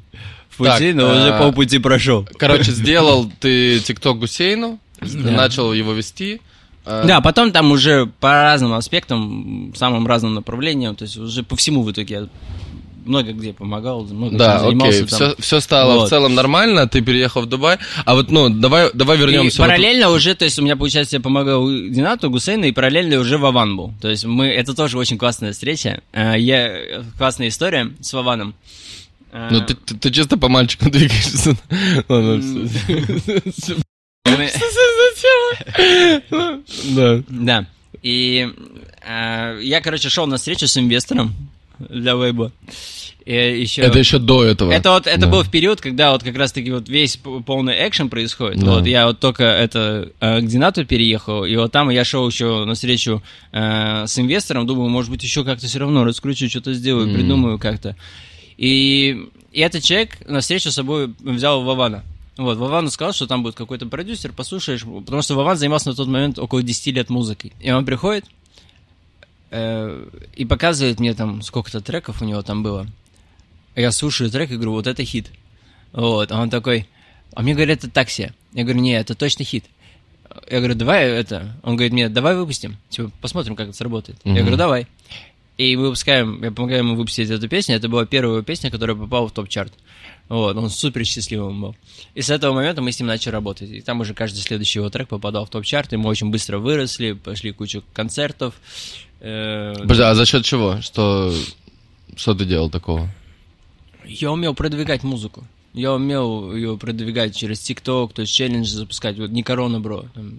В 0.51 0.59
пути, 0.59 0.93
но 0.93 1.05
уже 1.11 1.31
а, 1.31 1.39
полпути 1.39 1.79
прошел. 1.79 2.29
Короче, 2.39 2.73
сделал 2.73 3.31
ты 3.41 3.81
ТикТок 3.81 4.19
Гусейну, 4.19 4.79
начал 5.01 5.73
его 5.73 5.93
вести. 5.95 6.41
а, 6.85 7.07
Да, 7.07 7.21
потом 7.23 7.53
там 7.53 7.73
уже 7.73 8.07
по 8.21 8.31
разным 8.31 8.75
аспектам, 8.75 9.73
самым 9.77 10.07
разным 10.07 10.35
направлениям, 10.35 10.95
то 10.97 11.05
есть 11.05 11.17
уже 11.17 11.43
по 11.43 11.57
всему 11.57 11.83
в 11.83 11.91
итоге 11.91 12.15
я 12.15 12.29
много 13.05 13.33
где 13.33 13.53
помогал, 13.53 14.05
много 14.05 14.37
Да, 14.37 14.59
чем 14.59 14.65
занимался. 14.69 14.99
окей, 15.05 15.09
там. 15.09 15.19
все, 15.19 15.35
все 15.43 15.61
стало 15.61 15.95
Вот. 15.95 16.07
в 16.07 16.09
целом 16.11 16.35
нормально, 16.35 16.87
ты 16.89 17.01
переехал 17.01 17.43
в 17.43 17.47
Дубай. 17.47 17.79
А 18.05 18.15
вот, 18.15 18.31
ну, 18.31 18.49
давай, 18.49 18.91
давай 18.95 19.17
И 19.17 19.21
вернемся. 19.21 19.59
вот- 19.63 19.67
параллельно 19.69 20.11
уже, 20.11 20.35
то 20.35 20.45
есть 20.45 20.59
у 20.59 20.63
меня, 20.63 20.77
получается, 20.77 21.17
я 21.17 21.21
помогал 21.21 21.67
Динату, 21.69 22.31
Гусейну, 22.31 22.65
и 22.67 22.73
параллельно 22.73 23.19
уже 23.19 23.39
Вован 23.39 23.77
был. 23.77 23.93
То 24.01 24.09
есть 24.09 24.25
мы, 24.25 24.47
это 24.47 24.75
тоже 24.75 24.99
очень 24.99 25.19
классная 25.19 25.53
встреча. 25.53 26.01
Э, 26.13 26.35
Я, 26.39 27.03
классная 27.19 27.49
история 27.49 27.91
с 28.01 28.13
Вованом. 28.13 28.55
Э, 29.33 29.49
Ну, 29.51 29.61
ты, 29.65 29.75
ты- 29.75 29.97
ты 29.97 30.11
чисто 30.11 30.37
по 30.37 30.49
мальчику 30.49 30.85
двигаешься. 30.91 31.57
Ладно, 32.09 32.43
Да. 36.31 37.23
Да. 37.29 37.67
И 38.03 38.49
э, 39.07 39.59
я, 39.63 39.81
короче, 39.81 40.09
шел 40.09 40.27
на 40.27 40.37
встречу 40.37 40.67
с 40.67 40.77
инвестором 40.77 41.35
для 41.89 42.15
веба. 42.15 42.53
И 43.27 43.35
еще... 43.61 43.83
Это 43.83 43.99
еще 43.99 44.19
до 44.19 44.43
этого. 44.45 44.73
Это 44.73 44.91
вот 44.91 45.07
это 45.07 45.21
Да. 45.21 45.27
был 45.29 45.43
в 45.43 45.51
период, 45.51 45.81
когда 45.81 46.13
вот 46.13 46.23
как 46.23 46.37
раз 46.37 46.53
таки 46.53 46.71
вот 46.73 46.89
весь 46.89 47.17
полный 47.47 47.75
экшен 47.87 48.09
происходит. 48.09 48.61
Да. 48.61 48.73
Вот 48.77 48.87
я 48.87 49.07
вот 49.07 49.21
только 49.21 49.45
это 49.45 50.11
э, 50.21 50.41
к 50.41 50.47
Динату 50.47 50.85
переехал, 50.87 51.45
и 51.45 51.55
вот 51.57 51.71
там 51.71 51.91
я 51.91 52.05
шел 52.05 52.27
еще 52.29 52.65
на 52.65 52.75
встречу 52.75 53.23
э, 53.53 54.05
с 54.07 54.19
инвестором, 54.19 54.67
думаю, 54.67 54.89
может 54.89 55.11
быть, 55.11 55.23
еще 55.23 55.45
как-то 55.45 55.67
все 55.67 55.79
равно 55.79 56.05
раскручу, 56.05 56.49
что-то 56.49 56.73
сделаю, 56.73 57.07
Мгм. 57.09 57.15
придумаю 57.17 57.59
как-то. 57.59 57.95
И, 58.57 59.27
и 59.53 59.61
этот 59.61 59.83
человек 59.85 60.19
на 60.29 60.41
встречу 60.41 60.71
с 60.71 60.75
собой 60.75 61.13
взял 61.21 61.63
Вована. 61.63 62.05
Вот, 62.37 62.57
Вован 62.57 62.89
сказал, 62.91 63.13
что 63.13 63.27
там 63.27 63.43
будет 63.43 63.55
какой-то 63.55 63.85
продюсер, 63.87 64.33
послушаешь, 64.33 64.83
потому 65.05 65.21
что 65.21 65.35
Вован 65.35 65.59
занимался 65.59 65.91
на 65.91 65.95
тот 65.95 66.09
момент 66.09 66.39
около 66.39 66.63
10 66.63 66.95
лет 66.95 67.11
музыкой. 67.11 67.53
И 67.61 67.71
он 67.71 67.85
приходит 67.85 68.25
и 69.51 70.45
показывает 70.49 71.01
мне 71.01 71.15
там, 71.15 71.43
сколько-то 71.43 71.81
треков 71.81 72.23
у 72.23 72.25
него 72.25 72.43
там 72.43 72.63
было. 72.63 72.87
Я 73.75 73.93
слушаю 73.93 74.31
трек 74.31 74.51
и 74.51 74.55
говорю, 74.55 74.73
вот 74.73 74.87
это 74.87 75.05
хит. 75.05 75.31
Вот, 75.93 76.31
а 76.31 76.41
он 76.41 76.51
такой, 76.51 76.89
а 77.35 77.43
мне 77.43 77.55
говорят, 77.55 77.79
это 77.79 77.91
такси. 77.91 78.31
Я 78.53 78.65
говорю, 78.65 78.81
не, 78.81 78.93
это 78.93 79.15
точно 79.15 79.45
хит. 79.45 79.65
Я 80.49 80.59
говорю, 80.59 80.75
давай 80.75 81.09
это. 81.09 81.57
Он 81.63 81.77
говорит 81.77 81.93
мне, 81.93 82.09
давай 82.09 82.37
выпустим. 82.37 82.77
Типа, 82.89 83.11
посмотрим, 83.21 83.57
как 83.57 83.69
это 83.69 83.77
сработает. 83.77 84.19
Мгм. 84.25 84.35
Я 84.35 84.41
говорю, 84.43 84.57
давай. 84.57 84.87
И 85.57 85.77
мы 85.77 85.85
выпускаем, 85.85 86.43
я 86.43 86.53
помогаю 86.53 86.81
ему 86.81 86.95
выпустить 86.95 87.29
эту 87.29 87.49
песню. 87.49 87.77
Это 87.77 87.89
была 87.89 88.07
первая 88.07 88.43
песня, 88.43 88.71
которая 88.71 88.97
попала 88.97 89.29
в 89.29 89.33
топ-чарт. 89.33 89.73
Вот, 90.29 90.57
он 90.57 90.71
супер 90.71 91.05
счастливым 91.05 91.61
был. 91.61 91.77
И 92.15 92.23
с 92.23 92.31
этого 92.31 92.55
момента 92.55 92.81
мы 92.81 92.93
с 92.93 93.01
ним 93.01 93.09
начали 93.09 93.33
работать. 93.33 93.71
И 93.71 93.81
там 93.81 94.01
уже 94.01 94.15
каждый 94.15 94.39
следующий 94.39 94.79
его 94.79 94.89
трек 94.89 95.09
попадал 95.09 95.45
в 95.45 95.51
топ-чарт, 95.51 95.93
и 95.93 95.97
мы 95.97 96.09
очень 96.09 96.31
быстро 96.31 96.59
выросли, 96.59 97.13
пошли 97.13 97.53
кучу 97.53 97.83
концертов. 97.93 98.55
Э, 99.21 99.75
Подожди, 99.79 100.03
а 100.03 100.15
за 100.15 100.27
счет 100.27 100.45
чего? 100.45 100.81
Что, 100.81 101.33
что 102.17 102.35
ты 102.35 102.45
делал 102.45 102.71
такого? 102.71 103.09
Я 104.05 104.31
умел 104.33 104.55
продвигать 104.55 105.03
музыку. 105.03 105.45
Я 105.73 105.93
умел 105.93 106.53
ее 106.55 106.77
продвигать 106.77 107.37
через 107.37 107.61
ТикТок, 107.61 108.13
то 108.13 108.23
есть 108.23 108.35
челленджи 108.35 108.71
запускать. 108.75 109.19
Вот 109.19 109.31
не 109.31 109.43
корона, 109.43 109.79
бро. 109.81 110.05
там, 110.15 110.39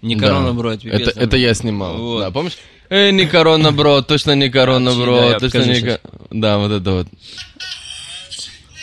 Не 0.00 0.16
корона, 0.16 0.48
Да. 0.48 0.52
бро, 0.54 0.72
это 0.72 0.82
пипец. 0.82 1.00
Это, 1.02 1.10
там. 1.14 1.22
это 1.24 1.36
я 1.36 1.54
снимал. 1.54 1.96
Вот. 1.98 2.20
Да, 2.20 2.30
помнишь? 2.32 2.56
Эй, 2.90 3.12
не 3.12 3.26
корона, 3.26 3.70
бро, 3.70 4.02
точно 4.02 4.34
не 4.34 4.50
корона, 4.50 4.92
бро, 4.94 5.30
да, 5.30 5.38
точно 5.38 5.64
не 5.64 5.74
щас. 5.74 5.82
ко- 5.82 6.00
Да, 6.30 6.58
вот 6.58 6.72
это 6.72 6.90
вот. 6.90 7.06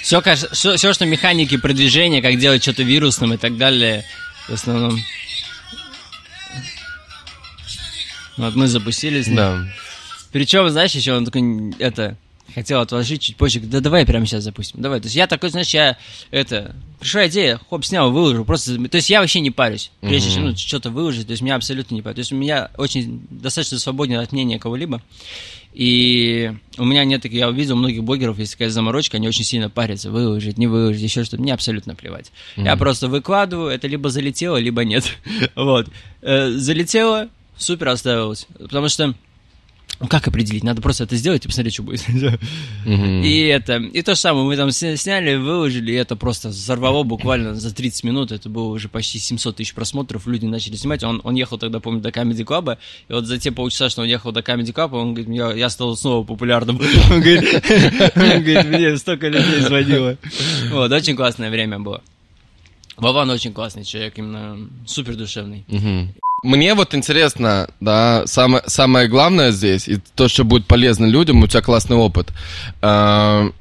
Все, 0.01 0.21
все, 0.53 0.75
все, 0.77 0.93
что 0.93 1.05
механики 1.05 1.57
продвижения, 1.57 2.21
как 2.21 2.37
делать 2.39 2.63
что-то 2.63 2.83
вирусным 2.83 3.33
и 3.33 3.37
так 3.37 3.57
далее, 3.57 4.05
в 4.47 4.53
основном. 4.53 4.97
Вот 8.39 8.55
мы 8.55 8.67
запустились. 8.67 9.27
Да. 9.27 9.65
Причем, 10.31 10.69
знаешь, 10.69 10.93
еще 10.93 11.13
он 11.13 11.25
такой, 11.25 11.73
это, 11.79 12.17
хотел 12.53 12.79
отложить 12.79 13.21
чуть 13.21 13.35
позже. 13.35 13.59
Да 13.59 13.79
давай 13.79 14.05
прямо 14.05 14.25
сейчас 14.25 14.43
запустим. 14.43 14.81
Давай. 14.81 14.99
То 14.99 15.05
есть 15.05 15.15
я 15.15 15.27
такой, 15.27 15.49
знаешь, 15.49 15.69
я 15.69 15.97
это... 16.31 16.75
Пришла 16.99 17.27
идея, 17.27 17.59
хоп, 17.69 17.85
снял, 17.85 18.11
выложил. 18.11 18.45
Просто... 18.45 18.77
То 18.89 18.97
есть 18.97 19.09
я 19.09 19.21
вообще 19.21 19.39
не 19.39 19.51
парюсь. 19.51 19.91
Прежде 20.01 20.31
чем 20.31 20.45
ну, 20.45 20.57
что-то 20.57 20.89
выложить, 20.89 21.27
то 21.27 21.31
есть 21.31 21.41
меня 21.41 21.55
абсолютно 21.55 21.95
не 21.95 22.01
парюсь. 22.01 22.15
То 22.15 22.19
есть 22.21 22.31
у 22.31 22.35
меня 22.35 22.71
очень 22.77 23.25
достаточно 23.29 23.79
свободен 23.79 24.19
от 24.19 24.31
мнения 24.31 24.59
кого-либо. 24.59 25.01
И 25.73 26.51
у 26.77 26.83
меня 26.83 27.05
нет, 27.05 27.21
таких- 27.21 27.37
я 27.37 27.47
увидел 27.47 27.75
многих 27.75 28.03
блогеров, 28.03 28.39
есть 28.39 28.53
такая 28.53 28.69
заморочка, 28.69 29.17
они 29.17 29.27
очень 29.27 29.43
сильно 29.43 29.69
парятся, 29.69 30.09
выложить, 30.09 30.57
не 30.57 30.67
выложить, 30.67 31.01
еще 31.01 31.23
что-то. 31.23 31.41
Мне 31.41 31.53
абсолютно 31.53 31.95
плевать. 31.95 32.31
Я 32.55 32.75
просто 32.75 33.07
выкладываю, 33.07 33.69
это 33.69 33.87
либо 33.87 34.09
залетело, 34.09 34.57
либо 34.57 34.83
нет. 34.83 35.05
вот. 35.55 35.87
Э, 36.21 36.49
залетело, 36.49 37.29
супер 37.59 37.89
оставилось. 37.89 38.47
Потому 38.57 38.89
что 38.89 39.13
ну, 39.99 40.07
как 40.07 40.27
определить? 40.29 40.63
Надо 40.63 40.81
просто 40.81 41.03
это 41.03 41.17
сделать 41.17 41.43
и 41.43 41.47
посмотреть, 41.47 41.73
что 41.73 41.83
будет. 41.83 42.07
Мгм. 42.85 43.21
И 43.21 43.39
это, 43.47 43.77
и 43.77 44.01
то 44.01 44.15
же 44.15 44.19
самое, 44.19 44.45
мы 44.45 44.55
там 44.55 44.69
сня- 44.69 44.95
сняли, 44.95 45.35
выложили, 45.35 45.91
и 45.91 45.95
это 45.95 46.15
просто 46.15 46.49
взорвало 46.49 47.03
буквально 47.03 47.55
за 47.55 47.75
30 47.75 48.05
минут, 48.05 48.31
это 48.31 48.47
было 48.47 48.69
уже 48.69 48.87
почти 48.87 49.19
700 49.19 49.57
тысяч 49.57 49.73
просмотров, 49.73 50.25
люди 50.25 50.45
начали 50.45 50.77
снимать, 50.77 51.03
он, 51.03 51.19
он 51.25 51.35
ехал 51.35 51.57
тогда, 51.57 51.81
помню, 51.81 51.99
до 51.99 52.09
Comedy 52.09 52.45
Club, 52.45 52.77
и 53.09 53.13
вот 53.13 53.25
за 53.25 53.37
те 53.37 53.51
полчаса, 53.51 53.89
что 53.89 54.01
он 54.01 54.07
ехал 54.07 54.31
до 54.31 54.39
Comedy 54.39 54.73
Club, 54.73 54.93
он 54.93 55.13
говорит, 55.13 55.35
я, 55.35 55.51
я 55.51 55.69
стал 55.69 55.97
снова 55.97 56.23
популярным, 56.25 56.79
он 57.11 57.19
говорит, 57.19 57.43
он 58.15 58.43
говорит, 58.43 58.65
мне 58.67 58.97
столько 58.97 59.27
людей 59.27 59.59
звонило. 59.59 60.17
Вот, 60.71 60.91
очень 60.91 61.17
классное 61.17 61.49
время 61.49 61.79
было. 61.79 62.01
Вован 62.95 63.29
очень 63.29 63.51
классный 63.51 63.83
человек, 63.83 64.17
именно 64.17 64.69
супер 64.85 65.15
душевный. 65.15 65.65
Мне 66.43 66.73
вот 66.73 66.95
интересно, 66.95 67.67
да, 67.79 68.25
самое, 68.25 68.63
самое 68.67 69.07
главное 69.07 69.51
здесь, 69.51 69.87
и 69.87 69.97
то, 70.15 70.27
что 70.27 70.43
будет 70.43 70.67
полезно 70.67 71.05
людям, 71.05 71.43
у 71.43 71.47
тебя 71.47 71.61
классный 71.61 71.97
опыт. 71.97 72.31
А, 72.81 73.51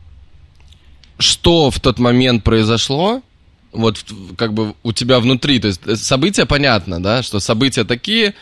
Что 1.19 1.71
в 1.71 1.81
тот 1.81 1.99
момент 1.99 2.45
произошло, 2.45 3.23
вот 3.73 4.05
как 4.37 4.53
бы 4.55 4.75
у 4.83 4.93
тебя 4.93 5.19
внутри, 5.21 5.59
то 5.59 5.69
есть 5.69 5.81
э, 5.87 5.97
события 5.97 6.47
понятно, 6.47 7.03
да, 7.03 7.23
что 7.23 7.41
события 7.41 7.85
такие, 7.85 8.35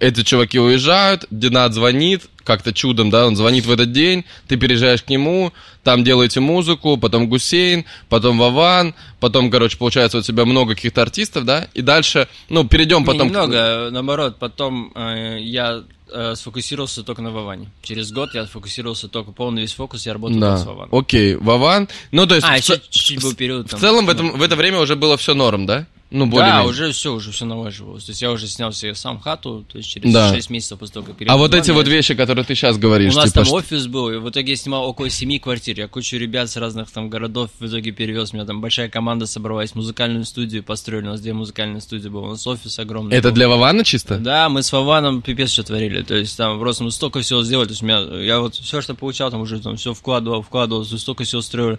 эти 0.00 0.22
чуваки 0.24 0.58
уезжают, 0.58 1.26
Динат 1.30 1.74
звонит, 1.74 2.22
как-то 2.44 2.72
чудом, 2.72 3.10
да, 3.10 3.26
он 3.26 3.36
звонит 3.36 3.66
в 3.66 3.70
этот 3.70 3.92
день, 3.92 4.24
ты 4.48 4.56
переезжаешь 4.56 5.02
к 5.02 5.08
нему, 5.08 5.52
там 5.84 6.02
делаете 6.02 6.40
музыку, 6.40 6.96
потом 6.96 7.28
Гусейн, 7.28 7.84
потом 8.08 8.38
Вован, 8.38 8.94
потом, 9.20 9.50
короче, 9.50 9.76
получается 9.76 10.18
у 10.18 10.22
тебя 10.22 10.44
много 10.46 10.74
каких-то 10.74 11.02
артистов, 11.02 11.44
да, 11.44 11.68
и 11.74 11.82
дальше, 11.82 12.26
ну, 12.48 12.66
перейдем 12.66 13.04
потом... 13.04 13.28
к- 13.28 13.30
Немного, 13.32 13.88
наоборот, 13.92 14.38
потом 14.40 14.90
э, 14.96 15.38
я 15.42 15.82
э, 16.12 16.34
сфокусировался 16.34 17.02
только 17.04 17.22
на 17.22 17.30
Воване. 17.30 17.70
Через 17.82 18.10
год 18.10 18.30
я 18.34 18.46
сфокусировался 18.46 19.06
только 19.08 19.30
полный 19.32 19.62
весь 19.62 19.74
фокус, 19.74 20.06
я 20.06 20.14
работал 20.14 20.40
только 20.40 20.56
с 20.56 20.62
Да, 20.64 20.70
Вованом. 20.70 20.88
окей, 20.98 21.36
Вован, 21.36 21.88
ну, 22.10 22.26
то 22.26 22.34
есть... 22.34 22.46
А, 22.48 22.54
в 22.54 22.56
еще 22.58 22.80
чуть-чуть 22.90 23.22
был 23.22 23.34
период. 23.34 23.66
В 23.66 23.70
там, 23.70 23.80
целом 23.80 24.06
в, 24.06 24.08
ну, 24.08 24.12
этом, 24.14 24.38
в 24.38 24.42
это 24.42 24.56
время 24.56 24.80
уже 24.80 24.96
было 24.96 25.16
все 25.16 25.34
норм, 25.34 25.66
да? 25.66 25.86
Ну, 26.10 26.24
Да, 26.26 26.30
более 26.30 26.68
уже 26.68 26.90
все, 26.92 27.14
уже 27.14 27.30
все 27.30 27.44
налаживалось. 27.44 28.04
То 28.04 28.10
есть 28.10 28.20
я 28.20 28.32
уже 28.32 28.48
снял 28.48 28.72
себе 28.72 28.94
сам 28.96 29.20
хату, 29.20 29.64
то 29.70 29.78
есть 29.78 29.88
через 29.90 30.12
Да. 30.12 30.34
6 30.34 30.50
месяцев 30.50 30.78
после 30.78 30.94
того, 30.94 31.06
как 31.06 31.14
А 31.14 31.18
переехал 31.18 31.38
вот 31.38 31.52
в 31.52 31.54
эти 31.54 31.70
вот 31.70 31.86
вещи, 31.86 32.14
которые 32.14 32.44
ты 32.44 32.54
сейчас 32.56 32.78
говоришь, 32.78 33.12
У 33.12 33.16
нас 33.16 33.26
типа, 33.26 33.34
там 33.36 33.44
что- 33.44 33.54
офис 33.54 33.86
был, 33.86 34.10
и 34.10 34.16
в 34.16 34.28
итоге 34.28 34.50
я 34.50 34.56
снимал 34.56 34.86
около 34.88 35.08
семи 35.08 35.38
квартир. 35.38 35.78
Я 35.78 35.86
кучу 35.86 36.16
ребят 36.16 36.50
с 36.50 36.56
разных 36.56 36.90
там 36.90 37.08
городов 37.10 37.50
в 37.60 37.66
итоге 37.66 37.92
перевез. 37.92 38.32
У 38.32 38.36
меня 38.36 38.44
там 38.44 38.60
большая 38.60 38.88
команда 38.88 39.26
собралась, 39.26 39.74
музыкальную 39.76 40.24
студию 40.24 40.64
построили. 40.64 41.06
У 41.06 41.10
нас 41.10 41.20
две 41.20 41.32
музыкальные 41.32 41.80
студии 41.80 42.08
было. 42.08 42.22
У 42.26 42.30
нас 42.30 42.44
офис 42.46 42.78
огромный. 42.80 43.16
это 43.16 43.28
был. 43.28 43.34
для 43.36 43.48
Вована 43.48 43.84
чисто? 43.84 44.18
Да, 44.18 44.48
мы 44.48 44.62
с 44.64 44.72
Вованом 44.72 45.22
пипец 45.22 45.50
что 45.52 45.62
творили. 45.62 46.02
То 46.02 46.16
есть 46.16 46.36
там 46.36 46.58
просто 46.58 46.82
мы 46.82 46.90
столько 46.90 47.20
всего 47.20 47.44
сделали. 47.44 47.66
То 47.66 47.72
есть 47.72 47.82
у 47.82 47.86
меня, 47.86 48.00
я 48.24 48.40
вот 48.40 48.56
все, 48.56 48.80
что 48.80 48.94
получал, 48.94 49.30
там 49.30 49.42
уже 49.42 49.60
там 49.60 49.76
все 49.76 49.94
вкладывал, 49.94 50.42
вкладывал, 50.42 50.84
столько 50.84 51.22
всего 51.24 51.40
строили. 51.40 51.78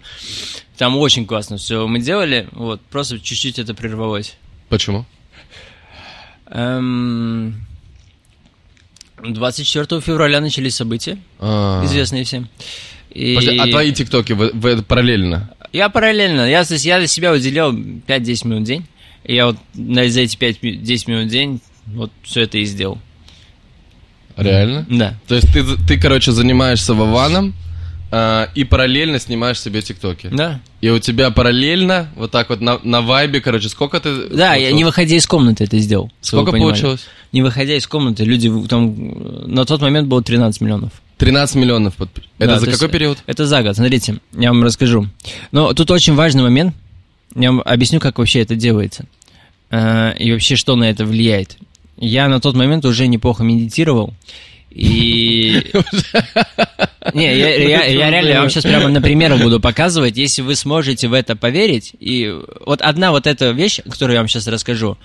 Там 0.82 0.96
очень 0.96 1.26
классно 1.26 1.58
все 1.58 1.86
мы 1.86 2.00
делали. 2.00 2.48
Вот, 2.50 2.80
просто 2.80 3.20
чуть-чуть 3.20 3.60
это 3.60 3.72
прервалось. 3.72 4.34
Почему? 4.68 5.04
Эм, 6.50 7.64
24 9.22 10.00
февраля 10.00 10.40
начались 10.40 10.74
события, 10.74 11.18
А. 11.38 11.84
известные 11.84 12.24
всем. 12.24 12.48
И 13.10 13.36
А 13.60 13.68
твои 13.68 13.92
тиктоки 13.92 14.32
вы, 14.32 14.50
вы 14.54 14.82
параллельно? 14.82 15.54
Я 15.72 15.88
параллельно, 15.88 16.50
я, 16.50 16.64
то 16.64 16.72
есть 16.72 16.84
я 16.84 16.98
для 16.98 17.06
себя 17.06 17.32
уделял 17.32 17.72
5-10 17.72 18.48
минут 18.48 18.62
в 18.62 18.66
день. 18.66 18.84
И 19.22 19.36
я 19.36 19.46
вот 19.46 19.58
на, 19.74 20.10
за 20.10 20.22
эти 20.22 20.36
5-10 20.36 21.04
минут 21.06 21.26
в 21.28 21.30
день 21.30 21.60
вот 21.86 22.10
все 22.24 22.40
это 22.40 22.58
и 22.58 22.64
сделал. 22.64 22.98
Реально? 24.36 24.84
Да. 24.90 25.14
То 25.28 25.36
есть 25.36 25.46
ты, 25.52 25.62
ты 25.86 26.00
короче, 26.00 26.32
занимаешься 26.32 26.92
Вованом 26.92 27.54
а, 28.14 28.50
и 28.54 28.64
параллельно 28.64 29.18
снимаешь 29.18 29.58
себе 29.58 29.80
тиктоки? 29.80 30.28
Да. 30.30 30.60
И 30.82 30.90
у 30.90 30.98
тебя 30.98 31.30
параллельно, 31.30 32.10
вот 32.14 32.30
так 32.30 32.50
вот 32.50 32.60
на, 32.60 32.78
на 32.84 33.00
вайбе, 33.00 33.40
короче, 33.40 33.70
сколько 33.70 33.98
ты... 34.00 34.28
Да, 34.28 34.54
я 34.54 34.70
не 34.72 34.84
выходя 34.84 35.16
из 35.16 35.26
комнаты 35.26 35.64
это 35.64 35.78
сделал. 35.78 36.12
Сколько 36.20 36.52
получилось? 36.52 37.06
Не 37.32 37.40
выходя 37.40 37.74
из 37.74 37.86
комнаты, 37.86 38.24
люди 38.24 38.52
там 38.68 39.50
на 39.52 39.64
тот 39.64 39.80
момент 39.80 40.08
было 40.08 40.22
13 40.22 40.60
миллионов. 40.60 40.92
13 41.16 41.56
миллионов. 41.56 41.94
подпи- 41.96 42.22
Это 42.38 42.54
Да, 42.54 42.60
за 42.60 42.70
какой 42.70 42.88
период? 42.90 43.18
Это 43.26 43.46
за 43.46 43.62
год. 43.62 43.76
Смотрите, 43.76 44.18
я 44.36 44.50
вам 44.50 44.62
расскажу. 44.62 45.06
Но 45.50 45.72
тут 45.72 45.90
очень 45.90 46.14
важный 46.14 46.42
момент. 46.42 46.74
Я 47.34 47.50
вам 47.50 47.62
объясню, 47.64 47.98
как 47.98 48.18
вообще 48.18 48.40
это 48.40 48.56
делается. 48.56 49.06
Э, 49.70 50.12
И 50.18 50.30
вообще, 50.32 50.56
что 50.56 50.76
на 50.76 50.84
это 50.90 51.06
влияет. 51.06 51.56
Я 51.96 52.28
на 52.28 52.40
тот 52.40 52.56
момент 52.56 52.84
уже 52.84 53.06
неплохо 53.06 53.42
медитировал. 53.42 54.12
И... 54.74 55.70
Не, 57.14 57.36
я, 57.36 57.54
я- 57.56 57.84
я 57.84 58.10
реально 58.10 58.28
я 58.28 58.40
вам 58.40 58.50
сейчас 58.50 58.62
прямо 58.64 58.88
на 58.88 59.02
примерах 59.02 59.42
буду 59.42 59.60
показывать. 59.60 60.16
Если 60.16 60.42
вы 60.42 60.54
сможете 60.54 61.08
в 61.08 61.12
это 61.12 61.36
поверить, 61.36 61.92
и 62.00 62.32
вот 62.64 62.80
одна 62.80 63.10
вот 63.10 63.26
эта 63.26 63.50
вещь, 63.50 63.80
которую 63.88 64.14
я 64.14 64.20
вам 64.20 64.28
сейчас 64.28 64.46
расскажу, 64.46 64.96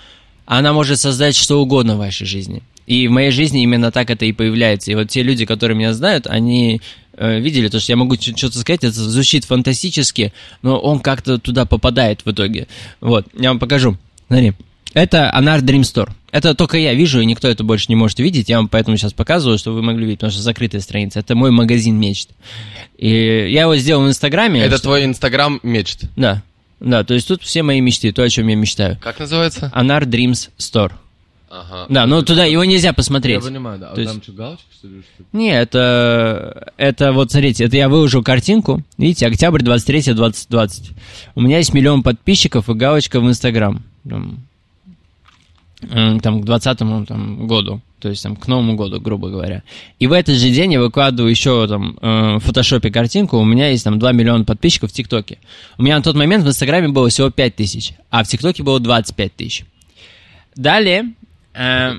она 0.46 0.72
может 0.72 0.98
создать 0.98 1.36
что 1.36 1.60
угодно 1.60 1.96
в 1.96 1.98
вашей 1.98 2.26
жизни. 2.26 2.62
И 2.86 3.06
в 3.06 3.10
моей 3.10 3.30
жизни 3.30 3.62
именно 3.62 3.90
так 3.92 4.08
это 4.10 4.24
и 4.24 4.32
появляется. 4.32 4.90
И 4.90 4.94
вот 4.94 5.10
те 5.10 5.22
люди, 5.22 5.44
которые 5.44 5.76
меня 5.76 5.92
знают, 5.92 6.26
они 6.26 6.80
э, 7.14 7.38
видели 7.38 7.68
то, 7.68 7.80
что 7.80 7.92
я 7.92 7.96
могу 7.96 8.14
что-то 8.14 8.58
сказать, 8.58 8.82
это 8.84 8.92
звучит 8.92 9.44
фантастически, 9.44 10.32
но 10.62 10.78
он 10.78 11.00
как-то 11.00 11.36
туда 11.38 11.66
попадает 11.66 12.20
в 12.24 12.30
итоге. 12.30 12.66
Вот, 13.02 13.26
я 13.38 13.50
вам 13.50 13.58
покажу. 13.58 13.98
Смотри. 14.28 14.54
Это 14.94 15.30
Anar 15.36 15.60
Dream 15.60 15.80
Store. 15.82 16.10
Это 16.30 16.54
только 16.54 16.76
я 16.78 16.94
вижу, 16.94 17.20
и 17.20 17.26
никто 17.26 17.48
это 17.48 17.64
больше 17.64 17.86
не 17.88 17.96
может 17.96 18.18
видеть. 18.18 18.48
Я 18.48 18.58
вам 18.58 18.68
поэтому 18.68 18.96
сейчас 18.96 19.12
показываю, 19.12 19.58
чтобы 19.58 19.76
вы 19.76 19.82
могли 19.82 20.04
видеть, 20.04 20.18
потому 20.20 20.32
что 20.32 20.42
закрытая 20.42 20.80
страница. 20.80 21.20
Это 21.20 21.34
мой 21.34 21.50
магазин 21.50 21.98
мечт. 21.98 22.30
И 22.98 23.08
я 23.08 23.62
его 23.62 23.76
сделал 23.76 24.04
в 24.04 24.08
Инстаграме. 24.08 24.60
Это 24.60 24.76
что- 24.76 24.84
твой 24.84 25.04
инстаграм 25.04 25.58
мечт. 25.62 26.02
Да. 26.16 26.42
Да, 26.80 27.02
то 27.02 27.14
есть 27.14 27.26
тут 27.26 27.42
все 27.42 27.62
мои 27.62 27.80
мечты, 27.80 28.12
то, 28.12 28.22
о 28.22 28.28
чем 28.28 28.46
я 28.48 28.54
мечтаю. 28.56 28.98
Как 29.00 29.18
называется? 29.18 29.72
Anar 29.74 30.04
Dreams 30.04 30.50
Store. 30.58 30.92
Ага. 31.50 31.86
Да, 31.88 32.06
но 32.06 32.20
туда 32.22 32.44
его 32.44 32.62
нельзя 32.64 32.92
посмотреть. 32.92 33.42
Я 33.42 33.48
понимаю, 33.48 33.78
да. 33.80 33.88
А 33.90 33.94
То 33.94 34.00
есть- 34.02 34.12
там 34.12 34.22
что, 34.22 34.32
галочка, 34.32 34.64
что 34.78 34.86
ли? 34.86 35.00
что? 35.00 35.24
Не, 35.32 35.50
это, 35.58 36.72
это 36.76 37.12
вот, 37.12 37.32
смотрите, 37.32 37.64
это 37.64 37.76
я 37.78 37.88
выложил 37.88 38.22
картинку, 38.22 38.82
видите, 38.98 39.26
октябрь 39.26 39.62
23 39.62 40.12
2020. 40.14 40.90
У 41.34 41.40
меня 41.40 41.56
есть 41.56 41.72
миллион 41.72 42.02
подписчиков 42.02 42.68
и 42.68 42.74
галочка 42.74 43.18
в 43.20 43.26
Инстаграм. 43.26 43.82
Там, 45.80 46.42
к 46.42 46.44
20 46.44 46.78
там, 46.78 47.46
году, 47.46 47.80
то 48.00 48.08
есть 48.08 48.24
там, 48.24 48.34
к 48.34 48.48
Новому 48.48 48.74
году, 48.74 49.00
грубо 49.00 49.30
говоря. 49.30 49.62
И 50.00 50.08
в 50.08 50.12
этот 50.12 50.34
же 50.34 50.50
день 50.50 50.72
я 50.72 50.80
выкладываю 50.80 51.30
еще 51.30 51.68
там 51.68 51.96
э, 52.02 52.36
в 52.38 52.40
фотошопе 52.40 52.90
картинку, 52.90 53.38
у 53.38 53.44
меня 53.44 53.68
есть 53.68 53.84
там 53.84 54.00
2 54.00 54.10
миллиона 54.10 54.44
подписчиков 54.44 54.90
в 54.90 54.92
ТикТоке. 54.92 55.38
У 55.78 55.84
меня 55.84 55.96
на 55.96 56.02
тот 56.02 56.16
момент 56.16 56.42
в 56.42 56.48
Инстаграме 56.48 56.88
было 56.88 57.08
всего 57.10 57.30
5 57.30 57.54
тысяч, 57.54 57.92
а 58.10 58.24
в 58.24 58.28
ТикТоке 58.28 58.64
было 58.64 58.80
25 58.80 59.36
тысяч. 59.36 59.64
Далее, 60.56 61.12
э, 61.54 61.92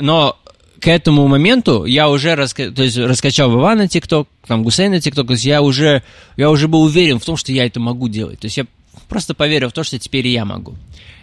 но 0.00 0.38
к 0.80 0.88
этому 0.88 1.26
моменту 1.28 1.84
я 1.84 2.08
уже 2.08 2.34
раска... 2.36 2.70
то 2.70 2.82
есть, 2.82 2.96
раскачал 2.96 3.50
Вова 3.50 3.86
ТикТок, 3.86 4.28
там 4.46 4.62
Гусей 4.62 4.88
на 4.88 5.00
ТикТок, 5.00 5.26
то 5.26 5.32
есть 5.34 5.44
я 5.44 5.60
уже, 5.60 6.02
я 6.38 6.50
уже 6.50 6.68
был 6.68 6.82
уверен 6.82 7.18
в 7.18 7.24
том, 7.24 7.36
что 7.36 7.52
я 7.52 7.66
это 7.66 7.80
могу 7.80 8.08
делать. 8.08 8.40
То 8.40 8.46
есть 8.46 8.56
я 8.56 8.66
просто 9.08 9.34
поверил 9.34 9.68
в 9.68 9.72
то, 9.72 9.84
что 9.84 9.98
теперь 9.98 10.26
и 10.26 10.32
я 10.32 10.44
могу. 10.44 10.74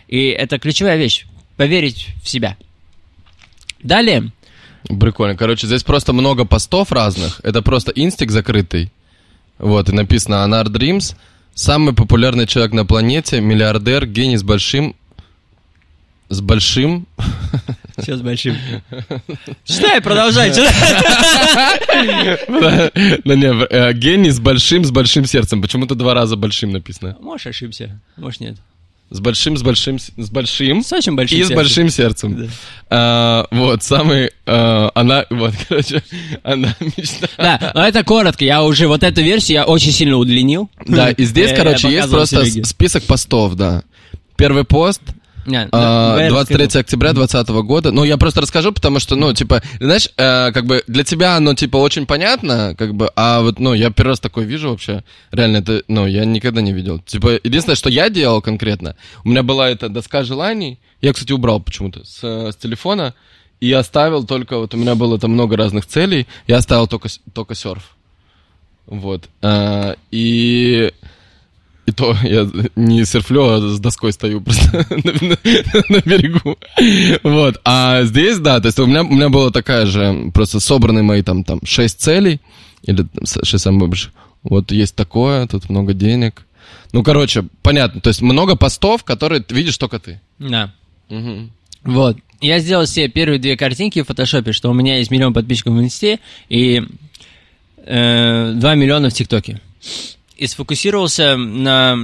И 0.08 0.28
это 0.28 0.60
ключевая 0.60 0.98
вещь. 0.98 1.26
Поверить 1.58 2.10
в 2.24 2.30
себя. 2.30 2.58
Далее. 3.82 4.32
Прикольно. 4.88 5.38
Короче, 5.38 5.68
здесь 5.68 5.84
просто 5.84 6.14
много 6.14 6.46
постов 6.46 6.92
разных. 6.92 7.40
Это 7.44 7.62
просто 7.62 7.92
инстик 7.96 8.32
закрытый. 8.32 8.92
Вот, 9.58 9.90
и 9.90 9.94
написано 9.94 10.46
Anar 10.46 10.66
Dreams. 10.66 11.16
Самый 11.54 11.94
популярный 11.94 12.48
человек 12.48 12.74
на 12.74 12.86
планете, 12.86 13.40
миллиардер, 13.40 14.08
гений 14.08 14.38
с 14.38 14.44
большим... 14.44 14.96
С 16.30 16.42
большим... 16.42 17.06
Сейчас 17.98 18.22
большим. 18.22 18.58
Читай, 19.66 20.02
продолжай, 20.02 20.50
читай. 20.50 20.74
Да 23.24 23.36
не, 23.36 23.46
э, 23.46 23.94
гений 23.94 24.32
с 24.32 24.40
большим, 24.40 24.84
с 24.84 24.90
большим 24.90 25.26
сердцем. 25.26 25.62
Почему-то 25.62 25.94
два 25.94 26.16
раза 26.16 26.36
большим 26.36 26.72
написано. 26.72 27.16
Можешь 27.22 27.48
ошибся, 27.48 28.00
может 28.18 28.40
нет. 28.40 28.58
С 29.14 29.20
большим, 29.20 29.56
с 29.58 29.62
большим, 29.62 30.00
с 30.00 30.12
с 30.18 30.30
большим 30.32 30.84
С 30.84 30.92
очень 30.92 31.16
большим 31.16 31.38
и 31.38 31.44
с 31.44 31.48
сердцем. 31.48 31.56
большим 31.56 31.90
сердцем. 31.90 32.36
Да. 32.36 32.48
А, 32.90 33.48
вот, 33.52 33.84
самый... 33.84 34.32
а, 34.48 34.90
она, 34.96 35.26
вот, 35.30 35.54
короче, 35.70 36.04
она 36.44 36.76
мечта... 36.80 37.28
Да, 37.38 37.72
но 37.76 37.88
это 37.88 38.04
коротко. 38.04 38.44
Я 38.44 38.64
уже 38.64 38.88
вот 38.88 39.04
эту 39.04 39.22
версию 39.22 39.58
я 39.60 39.66
очень 39.66 39.92
сильно 39.92 40.18
удлинил. 40.18 40.68
Да, 40.88 41.12
и 41.12 41.24
здесь, 41.26 41.54
короче, 41.56 41.92
есть 41.92 42.10
просто 42.10 42.44
с- 42.44 42.68
список 42.68 43.04
постов, 43.04 43.54
да. 43.54 43.84
Первый 44.36 44.64
пост, 44.64 45.02
Не, 45.46 45.68
а, 45.72 46.10
давай 46.10 46.24
я 46.26 46.30
23 46.30 46.66
расскажу. 46.66 46.80
октября 46.80 47.14
2020 47.14 47.50
года. 47.66 47.92
Ну, 47.92 48.04
я 48.04 48.18
просто 48.18 48.42
расскажу, 48.42 48.72
потому 48.72 49.00
что, 49.00 49.16
ну, 49.16 49.34
типа, 49.34 49.62
знаешь, 49.80 50.10
э, 50.18 50.52
как 50.52 50.66
бы 50.66 50.84
для 50.88 51.04
тебя 51.04 51.38
оно, 51.38 51.54
типа, 51.54 51.78
очень 51.78 52.06
понятно, 52.06 52.76
как 52.78 52.94
бы, 52.94 53.12
а 53.16 53.42
вот, 53.42 53.60
ну, 53.60 53.74
я 53.74 53.90
первый 53.90 54.10
раз 54.12 54.20
такое 54.20 54.46
вижу 54.46 54.70
вообще. 54.70 55.04
Реально, 55.32 55.58
это, 55.58 55.84
ну, 55.88 56.08
я 56.08 56.26
никогда 56.26 56.62
не 56.62 56.74
видел. 56.74 57.00
Типа, 57.00 57.40
единственное, 57.44 57.76
что 57.76 57.90
я 57.90 58.10
делал 58.10 58.42
конкретно, 58.42 58.96
у 59.24 59.30
меня 59.30 59.44
была 59.44 59.70
эта 59.70 59.90
доска 59.90 60.24
желаний, 60.24 60.80
я, 61.02 61.14
кстати, 61.14 61.32
убрал 61.32 61.60
почему-то 61.60 62.06
с, 62.06 62.20
э, 62.24 62.52
с 62.52 62.56
телефона, 62.56 63.14
и 63.60 63.72
оставил 63.72 64.26
только, 64.26 64.58
вот 64.58 64.74
у 64.74 64.78
меня 64.78 64.96
было 64.96 65.18
там 65.20 65.32
много 65.32 65.56
разных 65.56 65.86
целей, 65.86 66.28
я 66.48 66.58
оставил 66.58 66.88
только, 66.88 67.10
только 67.34 67.56
серф. 67.56 67.96
Вот. 68.86 69.30
А, 69.42 69.96
и... 70.12 70.92
И 71.86 71.92
то 71.92 72.16
я 72.24 72.50
не 72.76 73.04
серфлю, 73.06 73.44
а 73.50 73.60
с 73.60 73.80
доской 73.80 74.14
стою 74.14 74.40
просто 74.42 74.86
на, 74.90 75.12
на- 75.12 75.84
на 75.90 76.02
берегу. 76.06 76.58
Вот. 77.24 77.60
А 77.66 78.04
здесь, 78.04 78.40
да, 78.40 78.60
то 78.62 78.68
есть 78.68 78.80
у 78.80 78.86
меня, 78.86 79.02
у 79.04 79.12
меня 79.14 79.30
была 79.30 79.52
такая 79.52 79.86
же, 79.86 80.32
просто 80.34 80.60
собраны 80.62 81.04
мои 81.04 81.22
там, 81.24 81.44
там 81.44 81.60
шесть 81.66 82.00
целей, 82.00 82.40
или 82.84 83.06
шесть 83.44 83.64
самых 83.64 83.90
больших. 83.90 84.12
Вот 84.44 84.72
есть 84.72 84.96
такое, 84.96 85.46
тут 85.48 85.70
много 85.70 85.94
денег. 85.94 86.46
Ну, 86.94 87.04
короче, 87.04 87.46
понятно. 87.62 88.00
То 88.02 88.10
есть 88.10 88.22
много 88.22 88.56
постов, 88.56 89.04
которые 89.04 89.44
видишь 89.50 89.78
только 89.78 90.00
ты. 90.00 90.22
Да. 90.40 90.74
Мгм. 91.10 91.52
Вот. 91.84 92.18
Я 92.40 92.60
сделал 92.60 92.86
себе 92.86 93.08
первые 93.10 93.40
две 93.40 93.58
картинки 93.58 94.02
в 94.02 94.08
фотошопе, 94.08 94.52
что 94.54 94.70
у 94.70 94.74
меня 94.74 94.98
есть 94.98 95.12
миллион 95.12 95.34
подписчиков 95.34 95.74
в 95.74 95.80
инсте 95.82 96.20
и 96.50 96.82
э, 97.86 98.54
2 98.56 98.76
миллиона 98.76 99.10
в 99.10 99.14
ТикТоке. 99.14 99.60
И 100.38 100.48
сфокусировался 100.48 101.38
на 101.38 101.98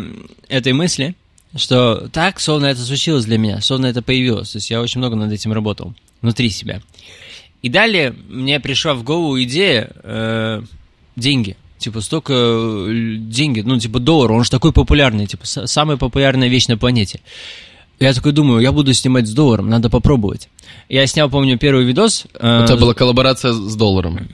этой 0.47 0.73
мысли, 0.73 1.15
что 1.55 2.07
так, 2.11 2.39
словно 2.39 2.67
это 2.67 2.81
случилось 2.81 3.25
для 3.25 3.37
меня, 3.37 3.61
словно 3.61 3.87
это 3.87 4.01
появилось. 4.01 4.51
То 4.51 4.57
есть 4.57 4.69
я 4.69 4.81
очень 4.81 4.99
много 4.99 5.15
над 5.15 5.31
этим 5.31 5.51
работал, 5.51 5.93
внутри 6.21 6.49
себя. 6.49 6.81
И 7.61 7.69
далее 7.69 8.15
мне 8.29 8.59
пришла 8.59 8.93
в 8.93 9.03
голову 9.03 9.41
идея 9.41 9.91
э, 10.03 10.61
деньги. 11.15 11.57
Типа, 11.77 12.01
столько 12.01 12.33
э, 12.33 13.15
деньги, 13.17 13.61
ну, 13.61 13.79
типа, 13.79 13.99
доллар, 13.99 14.31
он 14.33 14.43
же 14.43 14.51
такой 14.51 14.73
популярный, 14.73 15.27
типа, 15.27 15.45
самая 15.45 15.97
популярная 15.97 16.49
вещь 16.49 16.67
на 16.67 16.77
планете. 16.77 17.21
Я 17.99 18.13
такой 18.13 18.31
думаю, 18.31 18.61
я 18.61 18.71
буду 18.71 18.93
снимать 18.93 19.27
с 19.27 19.33
долларом, 19.33 19.69
надо 19.69 19.89
попробовать. 19.89 20.49
Я 20.87 21.05
снял, 21.07 21.29
помню, 21.29 21.57
первый 21.57 21.85
видос. 21.85 22.25
э, 22.33 22.65
тебя 22.65 22.77
была 22.77 22.93
коллаборация 22.93 23.51
с 23.53 23.75
долларом. 23.75 24.27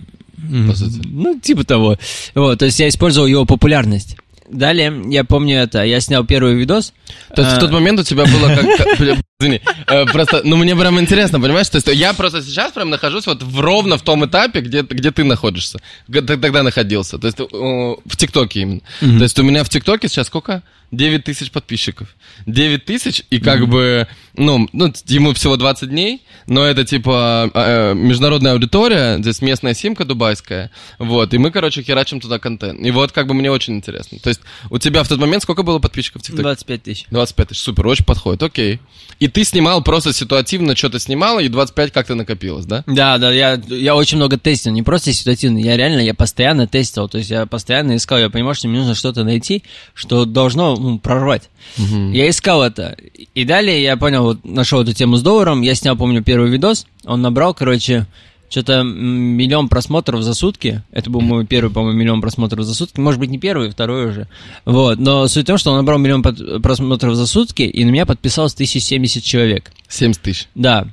По 0.67 0.75
сути. 0.75 1.01
ну, 1.05 1.39
типа 1.39 1.63
того. 1.63 1.97
Вот, 2.35 2.59
то 2.59 2.65
есть 2.65 2.79
я 2.79 2.87
использовал 2.87 3.27
его 3.27 3.45
популярность. 3.45 4.17
Далее, 4.47 4.93
я 5.09 5.23
помню 5.23 5.57
это, 5.57 5.83
я 5.83 5.99
снял 5.99 6.23
первый 6.23 6.53
видос. 6.53 6.93
То 7.35 7.41
есть 7.41 7.53
А, 7.53 7.57
в 7.57 7.59
тот 7.61 7.71
момент 7.71 7.99
у 7.99 8.03
тебя 8.03 8.25
было 8.25 8.47
как... 8.55 8.99
Извини. 9.39 9.59
Э, 9.87 10.05
Просто, 10.05 10.41
ну, 10.43 10.55
мне 10.55 10.75
прям 10.75 10.99
интересно, 10.99 11.41
понимаешь? 11.41 11.67
То 11.69 11.77
есть 11.77 11.87
я 11.87 12.13
просто 12.13 12.43
сейчас 12.43 12.71
прям 12.71 12.91
нахожусь 12.91 13.25
вот 13.25 13.41
в- 13.41 13.59
ровно 13.59 13.97
в 13.97 14.03
том 14.03 14.23
этапе, 14.23 14.61
где, 14.61 14.83
где 14.83 15.09
ты 15.11 15.23
находишься. 15.23 15.79
Тогда 16.11 16.61
находился. 16.61 17.17
То 17.17 17.25
есть 17.27 17.39
э, 17.39 17.43
в 17.43 18.15
ТикТоке 18.17 18.61
именно. 18.61 18.81
То 18.99 19.23
есть 19.23 19.37
у 19.39 19.43
меня 19.43 19.63
в 19.63 19.69
ТикТоке 19.69 20.07
сейчас 20.07 20.27
сколько? 20.27 20.61
9 20.91 21.23
тысяч 21.23 21.51
подписчиков. 21.51 22.15
9 22.45 22.85
тысяч, 22.85 23.23
и 23.29 23.39
как 23.39 23.67
бы, 23.67 24.07
ну, 24.35 24.67
ну, 24.73 24.93
ему 25.05 25.33
всего 25.33 25.57
20 25.57 25.89
дней, 25.89 26.21
но 26.47 26.63
это 26.63 26.85
типа 26.85 27.49
э, 27.53 27.93
международная 27.93 28.53
аудитория, 28.53 29.17
здесь 29.19 29.41
местная 29.41 29.73
симка 29.73 30.05
дубайская, 30.05 30.71
вот, 30.99 31.33
и 31.33 31.37
мы, 31.37 31.51
короче, 31.51 31.81
херачим 31.81 32.19
туда 32.19 32.39
контент. 32.39 32.79
И 32.85 32.91
вот 32.91 33.11
как 33.11 33.27
бы 33.27 33.33
мне 33.33 33.51
очень 33.51 33.75
интересно. 33.75 34.19
То 34.19 34.29
есть 34.29 34.41
у 34.69 34.77
тебя 34.77 35.03
в 35.03 35.07
тот 35.07 35.19
момент 35.19 35.43
сколько 35.43 35.63
было 35.63 35.79
подписчиков 35.79 36.21
в 36.21 36.25
ТикТоке? 36.25 36.43
25 36.43 36.83
тысяч. 36.83 37.05
25 37.09 37.47
тысяч, 37.49 37.61
супер, 37.61 37.87
очень 37.87 38.05
подходит, 38.05 38.43
окей. 38.43 38.79
И 39.19 39.27
ты 39.27 39.43
снимал 39.43 39.81
просто 39.83 40.13
ситуативно, 40.13 40.75
что-то 40.75 40.99
снимала, 40.99 41.39
и 41.39 41.47
25 41.47 41.91
как-то 41.91 42.15
накопилось, 42.15 42.65
да? 42.65 42.83
Да, 42.85 43.17
да, 43.17 43.31
я, 43.31 43.61
я 43.67 43.95
очень 43.95 44.17
много 44.17 44.37
тестил, 44.37 44.71
не 44.71 44.83
просто 44.83 45.13
ситуативно, 45.13 45.57
я 45.57 45.77
реально, 45.77 46.01
я 46.01 46.13
постоянно 46.13 46.67
тестил, 46.67 47.07
то 47.07 47.17
есть 47.17 47.29
я 47.29 47.45
постоянно 47.45 47.95
искал, 47.95 48.19
я 48.19 48.29
понимал, 48.29 48.53
что 48.53 48.67
мне 48.67 48.79
нужно 48.79 48.95
что-то 48.95 49.23
найти, 49.23 49.63
что 49.93 50.25
должно 50.25 50.74
ну, 50.77 50.99
прорвать. 50.99 51.49
Я 51.77 52.29
искал 52.29 52.63
это, 52.63 52.95
и 53.33 53.43
далее 53.45 53.81
я 53.81 53.97
понял, 53.97 54.23
вот, 54.23 54.45
нашел 54.45 54.81
эту 54.81 54.93
тему 54.93 55.17
с 55.17 55.21
долларом, 55.21 55.61
я 55.61 55.75
снял, 55.75 55.95
помню, 55.95 56.23
первый 56.23 56.49
видос, 56.49 56.85
он 57.05 57.21
набрал, 57.21 57.53
короче, 57.53 58.07
что-то 58.49 58.83
миллион 58.83 59.67
просмотров 59.69 60.21
за 60.21 60.33
сутки, 60.33 60.83
это 60.91 61.09
был 61.09 61.21
мой 61.21 61.45
первый, 61.45 61.71
по-моему, 61.71 61.99
миллион 61.99 62.21
просмотров 62.21 62.65
за 62.65 62.73
сутки, 62.73 62.99
может 62.99 63.19
быть, 63.19 63.29
не 63.29 63.39
первый, 63.39 63.69
второй 63.69 64.05
уже, 64.05 64.27
вот, 64.65 64.99
но 64.99 65.27
суть 65.27 65.43
в 65.45 65.47
том, 65.47 65.57
что 65.57 65.71
он 65.71 65.77
набрал 65.77 65.97
миллион 65.97 66.21
просмотров 66.61 67.15
за 67.15 67.25
сутки, 67.27 67.63
и 67.63 67.83
на 67.83 67.89
меня 67.89 68.05
подписалось 68.05 68.53
1070 68.53 69.23
человек. 69.23 69.71
70 69.89 70.21
тысяч. 70.21 70.47
Да. 70.55 70.87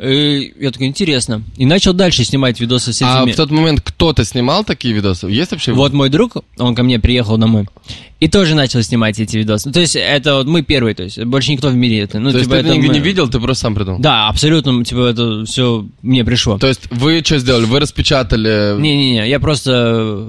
И 0.00 0.52
я 0.58 0.70
такой, 0.72 0.88
интересно. 0.88 1.42
И 1.56 1.66
начал 1.66 1.92
дальше 1.92 2.24
снимать 2.24 2.60
видосы 2.60 2.92
с 2.92 3.00
А 3.02 3.22
этими. 3.22 3.32
в 3.32 3.36
тот 3.36 3.50
момент 3.50 3.80
кто-то 3.80 4.24
снимал 4.24 4.64
такие 4.64 4.92
видосы? 4.92 5.28
Есть 5.28 5.52
вообще? 5.52 5.72
Вот 5.72 5.92
мой 5.92 6.10
друг, 6.10 6.36
он 6.58 6.74
ко 6.74 6.82
мне 6.82 6.98
приехал 6.98 7.38
домой. 7.38 7.68
И 8.24 8.28
тоже 8.28 8.54
начал 8.54 8.82
снимать 8.82 9.20
эти 9.20 9.36
видосы. 9.36 9.68
Ну, 9.68 9.72
То 9.74 9.80
есть 9.80 9.96
это 9.96 10.36
вот 10.36 10.46
мы 10.46 10.62
первые, 10.62 10.94
то 10.94 11.02
есть 11.02 11.22
больше 11.24 11.52
никто 11.52 11.68
в 11.68 11.74
мире 11.74 11.98
это. 12.00 12.18
Ну, 12.18 12.30
То 12.30 12.38
есть 12.38 12.48
типа, 12.48 12.62
ты 12.62 12.68
это 12.68 12.78
не, 12.78 12.88
мы- 12.88 12.94
не 12.94 13.00
видел, 13.00 13.28
ты 13.28 13.38
просто 13.38 13.60
сам 13.60 13.74
придумал? 13.74 14.00
Да, 14.00 14.28
абсолютно, 14.28 14.82
типа 14.82 15.08
это 15.10 15.44
все 15.44 15.86
мне 16.00 16.24
пришло. 16.24 16.56
То 16.56 16.66
есть 16.66 16.90
вы 16.90 17.20
что 17.22 17.38
сделали? 17.38 17.66
Вы 17.66 17.80
распечатали... 17.80 18.80
Не-не-не, 18.80 19.28
я 19.28 19.38
просто 19.40 19.72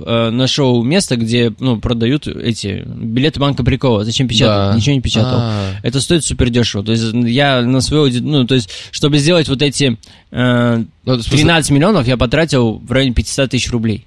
э, 0.06 0.30
нашел 0.32 0.84
место, 0.84 1.16
где 1.16 1.54
ну, 1.62 1.80
продают 1.80 2.28
эти 2.28 2.84
билеты 2.86 3.40
банка 3.40 3.64
прикола. 3.64 4.04
Зачем 4.04 4.28
печатать? 4.28 4.72
Да. 4.72 4.76
Ничего 4.76 4.96
не 4.96 5.02
печатал. 5.02 5.38
А. 5.40 5.72
Это 5.82 6.02
стоит 6.02 6.26
супер 6.26 6.50
дешево. 6.50 6.84
То 6.84 6.92
есть 6.92 7.14
я 7.14 7.62
на 7.62 7.80
свою 7.80 8.12
ну, 8.22 8.46
то 8.46 8.56
есть, 8.56 8.70
чтобы 8.92 9.20
сделать 9.20 9.48
вот 9.48 9.62
эти 9.62 9.98
э, 10.32 10.84
Ну, 11.06 11.14
в 11.14 11.22
смысле- 11.22 11.38
13 11.38 11.72
миллионов, 11.72 12.06
я 12.10 12.18
потратил 12.18 12.74
в 12.86 12.92
районе 12.92 13.14
500 13.14 13.52
тысяч 13.52 13.72
рублей. 13.72 14.06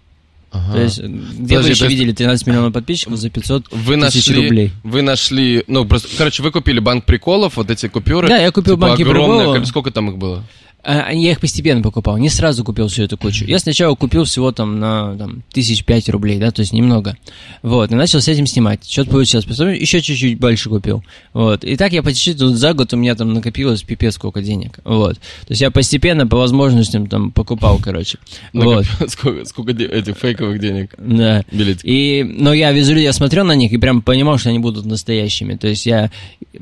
Ага. 0.51 0.73
То 0.73 0.81
есть, 0.83 0.99
где 0.99 1.09
Подожди, 1.11 1.55
вы 1.57 1.59
еще 1.59 1.69
есть- 1.69 1.81
видели 1.91 2.13
13 2.13 2.47
миллионов 2.47 2.73
подписчиков 2.73 3.17
за 3.17 3.29
500 3.31 3.67
Вы 3.71 3.97
тысяч 4.01 4.29
нашли, 4.29 4.45
рублей? 4.45 4.73
вы 4.83 5.03
нашли, 5.03 5.65
ну, 5.67 5.85
просто, 5.85 6.09
короче, 6.17 6.43
вы 6.43 6.51
купили 6.51 6.79
банк 6.81 7.05
приколов, 7.05 7.57
вот 7.57 7.71
эти 7.71 7.87
купюры. 7.89 8.29
Да, 8.29 8.39
я 8.39 8.51
купил 8.51 8.75
Типа 8.77 8.89
банки 8.89 9.05
приколов. 9.05 9.67
Сколько 9.67 9.91
там 9.91 10.11
их 10.11 10.17
было? 10.19 10.45
А, 10.91 11.13
Я 11.13 11.33
их 11.33 11.41
постепенно 11.41 11.83
покупал, 11.83 12.17
не 12.17 12.31
сразу 12.31 12.65
купил 12.65 12.89
всю 12.89 13.03
эту 13.03 13.19
кучу. 13.19 13.45
Я 13.45 13.59
сначала 13.59 13.95
купил 13.95 14.25
всего 14.25 14.53
там 14.53 14.81
на 14.81 15.15
там, 15.19 15.43
тысяч 15.53 15.85
пять 15.85 16.09
рублей, 16.09 16.39
да, 16.39 16.51
то 16.51 16.61
есть 16.61 16.73
немного. 16.73 17.15
Вот, 17.61 17.93
и 17.93 17.95
начал 17.95 18.23
с 18.23 18.29
этим 18.29 18.47
снимать. 18.47 18.91
Что-то 18.91 19.11
получилось. 19.11 19.45
Потом 19.45 19.69
еще 19.69 20.01
чуть-чуть 20.01 20.39
больше 20.39 20.71
купил. 20.71 21.05
Вот. 21.35 21.63
И 21.63 21.77
так 21.77 21.93
я 21.93 22.03
по 22.03 22.11
чуть-чуть 22.11 22.39
тут 22.39 22.57
за 22.57 22.73
год 22.73 22.95
у 22.95 22.97
меня 22.97 23.15
там 23.17 23.35
накопилось 23.35 23.83
пипец 23.83 24.15
сколько 24.15 24.41
денег. 24.41 24.79
Вот. 24.85 25.17
То 25.19 25.51
есть 25.51 25.61
я 25.61 25.71
постепенно 25.71 26.27
по 26.27 26.39
возможностям 26.39 27.07
там 27.07 27.33
покупал, 27.33 27.79
короче. 27.85 28.17
Вот. 28.55 28.87
Сколько, 29.09 29.83
этих 29.83 30.17
фейковых 30.17 30.59
денег? 30.59 30.95
Да. 30.97 31.45
Билетиков. 31.53 31.85
И, 31.85 32.25
но 32.25 32.55
я 32.55 32.73
визуально, 32.73 33.03
я 33.03 33.13
смотрел 33.13 33.45
на 33.45 33.55
них 33.55 33.73
и 33.73 33.77
прям 33.77 34.01
понимал, 34.01 34.39
что 34.39 34.49
они 34.49 34.59
будут 34.59 34.87
настоящими. 34.87 35.55
То 35.57 35.69
есть 35.69 35.85
я, 35.85 36.11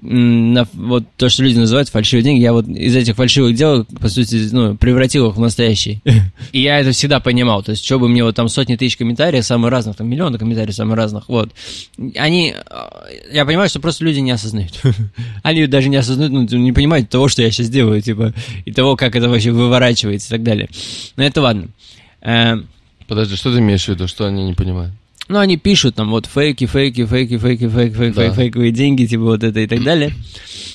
на, 0.01 0.67
вот 0.73 1.05
то, 1.17 1.29
что 1.29 1.45
люди 1.45 1.59
называют 1.59 1.91
фальшивые 1.91 2.25
деньги, 2.25 2.41
я 2.41 2.53
вот 2.53 2.67
из 2.67 2.97
этих 2.97 3.15
фальшивых 3.15 3.55
дел, 3.55 3.87
сути, 4.25 4.49
ну, 4.53 4.77
превратил 4.77 5.31
их 5.31 5.37
в 5.37 5.41
настоящие. 5.41 6.01
И 6.53 6.61
я 6.61 6.81
это 6.81 6.93
всегда 6.93 7.21
понимал. 7.21 7.63
То 7.63 7.71
есть, 7.71 7.85
что 7.85 7.99
бы 7.99 8.09
мне 8.09 8.25
вот 8.25 8.35
там 8.35 8.49
сотни 8.49 8.77
тысяч 8.77 8.97
комментариев, 8.97 9.45
самых 9.45 9.71
разных, 9.71 9.97
там 9.97 10.09
миллионы 10.09 10.39
комментариев 10.39 10.75
самых 10.75 10.97
разных, 10.97 11.29
вот. 11.29 11.53
Они, 12.17 12.55
э, 12.55 12.77
я 13.33 13.45
понимаю, 13.45 13.69
что 13.69 13.81
просто 13.81 14.05
люди 14.05 14.21
не 14.21 14.31
осознают. 14.31 14.81
Они 15.43 15.67
даже 15.67 15.89
не 15.89 15.97
осознают, 15.97 16.33
ну, 16.33 16.59
не 16.59 16.73
понимают 16.73 17.09
того, 17.09 17.29
что 17.29 17.43
я 17.43 17.51
сейчас 17.51 17.69
делаю, 17.69 18.03
типа, 18.03 18.35
и 18.65 18.73
того, 18.73 18.97
как 18.97 19.17
это 19.17 19.29
вообще 19.29 19.53
выворачивается 19.53 20.29
и 20.29 20.31
так 20.31 20.43
далее. 20.43 20.69
Но 21.17 21.25
это 21.25 21.41
ладно. 21.41 21.69
Э, 22.23 22.57
Подожди, 23.07 23.37
что 23.37 23.53
ты 23.53 23.61
имеешь 23.61 23.85
в 23.85 23.89
виду, 23.89 24.09
что 24.09 24.27
они 24.27 24.45
не 24.45 24.55
понимают? 24.55 24.93
Ну, 25.29 25.39
они 25.39 25.57
пишут 25.57 25.97
там 25.97 26.11
вот 26.11 26.27
фейки, 26.27 26.67
фейки, 26.67 27.05
фейки, 27.05 27.39
фейки, 27.39 27.69
фейк, 27.69 27.97
фейк, 27.97 28.15
Да. 28.15 28.23
фейк, 28.23 28.35
фейковые 28.35 28.73
деньги, 28.73 29.07
типа 29.07 29.23
вот 29.25 29.43
это 29.43 29.61
и 29.61 29.67
так 29.67 29.83
далее. 29.83 30.13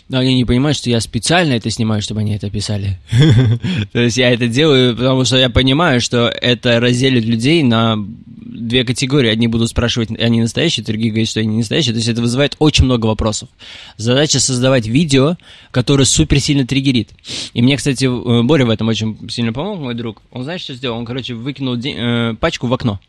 Но 0.09 0.19
они 0.19 0.35
не 0.35 0.43
понимают, 0.43 0.77
что 0.77 0.89
я 0.89 0.99
специально 0.99 1.53
это 1.53 1.69
снимаю, 1.69 2.01
чтобы 2.01 2.19
они 2.19 2.35
это 2.35 2.49
писали. 2.49 2.99
То 3.93 4.01
есть 4.01 4.17
я 4.17 4.31
это 4.31 4.47
делаю, 4.47 4.95
потому 4.95 5.23
что 5.23 5.37
я 5.37 5.49
понимаю, 5.49 6.01
что 6.01 6.27
это 6.27 6.81
разделит 6.81 7.23
людей 7.23 7.63
на 7.63 7.95
две 8.35 8.83
категории. 8.83 9.29
Одни 9.29 9.47
будут 9.47 9.69
спрашивать, 9.69 10.09
они 10.19 10.41
настоящие, 10.41 10.85
другие 10.85 11.11
говорят, 11.11 11.29
что 11.29 11.39
они 11.39 11.49
не 11.49 11.57
настоящие. 11.59 11.93
То 11.93 11.99
есть 11.99 12.09
это 12.09 12.21
вызывает 12.21 12.57
очень 12.59 12.83
много 12.85 13.05
вопросов. 13.05 13.47
Задача 13.95 14.41
создавать 14.41 14.85
видео, 14.85 15.37
которое 15.71 16.03
супер 16.03 16.41
сильно 16.41 16.67
триггерит. 16.67 17.11
И 17.53 17.61
мне, 17.61 17.77
кстати, 17.77 18.03
э, 18.05 18.43
Боря 18.43 18.65
в 18.65 18.69
этом 18.69 18.89
очень 18.89 19.17
сильно 19.29 19.53
помог, 19.53 19.79
мой 19.79 19.95
друг. 19.95 20.21
Он 20.31 20.43
знаешь, 20.43 20.61
что 20.61 20.73
сделал? 20.73 20.97
Он, 20.97 21.05
короче, 21.05 21.35
выкинул 21.35 21.75
э, 21.77 22.35
пачку 22.37 22.67
в 22.67 22.73
окно. 22.73 22.99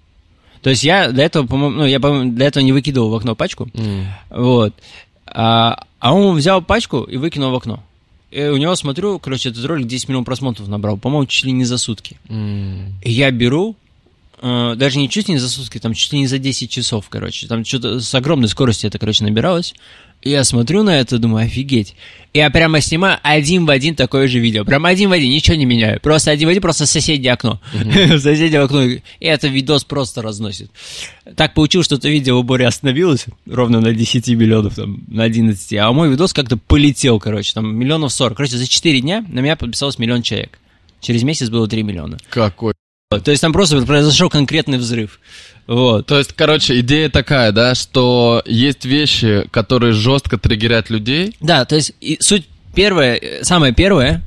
То 0.63 0.71
есть 0.71 0.85
я 0.85 1.11
до 1.11 1.23
этого, 1.23 1.47
по-моему, 1.47 1.77
ну, 1.79 1.87
я, 1.87 2.01
по-моему, 2.01 2.33
для 2.33 2.47
этого 2.47 2.63
не 2.63 2.73
выкидывал 2.73 3.11
в 3.11 3.15
окно 3.15 3.35
пачку. 3.35 3.69
Вот. 4.31 4.75
А, 5.27 5.85
а 5.99 6.15
он 6.15 6.37
взял 6.37 6.63
пачку 6.63 7.03
и 7.03 7.17
выкинул 7.17 7.51
в 7.51 7.55
окно. 7.55 7.83
И 8.31 8.43
у 8.45 8.57
него 8.57 8.75
смотрю, 8.77 9.19
короче, 9.19 9.51
этот 9.51 9.65
ролик 9.65 9.87
10 9.87 10.09
миллионов 10.09 10.27
просмотров 10.27 10.69
набрал, 10.69 10.97
по-моему, 10.97 11.27
чуть 11.27 11.45
ли 11.45 11.53
не 11.53 11.65
за 11.65 11.77
сутки. 11.79 12.17
И 13.05 13.11
я 13.11 13.31
беру, 13.31 13.77
э, 14.41 14.75
даже 14.77 14.99
не 14.99 15.09
чуть 15.11 15.29
ли 15.29 15.35
не 15.35 15.41
за 15.41 15.51
сутки, 15.51 15.79
там 15.79 15.93
чуть 15.93 16.13
ли 16.13 16.21
не 16.21 16.27
за 16.27 16.39
10 16.39 16.71
часов, 16.71 17.07
короче. 17.11 17.47
Там 17.47 17.65
что-то 17.65 18.01
с 18.01 18.15
огромной 18.15 18.49
скоростью 18.49 18.89
это, 18.89 18.99
короче, 18.99 19.25
набиралось. 19.25 19.75
Я 20.25 20.45
смотрю 20.45 20.85
на 20.85 21.01
это, 21.01 21.19
думаю, 21.19 21.47
офигеть. 21.47 21.97
Я 22.33 22.49
прямо 22.51 22.81
снимаю 22.81 23.19
один 23.23 23.67
в 23.67 23.71
один 23.71 23.97
такое 23.97 24.29
же 24.29 24.39
видео. 24.39 24.65
Прям 24.65 24.87
один 24.87 25.11
в 25.11 25.13
один, 25.13 25.31
ничего 25.31 25.57
не 25.57 25.65
меняю. 25.65 26.01
Просто 26.01 26.31
один 26.31 26.49
в 26.49 26.51
один, 26.51 26.63
просто 26.63 26.87
соседнее 26.87 27.33
окно. 27.33 27.61
соседнее 28.19 28.61
окно. 28.61 28.83
И 28.85 29.03
это 29.21 29.49
видос 29.49 29.85
просто 29.85 30.23
разносит. 30.23 30.71
Так 31.37 31.55
получилось, 31.55 31.87
что 31.87 31.97
это 31.97 32.09
видео 32.09 32.41
в 32.41 32.45
Боре 32.45 32.67
остановилось 32.67 33.27
ровно 33.47 33.81
на 33.81 33.93
10 33.93 34.29
миллионов, 34.29 34.77
там, 34.77 35.03
на 35.09 35.25
11. 35.25 35.73
А 35.75 35.93
мой 35.93 36.09
видос 36.09 36.33
как-то 36.33 36.57
полетел, 36.57 37.19
короче, 37.19 37.53
там 37.53 37.75
миллионов 37.75 38.13
40. 38.13 38.37
Короче, 38.37 38.57
за 38.57 38.69
4 38.69 39.01
дня 39.01 39.25
на 39.29 39.41
меня 39.41 39.57
подписалось 39.57 39.99
миллион 39.99 40.23
человек. 40.23 40.59
Через 41.01 41.25
месяц 41.25 41.51
было 41.51 41.67
3 41.67 41.83
миллиона. 41.83 42.17
Какой? 42.31 42.75
То 43.21 43.31
есть 43.31 43.43
там 43.43 43.53
просто 43.53 43.85
произошел 43.85 44.31
конкретный 44.31 44.79
взрыв. 44.79 45.21
Вот. 45.67 46.07
То 46.07 46.19
есть, 46.19 46.33
короче, 46.33 46.81
идея 46.81 47.09
такая, 47.09 47.53
да, 47.53 47.75
что 47.75 48.43
есть 48.47 48.85
вещи, 48.85 49.47
которые 49.51 49.93
жестко 49.93 50.39
триггерят 50.39 50.91
людей. 50.91 51.37
Да, 51.41 51.65
то 51.65 51.77
есть 51.77 51.93
и 52.01 52.19
суть 52.21 52.47
первая, 52.75 53.17
э, 53.17 53.45
самое 53.45 53.73
первое, 53.73 54.23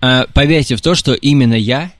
э, 0.00 0.24
поверьте 0.32 0.76
в 0.76 0.80
то, 0.80 0.94
что 0.94 1.12
именно 1.12 1.54
я, 1.54 1.92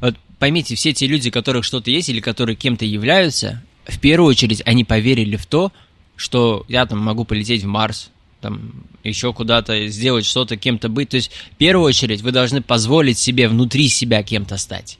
вот 0.00 0.14
поймите, 0.38 0.74
все 0.74 0.92
те 0.92 1.06
люди, 1.06 1.30
которых 1.30 1.64
что-то 1.64 1.90
есть 1.90 2.08
или 2.08 2.20
которые 2.20 2.56
кем-то 2.56 2.84
являются, 2.84 3.62
в 3.86 3.98
первую 4.00 4.30
очередь 4.30 4.62
они 4.64 4.84
поверили 4.84 5.36
в 5.36 5.46
то, 5.46 5.72
что 6.14 6.64
я 6.68 6.86
там 6.86 6.98
могу 6.98 7.24
полететь 7.24 7.62
в 7.62 7.66
Марс, 7.66 8.10
там 8.40 8.72
еще 9.02 9.32
куда-то 9.32 9.88
сделать 9.88 10.24
что-то, 10.24 10.56
кем-то 10.56 10.88
быть. 10.88 11.10
То 11.10 11.16
есть, 11.16 11.30
в 11.52 11.56
первую 11.56 11.86
очередь, 11.86 12.22
вы 12.22 12.32
должны 12.32 12.62
позволить 12.62 13.18
себе 13.18 13.48
внутри 13.48 13.88
себя 13.88 14.22
кем-то 14.22 14.56
стать. 14.56 14.98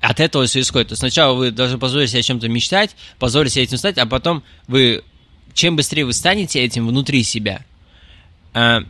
От 0.00 0.20
этого 0.20 0.46
все 0.46 0.60
исходит. 0.60 0.88
То 0.88 0.92
есть 0.92 1.00
сначала 1.00 1.34
вы 1.34 1.50
должны 1.50 1.78
позволить 1.78 2.10
себе 2.10 2.22
чем-то 2.22 2.48
мечтать, 2.48 2.94
позволить 3.18 3.52
себе 3.52 3.64
этим 3.64 3.78
стать, 3.78 3.98
а 3.98 4.06
потом 4.06 4.44
вы, 4.68 5.02
чем 5.54 5.76
быстрее 5.76 6.04
вы 6.04 6.12
станете 6.12 6.60
этим 6.60 6.86
внутри 6.86 7.24
себя, 7.24 7.64
а, 8.54 8.80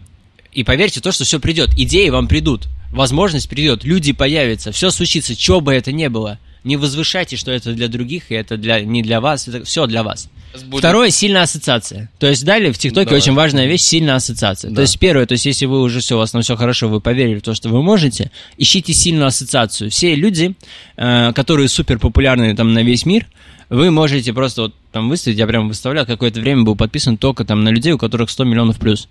и 0.53 0.65
поверьте 0.65 1.01
то, 1.01 1.13
что 1.13 1.25
все 1.25 1.41
придет. 1.41 1.71
Идеи 1.79 2.11
вам 2.11 2.29
придут, 2.29 2.69
возможность 2.91 3.49
придет, 3.49 3.85
люди 3.85 4.13
появятся, 4.13 4.73
все 4.73 4.91
случится, 4.91 5.39
что 5.39 5.61
бы 5.61 5.73
это 5.73 5.93
ни 5.93 6.07
было. 6.09 6.39
Не 6.65 6.77
возвышайте, 6.77 7.37
что 7.37 7.51
это 7.51 7.73
для 7.73 7.89
других, 7.89 8.31
и 8.31 8.35
это 8.35 8.57
для, 8.57 8.81
не 8.81 9.03
для 9.03 9.21
вас, 9.21 9.49
это 9.49 9.65
все 9.65 9.87
для 9.87 10.03
вас. 10.03 10.29
Будет- 10.67 10.79
Второе, 10.81 11.11
сильная 11.11 11.43
ассоциация. 11.43 12.11
То 12.19 12.27
есть 12.27 12.45
далее 12.45 12.73
в 12.73 12.79
ТикТоке 12.79 13.05
Давай. 13.07 13.21
очень 13.21 13.35
важная 13.35 13.67
вещь, 13.67 13.83
сильная 13.83 14.17
ассоциация. 14.17 14.71
То 14.71 14.77
Да. 14.77 14.83
есть 14.83 14.99
первое, 14.99 15.27
то 15.27 15.33
есть 15.33 15.45
если 15.47 15.67
вы 15.67 15.81
уже 15.83 16.01
все, 16.01 16.17
у 16.17 16.19
вас 16.19 16.31
там 16.31 16.43
все 16.43 16.57
хорошо, 16.57 16.89
вы 16.89 17.01
поверили 17.01 17.39
в 17.39 17.43
то, 17.43 17.55
что 17.55 17.69
вы 17.69 17.83
можете, 17.83 18.31
ищите 18.57 18.93
сильную 18.95 19.27
ассоциацию. 19.27 19.91
Все 19.91 20.15
люди, 20.15 20.55
э, 20.97 21.33
которые 21.35 21.69
супер 21.69 21.99
популярны 21.99 22.57
там 22.57 22.73
на 22.73 22.83
весь 22.83 23.05
мир, 23.07 23.27
вы 23.69 23.91
можете 23.91 24.33
просто 24.33 24.63
вот 24.63 24.75
там 24.91 25.11
выставить, 25.11 25.37
я 25.37 25.47
прям 25.47 25.69
выставлял, 25.69 26.07
какое-то 26.07 26.41
время 26.41 26.63
был 26.63 26.75
подписан 26.77 27.19
только 27.19 27.45
там 27.45 27.63
на 27.63 27.69
людей, 27.69 27.93
у 27.93 27.99
которых 27.99 28.31
100 28.31 28.45
миллионов 28.45 28.79
плюс. 28.79 29.09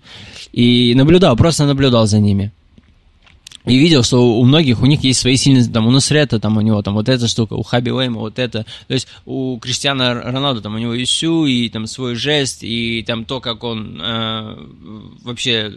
И 0.52 0.92
наблюдал, 0.96 1.36
просто 1.36 1.64
наблюдал 1.66 2.06
за 2.08 2.18
ними. 2.18 2.50
И 3.64 3.76
видел, 3.76 4.02
что 4.02 4.38
у 4.38 4.44
многих, 4.44 4.80
у 4.80 4.86
них 4.86 5.04
есть 5.04 5.20
свои 5.20 5.36
сильные, 5.36 5.64
там, 5.68 5.86
у 5.86 5.90
Нусрета, 5.90 6.40
там, 6.40 6.56
у 6.56 6.60
него, 6.60 6.80
там, 6.82 6.94
вот 6.94 7.08
эта 7.08 7.28
штука, 7.28 7.54
у 7.54 7.62
Хаби 7.62 7.90
Уэйма, 7.90 8.20
вот 8.20 8.38
это. 8.38 8.64
То 8.86 8.94
есть 8.94 9.08
у 9.26 9.58
Криштиана 9.58 10.14
Роналду, 10.14 10.62
там, 10.62 10.74
у 10.74 10.78
него 10.78 10.94
и 10.94 11.04
и 11.04 11.68
там 11.68 11.86
свой 11.86 12.14
жест, 12.14 12.62
и 12.62 13.02
там 13.06 13.24
то, 13.24 13.40
как 13.40 13.64
он 13.64 14.00
э, 14.00 14.56
вообще 15.22 15.72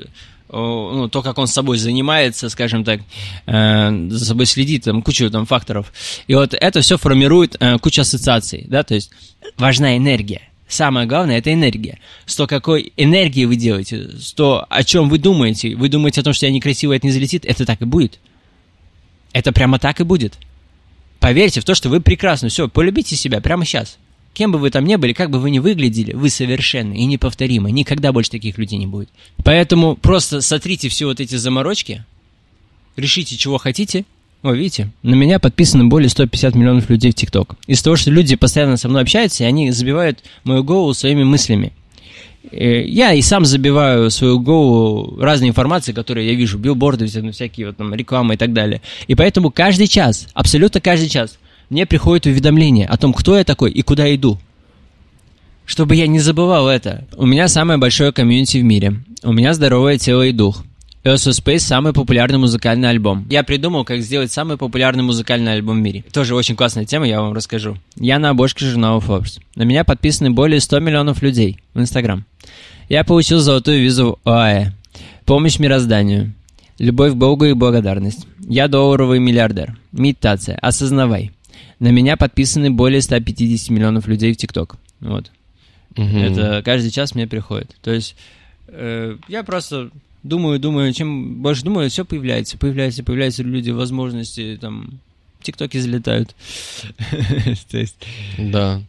ну, 0.52 1.08
то, 1.08 1.22
как 1.22 1.38
он 1.38 1.48
с 1.48 1.54
собой 1.54 1.78
занимается, 1.78 2.50
скажем 2.50 2.84
так, 2.84 3.02
э, 3.46 4.08
за 4.10 4.26
собой 4.26 4.46
следит, 4.46 4.84
там, 4.84 5.02
кучу 5.02 5.30
там 5.32 5.46
факторов. 5.46 5.94
И 6.28 6.36
вот 6.36 6.54
это 6.54 6.82
все 6.82 6.98
формирует 6.98 7.56
э, 7.60 7.78
кучу 7.80 8.02
ассоциаций, 8.02 8.66
да, 8.68 8.84
то 8.84 8.94
есть 8.94 9.12
важна 9.58 9.96
энергия. 9.96 10.51
Самое 10.72 11.06
главное 11.06 11.38
это 11.38 11.54
энергия. 11.54 12.00
С 12.26 12.34
то, 12.38 12.48
какой 12.48 12.94
энергии 12.96 13.44
вы 13.44 13.58
делаете, 13.58 14.18
с 14.18 14.32
то, 14.32 14.66
о 14.70 14.84
чем 14.86 15.10
вы 15.10 15.18
думаете. 15.18 15.76
Вы 15.76 15.90
думаете 15.90 16.22
о 16.22 16.24
том, 16.24 16.32
что 16.32 16.46
я 16.46 16.52
некрасивый, 16.54 16.96
это 16.96 17.06
не 17.06 17.12
залетит, 17.12 17.44
это 17.44 17.66
так 17.66 17.82
и 17.82 17.86
будет. 17.86 18.20
Это 19.34 19.52
прямо 19.52 19.80
так 19.80 20.00
и 20.00 20.06
будет. 20.06 20.36
Поверьте 21.20 21.60
в 21.60 21.66
то, 21.66 21.76
что 21.76 21.90
вы 21.90 22.00
прекрасны. 22.00 22.48
Все, 22.48 22.70
полюбите 22.70 23.18
себя 23.18 23.42
прямо 23.42 23.66
сейчас. 23.66 23.98
Кем 24.34 24.54
бы 24.54 24.60
вы 24.60 24.70
там 24.70 24.86
ни 24.86 24.96
были, 24.96 25.12
как 25.12 25.30
бы 25.30 25.40
вы 25.40 25.52
ни 25.52 25.60
выглядели, 25.60 26.14
вы 26.14 26.30
совершенны 26.30 26.94
и 26.94 27.04
неповторимы. 27.04 27.70
Никогда 27.70 28.14
больше 28.14 28.32
таких 28.32 28.58
людей 28.58 28.80
не 28.80 28.88
будет. 28.88 29.10
Поэтому 29.44 29.98
просто 29.98 30.40
сотрите 30.40 30.88
все 30.88 31.06
вот 31.06 31.20
эти 31.20 31.36
заморочки, 31.36 32.06
решите, 32.96 33.36
чего 33.36 33.58
хотите. 33.58 34.06
О, 34.44 34.52
видите, 34.54 34.90
на 35.04 35.14
меня 35.14 35.38
подписано 35.40 35.86
более 35.86 36.10
150 36.10 36.56
миллионов 36.56 36.90
людей 36.90 37.12
в 37.12 37.16
ТикТок. 37.16 37.56
Из-за 37.68 37.84
того, 37.84 37.96
что 37.96 38.10
люди 38.10 38.36
постоянно 38.36 38.76
со 38.78 38.90
мной 38.90 39.04
общаются, 39.04 39.44
и 39.44 39.48
они 39.48 39.70
забивают 39.72 40.20
мою 40.44 40.64
голову 40.64 40.94
своими 40.96 41.24
мыслями. 41.24 41.74
Э, 42.52 42.82
Я 42.84 43.14
и 43.14 43.22
сам 43.22 43.46
забиваю 43.46 44.10
свою 44.10 44.40
голову 44.40 45.20
разные 45.22 45.50
информации, 45.50 45.92
которые 45.94 46.28
я 46.28 46.34
вижу, 46.34 46.58
билборды, 46.58 47.06
вся- 47.06 47.32
всякие 47.32 47.68
вот 47.68 47.78
там 47.78 47.94
рекламы 47.94 48.34
и 48.34 48.38
так 48.38 48.52
далее. 48.52 48.82
И 49.08 49.14
поэтому 49.14 49.52
каждый 49.52 49.88
час, 49.88 50.28
абсолютно 50.34 50.82
каждый 50.82 51.08
час, 51.10 51.38
мне 51.70 51.86
приходит 51.86 52.26
уведомление 52.26 52.88
о 52.88 52.98
том, 52.98 53.14
кто 53.14 53.38
я 53.38 53.44
такой 53.44 53.70
и 53.72 53.84
куда 53.84 54.14
иду. 54.16 54.40
Чтобы 55.66 55.96
я 55.96 56.08
не 56.08 56.20
забывал 56.20 56.68
это. 56.68 57.08
У 57.16 57.28
меня 57.28 57.48
самое 57.48 57.78
большое 57.80 58.12
комьюнити 58.12 58.58
в 58.58 58.64
мире. 58.64 58.96
У 59.24 59.32
меня 59.32 59.54
здоровое 59.54 60.00
тело 60.00 60.24
и 60.24 60.32
дух. 60.32 60.64
Earth 61.04 61.28
of 61.28 61.44
Space 61.44 61.60
самый 61.60 61.94
популярный 61.94 62.38
музыкальный 62.38 62.90
альбом. 62.90 63.26
Я 63.30 63.42
придумал, 63.44 63.84
как 63.86 64.02
сделать 64.02 64.32
самый 64.32 64.58
популярный 64.58 65.04
музыкальный 65.04 65.54
альбом 65.54 65.80
в 65.80 65.82
мире. 65.82 66.04
Тоже 66.14 66.36
очень 66.36 66.56
классная 66.56 66.86
тема, 66.86 67.08
я 67.08 67.22
вам 67.22 67.34
расскажу. 67.34 67.78
Я 67.96 68.20
на 68.20 68.30
обложке 68.30 68.66
журнала 68.66 69.00
Forbes. 69.00 69.40
На 69.56 69.64
меня 69.64 69.84
подписаны 69.84 70.30
более 70.30 70.60
100 70.60 70.80
миллионов 70.80 71.24
людей 71.24 71.58
в 71.74 71.80
Инстаграм. 71.80 72.24
Я 72.88 73.04
получил 73.04 73.40
золотую 73.40 73.82
визу 73.82 74.20
в 74.24 74.30
ОАЭ. 74.30 74.74
Помощь 75.26 75.58
мирозданию. 75.58 76.34
Любовь 76.78 77.14
к 77.14 77.16
Богу 77.16 77.46
и 77.46 77.54
благодарность. 77.54 78.28
Я 78.40 78.68
долларовый 78.68 79.20
миллиардер. 79.20 79.78
Медитация. 79.92 80.58
Осознавай. 80.58 81.32
На 81.80 81.88
меня 81.88 82.16
подписаны 82.16 82.70
более 82.70 83.02
150 83.02 83.70
миллионов 83.72 84.08
людей 84.08 84.34
в 84.34 84.38
ТикТок. 84.38 84.76
Вот. 85.00 85.32
Мгм. 85.96 86.18
Это 86.18 86.62
каждый 86.64 86.92
час 86.92 87.16
мне 87.16 87.26
приходит. 87.26 87.76
То 87.82 87.92
есть 87.92 88.16
э, 88.68 89.18
я 89.28 89.44
просто 89.44 89.90
думаю, 90.24 90.60
думаю, 90.60 90.94
чем 90.94 91.42
больше 91.42 91.64
думаю, 91.64 91.90
все 91.90 92.06
появляется, 92.06 92.58
появляется, 92.58 93.04
появляются 93.04 93.44
люди, 93.44 93.72
возможности, 93.72 94.58
там, 94.60 95.00
тиктоки 95.42 95.78
залетают. 95.78 96.36
Да. 98.38 98.82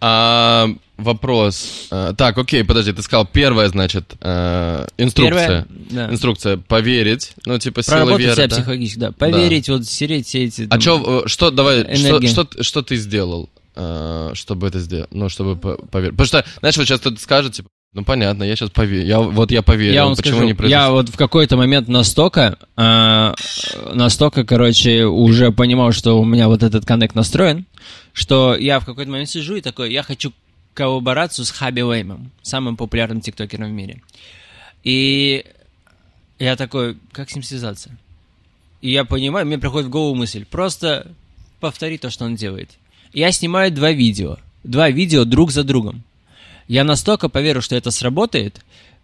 А, 0.00 0.68
вопрос. 0.96 1.88
А, 1.90 2.12
так, 2.14 2.38
окей, 2.38 2.64
подожди, 2.64 2.92
ты 2.92 3.02
сказал 3.02 3.26
первое, 3.26 3.68
значит, 3.68 4.14
э, 4.20 4.86
инструкция. 4.98 5.38
первое, 5.46 5.66
да, 5.90 6.10
Инструкция 6.12 6.56
поверить, 6.56 7.32
ну, 7.46 7.58
типа 7.58 7.82
сила 7.82 7.96
проработать 7.96 8.20
веры, 8.20 8.34
себя 8.34 8.48
да? 8.48 8.56
психологически, 8.56 8.98
да, 8.98 9.12
поверить, 9.12 9.68
вот 9.68 9.86
стереть 9.86 10.26
все 10.26 10.44
эти... 10.44 10.66
А 10.70 10.78
чё, 10.78 11.22
э, 11.24 11.28
что, 11.28 11.50
давай, 11.50 11.96
что, 11.96 12.26
что, 12.26 12.62
что 12.62 12.82
ты 12.82 12.96
сделал, 12.96 13.48
э, 13.76 14.30
чтобы 14.34 14.66
это 14.68 14.78
сделать? 14.80 15.12
Ну, 15.12 15.28
чтобы 15.28 15.56
по- 15.56 15.76
поверить. 15.76 16.16
Потому 16.16 16.26
что, 16.26 16.44
знаешь, 16.60 16.76
вот 16.76 16.86
сейчас 16.86 17.00
кто-то 17.00 17.20
скажет, 17.20 17.54
типа, 17.54 17.68
ну, 17.98 18.04
понятно, 18.04 18.44
я 18.44 18.54
сейчас 18.54 18.70
поверю. 18.70 19.06
Я, 19.06 19.18
вот 19.20 19.50
я 19.50 19.60
поверил, 19.62 19.92
Я 19.92 20.04
вам 20.04 20.14
почему 20.14 20.34
скажу, 20.34 20.46
не 20.46 20.54
произошло? 20.54 20.84
я 20.84 20.90
вот 20.90 21.08
в 21.08 21.16
какой-то 21.16 21.56
момент 21.56 21.88
настолько, 21.88 22.56
э, 22.76 23.34
настолько, 23.92 24.44
короче, 24.44 25.04
уже 25.06 25.50
понимал, 25.50 25.90
что 25.90 26.20
у 26.20 26.24
меня 26.24 26.46
вот 26.46 26.62
этот 26.62 26.84
коннект 26.84 27.16
настроен, 27.16 27.66
что 28.12 28.54
я 28.56 28.78
в 28.78 28.84
какой-то 28.84 29.10
момент 29.10 29.28
сижу 29.28 29.56
и 29.56 29.60
такой, 29.60 29.92
я 29.92 30.04
хочу 30.04 30.32
коллаборацию 30.74 31.44
с 31.44 31.50
Хаби 31.50 31.80
Уэймом, 31.80 32.30
самым 32.42 32.76
популярным 32.76 33.20
тиктокером 33.20 33.70
в 33.70 33.72
мире. 33.72 34.00
И 34.84 35.44
я 36.38 36.54
такой, 36.54 36.98
как 37.10 37.30
с 37.30 37.34
ним 37.34 37.42
связаться? 37.42 37.90
И 38.80 38.92
я 38.92 39.04
понимаю, 39.04 39.44
мне 39.44 39.58
приходит 39.58 39.88
в 39.88 39.90
голову 39.90 40.14
мысль, 40.14 40.44
просто 40.44 41.08
повтори 41.58 41.98
то, 41.98 42.10
что 42.10 42.26
он 42.26 42.36
делает. 42.36 42.70
Я 43.12 43.32
снимаю 43.32 43.72
два 43.72 43.90
видео, 43.90 44.36
два 44.62 44.88
видео 44.88 45.24
друг 45.24 45.50
за 45.50 45.64
другом. 45.64 46.04
Я 46.68 46.84
настолько 46.84 47.28
поверю, 47.28 47.62
что 47.62 47.74
это 47.74 47.90
сработает. 47.90 48.60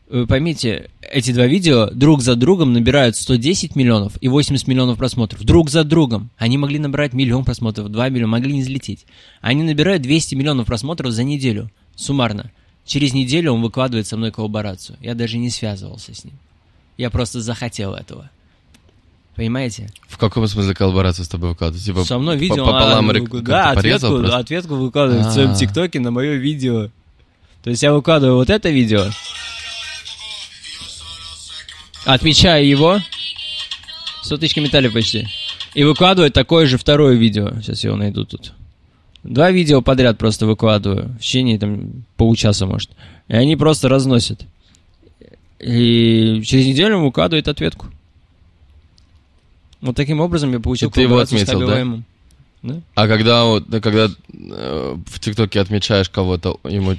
Вы 0.09 0.27
поймите, 0.27 0.91
эти 1.01 1.33
два 1.33 1.47
видео 1.47 1.89
друг 1.91 2.21
за 2.21 2.37
другом 2.37 2.75
набирают 2.75 3.17
110 3.17 3.75
миллионов 3.75 4.12
и 4.21 4.29
80 4.29 4.69
миллионов 4.69 4.99
просмотров. 4.99 5.43
Друг 5.43 5.71
за 5.71 5.83
другом. 5.83 6.31
Они 6.37 6.59
могли 6.59 6.79
набрать 6.79 7.15
миллион 7.15 7.45
просмотров, 7.45 7.89
2 7.89 8.09
миллиона, 8.11 8.31
могли 8.33 8.53
не 8.53 8.61
взлететь. 8.62 9.07
Они 9.41 9.62
набирают 9.62 10.03
200 10.03 10.35
миллионов 10.35 10.67
просмотров 10.67 11.12
за 11.12 11.25
неделю, 11.25 11.71
суммарно. 11.97 12.51
Через 12.85 13.15
неделю 13.15 13.53
он 13.55 13.62
выкладывает 13.62 14.07
со 14.07 14.19
мной 14.19 14.31
коллаборацию. 14.31 14.99
Я 15.01 15.15
даже 15.15 15.39
не 15.39 15.49
связывался 15.49 16.15
с 16.15 16.23
ним. 16.23 16.35
Я 16.99 17.09
просто 17.09 17.41
захотел 17.41 17.95
этого. 17.95 18.31
Понимаете? 19.37 19.89
В 20.07 20.19
каком 20.19 20.47
смысле 20.47 20.75
коллаборацию 20.75 21.25
с 21.25 21.29
тобой 21.29 21.51
выкладывать? 21.51 21.83
Типа, 21.83 22.05
Со 22.05 22.19
мной 22.19 22.37
видео, 22.37 22.67
пополам 22.67 23.11
а, 23.11 23.12
рек- 23.15 23.43
да, 23.43 23.71
ответку, 23.71 24.17
ответку 24.19 24.75
выкладывает 24.77 25.27
в 25.27 25.33
своем 25.33 25.51
А. 25.53 25.55
ТикТоке 25.55 25.99
на 25.99 26.11
мое 26.11 26.35
видео. 26.35 26.91
То 27.65 27.71
есть 27.71 27.83
я 27.83 27.93
выкладываю 27.93 28.37
вот 28.37 28.51
это 28.51 28.69
видео. 28.69 29.11
отмечаю 32.05 32.67
его, 32.69 33.01
100 34.23 34.37
тысяч 34.37 34.55
комментариев 34.55 34.93
почти, 34.93 35.27
и 35.75 35.85
выкладываю 35.85 36.31
такое 36.31 36.67
же 36.67 36.77
второе 36.77 37.15
видео. 37.15 37.61
Сейчас 37.62 37.83
я 37.83 37.89
его 37.89 37.97
найду 37.97 38.25
тут. 38.25 38.53
Два 39.23 39.51
видео 39.51 39.81
подряд 39.81 40.19
просто 40.19 40.47
выкладываю, 40.47 41.17
в 41.19 41.19
течение 41.21 41.59
там 41.59 42.05
получаса, 42.19 42.67
может. 42.67 42.91
И 43.29 43.35
они 43.35 43.57
просто 43.57 43.89
разносят. 43.89 44.43
И 45.59 46.43
через 46.45 46.67
неделю 46.67 46.99
он 46.99 47.05
выкладывает 47.05 47.49
ответку. 47.49 47.87
Вот 49.81 49.97
таким 49.97 50.21
образом 50.21 50.53
я 50.53 50.61
получил 50.61 50.91
ты 50.91 51.03
его 51.03 51.19
отметил, 51.19 51.67
да? 51.67 52.03
Да? 52.62 52.81
А 52.95 53.09
когда, 53.09 53.45
вот, 53.45 53.69
да, 53.69 53.81
когда 53.81 54.07
э, 54.07 54.97
в 55.07 55.21
ТикТоке 55.21 55.61
отмечаешь 55.61 56.09
кого-то, 56.09 56.59
ему... 56.65 56.97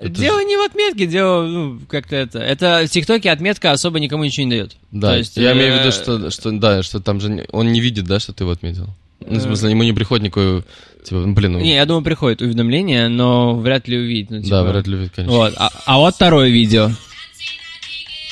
это 0.00 0.10
дело 0.10 0.44
не 0.44 0.56
в 0.56 0.60
отметке, 0.60 1.06
дело 1.06 1.46
ну, 1.46 1.80
как-то 1.88 2.14
это. 2.14 2.38
Это 2.38 2.84
в 2.86 2.90
ТикТоке 2.90 3.30
отметка 3.30 3.72
особо 3.72 3.98
никому 3.98 4.24
ничего 4.24 4.46
не 4.46 4.50
дает. 4.50 4.76
Да, 4.92 5.10
То 5.10 5.18
есть, 5.18 5.36
я 5.36 5.50
э, 5.50 5.54
имею 5.54 5.74
в 5.74 5.80
виду, 5.80 5.92
что, 5.92 6.30
что, 6.30 6.52
да, 6.52 6.82
что 6.84 7.00
там 7.00 7.20
же 7.20 7.46
он 7.50 7.72
не 7.72 7.80
видит, 7.80 8.04
да, 8.04 8.20
что 8.20 8.32
ты 8.32 8.44
его 8.44 8.52
отметил. 8.52 8.86
Ну, 9.20 9.38
в 9.38 9.42
смысле, 9.42 9.70
ему 9.70 9.82
не 9.82 9.92
приходит 9.92 10.24
никакой, 10.24 10.62
типа, 11.04 11.20
ну, 11.20 11.32
блин, 11.34 11.54
ну, 11.54 11.58
Не, 11.58 11.74
я 11.74 11.84
думаю, 11.84 12.04
приходит 12.04 12.40
уведомление, 12.40 13.08
но 13.08 13.56
вряд 13.56 13.88
ли 13.88 13.98
увидит. 13.98 14.30
Ну, 14.30 14.38
да, 14.38 14.44
типа, 14.44 14.62
вряд 14.64 14.86
ли 14.86 14.96
видит, 14.96 15.12
конечно. 15.14 15.36
Вот. 15.36 15.54
А, 15.56 15.70
а 15.84 15.98
вот 15.98 16.14
второе 16.14 16.48
видео. 16.48 16.90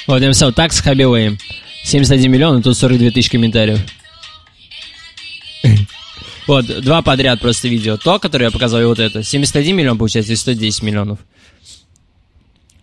Вот 0.07 0.21
я 0.21 0.29
написал 0.29 0.53
так 0.53 0.73
с 0.73 0.81
Хабибаем. 0.81 1.37
71 1.83 2.31
миллион, 2.31 2.61
и 2.61 2.63
тут 2.63 2.77
42 2.77 3.11
тысячи 3.11 3.31
комментариев. 3.31 3.81
Вот, 6.47 6.65
два 6.65 7.03
подряд 7.03 7.41
просто 7.41 7.67
видео. 7.67 7.97
То, 7.97 8.21
которое 8.21 8.45
я 8.45 8.51
показал, 8.53 8.81
и 8.81 8.85
вот 8.85 9.01
это. 9.01 9.25
71 9.25 9.75
миллион, 9.75 9.99
получается, 9.99 10.33
и 10.33 10.37
110 10.37 10.81
миллионов. 10.85 11.19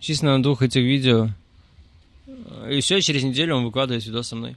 Чисто 0.04 0.26
на 0.26 0.42
двух 0.42 0.60
этих 0.60 0.82
видео. 0.82 1.30
И 2.70 2.82
все, 2.82 3.00
через 3.00 3.22
неделю 3.22 3.56
он 3.56 3.64
выкладывает 3.64 4.04
видос 4.04 4.28
со 4.28 4.36
мной. 4.36 4.54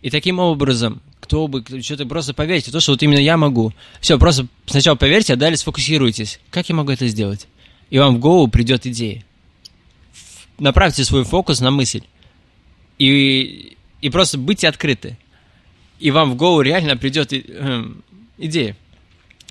И 0.00 0.10
таким 0.10 0.38
образом, 0.38 1.02
кто 1.18 1.48
бы, 1.48 1.64
что-то 1.82 2.06
просто 2.06 2.34
поверьте, 2.34 2.70
то, 2.70 2.78
что 2.78 2.92
вот 2.92 3.02
именно 3.02 3.18
я 3.18 3.36
могу. 3.36 3.72
Все, 4.00 4.16
просто 4.16 4.46
сначала 4.66 4.94
поверьте, 4.94 5.32
а 5.32 5.36
далее 5.36 5.56
сфокусируйтесь. 5.56 6.38
Как 6.50 6.68
я 6.68 6.76
могу 6.76 6.92
это 6.92 7.08
сделать? 7.08 7.48
И 7.90 7.98
вам 7.98 8.14
в 8.14 8.18
голову 8.20 8.46
придет 8.46 8.86
идея. 8.86 9.24
Направьте 10.60 11.02
свой 11.02 11.24
фокус 11.24 11.60
на 11.60 11.72
мысль. 11.72 12.02
И, 13.00 13.76
и 14.02 14.10
просто 14.10 14.38
будьте 14.38 14.68
открыты. 14.68 15.18
И 15.98 16.12
вам 16.12 16.30
в 16.30 16.36
голову 16.36 16.60
реально 16.60 16.96
придет 16.96 17.32
эм, 17.32 18.04
идея. 18.38 18.76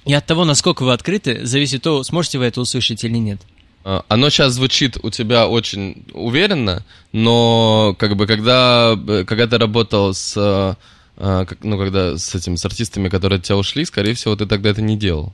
И 0.06 0.14
от 0.14 0.26
того, 0.26 0.46
насколько 0.46 0.84
вы 0.84 0.94
открыты, 0.94 1.46
зависит 1.46 1.82
то, 1.82 2.04
сможете 2.04 2.40
вы 2.40 2.46
это 2.46 2.62
услышать 2.62 3.04
или 3.04 3.18
нет. 3.18 3.42
А, 3.88 4.04
Оно 4.08 4.30
сейчас 4.32 4.54
звучит 4.54 4.98
у 5.04 5.12
тебя 5.12 5.48
очень 5.48 6.04
уверенно, 6.14 6.84
но 7.14 7.96
как 8.00 8.16
бы 8.16 8.26
когда, 8.26 8.98
э, 9.08 9.24
когда 9.28 9.46
ты 9.46 9.58
работал 9.60 10.12
с, 10.14 10.34
э, 10.36 10.74
а, 11.18 11.46
как- 11.46 11.64
ну, 11.64 11.78
когда 11.78 12.18
с 12.18 12.34
этим, 12.34 12.58
с 12.58 12.66
артистами, 12.66 13.10
которые 13.10 13.38
от 13.38 13.44
тебя 13.44 13.58
ушли, 13.58 13.86
скорее 13.86 14.16
всего, 14.16 14.36
ты 14.36 14.48
тогда 14.48 14.72
это 14.72 14.82
не 14.82 14.98
делал. 14.98 15.34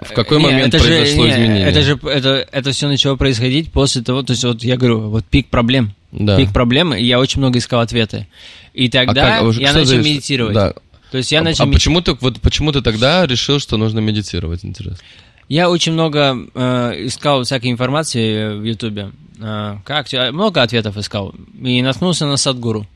В 0.00 0.12
какой 0.12 0.38
Не, 0.38 0.44
момент 0.44 0.74
это 0.74 0.78
же- 0.84 0.88
произошло 0.88 1.24
не, 1.26 1.32
изменение? 1.32 1.66
Это 1.68 1.82
же 1.82 1.98
это, 2.04 2.48
это 2.52 2.72
все 2.72 2.88
начало 2.88 3.16
происходить 3.16 3.72
после 3.72 4.02
того, 4.02 4.22
то 4.22 4.32
есть 4.32 4.44
вот 4.44 4.62
я 4.62 4.76
говорю, 4.76 5.00
вот 5.08 5.24
пик 5.24 5.48
проблем. 5.48 5.94
Да. 6.10 6.36
Пик 6.36 6.52
проблем, 6.52 6.92
и 6.92 7.02
я 7.02 7.18
очень 7.18 7.40
много 7.40 7.58
искал 7.58 7.80
ответы. 7.80 8.26
И 8.74 8.88
тогда 8.90 9.38
А 9.38 9.40
как- 9.40 9.56
а 9.56 9.60
я 9.60 9.72
начал 9.72 9.86
за- 9.86 9.96
медитировать. 9.98 10.54
Да. 10.54 10.74
То 11.10 11.18
есть 11.18 11.30
я 11.32 11.40
а, 11.40 11.42
начал 11.42 11.64
а 11.64 11.66
меди- 11.66 11.74
почему 11.74 12.00
ты 12.02 12.14
вот 12.20 12.40
почему 12.40 12.72
ты 12.72 12.82
тогда 12.82 13.26
решил, 13.26 13.58
что 13.60 13.76
нужно 13.76 14.00
медитировать, 14.00 14.64
интересно? 14.64 14.98
Я 15.52 15.68
очень 15.68 15.92
много 15.92 16.48
э, 16.54 17.06
искал 17.08 17.42
всякой 17.44 17.72
информации 17.72 18.58
в 18.58 18.64
Ютубе. 18.64 19.12
Э, 19.38 19.76
как 19.84 20.10
много 20.32 20.62
ответов 20.62 20.96
искал. 20.96 21.34
И 21.62 21.82
наткнулся 21.82 22.24
на 22.24 22.38
Садгуру. 22.38 22.86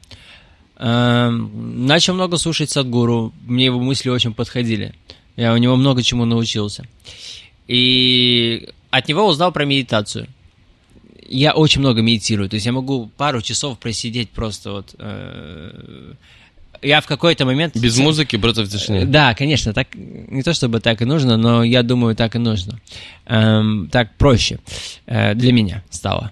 Э, 0.78 1.28
начал 1.28 2.14
много 2.14 2.38
слушать 2.38 2.70
Садгуру. 2.70 3.34
Мне 3.44 3.66
его 3.66 3.78
мысли 3.78 4.09
очень 4.09 4.32
подходили. 4.32 4.94
Я 5.36 5.52
у 5.52 5.59
него 5.59 5.76
много 5.76 6.02
чему 6.02 6.24
научился. 6.24 6.86
И 7.68 8.70
от 8.90 9.07
него 9.07 9.26
узнал 9.26 9.52
про 9.52 9.66
медитацию. 9.66 10.26
Я 11.28 11.52
очень 11.52 11.82
много 11.82 12.00
медитирую. 12.00 12.48
То 12.48 12.54
есть 12.54 12.64
я 12.64 12.72
могу 12.72 13.11
пару 13.18 13.42
часов 13.42 13.78
просидеть 13.78 14.30
просто 14.30 14.72
вот. 14.72 14.94
э, 14.98 16.14
я 16.83 17.01
в 17.01 17.07
какой-то 17.07 17.45
момент... 17.45 17.77
Без 17.77 17.99
музыки, 17.99 18.37
просто 18.37 18.62
в 18.64 18.68
тишине. 18.68 19.05
Да, 19.05 19.35
конечно, 19.35 19.72
так 19.72 19.89
не 19.95 20.43
то 20.43 20.53
чтобы 20.55 20.81
так 20.81 21.03
и 21.03 21.05
нужно, 21.05 21.37
но 21.37 21.62
я 21.64 21.83
думаю, 21.83 22.14
так 22.16 22.35
и 22.35 22.39
нужно. 22.39 22.81
Эм, 23.27 23.89
так 23.91 24.14
проще 24.16 24.59
э, 25.07 25.35
для 25.35 25.53
меня 25.53 25.83
стало. 25.91 26.31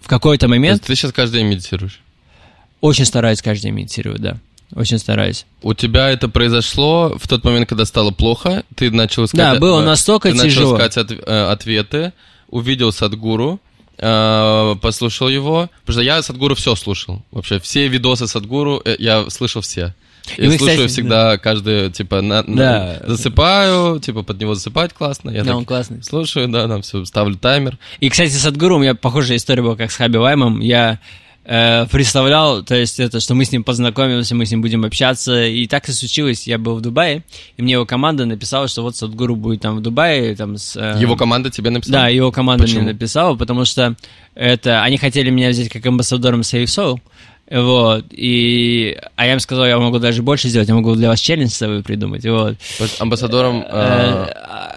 В 0.00 0.08
какой-то 0.08 0.46
То 0.46 0.50
момент 0.50 0.82
ты 0.82 0.94
сейчас 0.94 1.12
каждый 1.12 1.40
день 1.40 1.48
медитируешь? 1.48 2.00
очень 2.80 3.04
стараюсь 3.04 3.40
каждый 3.40 3.64
день 3.64 3.74
медитировать, 3.74 4.20
да. 4.20 4.36
Очень 4.74 4.98
стараюсь. 4.98 5.44
У 5.62 5.74
тебя 5.74 6.08
это 6.10 6.28
произошло 6.28 7.16
в 7.18 7.28
тот 7.28 7.44
момент, 7.44 7.68
когда 7.68 7.84
стало 7.84 8.10
плохо, 8.10 8.64
ты 8.74 8.90
начал 8.90 9.24
искать... 9.26 9.38
Да, 9.38 9.54
было 9.56 9.82
э, 9.82 9.84
настолько 9.84 10.30
ты 10.30 10.34
начал 10.34 10.48
тяжело. 10.48 10.76
искать 10.76 10.96
от- 10.96 11.12
э, 11.12 11.50
ответы, 11.50 12.12
увидел 12.48 12.90
Садгуру, 12.90 13.54
э, 13.54 13.71
послушал 13.96 15.28
его, 15.28 15.68
потому 15.84 15.94
что 15.94 16.02
я 16.02 16.22
Садгуру 16.22 16.54
все 16.54 16.74
слушал, 16.74 17.22
вообще 17.30 17.58
все 17.60 17.88
видосы 17.88 18.26
Садгуру 18.26 18.80
э, 18.84 18.96
я 18.98 19.28
слышал 19.30 19.60
все. 19.62 19.94
И 20.36 20.46
вы, 20.46 20.56
слушаю 20.56 20.76
кстати, 20.78 20.92
всегда 20.92 21.36
каждый, 21.36 21.90
типа, 21.90 22.20
на- 22.20 22.44
на- 22.44 22.56
Да. 22.56 23.00
засыпаю, 23.08 23.98
типа, 23.98 24.22
под 24.22 24.40
него 24.40 24.54
засыпать 24.54 24.92
классно. 24.92 25.30
Я 25.30 25.42
Да, 25.42 25.56
он 25.56 25.64
классный. 25.64 26.00
слушаю, 26.04 26.46
да, 26.48 26.68
там 26.68 26.82
все, 26.82 27.04
ставлю 27.04 27.36
таймер. 27.36 27.76
И, 27.98 28.08
кстати, 28.08 28.30
с 28.30 28.46
Адгуру 28.46 28.76
у 28.76 28.78
меня 28.78 28.94
похожая 28.94 29.36
история 29.36 29.62
была, 29.62 29.74
как 29.74 29.90
с 29.90 29.96
Хаби 29.96 30.18
Ваймом. 30.18 30.60
Я 30.60 31.00
э, 31.44 31.86
представлял, 31.86 32.62
то 32.62 32.74
есть 32.74 33.00
это, 33.00 33.20
что 33.20 33.34
мы 33.34 33.44
с 33.44 33.52
ним 33.52 33.64
познакомимся, 33.64 34.34
мы 34.34 34.46
с 34.46 34.50
ним 34.50 34.62
будем 34.62 34.84
общаться, 34.84 35.44
и 35.44 35.66
так 35.66 35.88
и 35.88 35.92
случилось. 35.92 36.46
Я 36.46 36.58
был 36.58 36.76
в 36.76 36.80
Дубае, 36.80 37.24
и 37.56 37.62
мне 37.62 37.74
его 37.74 37.86
команда 37.86 38.24
написала, 38.26 38.68
что 38.68 38.82
вот 38.82 38.96
Садгуру 38.96 39.36
будет 39.36 39.60
там 39.60 39.76
в 39.76 39.80
Дубае, 39.80 40.34
там 40.36 40.56
с... 40.56 40.76
э, 40.76 41.00
Его 41.00 41.16
команда 41.16 41.50
тебе 41.50 41.70
написала? 41.70 42.02
Да, 42.02 42.08
его 42.08 42.30
команда 42.32 42.64
Почему? 42.64 42.82
мне 42.82 42.92
написала, 42.92 43.34
потому 43.36 43.64
что 43.64 43.96
это 44.34 44.82
они 44.82 44.96
хотели 44.98 45.30
меня 45.30 45.50
взять 45.50 45.68
как 45.68 45.84
амбассадором 45.84 46.40
Save 46.40 46.64
Soul. 46.64 47.00
Вот, 47.50 48.06
и... 48.12 48.96
А 49.16 49.26
я 49.26 49.34
им 49.34 49.40
сказал, 49.40 49.66
я 49.66 49.78
могу 49.78 49.98
даже 49.98 50.22
больше 50.22 50.48
сделать, 50.48 50.68
я 50.68 50.74
могу 50.74 50.94
для 50.94 51.08
вас 51.08 51.20
челлендж 51.20 51.50
с 51.50 51.56
собой 51.56 51.82
придумать, 51.82 52.24
вот. 52.24 52.56
Амбассадором... 52.98 53.62
Э, 53.62 53.66
э, 53.68 54.32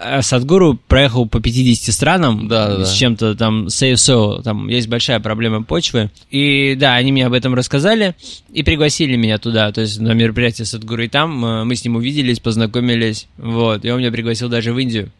а 0.08 0.20
Садгуру 0.22 0.78
проехал 0.86 1.26
по 1.26 1.40
50 1.40 1.94
странам 1.94 2.48
Да, 2.48 2.68
да, 2.68 2.76
да. 2.78 2.84
с 2.84 2.92
чем-то 2.94 3.34
там 3.34 3.68
Save 3.68 3.94
Soul, 3.94 4.42
там 4.42 4.68
есть 4.68 4.88
большая 4.88 5.20
проблема 5.20 5.62
почвы. 5.62 6.10
И 6.30 6.74
да, 6.78 6.94
они 6.94 7.12
мне 7.12 7.26
об 7.26 7.32
этом 7.32 7.54
рассказали 7.54 8.14
и 8.52 8.62
пригласили 8.62 9.16
меня 9.16 9.38
туда, 9.38 9.72
то 9.72 9.80
есть 9.80 9.98
на 9.98 10.12
мероприятие 10.12 10.66
Садгуру. 10.66 11.04
И 11.04 11.08
там 11.08 11.44
э, 11.44 11.64
мы 11.64 11.76
с 11.76 11.84
ним 11.84 11.96
увиделись, 11.96 12.40
познакомились, 12.40 13.26
вот. 13.38 13.84
И 13.84 13.90
он 13.90 14.00
меня 14.00 14.12
пригласил 14.12 14.48
даже 14.48 14.72
в 14.72 14.78
Индию. 14.78 15.10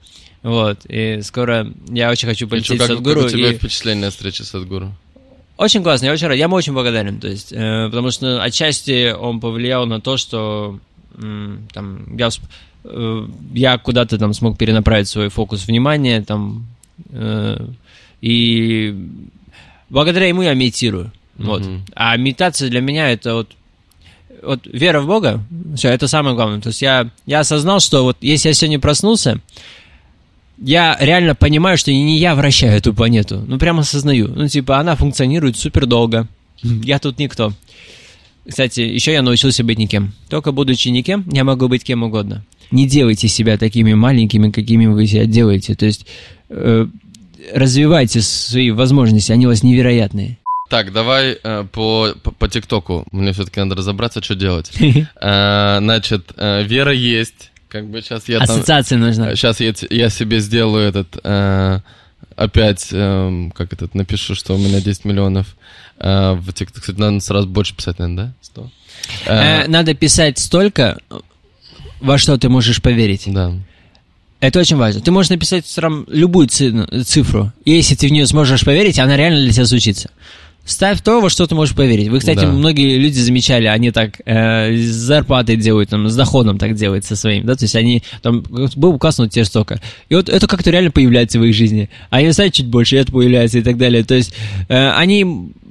Вот, 0.42 0.80
и 0.88 1.20
скоро 1.22 1.66
я 1.88 2.11
очень 2.11 2.28
хочу 2.28 2.47
и 2.47 2.49
полететь 2.49 2.78
как, 2.78 2.88
в 2.90 2.92
Садгуру. 2.94 3.22
как 3.22 3.30
у 3.30 3.32
тебя 3.32 3.51
и- 3.51 3.55
впечатление 3.55 4.09
от 4.09 4.12
встречи 4.14 4.42
с 4.42 4.51
Садгуру? 4.51 4.94
Очень 5.57 5.82
классно, 5.82 6.07
я 6.07 6.12
очень 6.12 6.26
рад, 6.26 6.36
я 6.36 6.44
ему 6.44 6.57
очень 6.57 6.74
благодарен, 6.74 7.18
то 7.18 7.28
есть, 7.28 7.52
э, 7.52 7.86
потому 7.86 8.11
что 8.11 8.42
отчасти 8.42 9.12
он 9.12 9.40
повлиял 9.40 9.86
на 9.86 10.00
то, 10.00 10.16
что 10.18 10.78
м, 11.18 11.66
там 11.72 12.16
я, 12.18 12.28
э, 12.84 13.26
я 13.54 13.78
куда-то 13.78 14.18
там 14.18 14.34
смог 14.34 14.59
перенаправить 14.59 15.09
свой 15.09 15.30
фокус 15.30 15.66
внимания, 15.66 16.20
там, 16.20 16.66
э, 17.11 17.66
и 18.20 18.94
благодаря 19.88 20.26
ему 20.28 20.42
я 20.42 20.52
медитирую, 20.52 21.11
вот. 21.38 21.62
Мгм. 21.62 21.84
А 21.94 22.16
медитация 22.16 22.68
для 22.68 22.80
меня 22.80 23.11
это 23.11 23.34
вот 23.34 23.48
вот 24.42 24.61
вера 24.66 25.00
в 25.00 25.07
Бога, 25.07 25.42
все, 25.76 25.88
это 25.88 26.07
самое 26.07 26.36
главное. 26.36 26.61
То 26.61 26.68
есть 26.68 26.82
я, 26.82 27.11
я 27.24 27.40
осознал, 27.40 27.80
что 27.80 28.04
вот 28.04 28.18
если 28.20 28.48
я 28.48 28.54
сегодня 28.54 28.78
проснулся, 28.78 29.40
я 30.59 30.96
реально 31.00 31.34
понимаю, 31.34 31.76
что 31.78 31.92
не 31.92 32.18
я 32.18 32.34
вращаю 32.34 32.76
эту 32.76 32.94
планету. 32.94 33.44
Ну, 33.46 33.59
прямо 33.59 33.80
осознаю. 33.80 34.28
Ну, 34.28 34.48
типа, 34.48 34.78
она 34.78 34.96
функционирует 34.96 35.57
супер 35.57 35.86
долго. 35.86 36.26
Я 36.62 36.98
тут 36.98 37.18
никто. 37.18 37.52
Кстати, 38.48 38.80
еще 38.80 39.12
я 39.12 39.22
научился 39.22 39.64
быть 39.64 39.76
никем. 39.76 40.12
Только 40.28 40.52
будучи 40.52 40.88
никем, 40.88 41.24
я 41.32 41.42
могу 41.42 41.66
быть 41.66 41.82
кем 41.82 42.04
угодно. 42.04 42.44
Не 42.70 42.86
делайте 42.86 43.26
себя 43.26 43.59
такими 43.59 43.92
маленькими, 43.94 44.52
какими 44.52 44.86
вы 44.86 45.07
себя 45.09 45.24
делаете. 45.26 45.74
То 45.74 45.86
есть 45.86 46.07
э, 46.48 46.86
развивайте 47.52 48.20
свои 48.20 48.70
возможности, 48.70 49.32
они 49.32 49.46
у 49.46 49.50
вас 49.50 49.64
невероятные. 49.64 50.38
Так, 50.68 50.92
давай 50.92 51.38
э, 51.42 51.64
по, 51.72 52.14
по, 52.22 52.30
по 52.30 52.48
ТикТоку. 52.48 53.04
Мне 53.11 53.32
все-таки 53.32 53.61
надо 53.61 53.74
разобраться, 53.76 54.22
что 54.22 54.34
делать. 54.34 54.70
Э, 55.20 55.78
Значит, 55.80 56.32
э, 56.36 56.62
Вера 56.64 56.92
есть. 56.92 57.50
Как 57.69 57.87
бы 57.89 58.01
сейчас 58.01 58.29
я 58.29 58.39
там... 58.39 58.57
Ассоциация 58.57 58.99
нужна. 58.99 59.35
Сейчас 59.35 59.61
я, 59.61 59.73
я 59.91 60.09
себе 60.11 60.41
сделаю 60.41 60.89
этот... 60.89 61.19
э, 61.25 61.81
опять, 62.37 62.89
эм, 62.93 63.51
как 63.51 63.73
этот, 63.73 63.95
напишу, 63.95 64.35
что 64.35 64.55
у 64.55 64.59
меня 64.59 64.81
10 64.81 65.05
миллионов 65.05 65.57
э, 65.99 66.33
в 66.35 66.53
ТикТок. 66.53 66.83
Кстати, 66.83 66.99
надо 66.99 67.21
сразу 67.21 67.49
больше 67.49 67.75
писать, 67.75 67.99
наверное, 67.99 68.27
да? 68.27 68.33
100? 68.43 68.71
Э, 69.27 69.62
Э, 69.64 69.69
надо 69.69 69.95
писать 69.95 70.39
столько, 70.39 70.99
во 72.01 72.19
что 72.19 72.37
ты 72.39 72.49
можешь 72.49 72.81
поверить. 72.83 73.25
Да. 73.27 73.53
Это 74.41 74.61
очень 74.61 74.77
важно. 74.77 75.01
Ты 75.01 75.11
можешь 75.11 75.31
написать 75.31 75.64
там 75.75 76.05
любую 76.09 76.47
ци- 76.49 77.03
цифру, 77.05 77.53
если 77.64 77.95
ты 77.95 78.09
в 78.09 78.12
нее 78.12 78.27
сможешь 78.27 78.64
поверить, 78.64 78.99
она 78.99 79.17
реально 79.17 79.41
для 79.41 79.51
тебя 79.53 79.64
случится. 79.67 80.11
Ставь 80.67 81.01
то, 81.01 81.21
во 81.21 81.31
что 81.31 81.47
ты 81.47 81.55
можешь 81.55 81.75
поверить. 81.75 82.09
Вы, 82.09 82.19
кстати, 82.19 82.41
Да. 82.41 82.49
многие 82.49 82.99
люди 82.99 83.19
замечали, 83.19 83.67
они 83.67 83.93
так 83.93 84.21
э, 84.27 84.77
с 84.77 84.95
зарплатой 84.95 85.57
делают, 85.57 85.91
там, 85.91 86.09
с 86.09 86.17
доходом 86.17 86.59
так 86.59 86.75
делают 86.75 87.05
со 87.05 87.14
своим, 87.14 87.47
да, 87.47 87.55
то 87.55 87.64
есть 87.64 87.77
они, 87.77 88.03
там, 88.21 88.45
был 88.75 88.91
указ, 88.95 89.19
вот 89.19 89.31
тебе 89.31 89.45
столько. 89.45 89.81
И 90.09 90.14
вот 90.17 90.29
это 90.29 90.47
как-то 90.49 90.71
реально 90.71 90.91
появляется 90.91 91.39
в 91.39 91.45
их 91.45 91.55
жизни. 91.55 91.89
Они 92.11 92.33
ставят 92.33 92.53
чуть 92.53 92.67
больше, 92.67 92.97
и 92.97 92.99
это 92.99 93.12
появляется 93.12 93.59
и 93.59 93.62
так 93.62 93.79
далее. 93.79 94.03
То 94.03 94.17
есть 94.17 94.35
э, 94.69 94.91
они 94.91 95.25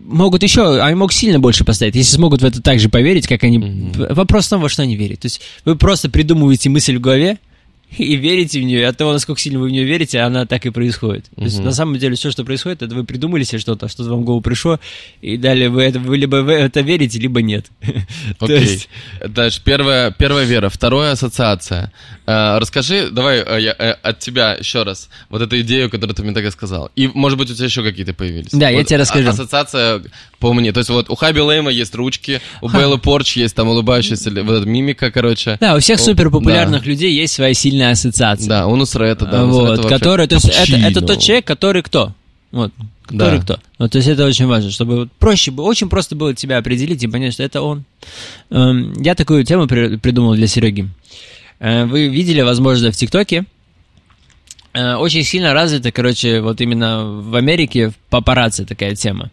могут 0.06 0.44
еще, 0.44 0.82
они 0.82 0.96
могут 0.96 1.14
сильно 1.14 1.40
больше 1.40 1.66
поставить, 1.66 1.96
если 1.96 2.16
смогут 2.16 2.42
в 2.42 2.46
это 2.46 2.62
так 2.62 2.80
же 2.80 2.88
поверить, 2.90 3.28
как 3.28 3.44
они... 3.44 3.92
Вопрос 4.10 4.46
в 4.46 4.50
том, 4.50 4.62
во 4.62 4.70
что 4.70 4.84
они 4.84 4.96
верят. 4.96 5.20
То 5.20 5.26
есть 5.26 5.42
вы 5.66 5.76
просто 5.76 6.10
придумываете 6.10 6.70
мысль 6.70 6.98
в 6.98 7.02
голове, 7.02 7.38
и 7.98 8.16
верите 8.16 8.60
в 8.60 8.64
нее, 8.64 8.82
и 8.82 8.84
от 8.84 8.98
того, 8.98 9.14
насколько 9.14 9.40
сильно 9.40 9.60
вы 9.60 9.68
в 9.68 9.72
нее 9.72 9.84
верите, 9.84 10.20
она 10.20 10.46
так 10.46 10.66
и 10.66 10.70
происходит. 10.70 11.26
То 11.36 11.44
есть, 11.44 11.60
на 11.60 11.72
самом 11.72 11.98
деле, 11.98 12.16
все, 12.16 12.32
что 12.32 12.44
происходит, 12.44 12.82
это 12.82 12.96
вы 12.96 13.04
придумали 13.04 13.44
себе 13.44 13.60
что-то, 13.60 13.88
что-то 13.88 14.10
вам 14.10 14.22
в 14.22 14.26
голову 14.26 14.42
пришло, 14.42 14.80
и 15.22 15.38
далее 15.38 15.70
вы, 15.70 15.84
это, 15.84 16.00
вы 16.00 16.18
либо 16.18 16.38
в 16.38 16.50
это 16.50 16.82
верите, 16.82 17.20
либо 17.20 17.42
нет. 17.42 17.68
Окей. 18.40 18.60
есть, 18.60 18.90
Дальше, 19.28 19.62
первая, 19.64 20.12
первая 20.12 20.46
вера, 20.46 20.70
второе 20.70 21.12
ассоциация. 21.12 21.92
Э, 22.28 22.58
расскажи, 22.58 23.10
давай 23.12 23.40
э, 23.46 23.62
я, 23.62 23.76
э, 23.78 23.92
от 24.02 24.20
тебя 24.20 24.54
еще 24.56 24.82
раз 24.84 25.10
вот 25.30 25.42
эту 25.44 25.60
идею, 25.62 25.90
которую 25.92 26.16
ты 26.16 26.24
мне 26.24 26.34
тогда 26.34 26.50
сказал. 26.50 26.90
И, 26.96 27.08
может 27.14 27.38
быть, 27.38 27.52
у 27.52 27.54
тебя 27.54 27.66
еще 27.66 27.84
какие-то 27.84 28.14
появились. 28.14 28.50
Да, 28.52 28.70
я 28.70 28.80
Вот, 28.80 28.88
тебе 28.88 28.98
расскажу. 29.00 29.28
а- 29.28 29.32
Ассоциация 29.32 30.02
по 30.40 30.52
мне. 30.54 30.72
То 30.72 30.80
есть 30.80 30.90
вот 30.90 31.10
у 31.10 31.16
Хаби 31.16 31.40
Лейма 31.40 31.70
есть 31.72 31.94
ручки, 31.94 32.42
у 32.62 32.70
Бэллы 32.70 32.98
Порч 32.98 33.38
есть 33.38 33.56
там 33.56 33.68
улыбающаяся 33.68 34.32
вот 34.32 34.54
эта 34.58 34.68
мимика, 34.68 35.12
короче. 35.12 35.58
да, 35.62 35.76
у 35.76 35.80
всех 35.80 36.00
супер 36.00 36.30
популярных 36.32 36.84
да. 36.84 36.90
людей 36.90 37.14
есть 37.14 37.34
своя 37.36 37.54
сильная 37.54 37.92
ассоциация. 37.92 38.48
Да, 38.50 38.68
у 38.68 38.76
Нусрета, 38.76 39.26
да. 39.28 39.46
Вот, 39.46 39.78
вообще 39.78 39.90
который, 39.90 40.28
то 40.28 40.36
есть 40.36 40.50
это, 40.50 40.78
это 40.78 41.02
тот 41.02 41.20
человек, 41.20 41.46
который 41.46 41.84
кто? 41.84 42.14
Вот, 42.52 42.72
который 43.08 43.38
Да. 43.40 43.44
кто? 43.44 43.60
Вот, 43.78 43.92
то 43.92 43.98
есть 43.98 44.08
это 44.08 44.26
очень 44.26 44.48
важно, 44.48 44.72
чтобы 44.72 44.96
вот 45.02 45.12
проще 45.20 45.52
было, 45.52 45.66
очень 45.66 45.90
просто 45.90 46.16
было 46.16 46.34
тебя 46.34 46.58
определить 46.58 47.04
и 47.04 47.08
понять, 47.08 47.34
что 47.34 47.44
это 47.44 47.62
он. 47.62 47.84
Эм, 48.50 48.94
я 49.02 49.14
такую 49.14 49.44
тему 49.44 49.68
при- 49.68 49.98
придумал 49.98 50.34
для 50.36 50.48
Сереги. 50.48 50.90
Э, 51.60 51.86
Вы 51.86 52.08
видели, 52.08 52.42
возможно, 52.42 52.92
в 52.92 52.96
ТикТоке, 52.96 53.46
э, 54.74 54.96
очень 54.96 55.24
сильно 55.24 55.54
развита, 55.54 55.92
короче, 55.92 56.42
вот 56.42 56.62
именно 56.62 57.06
в 57.06 57.36
Америке 57.36 57.92
папарацци 58.10 58.66
такая 58.66 58.96
тема. 58.96 59.32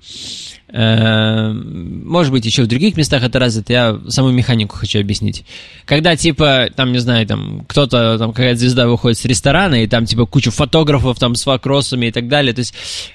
Э, 0.72 1.52
Может 1.52 2.32
быть, 2.32 2.46
еще 2.46 2.62
в 2.62 2.66
других 2.66 2.96
местах 2.96 3.22
это 3.22 3.38
развито, 3.38 3.72
я 3.72 4.00
саму 4.08 4.30
механику 4.30 4.76
хочу 4.76 5.00
объяснить. 5.00 5.44
Когда, 5.84 6.16
типа, 6.16 6.70
там, 6.74 6.92
не 6.92 6.98
знаю, 6.98 7.26
там, 7.26 7.64
кто-то, 7.68 8.18
там, 8.18 8.32
какая-то 8.32 8.58
звезда 8.58 8.86
выходит 8.86 9.18
с 9.18 9.24
ресторана, 9.24 9.82
и 9.82 9.86
там, 9.86 10.06
типа, 10.06 10.24
куча 10.24 10.50
фотографов, 10.50 11.18
там, 11.18 11.34
с 11.34 11.44
вопросами 11.44 12.06
и 12.06 12.12
так 12.12 12.28
далее, 12.28 12.54
то 12.54 12.60
есть 12.60 12.74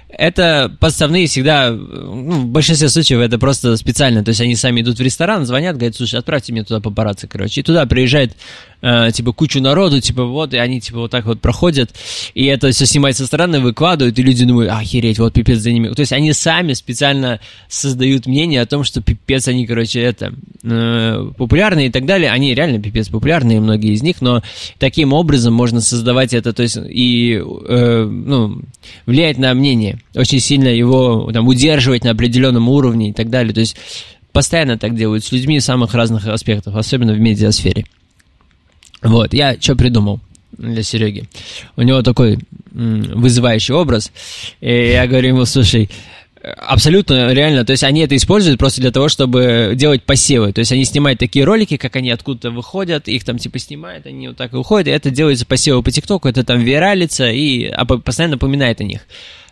это 0.09 0.73
подставные 0.79 1.27
всегда, 1.27 1.71
ну, 1.71 2.41
в 2.41 2.45
большинстве 2.45 2.89
случаев 2.89 3.19
это 3.19 3.37
просто 3.37 3.75
специально, 3.75 4.23
то 4.23 4.29
есть 4.29 4.39
они 4.39 4.55
сами 4.55 4.81
идут 4.81 4.99
в 4.99 5.01
ресторан, 5.01 5.45
звонят, 5.45 5.75
говорят, 5.75 5.95
слушай, 5.95 6.19
отправьте 6.19 6.53
мне 6.53 6.63
туда 6.63 6.79
папарацци, 6.79 7.27
короче, 7.27 7.61
и 7.61 7.63
туда 7.63 7.85
приезжает, 7.85 8.35
э, 8.81 9.11
типа, 9.11 9.33
кучу 9.33 9.61
народу, 9.61 9.99
типа, 10.01 10.25
вот, 10.25 10.53
и 10.53 10.57
они, 10.57 10.81
типа, 10.81 10.99
вот 10.99 11.11
так 11.11 11.25
вот 11.25 11.41
проходят, 11.41 11.93
и 12.33 12.45
это 12.45 12.71
все 12.71 12.85
снимают 12.85 13.17
со 13.17 13.25
стороны, 13.25 13.59
выкладывают, 13.59 14.17
и 14.19 14.23
люди 14.23 14.45
думают, 14.45 14.71
охереть, 14.71 15.19
вот 15.19 15.33
пипец 15.33 15.59
за 15.59 15.71
ними, 15.71 15.89
то 15.89 16.01
есть 16.01 16.13
они 16.13 16.33
сами 16.33 16.73
специально 16.73 17.39
создают 17.67 18.25
мнение 18.25 18.61
о 18.61 18.65
том, 18.65 18.83
что 18.83 19.01
пипец 19.01 19.47
они, 19.47 19.65
короче, 19.65 20.01
это, 20.01 20.33
э, 20.63 21.31
популярные 21.37 21.87
и 21.87 21.91
так 21.91 22.05
далее, 22.05 22.31
они 22.31 22.53
реально 22.53 22.81
пипец 22.81 23.09
популярные, 23.09 23.59
многие 23.59 23.93
из 23.93 24.03
них, 24.03 24.21
но 24.21 24.41
таким 24.79 25.13
образом 25.13 25.53
можно 25.53 25.81
создавать 25.81 26.33
это, 26.33 26.53
то 26.53 26.63
есть, 26.63 26.77
и, 26.77 27.41
э, 27.41 28.03
ну, 28.05 28.61
влиять 29.05 29.37
на 29.37 29.53
мнение, 29.53 29.99
очень 30.15 30.39
сильно 30.39 30.67
его 30.67 31.29
там 31.31 31.47
удерживать 31.47 32.03
на 32.03 32.11
определенном 32.11 32.69
уровне 32.69 33.09
и 33.09 33.13
так 33.13 33.29
далее. 33.29 33.53
То 33.53 33.61
есть 33.61 33.75
постоянно 34.31 34.77
так 34.77 34.95
делают 34.95 35.23
с 35.23 35.31
людьми 35.31 35.59
самых 35.59 35.93
разных 35.93 36.27
аспектов, 36.27 36.75
особенно 36.75 37.13
в 37.13 37.19
медиасфере. 37.19 37.85
Вот, 39.01 39.33
я 39.33 39.59
что 39.59 39.75
придумал 39.75 40.19
для 40.57 40.83
Сереги. 40.83 41.29
У 41.75 41.81
него 41.81 42.01
такой 42.01 42.39
вызывающий 42.71 43.73
образ. 43.73 44.11
И 44.61 44.71
я 44.71 45.07
говорю 45.07 45.29
ему, 45.29 45.45
слушай, 45.45 45.89
абсолютно 46.43 47.33
реально, 47.33 47.65
то 47.65 47.71
есть 47.71 47.83
они 47.83 48.01
это 48.01 48.15
используют 48.15 48.59
просто 48.59 48.81
для 48.81 48.91
того, 48.91 49.09
чтобы 49.09 49.73
делать 49.75 50.03
посевы. 50.03 50.53
То 50.53 50.59
есть 50.59 50.71
они 50.71 50.85
снимают 50.85 51.19
такие 51.19 51.45
ролики, 51.45 51.77
как 51.77 51.95
они 51.95 52.11
откуда-то 52.11 52.51
выходят, 52.51 53.07
их 53.07 53.23
там 53.23 53.37
типа 53.37 53.59
снимают, 53.59 54.05
они 54.05 54.29
вот 54.29 54.37
так 54.37 54.53
и 54.53 54.57
уходят, 54.57 54.87
и 54.87 54.91
это 54.91 55.09
делается 55.09 55.45
посевы 55.45 55.81
по 55.83 55.91
ТикТоку, 55.91 56.27
это 56.27 56.43
там 56.43 56.61
виралится 56.61 57.29
и 57.29 57.65
а, 57.65 57.85
по- 57.85 57.97
постоянно 57.97 58.33
напоминает 58.33 58.81
о 58.81 58.83
них. 58.83 59.01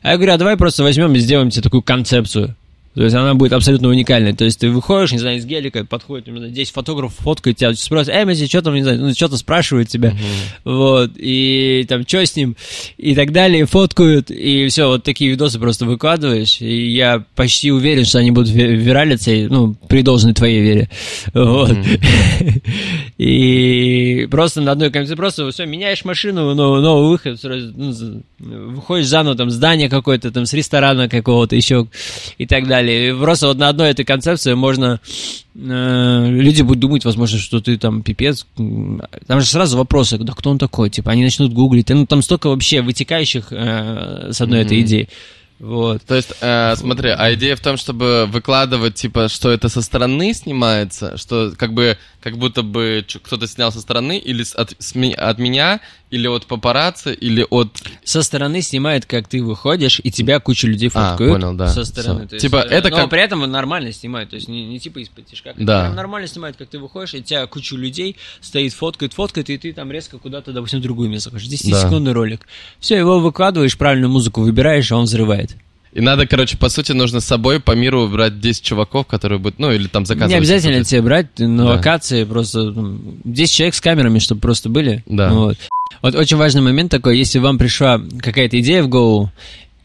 А 0.02 0.12
я 0.12 0.18
говорю, 0.18 0.34
а 0.34 0.38
давай 0.38 0.58
просто 0.58 0.84
возьмем 0.84 1.14
и 1.16 1.20
сделаем 1.20 1.50
тебе 1.50 1.64
такую 1.64 1.82
концепцию. 1.82 2.56
То 2.96 3.04
есть 3.04 3.14
она 3.14 3.34
будет 3.34 3.52
абсолютно 3.52 3.90
уникальной. 3.90 4.34
То 4.34 4.46
есть 4.46 4.60
ты 4.60 4.70
выходишь, 4.70 5.12
не 5.12 5.20
знаю, 5.20 5.42
с 5.42 5.46
гелика, 5.46 5.86
подходит, 5.86 6.28
не 6.28 6.38
знаю, 6.38 6.52
10 6.52 6.74
фотографов 6.74 7.18
фоткают 7.20 7.58
тебя, 7.58 7.74
спрашивают, 7.74 8.18
эй, 8.18 8.26
Месси, 8.26 8.48
что 8.48 8.62
там, 8.62 8.74
не 8.74 8.84
знаю, 8.84 9.00
ну, 9.02 9.14
что-то 9.14 9.38
спрашивают 9.38 9.90
тебя, 9.90 10.16
вот, 10.64 11.12
и 11.18 11.86
там, 11.90 12.08
что 12.08 12.26
с 12.26 12.36
ним, 12.36 12.56
и 12.98 13.14
так 13.14 13.34
далее, 13.34 13.66
фоткают, 13.66 14.32
и 14.32 14.68
все, 14.68 14.88
вот 14.88 15.04
такие 15.04 15.30
видосы 15.30 15.60
просто 15.60 15.86
выкладываешь, 15.86 16.62
и 16.62 16.94
я 16.94 17.24
почти 17.36 17.72
уверен, 17.72 18.06
что 18.06 18.20
они 18.20 18.32
будут 18.32 18.50
ви- 18.50 18.76
виралиться, 18.76 19.32
и, 19.32 19.48
ну, 19.48 19.76
при 19.90 20.02
должной 20.02 20.34
твоей 20.34 20.62
вере, 20.62 20.90
вот. 21.34 21.76
И 23.18 24.28
просто 24.30 24.62
на 24.62 24.74
одной 24.74 24.92
конце 24.92 25.16
просто 25.16 25.50
все, 25.52 25.66
меняешь 25.66 26.04
машину, 26.04 26.54
новый, 26.54 26.82
новый 26.82 27.10
выход, 27.10 27.40
сразу, 27.40 27.74
ну, 27.76 28.24
выходишь 28.40 29.08
заново, 29.08 29.36
там, 29.36 29.50
здание 29.50 29.90
какое-то, 29.90 30.32
там, 30.32 30.46
с 30.46 30.54
ресторана 30.54 31.08
какого-то 31.08 31.56
еще, 31.56 31.88
и 32.38 32.46
так 32.46 32.68
далее. 32.68 32.85
И 32.92 33.14
просто 33.14 33.48
вот 33.48 33.58
на 33.58 33.70
одной 33.70 33.90
этой 33.90 34.06
концепции 34.06 34.54
можно... 34.54 35.00
э, 35.56 36.28
люди 36.30 36.62
будут 36.62 36.80
думать, 36.80 37.06
возможно, 37.06 37.40
что 37.40 37.62
ты 37.62 37.78
там 37.78 38.04
пипец. 38.04 38.46
Там 38.56 39.42
же 39.42 39.46
сразу 39.46 39.78
вопросы, 39.78 40.18
да 40.18 40.34
кто 40.34 40.50
он 40.50 40.58
такой? 40.58 40.90
Типа, 40.90 41.12
они 41.12 41.24
начнут 41.24 41.54
гуглить. 41.54 41.90
Ну, 41.90 42.06
там 42.06 42.22
столько 42.22 42.48
вообще 42.48 42.82
вытекающих 42.82 43.48
э, 43.52 44.30
с 44.32 44.42
одной 44.42 44.62
этой 44.62 44.82
идеи. 44.82 45.10
Вот. 45.58 46.04
То 46.04 46.16
есть, 46.16 46.34
э, 46.42 46.76
смотри, 46.76 47.12
а 47.12 47.34
идея 47.34 47.56
в 47.56 47.62
том, 47.62 47.78
чтобы 47.78 48.26
выкладывать, 48.26 48.96
типа, 48.96 49.30
что 49.30 49.50
это 49.52 49.70
со 49.70 49.82
стороны 49.82 50.34
снимается, 50.34 51.18
что 51.18 51.54
как 51.58 51.74
бы, 51.74 51.98
как 52.20 52.38
будто 52.38 52.62
бы 52.62 53.06
кто-то 53.24 53.48
снял 53.48 53.72
со 53.72 53.80
стороны, 53.80 54.18
или 54.18 54.44
от, 54.56 54.76
с 54.80 54.94
от 55.18 55.40
меня, 55.40 55.80
или 56.12 56.28
от 56.28 56.46
папарацци, 56.46 57.14
или 57.14 57.46
от... 57.50 57.82
Со 58.04 58.22
стороны 58.24 58.62
снимает, 58.62 59.06
как 59.06 59.28
ты 59.28 59.44
выходишь, 59.44 60.00
и 60.04 60.12
тебя 60.12 60.40
куча 60.40 60.68
людей 60.68 60.90
А, 60.94 61.10
фоткают. 61.12 61.34
понял, 61.34 61.54
да. 61.56 61.68
Со 61.68 61.84
стороны. 61.84 62.28
Есть, 62.32 62.42
Типа, 62.44 62.58
э, 62.58 62.70
это 62.70 62.90
но 62.90 62.96
как- 62.98 63.10
при 63.10 63.22
этом 63.22 63.40
нормально 63.52 63.92
снимают, 63.92 64.30
то 64.30 64.36
есть 64.36 64.48
не, 64.48 64.66
не 64.66 64.80
типа 64.80 65.00
из-под 65.00 65.26
тяжка. 65.26 65.54
Да. 65.58 65.90
Нормально 65.92 66.28
снимают, 66.28 66.58
как 66.58 66.70
ты 66.70 66.80
выходишь, 66.80 67.16
и 67.16 67.22
тебя 67.24 67.46
кучу 67.48 67.76
людей 67.76 68.16
стоит, 68.40 68.74
фоткает, 68.74 69.14
фоткает, 69.14 69.50
и 69.50 69.58
ты 69.58 69.74
там 69.74 69.92
резко 69.92 70.18
куда-то, 70.18 70.52
допустим, 70.54 70.80
в 70.80 70.84
другое 70.84 71.10
место 71.10 71.32
ходишь. 71.32 71.48
10-секундный 71.48 72.14
ролик. 72.14 72.48
Все, 72.80 72.96
его 72.98 73.20
выкладываешь, 73.20 73.78
правильную 73.78 74.12
музыку 74.12 74.42
выбираешь, 74.42 74.92
а 74.92 74.98
он 74.98 75.06
взрывает. 75.06 75.56
И 75.96 76.02
надо, 76.02 76.28
короче, 76.28 76.58
по 76.58 76.68
сути, 76.68 76.92
нужно 76.92 77.22
с 77.22 77.26
собой 77.26 77.62
по 77.62 77.72
миру 77.72 78.08
брать 78.10 78.42
10 78.42 78.62
чуваков, 78.62 79.08
которые 79.08 79.40
будут, 79.40 79.60
ну, 79.60 79.72
или 79.72 79.88
там 79.88 80.06
заказывать. 80.06 80.30
Не 80.30 80.38
обязательно 80.38 80.84
тебе 80.84 81.02
брать 81.02 81.40
на 81.40 81.64
Да. 81.64 81.70
локации, 81.76 82.26
просто 82.26 82.74
там, 82.74 83.00
10 83.24 83.56
человек 83.56 83.76
с 83.76 83.80
камерами, 83.80 84.20
чтобы 84.20 84.42
просто 84.42 84.68
были. 84.68 85.04
Да. 85.06 85.32
Вот. 85.32 85.58
вот 86.02 86.16
очень 86.16 86.36
важный 86.36 86.62
момент 86.62 86.92
такой, 86.92 87.18
если 87.18 87.40
вам 87.40 87.58
пришла 87.58 88.02
какая-то 88.20 88.60
идея 88.60 88.84
в 88.84 88.90
голову, 88.90 89.32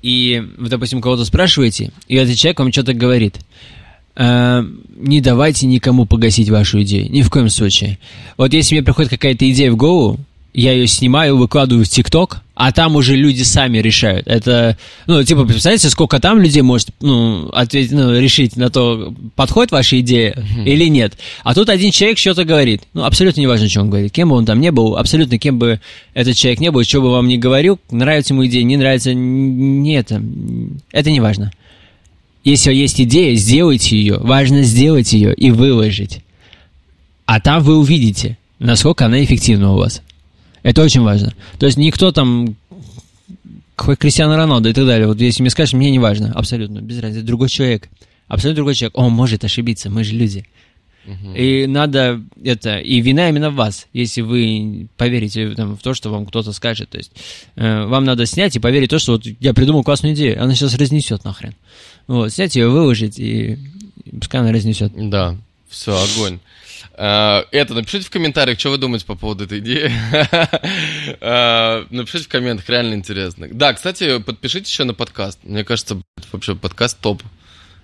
и 0.03 0.43
вы, 0.59 0.69
допустим, 0.69 1.01
кого-то 1.01 1.25
спрашиваете, 1.25 1.93
и 2.09 2.17
этот 2.17 2.37
человек 2.37 2.59
вам 2.59 2.73
что-то 2.73 2.93
говорит, 2.93 3.39
э, 4.17 4.65
не 4.97 5.21
давайте 5.21 5.67
никому 5.69 6.07
погасить 6.07 6.51
вашу 6.51 6.83
идею, 6.83 7.09
ни 7.09 7.23
в 7.23 7.31
коем 7.31 7.49
случае. 7.49 8.01
Вот 8.37 8.53
если 8.53 8.74
мне 8.74 8.82
приходит 8.82 9.11
какая-то 9.12 9.49
идея 9.49 9.70
в 9.70 9.77
голову, 9.77 10.19
я 10.55 10.73
ее 10.73 10.89
снимаю, 10.89 11.37
выкладываю 11.37 11.85
в 11.85 11.89
ТикТок, 11.89 12.43
а 12.62 12.73
там 12.73 12.95
уже 12.95 13.16
люди 13.16 13.43
сами 13.43 13.78
решают. 13.78 14.27
Это, 14.27 14.77
ну, 15.07 15.24
типа, 15.24 15.47
представляете, 15.47 15.89
сколько 15.89 16.20
там 16.20 16.41
людей 16.41 16.61
может, 16.61 16.91
ну, 17.01 17.49
ответить, 17.55 17.91
ну, 17.91 18.20
решить 18.20 18.55
на 18.55 18.69
то, 18.69 19.15
подходит 19.35 19.73
ваша 19.73 19.99
идея 20.01 20.37
или 20.66 20.85
нет. 20.91 21.16
А 21.43 21.55
тут 21.55 21.70
один 21.70 21.91
человек 21.91 22.19
что-то 22.19 22.45
говорит. 22.45 22.82
Ну, 22.93 23.05
абсолютно 23.05 23.41
неважно, 23.41 23.66
что 23.70 23.81
он 23.81 23.89
говорит. 23.89 24.12
Кем 24.12 24.28
бы 24.28 24.37
он 24.37 24.45
там 24.45 24.61
не 24.61 24.73
был, 24.73 24.99
абсолютно 24.99 25.39
кем 25.39 25.59
бы 25.59 25.81
этот 26.12 26.37
человек 26.37 26.61
не 26.61 26.70
был, 26.70 26.85
что 26.85 27.01
бы 27.01 27.11
вам 27.11 27.28
ни 27.28 27.39
говорил, 27.39 27.81
нравится 27.91 28.35
ему 28.35 28.45
идея, 28.45 28.62
не 28.62 28.77
нравится, 28.77 29.15
не 29.15 29.95
это. 29.95 30.23
Это 30.93 31.11
не 31.11 31.20
важно. 31.20 31.53
Если 32.45 32.74
есть 32.74 33.01
идея, 33.01 33.35
сделайте 33.37 33.97
ее. 33.97 34.19
Важно 34.19 34.65
сделать 34.65 35.15
ее 35.15 35.32
и 35.32 35.51
выложить. 35.51 36.19
А 37.24 37.41
там 37.41 37.62
вы 37.62 37.78
увидите, 37.78 38.37
насколько 38.59 39.07
она 39.07 39.24
эффективна 39.24 39.73
у 39.73 39.78
вас. 39.78 40.03
Это 40.62 40.82
очень 40.82 41.03
важно. 41.03 41.35
То 41.59 41.66
есть 41.66 41.78
никто 41.78 42.12
там, 42.12 42.57
какой 43.77 43.97
Кристиано 43.97 44.37
Роналдо 44.37 44.69
и 44.69 44.73
так 44.73 44.87
далее. 44.87 45.07
Вот 45.07 45.20
если 45.20 45.43
мне 45.43 45.51
скажешь, 45.51 45.73
мне 45.73 45.91
не 45.91 45.99
важно, 45.99 46.32
абсолютно, 46.32 46.81
без 46.81 47.01
разницы. 47.01 47.24
Другой 47.24 47.49
человек, 47.49 47.89
абсолютно 48.28 48.57
другой 48.57 48.74
человек. 48.74 48.97
Он 48.97 49.12
может 49.12 49.45
ошибиться, 49.45 49.91
мы 49.91 50.05
же 50.05 50.15
люди. 50.15 50.45
И 51.35 51.66
надо 51.66 52.23
это, 52.45 52.78
и 52.78 53.01
вина 53.01 53.31
именно 53.31 53.51
в 53.51 53.55
вас, 53.55 53.89
если 53.93 54.20
вы 54.20 54.87
поверите 54.97 55.55
там, 55.55 55.77
в 55.77 55.82
то, 55.82 55.95
что 55.95 56.11
вам 56.11 56.27
кто-то 56.27 56.53
скажет. 56.53 56.91
То 56.91 56.99
есть 56.99 57.11
э, 57.57 57.85
вам 57.87 58.05
надо 58.05 58.27
снять 58.27 58.55
и 58.55 58.61
поверить 58.61 58.91
в 58.91 58.91
то, 58.91 58.99
что 58.99 59.12
вот 59.12 59.24
я 59.41 59.55
придумал 59.55 59.82
классную 59.82 60.15
идею, 60.15 60.41
она 60.43 60.55
сейчас 60.55 60.74
разнесет 60.74 61.24
нахрен. 61.24 61.55
Вот, 62.07 62.32
снять 62.32 62.55
ее, 62.55 62.69
выложить, 62.69 63.19
и 63.19 63.59
пускай 64.20 64.41
она 64.41 64.53
разнесет. 64.53 64.93
Да, 64.95 65.37
все, 65.69 65.99
огонь. 66.01 66.39
А, 66.95 67.45
Это, 67.51 67.75
напишите 67.75 68.05
в 68.07 68.11
комментариях, 68.11 68.59
что 68.59 68.71
вы 68.71 68.79
думаете 68.79 69.07
по 69.07 69.15
поводу 69.15 69.45
этой 69.45 69.59
идеи. 69.61 69.91
А, 71.21 71.87
Напишите 71.91 72.25
в 72.25 72.29
комментах, 72.29 72.69
реально 72.69 72.95
интересно. 72.95 73.49
Да, 73.51 73.73
кстати, 73.73 74.19
подпишитесь 74.19 74.71
еще 74.71 74.85
на 74.85 74.95
подкаст. 74.95 75.39
Мне 75.43 75.65
кажется, 75.65 76.01
вообще 76.33 76.55
подкаст 76.55 76.99
топ. 77.01 77.23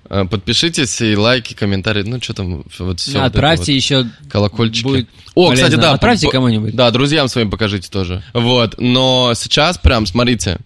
А, 0.08 0.24
Подпишитесь 0.26 1.00
и 1.00 1.16
лайки, 1.16 1.54
комментарии, 1.54 2.02
ну 2.02 2.20
что 2.20 2.34
там, 2.34 2.64
вот 2.78 3.00
все. 3.00 3.20
Отправьте 3.22 3.74
еще. 3.74 4.06
колокольчики. 4.30 4.84
будет 4.84 5.08
О, 5.34 5.48
полезно. 5.48 5.66
кстати, 5.66 5.80
да. 5.80 5.92
Отправьте 5.92 6.26
по- 6.26 6.32
кому-нибудь. 6.32 6.74
Да, 6.74 6.90
друзьям 6.90 7.28
своим 7.28 7.50
покажите 7.50 7.88
тоже. 7.90 8.22
Вот, 8.34 8.74
но 8.78 9.32
сейчас 9.34 9.78
прям, 9.78 10.06
смотрите, 10.06 10.58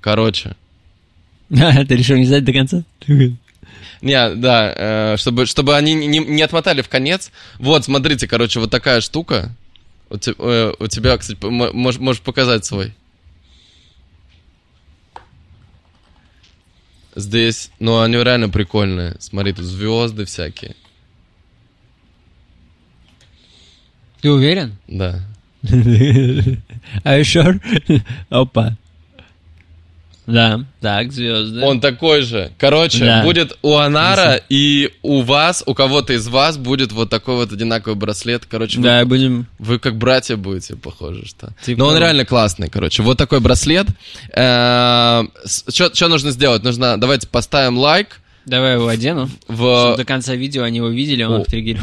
короче. 0.00 0.56
Ты 1.48 1.96
решил 1.96 2.16
не 2.16 2.26
знать 2.26 2.44
до 2.44 2.52
конца? 2.52 2.82
Не, 4.04 4.34
да, 4.34 4.72
э, 4.76 5.16
чтобы, 5.16 5.46
чтобы 5.46 5.74
они 5.76 5.94
не, 5.94 6.18
не 6.18 6.42
отмотали 6.42 6.82
в 6.82 6.90
конец. 6.90 7.32
Вот, 7.58 7.86
смотрите, 7.86 8.28
короче, 8.28 8.60
вот 8.60 8.70
такая 8.70 9.00
штука. 9.00 9.56
У, 10.10 10.18
те- 10.18 10.34
э, 10.38 10.72
у 10.78 10.86
тебя, 10.88 11.16
кстати, 11.16 11.42
можешь, 11.42 11.98
можешь 11.98 12.20
показать 12.20 12.66
свой. 12.66 12.92
Здесь, 17.16 17.70
ну, 17.78 17.98
они 18.02 18.16
реально 18.16 18.50
прикольные. 18.50 19.16
Смотри, 19.20 19.54
тут 19.54 19.64
звезды 19.64 20.26
всякие. 20.26 20.76
Ты 24.20 24.30
уверен? 24.30 24.76
Да. 24.86 25.22
Are 25.62 26.58
you 27.20 27.22
sure? 27.22 27.58
Опа. 28.28 28.76
Да, 30.26 30.64
так, 30.80 31.12
звезды. 31.12 31.60
Он 31.60 31.80
такой 31.80 32.22
же. 32.22 32.50
Короче, 32.58 33.04
Да. 33.04 33.22
будет 33.22 33.58
у 33.62 33.76
Анара 33.76 34.40
и 34.48 34.90
у 35.02 35.20
вас, 35.20 35.62
у 35.66 35.74
кого-то 35.74 36.14
из 36.14 36.26
вас 36.28 36.56
будет 36.56 36.92
вот 36.92 37.10
такой 37.10 37.34
вот 37.36 37.52
одинаковый 37.52 37.94
браслет. 37.96 38.44
Короче, 38.48 38.78
вы- 38.78 38.84
Да, 38.84 39.04
будем... 39.04 39.46
Вы 39.58 39.78
как 39.78 39.96
братья 39.98 40.36
будете, 40.36 40.76
похоже, 40.76 41.26
что. 41.26 41.50
Типа 41.62 41.78
Но 41.78 41.86
он 41.88 41.98
реально 41.98 42.24
классный, 42.24 42.68
короче. 42.70 43.02
Вот 43.02 43.18
такой 43.18 43.40
браслет. 43.40 43.86
Что 44.34 46.08
нужно 46.08 46.30
сделать? 46.30 46.62
Нужно, 46.62 46.98
давайте 46.98 47.26
поставим 47.28 47.78
лайк. 47.78 48.20
Давай 48.46 48.74
его 48.74 48.88
одену. 48.88 49.28
Чтобы 49.44 49.94
В... 49.94 49.96
до 49.96 50.04
конца 50.04 50.34
видео 50.34 50.64
они 50.64 50.76
его 50.78 50.88
видели, 50.88 51.22
он 51.22 51.42
их 51.42 51.46
триггерил. 51.46 51.80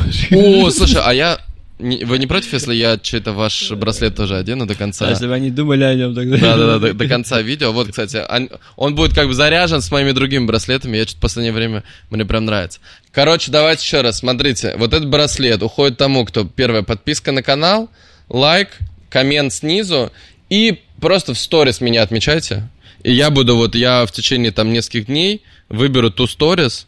О, 0.66 0.70
слушай, 0.70 1.02
а 1.04 1.12
я... 1.14 1.40
не- 1.82 2.04
Вы 2.06 2.20
не 2.20 2.28
против, 2.28 2.54
если 2.54 2.74
я 2.74 2.98
чей-то 2.98 3.34
ваш 3.34 3.72
браслет 3.72 4.16
тоже 4.16 4.38
одену 4.38 4.66
до 4.66 4.76
конца? 4.76 5.10
Если 5.10 5.28
бы 5.28 5.34
они 5.34 5.50
думали 5.52 5.84
о 5.84 5.94
нем 5.96 6.16
тогда. 6.16 6.38
Да-да-да, 6.38 6.80
до, 6.80 6.94
до 6.94 7.08
конца 7.08 7.42
видео. 7.42 7.72
Вот, 7.72 7.90
кстати, 7.90 8.24
он, 8.30 8.50
он 8.76 8.96
будет 8.96 9.14
как 9.14 9.28
бы 9.28 9.34
заряжен 9.34 9.82
с 9.82 9.92
моими 9.92 10.12
другими 10.12 10.46
браслетами. 10.46 10.98
Я 10.98 11.04
что-то 11.04 11.18
в 11.18 11.22
последнее 11.22 11.54
время, 11.54 11.84
мне 12.10 12.26
прям 12.26 12.46
нравится. 12.46 12.80
Короче, 13.12 13.52
давайте 13.52 13.84
еще 13.84 14.02
раз, 14.02 14.20
смотрите. 14.20 14.76
Вот 14.78 14.94
этот 14.94 15.10
браслет 15.10 15.62
уходит 15.64 15.98
тому, 15.98 16.24
кто 16.26 16.46
первая 16.46 16.84
подписка 16.84 17.32
на 17.32 17.44
канал, 17.44 17.90
лайк, 18.30 18.70
коммент 19.10 19.52
снизу 19.52 20.12
и 20.50 20.80
просто 21.02 21.34
в 21.34 21.40
сторис 21.40 21.82
меня 21.82 22.04
отмечайте. 22.04 22.70
И 23.04 23.12
я 23.12 23.30
буду 23.32 23.56
вот, 23.58 23.76
я 23.76 24.06
в 24.06 24.12
течение 24.12 24.52
там 24.52 24.72
нескольких 24.72 25.08
дней 25.08 25.42
выберу 25.70 26.12
ту 26.12 26.28
сторис, 26.28 26.88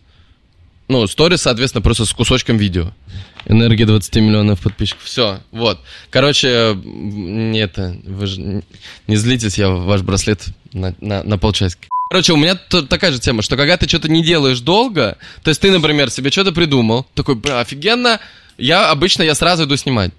ну, 0.88 1.08
сторис, 1.08 1.42
соответственно, 1.42 1.82
просто 1.82 2.06
с 2.06 2.12
кусочком 2.14 2.58
видео. 2.58 2.92
Энергия 3.46 3.86
20 3.86 4.16
миллионов 4.18 4.62
подписчиков. 4.62 5.04
Все, 5.04 5.40
вот. 5.52 5.80
Короче, 6.10 6.48
м, 6.48 7.52
не 7.52 7.60
это, 7.60 7.98
вы 8.04 8.28
же 8.28 8.64
не 9.08 9.16
злитесь, 9.16 9.58
я 9.58 9.70
ваш 9.70 10.02
браслет 10.02 10.46
на, 10.72 10.96
на, 11.02 11.24
на 11.24 11.38
полчасика. 11.38 11.88
Короче, 12.10 12.34
у 12.34 12.38
меня 12.38 12.56
такая 12.56 13.12
же 13.12 13.20
тема, 13.20 13.42
что 13.42 13.58
когда 13.58 13.76
ты 13.76 13.88
что-то 13.88 14.10
не 14.10 14.24
делаешь 14.24 14.60
долго, 14.60 15.18
то 15.44 15.50
есть 15.50 15.60
ты, 15.62 15.72
например, 15.72 16.10
себе 16.12 16.32
что-то 16.32 16.52
придумал, 16.52 17.08
такой, 17.16 17.36
бля, 17.36 17.60
офигенно, 17.60 18.20
я 18.58 18.92
обычно 18.92 19.24
я 19.24 19.34
сразу 19.34 19.64
иду 19.64 19.76
снимать. 19.78 20.12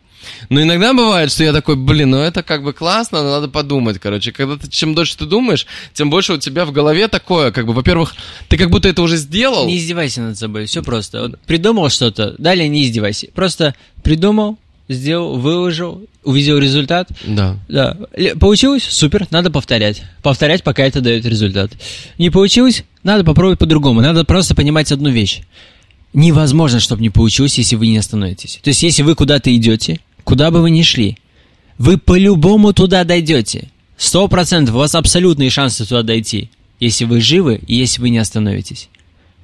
Но 0.49 0.63
иногда 0.63 0.93
бывает, 0.93 1.31
что 1.31 1.45
я 1.45 1.53
такой, 1.53 1.77
блин, 1.77 2.11
ну 2.11 2.19
это 2.19 2.43
как 2.43 2.63
бы 2.63 2.73
классно, 2.73 3.23
но 3.23 3.31
надо 3.31 3.49
подумать, 3.49 3.99
короче. 3.99 4.33
Когда 4.33 4.57
ты, 4.57 4.69
чем 4.71 4.95
дольше 4.95 5.17
ты 5.17 5.27
думаешь, 5.27 5.67
тем 5.93 6.11
больше 6.11 6.35
у 6.35 6.39
тебя 6.39 6.65
в 6.65 6.73
голове 6.73 7.09
такое, 7.09 7.53
как 7.53 7.67
бы, 7.67 7.73
во-первых, 7.73 8.15
ты 8.49 8.57
как 8.57 8.71
будто 8.71 8.89
это 8.89 9.03
уже 9.03 9.17
сделал. 9.17 9.67
Не 9.67 9.79
издевайся 9.79 10.23
над 10.23 10.39
собой, 10.39 10.67
все 10.67 10.83
просто. 10.83 11.23
Вот 11.23 11.41
придумал 11.41 11.89
что-то, 11.89 12.35
далее 12.39 12.69
не 12.69 12.85
издевайся. 12.85 13.29
Просто 13.35 13.75
придумал, 14.03 14.59
сделал, 14.89 15.39
выложил, 15.39 16.07
увидел 16.23 16.59
результат. 16.59 17.09
Да. 17.25 17.57
Да. 17.69 17.97
Получилось? 18.39 18.85
Супер, 18.85 19.27
надо 19.31 19.51
повторять. 19.51 20.03
Повторять, 20.23 20.63
пока 20.63 20.85
это 20.85 21.01
дает 21.01 21.25
результат. 21.25 21.73
Не 22.19 22.31
получилось? 22.31 22.85
Надо 23.03 23.25
попробовать 23.25 23.59
по-другому. 23.59 24.01
Надо 24.01 24.25
просто 24.25 24.55
понимать 24.55 24.93
одну 24.93 25.11
вещь. 25.11 25.41
Невозможно, 26.13 26.79
чтобы 26.81 27.03
не 27.03 27.11
получилось, 27.11 27.59
если 27.59 27.77
вы 27.77 27.89
не 27.89 27.99
остановитесь. 27.99 28.61
То 28.63 28.69
есть, 28.69 28.83
если 28.83 29.03
вы 29.03 29.15
куда-то 29.15 29.55
идете, 29.55 30.01
куда 30.25 30.51
бы 30.51 30.61
вы 30.61 30.71
ни 30.71 30.83
шли, 30.83 31.19
вы 31.79 31.99
по-любому 31.99 32.73
туда 32.73 33.05
дойдете. 33.05 33.69
Сто 33.97 34.27
процентов, 34.29 34.75
у 34.75 34.79
вас 34.79 34.95
абсолютные 34.95 35.51
шансы 35.51 35.85
туда 35.87 36.03
дойти, 36.03 36.51
если 36.81 37.05
вы 37.05 37.21
живы 37.21 37.61
и 37.67 37.77
если 37.77 38.01
вы 38.01 38.11
не 38.11 38.19
остановитесь. 38.19 38.89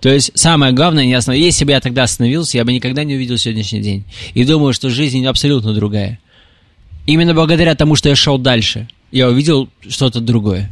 То 0.01 0.09
есть 0.09 0.33
самое 0.35 0.73
главное 0.73 1.05
не 1.05 1.15
остановиться. 1.15 1.45
Если 1.45 1.65
бы 1.65 1.73
я 1.73 1.81
тогда 1.81 2.05
остановился, 2.05 2.57
я 2.57 2.65
бы 2.65 2.73
никогда 2.73 3.05
не 3.05 3.15
увидел 3.15 3.37
сегодняшний 3.37 3.81
день. 3.81 4.05
И 4.35 4.45
думаю, 4.45 4.73
что 4.73 4.89
жизнь 4.89 5.25
абсолютно 5.27 5.75
другая. 5.75 6.19
Именно 7.07 7.35
благодаря 7.35 7.75
тому, 7.75 7.97
что 7.97 8.09
я 8.09 8.17
шел 8.17 8.39
дальше, 8.39 8.89
я 9.11 9.29
увидел 9.29 9.69
что-то 9.87 10.21
другое. 10.21 10.71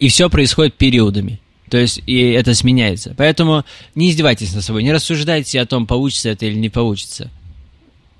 И 0.00 0.08
все 0.08 0.28
происходит 0.28 0.74
периодами. 0.74 1.40
То 1.70 1.78
есть, 1.78 2.02
и 2.06 2.18
это 2.18 2.54
сменяется. 2.54 3.14
Поэтому 3.16 3.64
не 3.94 4.10
издевайтесь 4.10 4.54
над 4.54 4.64
собой, 4.64 4.82
не 4.82 4.92
рассуждайте 4.92 5.60
о 5.60 5.66
том, 5.66 5.86
получится 5.86 6.30
это 6.30 6.46
или 6.46 6.54
не 6.54 6.68
получится. 6.68 7.30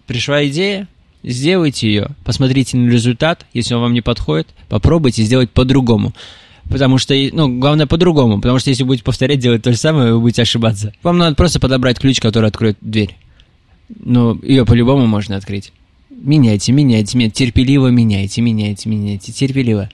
Пришла 0.06 0.46
идея, 0.46 0.88
сделайте 1.24 1.88
ее, 1.88 2.10
посмотрите 2.24 2.76
на 2.76 2.90
результат, 2.90 3.46
если 3.52 3.74
он 3.74 3.80
вам 3.80 3.94
не 3.94 4.00
подходит, 4.00 4.48
попробуйте 4.68 5.22
сделать 5.22 5.50
по-другому. 5.50 6.14
Потому 6.70 6.98
что, 6.98 7.14
ну, 7.32 7.58
главное 7.58 7.86
по-другому, 7.86 8.40
потому 8.40 8.58
что 8.58 8.70
если 8.70 8.84
будете 8.84 9.04
повторять, 9.04 9.38
делать 9.38 9.62
то 9.62 9.72
же 9.72 9.78
самое, 9.78 10.14
вы 10.14 10.20
будете 10.20 10.42
ошибаться. 10.42 10.92
Вам 11.02 11.18
надо 11.18 11.36
просто 11.36 11.60
подобрать 11.60 11.98
ключ, 11.98 12.20
который 12.20 12.48
откроет 12.48 12.78
дверь. 12.80 13.16
Но 13.88 14.38
ее 14.42 14.64
по-любому 14.64 15.06
можно 15.06 15.36
открыть. 15.36 15.72
Меняйте, 16.08 16.72
меняйте, 16.72 17.18
меняйте, 17.18 17.44
терпеливо 17.44 17.88
меняйте, 17.88 18.40
меняйте, 18.40 18.88
меняйте, 18.88 19.32
терпеливо. 19.32 19.90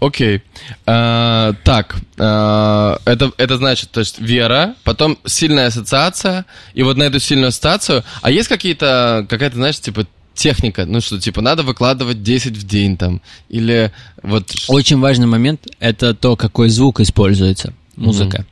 Окей. 0.00 0.42
А, 0.86 1.52
так, 1.62 1.96
а, 2.18 2.98
это, 3.04 3.32
это 3.36 3.58
значит, 3.58 3.90
то 3.90 4.00
есть 4.00 4.18
вера, 4.18 4.74
потом 4.82 5.18
сильная 5.26 5.66
ассоциация, 5.66 6.46
и 6.72 6.82
вот 6.82 6.96
на 6.96 7.04
эту 7.04 7.20
сильную 7.20 7.48
ассоциацию, 7.48 8.02
а 8.22 8.30
есть 8.30 8.48
какие-то, 8.48 9.26
какая-то, 9.28 9.56
знаешь, 9.56 9.78
типа 9.78 10.06
техника, 10.40 10.86
ну 10.86 11.00
что, 11.00 11.20
типа, 11.20 11.42
надо 11.42 11.62
выкладывать 11.62 12.22
10 12.22 12.56
в 12.56 12.66
день 12.66 12.96
там, 12.96 13.20
или 13.50 13.92
вот... 14.22 14.50
Очень 14.68 14.98
важный 14.98 15.26
момент– 15.26 15.66
это 15.80 16.14
то, 16.14 16.34
какой 16.34 16.70
звук 16.70 17.00
используется, 17.00 17.74
музыка. 17.96 18.46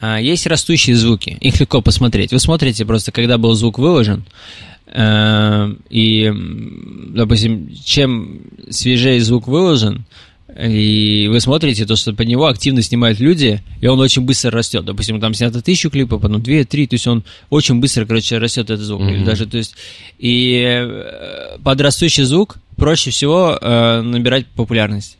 А, 0.00 0.20
Есть 0.20 0.46
растущие 0.46 0.96
звуки, 0.96 1.38
их 1.40 1.60
легко 1.60 1.80
посмотреть. 1.80 2.32
Вы 2.32 2.40
смотрите 2.40 2.84
просто, 2.84 3.12
когда 3.12 3.38
был 3.38 3.54
звук 3.54 3.78
выложен, 3.78 4.24
э, 4.86 5.74
и, 5.88 6.32
допустим, 7.10 7.70
чем 7.84 8.40
свежее 8.70 9.20
звук 9.20 9.46
выложен, 9.46 10.04
и 10.56 11.28
вы 11.30 11.40
смотрите, 11.40 11.84
то, 11.84 11.96
что 11.96 12.12
под 12.12 12.28
него 12.28 12.46
активно 12.46 12.80
снимают 12.82 13.18
люди, 13.18 13.60
и 13.80 13.86
он 13.88 13.98
очень 13.98 14.22
быстро 14.22 14.52
растет. 14.52 14.84
Допустим, 14.84 15.20
там 15.20 15.34
снято 15.34 15.60
тысячу 15.62 15.90
клипов, 15.90 16.22
потом 16.22 16.42
две, 16.42 16.64
три, 16.64 16.86
то 16.86 16.94
есть 16.94 17.06
он 17.06 17.24
очень 17.50 17.80
быстро, 17.80 18.06
короче, 18.06 18.38
растет 18.38 18.70
этот 18.70 18.84
звук. 18.84 19.02
Или 19.02 19.16
Мгм. 19.16 19.24
даже, 19.24 19.46
то 19.46 19.56
есть, 19.56 19.74
и 20.18 20.62
э, 20.64 21.58
под 21.62 21.80
растущий 21.80 22.22
звук 22.24 22.56
проще 22.76 23.10
всего 23.10 23.58
э, 23.60 24.00
набирать 24.02 24.46
популярность. 24.46 25.18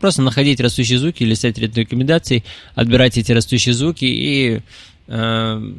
Просто 0.00 0.22
находить 0.22 0.60
растущие 0.60 0.98
звуки, 0.98 1.24
листать 1.24 1.58
ряд 1.58 1.76
рекомендаций, 1.76 2.44
отбирать 2.74 3.16
эти 3.18 3.32
растущие 3.32 3.74
звуки 3.74 4.04
и 4.04 4.60
э, 5.06 5.72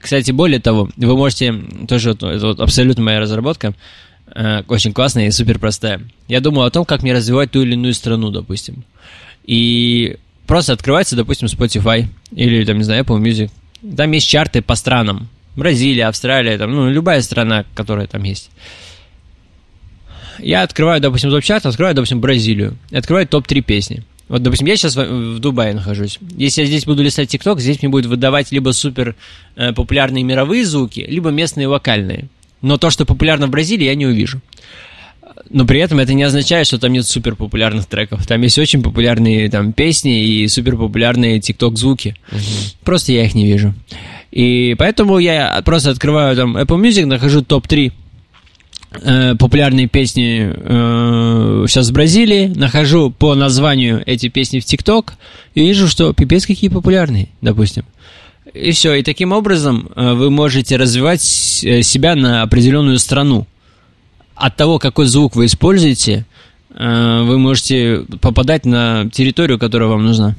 кстати, 0.00 0.30
более 0.30 0.60
того, 0.60 0.90
вы 0.96 1.16
можете, 1.16 1.54
тоже 1.88 2.10
это 2.10 2.38
вот 2.38 2.60
абсолютно 2.60 3.02
моя 3.02 3.20
разработка, 3.20 3.74
очень 4.68 4.92
классная 4.92 5.26
и 5.26 5.30
супер 5.30 5.58
простая. 5.58 6.00
Я 6.26 6.40
думал 6.40 6.62
о 6.62 6.70
том, 6.70 6.84
как 6.84 7.02
мне 7.02 7.14
развивать 7.14 7.50
ту 7.50 7.62
или 7.62 7.72
иную 7.72 7.94
страну, 7.94 8.30
допустим. 8.30 8.84
И 9.44 10.16
просто 10.46 10.72
открывается, 10.72 11.16
допустим, 11.16 11.48
Spotify 11.48 12.06
или, 12.32 12.64
там, 12.64 12.78
не 12.78 12.84
знаю, 12.84 13.04
Apple 13.04 13.20
Music. 13.20 13.50
Там 13.96 14.12
есть 14.12 14.28
чарты 14.28 14.62
по 14.62 14.74
странам. 14.74 15.28
Бразилия, 15.56 16.06
Австралия, 16.06 16.58
там, 16.58 16.72
ну, 16.72 16.88
любая 16.90 17.20
страна, 17.22 17.64
которая 17.74 18.06
там 18.06 18.22
есть. 18.22 18.50
Я 20.38 20.62
открываю, 20.62 21.00
допустим, 21.00 21.30
топ-чарт, 21.30 21.66
открываю, 21.66 21.94
допустим, 21.96 22.20
Бразилию. 22.20 22.76
Открываю 22.92 23.26
топ-3 23.26 23.60
песни. 23.62 24.04
Вот, 24.28 24.42
допустим, 24.42 24.66
я 24.66 24.76
сейчас 24.76 24.94
в, 24.94 25.38
Дубае 25.38 25.74
нахожусь. 25.74 26.18
Если 26.36 26.60
я 26.60 26.66
здесь 26.66 26.84
буду 26.84 27.02
листать 27.02 27.30
ТикТок, 27.30 27.60
здесь 27.60 27.80
мне 27.82 27.88
будет 27.88 28.06
выдавать 28.06 28.52
либо 28.52 28.70
супер 28.70 29.16
э, 29.56 29.72
популярные 29.72 30.22
мировые 30.22 30.64
звуки, 30.66 31.00
либо 31.08 31.30
местные 31.30 31.66
локальные. 31.66 32.28
Но 32.60 32.76
то, 32.76 32.90
что 32.90 33.04
популярно 33.04 33.46
в 33.46 33.50
Бразилии, 33.50 33.84
я 33.84 33.94
не 33.94 34.06
увижу. 34.06 34.40
Но 35.50 35.64
при 35.64 35.80
этом 35.80 35.98
это 35.98 36.14
не 36.14 36.22
означает, 36.22 36.66
что 36.66 36.78
там 36.78 36.92
нет 36.92 37.06
супер 37.06 37.34
популярных 37.36 37.86
треков. 37.86 38.26
Там 38.26 38.42
есть 38.42 38.58
очень 38.58 38.82
популярные 38.82 39.48
там 39.50 39.72
песни 39.72 40.24
и 40.24 40.48
супер 40.48 40.76
популярные 40.76 41.40
ТикТок 41.40 41.78
звуки. 41.78 42.16
Просто 42.84 43.12
я 43.12 43.24
их 43.24 43.34
не 43.34 43.46
вижу. 43.46 43.74
И 44.30 44.74
поэтому 44.78 45.18
я 45.18 45.60
просто 45.64 45.90
открываю 45.90 46.36
там 46.36 46.56
Apple 46.56 46.80
Music, 46.80 47.06
нахожу 47.06 47.42
топ-3 47.42 47.92
э, 49.02 49.34
популярные 49.36 49.88
песни 49.88 50.52
э, 50.54 51.64
сейчас 51.66 51.88
в 51.88 51.92
Бразилии, 51.92 52.52
нахожу 52.54 53.10
по 53.10 53.34
названию 53.34 54.02
эти 54.04 54.28
песни 54.28 54.60
в 54.60 54.64
ТикТок 54.66 55.14
и 55.54 55.60
вижу, 55.60 55.88
что 55.88 56.12
пипец 56.12 56.46
какие 56.46 56.68
популярные, 56.68 57.28
допустим. 57.40 57.84
И 58.60 58.72
все, 58.72 58.94
и 58.94 59.02
таким 59.02 59.32
образом 59.32 59.88
э, 59.94 60.12
вы 60.14 60.30
можете 60.30 60.76
развивать 60.76 61.22
э, 61.64 61.82
себя 61.82 62.14
на 62.16 62.42
определенную 62.42 62.98
страну. 62.98 63.46
От 64.34 64.56
того, 64.56 64.78
какой 64.78 65.06
звук 65.06 65.36
вы 65.36 65.46
используете, 65.46 66.26
э, 66.74 67.22
вы 67.22 67.38
можете 67.38 68.04
попадать 68.20 68.64
на 68.66 69.08
территорию, 69.10 69.58
которая 69.58 69.88
вам 69.88 70.04
нужна. 70.04 70.34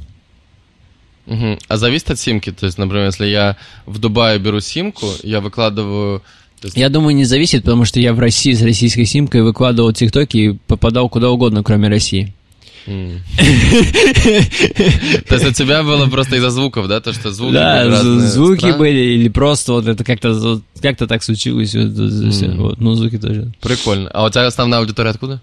Мгм. 1.28 1.60
А 1.68 1.78
зависит 1.78 2.10
от 2.12 2.20
симки? 2.20 2.52
То 2.52 2.66
есть, 2.66 2.78
например, 2.78 3.06
если 3.06 3.28
я 3.28 3.56
в 3.86 4.00
Дубае 4.00 4.40
беру 4.40 4.60
симку, 4.60 5.06
я 5.24 5.42
выкладываю... 5.42 6.22
есть- 6.64 6.76
Я 6.76 6.90
думаю, 6.90 7.16
не 7.16 7.26
зависит, 7.26 7.64
потому 7.64 7.86
что 7.86 8.00
я 8.00 8.14
в 8.14 8.20
России 8.20 8.54
с 8.54 8.62
российской 8.62 9.06
симкой 9.06 9.44
выкладывал 9.44 9.94
ТикТоки 9.94 10.38
и 10.38 10.54
попадал 10.68 11.08
куда 11.08 11.30
угодно, 11.30 11.64
кроме 11.64 11.88
России. 11.88 12.34
То 12.86 12.92
есть 15.36 15.48
у 15.48 15.52
тебя 15.52 15.84
было 15.84 16.08
просто 16.08 16.38
из-за 16.38 16.50
звуков, 16.50 16.88
да? 16.88 17.02
То, 17.02 17.14
что 17.14 17.32
звуки 17.32 17.54
Да, 17.54 18.04
звуки 18.04 18.78
были, 18.78 19.00
или 19.00 19.30
просто 19.30 19.74
вот 19.74 19.88
это 19.88 20.04
как-то 20.04 20.62
как-то 20.82 21.08
так 21.08 21.24
случилось. 21.24 21.76
вот, 21.76 22.80
ну, 22.80 22.96
звуки 22.96 23.18
тоже. 23.18 23.52
Прикольно. 23.62 24.10
А 24.12 24.26
у 24.26 24.30
тебя 24.30 24.48
основная 24.48 24.80
аудитория 24.80 25.12
откуда? 25.12 25.42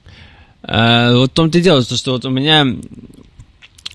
А, 0.63 1.15
вот 1.15 1.31
в 1.31 1.35
том-то 1.35 1.59
и 1.59 1.63
дело, 1.63 1.83
что, 1.83 2.13
вот 2.13 2.25
у 2.25 2.31
меня 2.31 2.67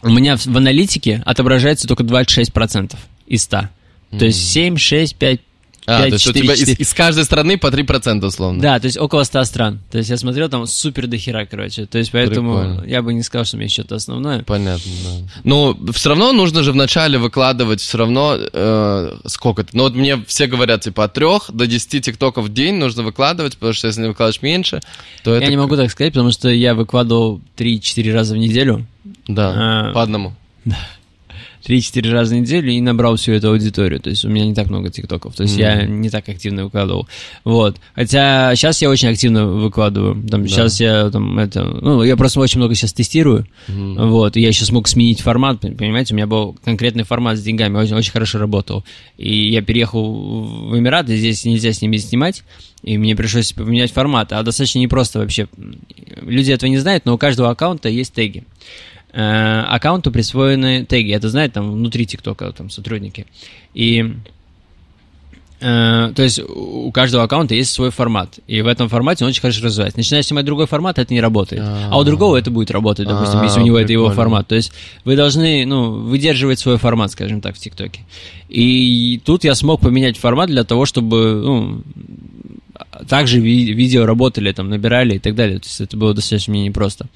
у 0.04 0.10
меня 0.10 0.38
в, 0.38 0.46
в 0.46 0.58
аналитике 0.58 1.22
отображается 1.26 1.88
только 1.88 2.04
26% 2.04 2.96
из 3.28 3.44
100. 3.44 3.62
То 4.18 4.26
есть 4.26 4.52
7, 4.52 4.78
6, 4.78 5.16
5, 5.16 5.40
А, 5.88 6.02
5, 6.02 6.10
то 6.10 6.14
есть 6.14 6.28
у 6.28 6.30
4, 6.30 6.44
тебя 6.44 6.53
из, 6.53 6.60
4. 6.60 6.76
из 6.80 6.94
каждой 6.94 7.24
страны 7.24 7.58
по 7.58 7.68
3% 7.68 8.24
условно. 8.24 8.62
Да, 8.62 8.80
то 8.80 8.86
есть 8.86 8.98
около 8.98 9.24
100 9.24 9.44
стран. 9.45 9.80
То 9.90 9.98
есть 9.98 10.10
я 10.12 10.18
смотрел 10.18 10.48
там 10.48 10.68
супер 10.68 11.08
дохера, 11.08 11.45
короче. 11.49 11.86
То 11.88 11.98
есть 11.98 12.12
поэтому 12.12 12.60
Прикольно. 12.60 12.86
я 12.88 13.02
бы 13.02 13.14
не 13.14 13.24
сказал, 13.24 13.45
что 13.45 13.58
у 13.58 13.60
меня 13.60 13.70
что-то 13.70 13.95
основное. 13.95 14.44
Понятно, 14.44 14.91
да. 15.03 15.10
Ну, 15.44 15.78
все 15.91 16.10
равно 16.10 16.34
нужно 16.34 16.62
же 16.62 16.72
вначале 16.72 17.18
выкладывать 17.18 17.82
все 17.82 17.98
равно 17.98 18.38
э, 18.38 19.18
сколько-то. 19.26 19.70
Ну, 19.74 19.84
вот 19.84 19.95
мне 19.95 20.24
все 20.28 20.45
говорят, 20.48 20.82
типа, 20.82 21.06
от 21.06 21.14
3 21.14 21.26
до 21.49 21.66
10 21.66 22.06
тиктоков 22.06 22.45
в 22.45 22.53
день 22.53 22.76
нужно 22.76 23.02
выкладывать, 23.02 23.56
потому 23.56 23.74
что 23.74 23.88
если 23.88 24.02
не 24.02 24.08
выкладываешь 24.10 24.41
меньше, 24.44 24.82
то 25.24 25.34
это... 25.34 25.45
Я 25.45 25.49
не 25.49 25.58
могу 25.58 25.76
так 25.76 25.90
сказать, 25.90 26.14
потому 26.14 26.32
что 26.32 26.49
я 26.49 26.76
выкладывал 26.76 27.41
3-4 27.58 28.14
раза 28.14 28.36
в 28.36 28.38
неделю. 28.38 28.86
Да, 29.28 29.53
А. 29.90 29.94
по 29.94 30.03
одному. 30.03 30.36
3-4 31.68 32.10
раза 32.12 32.36
в 32.36 32.40
неделю 32.40 32.72
и 32.72 32.82
набрал 32.82 33.16
всю 33.16 33.34
эту 33.34 33.50
аудиторию. 33.50 34.00
То 34.00 34.10
есть 34.10 34.26
у 34.26 34.30
меня 34.30 34.46
не 34.46 34.54
так 34.54 34.70
много 34.70 34.90
тиктоков. 34.90 35.36
То 35.36 35.44
есть 35.44 35.58
я 35.58 35.84
не 35.86 36.10
так 36.10 36.28
активно 36.30 36.64
выкладывал. 36.66 37.08
Вот. 37.44 37.78
Хотя 37.96 38.56
сейчас 38.56 38.82
я 38.82 38.90
очень 38.90 39.10
активно 39.10 39.46
выкладываю. 39.48 40.16
Там, 40.28 40.48
Сейчас 40.48 40.80
я 40.80 41.10
там 41.10 41.38
это. 41.40 41.64
Ну, 41.64 42.04
я 42.04 42.16
просто 42.18 42.40
очень 42.40 42.60
много 42.60 42.76
сейчас 42.76 42.94
тестирую. 42.94 43.46
Вот. 43.68 44.38
И 44.38 44.42
я 44.42 44.52
сейчас 44.52 44.70
смог 44.70 44.88
сменить 44.88 45.22
формат. 45.22 45.64
пон- 45.64 45.76
Понимаете, 45.76 46.14
у 46.14 46.18
меня 46.18 46.28
был 46.28 46.58
конкретный 46.64 47.04
формат 47.04 47.38
с 47.38 47.42
деньгами, 47.42 47.78
очень, 47.78 47.96
очень 47.96 48.12
хорошо 48.12 48.40
работал. 48.40 48.84
И 49.18 49.52
я 49.52 49.62
переехал 49.62 50.70
в 50.70 50.78
Эмираты, 50.78 51.16
здесь 51.18 51.46
нельзя 51.46 51.72
с 51.74 51.82
ними 51.82 51.98
снимать. 51.98 52.44
И 52.84 52.98
мне 52.98 53.16
пришлось 53.16 53.54
поменять 53.54 53.92
формат. 53.92 54.34
А 54.34 54.42
достаточно 54.42 54.80
непросто 54.80 55.20
вообще. 55.20 55.48
Люди 56.22 56.52
этого 56.52 56.70
не 56.70 56.78
знают, 56.80 57.06
но 57.06 57.14
у 57.14 57.18
каждого 57.18 57.50
аккаунта 57.52 57.90
есть 57.90 58.14
теги 58.14 58.44
аккаунту 59.14 60.12
присвоены 60.12 60.86
теги. 60.86 61.12
Это 61.12 61.30
знают 61.30 61.54
там 61.54 61.72
внутри 61.72 62.06
ТикТока 62.06 62.52
там 62.52 62.70
сотрудники. 62.70 63.26
И 63.74 64.14
э, 65.60 66.12
то 66.16 66.24
есть 66.24 66.40
у 66.40 66.92
каждого 66.92 67.24
аккаунта 67.24 67.54
есть 67.54 67.72
свой 67.72 67.92
формат. 67.92 68.40
И 68.48 68.62
в 68.62 68.68
этом 68.68 68.90
формате 68.90 69.24
он 69.26 69.30
очень 69.30 69.42
хорошо 69.42 69.66
развивается. 69.66 69.98
Начиная 70.00 70.24
снимать 70.24 70.46
другой 70.46 70.68
формат, 70.68 70.98
это 70.98 71.14
не 71.14 71.22
работает. 71.22 71.62
А 71.64 72.00
у 72.00 72.04
другого 72.04 72.38
это 72.38 72.52
будет 72.52 72.72
работать, 72.72 73.08
допустим, 73.08 73.40
А, 73.40 73.44
если 73.44 73.60
у 73.60 73.64
него 73.64 73.78
это 73.78 73.92
его 73.92 74.10
формат. 74.12 74.48
То 74.48 74.56
есть 74.56 74.72
вы 75.06 75.16
должны, 75.16 75.66
ну, 75.66 75.92
выдерживать 75.92 76.60
свой 76.60 76.78
формат, 76.78 77.12
скажем 77.12 77.42
так, 77.42 77.56
в 77.56 77.60
ТикТоке. 77.60 78.02
И 78.50 79.22
тут 79.26 79.44
я 79.44 79.56
смог 79.56 79.82
поменять 79.82 80.18
формат 80.18 80.48
для 80.50 80.64
того, 80.64 80.86
чтобы, 80.86 81.42
ну, 81.44 81.82
также 83.08 83.40
ви- 83.40 83.74
видео 83.74 84.06
работали, 84.06 84.52
там, 84.52 84.70
набирали 84.70 85.16
и 85.16 85.20
так 85.20 85.36
далее. 85.36 85.60
То 85.60 85.66
есть 85.68 85.82
это 85.82 85.98
было 85.98 86.14
достаточно 86.14 86.54
мне 86.54 86.64
непросто 86.64 87.08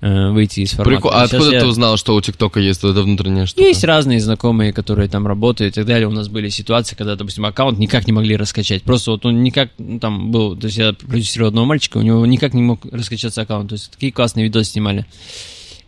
э, 0.00 0.30
выйти 0.30 0.60
из 0.60 0.70
формата. 0.72 0.90
Прикольно. 0.96 1.18
А 1.18 1.26
Сейчас 1.26 1.34
откуда 1.34 1.52
я- 1.54 1.60
ты 1.60 1.66
узнал, 1.66 1.96
что 1.96 2.14
у 2.14 2.20
ТикТока 2.20 2.60
есть 2.60 2.82
вот 2.82 2.90
это 2.90 3.02
внутреннее 3.02 3.46
что-то? 3.46 3.66
есть 3.66 3.84
разные 3.84 4.20
знакомые, 4.20 4.72
которые 4.72 5.08
там 5.08 5.26
работают 5.26 5.72
и 5.72 5.80
так 5.80 5.86
далее. 5.86 6.08
У 6.08 6.12
нас 6.12 6.28
были 6.28 6.48
ситуации, 6.48 6.94
когда, 6.96 7.16
допустим, 7.16 7.44
аккаунт 7.46 7.78
никак 7.78 8.06
не 8.06 8.12
могли 8.12 8.36
раскачать. 8.36 8.82
Просто 8.82 9.10
вот 9.12 9.26
он 9.26 9.42
никак, 9.42 9.70
ну, 9.78 9.98
там 9.98 10.30
был, 10.30 10.56
то 10.56 10.66
есть 10.66 10.78
я 10.78 10.92
продюсировал 10.92 11.48
одного 11.48 11.66
мальчика, 11.66 11.98
у 11.98 12.02
него 12.02 12.24
никак 12.26 12.54
не 12.54 12.62
мог 12.62 12.80
раскачаться 12.90 13.42
аккаунт. 13.42 13.68
То 13.68 13.74
есть 13.74 13.90
такие 13.90 14.12
классные 14.12 14.44
видосы 14.44 14.70
снимали. 14.72 15.06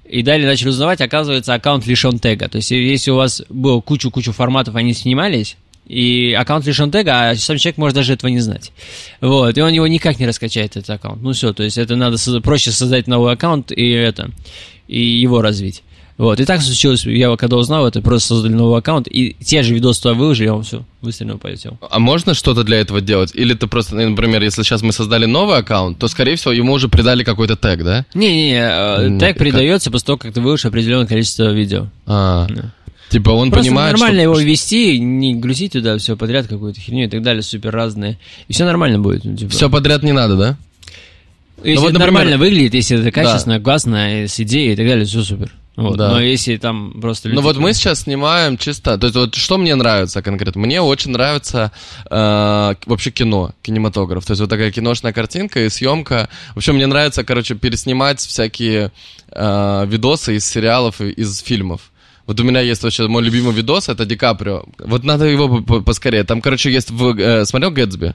И 0.05 0.23
далее 0.23 0.47
начали 0.47 0.69
узнавать, 0.69 1.01
оказывается, 1.01 1.55
аккаунт 1.55 1.87
лишен 1.87 2.19
тега. 2.19 2.49
То 2.49 2.57
есть 2.57 2.71
если 2.71 3.11
у 3.11 3.17
вас 3.17 3.43
было 3.49 3.81
кучу-кучу 3.81 4.33
форматов, 4.33 4.75
они 4.75 4.93
снимались, 4.93 5.57
и 5.93 6.33
аккаунт 6.33 6.65
лишен 6.65 6.91
тега, 6.91 7.31
а 7.31 7.37
сам 7.37 7.59
человек 7.59 7.77
может 7.77 7.95
даже 7.95 8.15
этого 8.15 8.31
не 8.31 8.41
знать. 8.41 8.73
Вот, 9.21 9.59
и 9.59 9.61
он 9.61 9.73
его 9.73 9.87
никак 9.87 10.19
не 10.19 10.27
раскачает, 10.27 10.77
этот 10.77 10.89
аккаунт. 10.89 11.23
Ну 11.23 11.33
все, 11.33 11.53
то 11.53 11.63
есть 11.63 11.77
это 11.77 11.97
надо 11.97 12.17
проще 12.41 12.71
создать 12.71 13.07
новый 13.07 13.33
аккаунт 13.33 13.73
и 13.73 13.91
это, 13.91 14.31
и 14.89 15.01
его 15.01 15.43
развить. 15.43 15.83
Вот, 16.19 16.39
и 16.41 16.45
так 16.45 16.61
случилось, 16.61 17.05
я 17.07 17.35
когда 17.37 17.57
узнал 17.57 17.87
это, 17.87 18.01
просто 18.03 18.29
создали 18.29 18.53
новый 18.53 18.79
аккаунт, 18.79 19.09
и 19.09 19.35
те 19.43 19.63
же 19.63 19.75
видосы 19.75 20.03
туда 20.03 20.15
выложили, 20.15 20.49
он 20.49 20.63
все, 20.63 20.85
выстрелил, 21.01 21.39
полетел. 21.39 21.79
А 21.91 21.99
можно 21.99 22.35
что-то 22.35 22.65
для 22.65 22.79
этого 22.81 23.01
делать? 23.01 23.31
Или 23.35 23.55
ты 23.55 23.67
просто, 23.67 23.97
ну, 23.97 24.11
например, 24.11 24.43
если 24.43 24.63
сейчас 24.63 24.83
мы 24.83 24.93
создали 24.93 25.25
новый 25.27 25.57
аккаунт, 25.57 25.99
то, 25.99 26.09
скорее 26.09 26.37
всего, 26.37 26.53
ему 26.53 26.75
уже 26.75 26.89
придали 26.89 27.25
какой-то 27.25 27.57
тег, 27.57 27.83
да? 27.83 28.05
Не-не-не, 28.15 28.61
э, 28.61 29.19
тег 29.19 29.29
как? 29.31 29.39
передается 29.39 29.91
после 29.91 30.07
того, 30.07 30.19
как 30.19 30.33
ты 30.35 30.41
выложишь 30.41 30.67
определенное 30.67 31.07
количество 31.07 31.51
видео. 31.53 31.87
А, 32.07 32.47
Да. 32.49 32.73
типа 33.09 33.31
он 33.31 33.51
Просто 33.51 33.71
понимает, 33.71 33.93
нормально 33.93 34.21
что... 34.21 34.23
его 34.23 34.39
вести, 34.39 34.99
не 34.99 35.35
грузить 35.35 35.73
туда 35.73 35.97
все 35.99 36.17
подряд, 36.17 36.47
какую-то 36.47 36.79
херню 36.79 37.07
и 37.07 37.09
так 37.09 37.23
далее, 37.23 37.43
супер 37.43 37.71
разные. 37.73 38.19
И 38.49 38.53
все 38.53 38.65
нормально 38.67 38.99
будет. 39.01 39.25
ну, 39.25 39.35
типа. 39.35 39.51
Все 39.51 39.69
подряд 39.71 40.03
не 40.03 40.13
надо, 40.13 40.37
да? 40.37 40.57
Если 41.65 41.75
Ну 41.77 41.81
вот, 41.83 41.93
например- 41.93 42.13
нормально 42.13 42.39
выглядит, 42.39 42.75
если 42.75 42.99
это 43.01 43.11
качественно, 43.11 43.61
классно, 43.61 44.25
с 44.27 44.39
идеей 44.41 44.73
и 44.73 44.77
так 44.77 44.87
далее, 44.87 45.05
все 45.07 45.23
супер. 45.23 45.53
Вот. 45.75 45.97
Да. 45.97 46.11
Но 46.11 46.21
если 46.21 46.57
там 46.59 47.01
просто... 47.01 47.29
Ну 47.29 47.37
люди- 47.37 47.45
вот 47.45 47.57
мы 47.57 47.73
сейчас 47.73 48.03
снимаем 48.03 48.59
чисто, 48.59 48.99
то 48.99 49.07
есть 49.07 49.17
вот 49.17 49.35
что 49.35 49.57
мне 49.57 49.75
нравится 49.75 50.21
конкретно? 50.21 50.61
Мне 50.61 50.83
очень 50.83 51.13
нравится 51.13 51.73
э, 52.11 52.75
вообще 52.87 53.11
кино, 53.11 53.53
кинематограф, 53.63 54.27
то 54.27 54.33
есть 54.33 54.41
вот 54.41 54.51
такая 54.51 54.71
киношная 54.71 55.13
картинка 55.15 55.65
и 55.65 55.71
съемка. 55.71 56.29
Вообще 56.55 56.73
мне 56.73 56.87
нравится, 56.87 57.25
короче, 57.25 57.55
переснимать 57.55 58.21
всякие 58.21 58.93
э, 59.31 59.87
видосы 59.87 60.37
из 60.37 60.45
сериалов 60.45 61.01
и 61.01 61.11
из 61.11 61.41
фильмов. 61.41 61.91
Вот 62.27 62.39
у 62.39 62.45
меня 62.45 62.61
есть 62.61 62.83
вообще 62.83 63.09
мой 63.09 63.23
любимый 63.23 63.53
видос, 63.55 63.89
это 63.89 64.05
Ди 64.05 64.17
Каприо. 64.17 64.65
Вот 64.79 65.05
надо 65.05 65.25
его 65.25 65.49
по- 65.49 65.63
по- 65.63 65.81
поскорее. 65.81 66.23
Там, 66.25 66.41
короче, 66.41 66.71
есть... 66.71 66.91
В, 66.91 67.19
э, 67.19 67.45
смотрел 67.47 67.71
Гэтсби? 67.71 68.15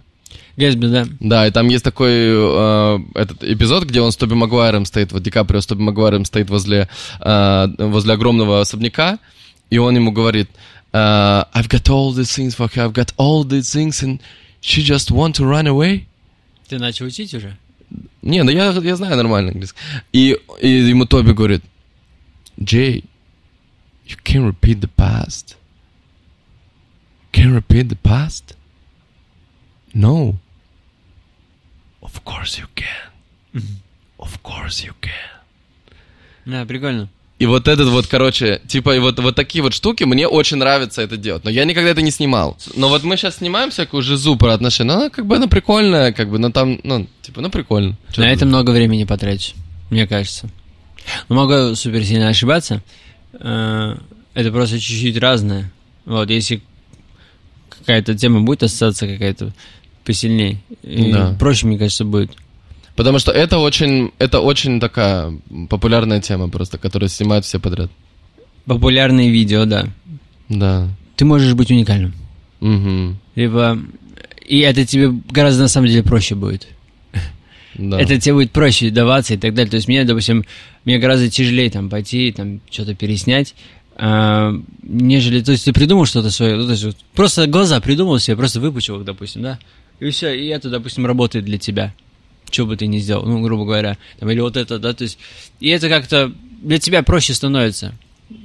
Гэтсби, 0.58 0.88
да. 0.88 1.08
Да, 1.20 1.48
и 1.48 1.52
там 1.52 1.68
есть 1.68 1.84
такой 1.84 2.12
э, 2.12 3.00
этот 3.14 3.44
эпизод, 3.44 3.86
где 3.86 4.02
он 4.02 4.12
с 4.12 4.18
Тоби 4.18 4.34
Магуайром 4.34 4.86
стоит, 4.86 5.12
вот 5.12 5.22
Ди 5.22 5.30
Каприо 5.30 5.62
с 5.62 5.68
Тоби 5.68 5.84
Магуайром 5.84 6.26
стоит 6.26 6.50
возле, 6.50 6.90
э, 7.22 7.68
возле 7.78 8.14
огромного 8.14 8.62
особняка, 8.62 9.20
и 9.70 9.78
он 9.78 9.96
ему 9.96 10.12
говорит, 10.12 10.50
э, 10.94 10.98
I've 10.98 11.70
got 11.70 11.88
all 11.90 12.12
these 12.12 12.36
things 12.36 12.56
for 12.56 12.68
her, 12.74 12.88
I've 12.88 12.94
got 12.94 13.14
all 13.18 13.44
these 13.48 13.72
things, 13.72 14.02
and 14.02 14.20
she 14.60 14.82
just 14.82 15.12
want 15.12 15.36
to 15.36 15.46
run 15.46 15.68
away. 15.68 16.06
Ты 16.68 16.80
начал 16.80 17.06
учить 17.06 17.36
уже? 17.36 17.56
Не, 18.24 18.44
ну 18.44 18.50
я, 18.50 18.72
я 18.72 18.96
знаю 18.96 19.16
нормально 19.16 19.52
английский. 19.52 19.78
И, 20.12 20.38
и 20.60 20.68
ему 20.68 21.06
Тоби 21.06 21.34
говорит, 21.34 21.64
Джей, 22.60 23.04
you 24.08 24.18
can 24.24 24.44
repeat 24.44 24.80
the 24.80 24.90
past. 24.90 25.56
Can 27.32 27.54
repeat 27.54 27.90
the 27.90 27.96
past? 27.96 28.56
No. 29.94 30.40
Of 32.02 32.24
course 32.24 32.58
you 32.58 32.68
can. 32.76 33.12
Of 34.20 34.40
course 34.44 34.84
you 34.86 34.94
can. 35.02 35.12
Да, 36.46 36.66
прикольно. 36.66 37.10
И 37.40 37.46
вот 37.46 37.68
этот 37.68 37.90
вот, 37.90 38.08
короче, 38.08 38.62
типа, 38.68 38.96
и 38.96 39.00
вот, 39.00 39.20
вот 39.20 39.36
такие 39.36 39.62
вот 39.62 39.74
штуки, 39.74 40.06
мне 40.06 40.28
очень 40.28 40.58
нравится 40.58 41.04
это 41.04 41.18
делать. 41.18 41.44
Но 41.44 41.52
я 41.52 41.66
никогда 41.66 41.92
это 41.92 42.02
не 42.02 42.10
снимал. 42.10 42.58
Но 42.76 42.90
вот 42.90 43.04
мы 43.04 43.16
сейчас 43.16 43.38
снимаем 43.38 43.70
всякую 43.70 44.02
жизу 44.02 44.36
про 44.38 44.54
отношения. 44.54 44.94
Она 44.94 45.10
как 45.12 45.28
бы, 45.28 45.36
она 45.36 45.48
прикольная, 45.48 46.12
как 46.14 46.32
бы, 46.32 46.40
ну 46.40 46.52
там, 46.52 46.80
ну, 46.84 47.08
типа, 47.22 47.42
ну 47.42 47.52
прикольно. 47.52 47.96
Чё 48.12 48.22
На 48.22 48.32
это 48.32 48.48
много 48.48 48.72
времени 48.72 49.04
потратишь, 49.04 49.54
мне 49.92 50.08
кажется. 50.08 50.50
Ну, 51.30 51.36
могу 51.36 51.76
супер 51.76 52.04
сильно 52.04 52.30
ошибаться. 52.30 52.82
Э, 53.34 53.96
Это 54.34 54.52
просто 54.52 54.80
чуть-чуть 54.80 55.18
разное. 55.18 55.72
Вот, 56.06 56.30
если 56.32 56.62
какая-то 57.70 58.16
тема 58.16 58.42
будет 58.42 58.64
остаться 58.64 59.08
какая-то 59.08 59.54
посильнее, 60.06 60.60
Да. 60.82 61.36
проще, 61.40 61.68
мне 61.68 61.78
кажется, 61.78 62.04
будет. 62.04 62.32
Потому 62.98 63.20
что 63.20 63.32
это 63.32 63.60
очень, 63.60 64.12
это 64.18 64.42
очень 64.42 64.80
такая 64.80 65.32
популярная 65.70 66.20
тема 66.20 66.50
просто, 66.50 66.80
которую 66.80 67.10
снимают 67.10 67.46
все 67.46 67.60
подряд. 67.60 67.92
Популярные 68.66 69.30
видео, 69.30 69.66
да. 69.66 69.88
Да. 70.50 70.90
Ты 71.16 71.24
можешь 71.24 71.54
быть 71.54 71.72
уникальным. 71.72 72.14
Мгм. 72.60 73.20
Либо... 73.36 73.78
И 74.46 74.60
это 74.60 74.86
тебе 74.86 75.12
гораздо, 75.30 75.64
на 75.64 75.68
самом 75.68 75.88
деле, 75.88 76.02
проще 76.04 76.34
будет. 76.34 76.68
Да. 77.76 78.02
Это 78.02 78.20
тебе 78.20 78.34
будет 78.34 78.52
проще 78.52 78.90
даваться 78.90 79.36
и 79.36 79.38
так 79.38 79.54
далее. 79.54 79.70
То 79.70 79.76
есть 79.76 79.88
мне, 79.88 80.04
допустим, 80.04 80.46
мне 80.84 80.98
гораздо 80.98 81.30
тяжелее 81.30 81.70
там 81.70 81.90
пойти, 81.90 82.32
там 82.32 82.62
что-то 82.72 82.96
переснять, 82.96 83.54
а, 83.96 84.54
нежели, 84.82 85.42
то 85.44 85.52
есть 85.52 85.66
ты 85.66 85.74
придумал 85.74 86.06
что-то 86.06 86.32
свое, 86.32 86.56
ну, 86.56 86.66
то 86.66 86.72
есть 86.72 86.84
вот 86.84 86.98
просто 87.14 87.46
глаза 87.46 87.80
придумал 87.80 88.18
себе, 88.20 88.38
просто 88.38 88.60
выпучил 88.60 89.00
их, 89.00 89.06
допустим, 89.06 89.44
да, 89.44 89.60
и 90.00 90.10
все, 90.10 90.34
и 90.34 90.48
это, 90.48 90.70
допустим, 90.70 91.06
работает 91.06 91.46
для 91.46 91.58
тебя, 91.58 91.94
что 92.50 92.66
бы 92.66 92.78
ты 92.78 92.88
ни 92.88 93.00
сделал, 93.00 93.26
ну, 93.26 93.42
грубо 93.42 93.66
говоря, 93.66 93.98
там, 94.20 94.30
или 94.30 94.40
вот 94.40 94.58
это, 94.58 94.80
да, 94.80 94.94
то 94.94 95.04
есть, 95.04 95.18
и 95.60 95.70
это 95.70 95.90
как-то 95.90 96.32
для 96.62 96.80
тебя 96.80 97.04
проще 97.04 97.34
становится, 97.34 97.94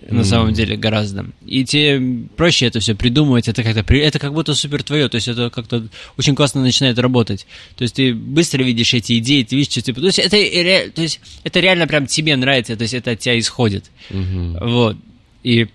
на 0.09 0.25
самом 0.25 0.53
деле, 0.53 0.77
гораздо. 0.77 1.27
И 1.45 1.65
тебе 1.65 2.29
проще 2.37 2.67
это 2.67 2.81
все 2.81 2.95
придумывать, 2.95 3.49
это 3.49 3.63
как-то, 3.63 3.95
это 3.95 4.19
как 4.19 4.33
будто 4.33 4.55
супер 4.55 4.83
твое, 4.83 5.09
то 5.09 5.17
есть 5.17 5.29
это 5.29 5.51
как-то 5.51 5.89
очень 6.17 6.35
классно 6.35 6.61
начинает 6.61 6.99
работать. 6.99 7.47
То 7.77 7.83
есть 7.83 7.95
ты 7.97 8.15
быстро 8.15 8.63
видишь 8.63 8.95
эти 8.95 9.19
идеи, 9.19 9.43
ты 9.43 9.57
видишь, 9.57 9.73
что 9.73 9.83
ты... 9.83 9.93
То 9.93 10.07
есть 10.07 10.19
это, 10.19 10.93
то 10.93 11.03
есть 11.03 11.21
это 11.43 11.61
реально 11.61 11.87
прям 11.87 12.07
тебе 12.07 12.37
нравится, 12.37 12.77
то 12.77 12.83
есть 12.83 12.95
это 12.95 13.13
от 13.13 13.19
тебя 13.21 13.39
исходит. 13.39 13.91
Мгм. 14.11 14.59
Вот. 14.61 14.97
И 15.43 15.69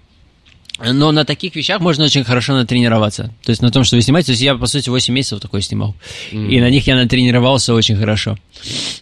но 0.79 1.11
на 1.11 1.25
таких 1.25 1.55
вещах 1.55 1.79
можно 1.79 2.05
очень 2.05 2.23
хорошо 2.23 2.53
натренироваться. 2.53 3.31
То 3.43 3.49
есть 3.49 3.61
на 3.61 3.71
том, 3.71 3.83
что 3.83 3.95
вы 3.95 4.01
снимаете. 4.01 4.27
То 4.27 4.31
есть 4.33 4.43
я, 4.43 4.55
по 4.55 4.67
сути, 4.67 4.89
8 4.89 5.13
месяцев 5.13 5.39
такой 5.39 5.61
снимал. 5.61 5.95
И 6.31 6.59
на 6.59 6.69
них 6.69 6.87
я 6.87 6.95
натренировался 6.95 7.73
очень 7.73 7.95
хорошо. 7.95 8.37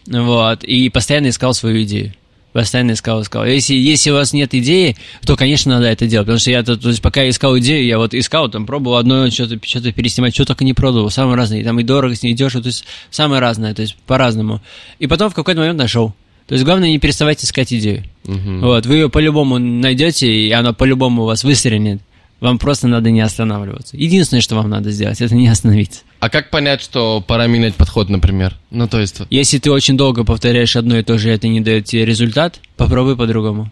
Вот. 0.06 0.64
И 0.64 0.88
постоянно 0.88 1.28
искал 1.28 1.54
свою 1.54 1.82
идею. 1.82 2.14
Постоянно 2.52 2.92
искал, 2.92 3.20
искал. 3.20 3.44
Если, 3.44 3.74
если 3.74 4.10
у 4.10 4.14
вас 4.14 4.32
нет 4.32 4.54
идеи, 4.54 4.96
то, 5.26 5.36
конечно, 5.36 5.74
надо 5.74 5.88
это 5.88 6.06
делать. 6.06 6.24
Потому 6.26 6.38
что 6.38 6.50
я, 6.50 6.62
то, 6.62 6.78
то 6.78 6.88
есть, 6.88 7.02
пока 7.02 7.22
я 7.22 7.28
искал 7.28 7.58
идею, 7.58 7.84
я 7.84 7.98
вот 7.98 8.14
искал, 8.14 8.48
там, 8.48 8.64
пробовал 8.64 8.96
одно, 8.96 9.28
что-то, 9.28 9.58
что-то 9.62 9.92
переснимать, 9.92 10.34
что 10.34 10.46
только 10.46 10.64
не 10.64 10.72
пробовал. 10.72 11.10
Самое 11.10 11.36
разное. 11.36 11.60
И 11.60 11.64
Там 11.64 11.78
и 11.78 11.82
дорого, 11.82 12.14
и 12.18 12.32
дешево. 12.32 12.62
То 12.62 12.68
есть, 12.68 12.86
самое 13.10 13.42
разное. 13.42 13.74
То 13.74 13.82
есть, 13.82 13.94
по-разному. 14.06 14.62
И 14.98 15.06
потом 15.06 15.28
в 15.28 15.34
какой-то 15.34 15.60
момент 15.60 15.78
нашел. 15.78 16.14
То 16.46 16.54
есть, 16.54 16.64
главное, 16.64 16.88
не 16.90 16.98
переставайте 16.98 17.44
искать 17.44 17.72
идею. 17.72 18.04
Мгм. 18.24 18.60
Вот, 18.60 18.86
вы 18.86 18.94
ее 18.96 19.10
по-любому 19.10 19.58
найдете, 19.58 20.30
и 20.32 20.50
она 20.52 20.72
по-любому 20.72 21.22
у 21.22 21.26
вас 21.26 21.42
выстрелит. 21.44 22.00
Вам 22.40 22.58
просто 22.58 22.86
надо 22.86 23.10
не 23.10 23.20
останавливаться. 23.20 23.96
Единственное, 23.96 24.42
что 24.42 24.56
вам 24.56 24.68
надо 24.68 24.90
сделать, 24.90 25.20
это 25.22 25.34
не 25.34 25.48
остановиться. 25.48 26.02
А 26.20 26.28
как 26.28 26.50
понять, 26.50 26.82
что 26.82 27.24
пора 27.26 27.46
менять 27.46 27.74
подход, 27.74 28.08
например? 28.10 28.54
Ну, 28.70 28.86
то 28.86 29.00
есть... 29.00 29.22
Если 29.30 29.58
ты 29.58 29.70
очень 29.70 29.96
долго 29.96 30.22
повторяешь 30.22 30.76
одно 30.76 30.98
и 30.98 31.02
то 31.02 31.16
же, 31.18 31.30
и 31.30 31.32
это 31.32 31.48
не 31.48 31.60
дает 31.62 31.86
тебе 31.86 32.04
результат, 32.04 32.60
попробуй 32.76 33.16
по-другому. 33.16 33.70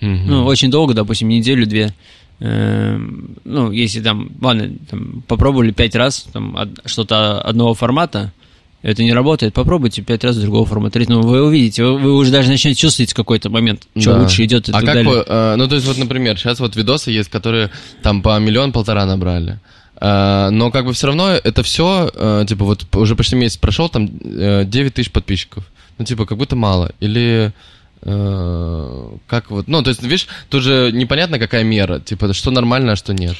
мгм. 0.00 0.26
Ну, 0.28 0.44
очень 0.44 0.70
долго, 0.70 0.94
допустим, 0.94 1.28
неделю-две. 1.28 1.92
Эм, 2.40 3.36
Ну, 3.44 3.70
если 3.72 4.00
там, 4.00 4.30
ладно, 4.40 4.70
там, 4.90 5.22
попробовали 5.26 5.72
пять 5.72 5.94
раз 5.94 6.26
там, 6.32 6.56
что-то 6.84 7.40
одного 7.40 7.74
формата, 7.74 8.32
это 8.84 9.02
не 9.02 9.12
работает, 9.14 9.54
попробуйте 9.54 10.02
пять 10.02 10.22
раз 10.24 10.36
другого 10.36 10.66
формата. 10.66 11.00
Ну, 11.08 11.22
вы 11.22 11.42
увидите, 11.42 11.82
вы, 11.84 11.98
вы 11.98 12.14
уже 12.14 12.30
даже 12.30 12.50
начнете 12.50 12.78
чувствовать 12.78 13.12
в 13.12 13.14
какой-то 13.14 13.48
момент, 13.48 13.88
что 13.98 14.12
Да. 14.12 14.20
лучше 14.22 14.44
идет 14.44 14.68
и 14.68 14.72
а 14.72 14.74
так 14.74 14.84
как 14.84 14.94
далее. 14.94 15.10
вы, 15.10 15.24
э, 15.26 15.54
ну, 15.56 15.66
то 15.66 15.74
есть, 15.74 15.86
вот, 15.86 15.96
например, 15.96 16.38
сейчас 16.38 16.60
вот 16.60 16.76
видосы 16.76 17.10
есть, 17.10 17.30
которые 17.30 17.70
там 18.02 18.20
по 18.20 18.38
миллион-полтора 18.38 19.06
набрали. 19.06 19.58
Э, 20.00 20.50
но 20.50 20.70
как 20.70 20.84
бы 20.84 20.92
все 20.92 21.06
равно 21.06 21.30
это 21.30 21.62
все, 21.62 22.44
типа, 22.46 22.64
вот 22.64 22.84
уже 22.94 23.16
почти 23.16 23.36
месяц 23.36 23.56
прошел, 23.56 23.88
там 23.88 24.10
э, 24.22 24.64
9 24.66 24.92
тысяч 24.94 25.10
подписчиков. 25.10 25.64
Ну, 25.96 26.04
типа, 26.04 26.26
как 26.26 26.36
будто 26.36 26.54
мало. 26.54 26.90
Или 27.00 27.52
э, 28.02 29.08
как 29.26 29.50
вот, 29.50 29.66
ну, 29.68 29.82
то 29.82 29.88
есть, 29.90 30.02
видишь, 30.02 30.26
тут 30.50 30.62
же 30.62 30.90
непонятно, 30.92 31.38
какая 31.38 31.64
мера, 31.64 32.00
типа, 32.00 32.32
что 32.34 32.50
нормально, 32.50 32.92
а 32.92 32.96
что 32.96 33.14
нет. 33.14 33.36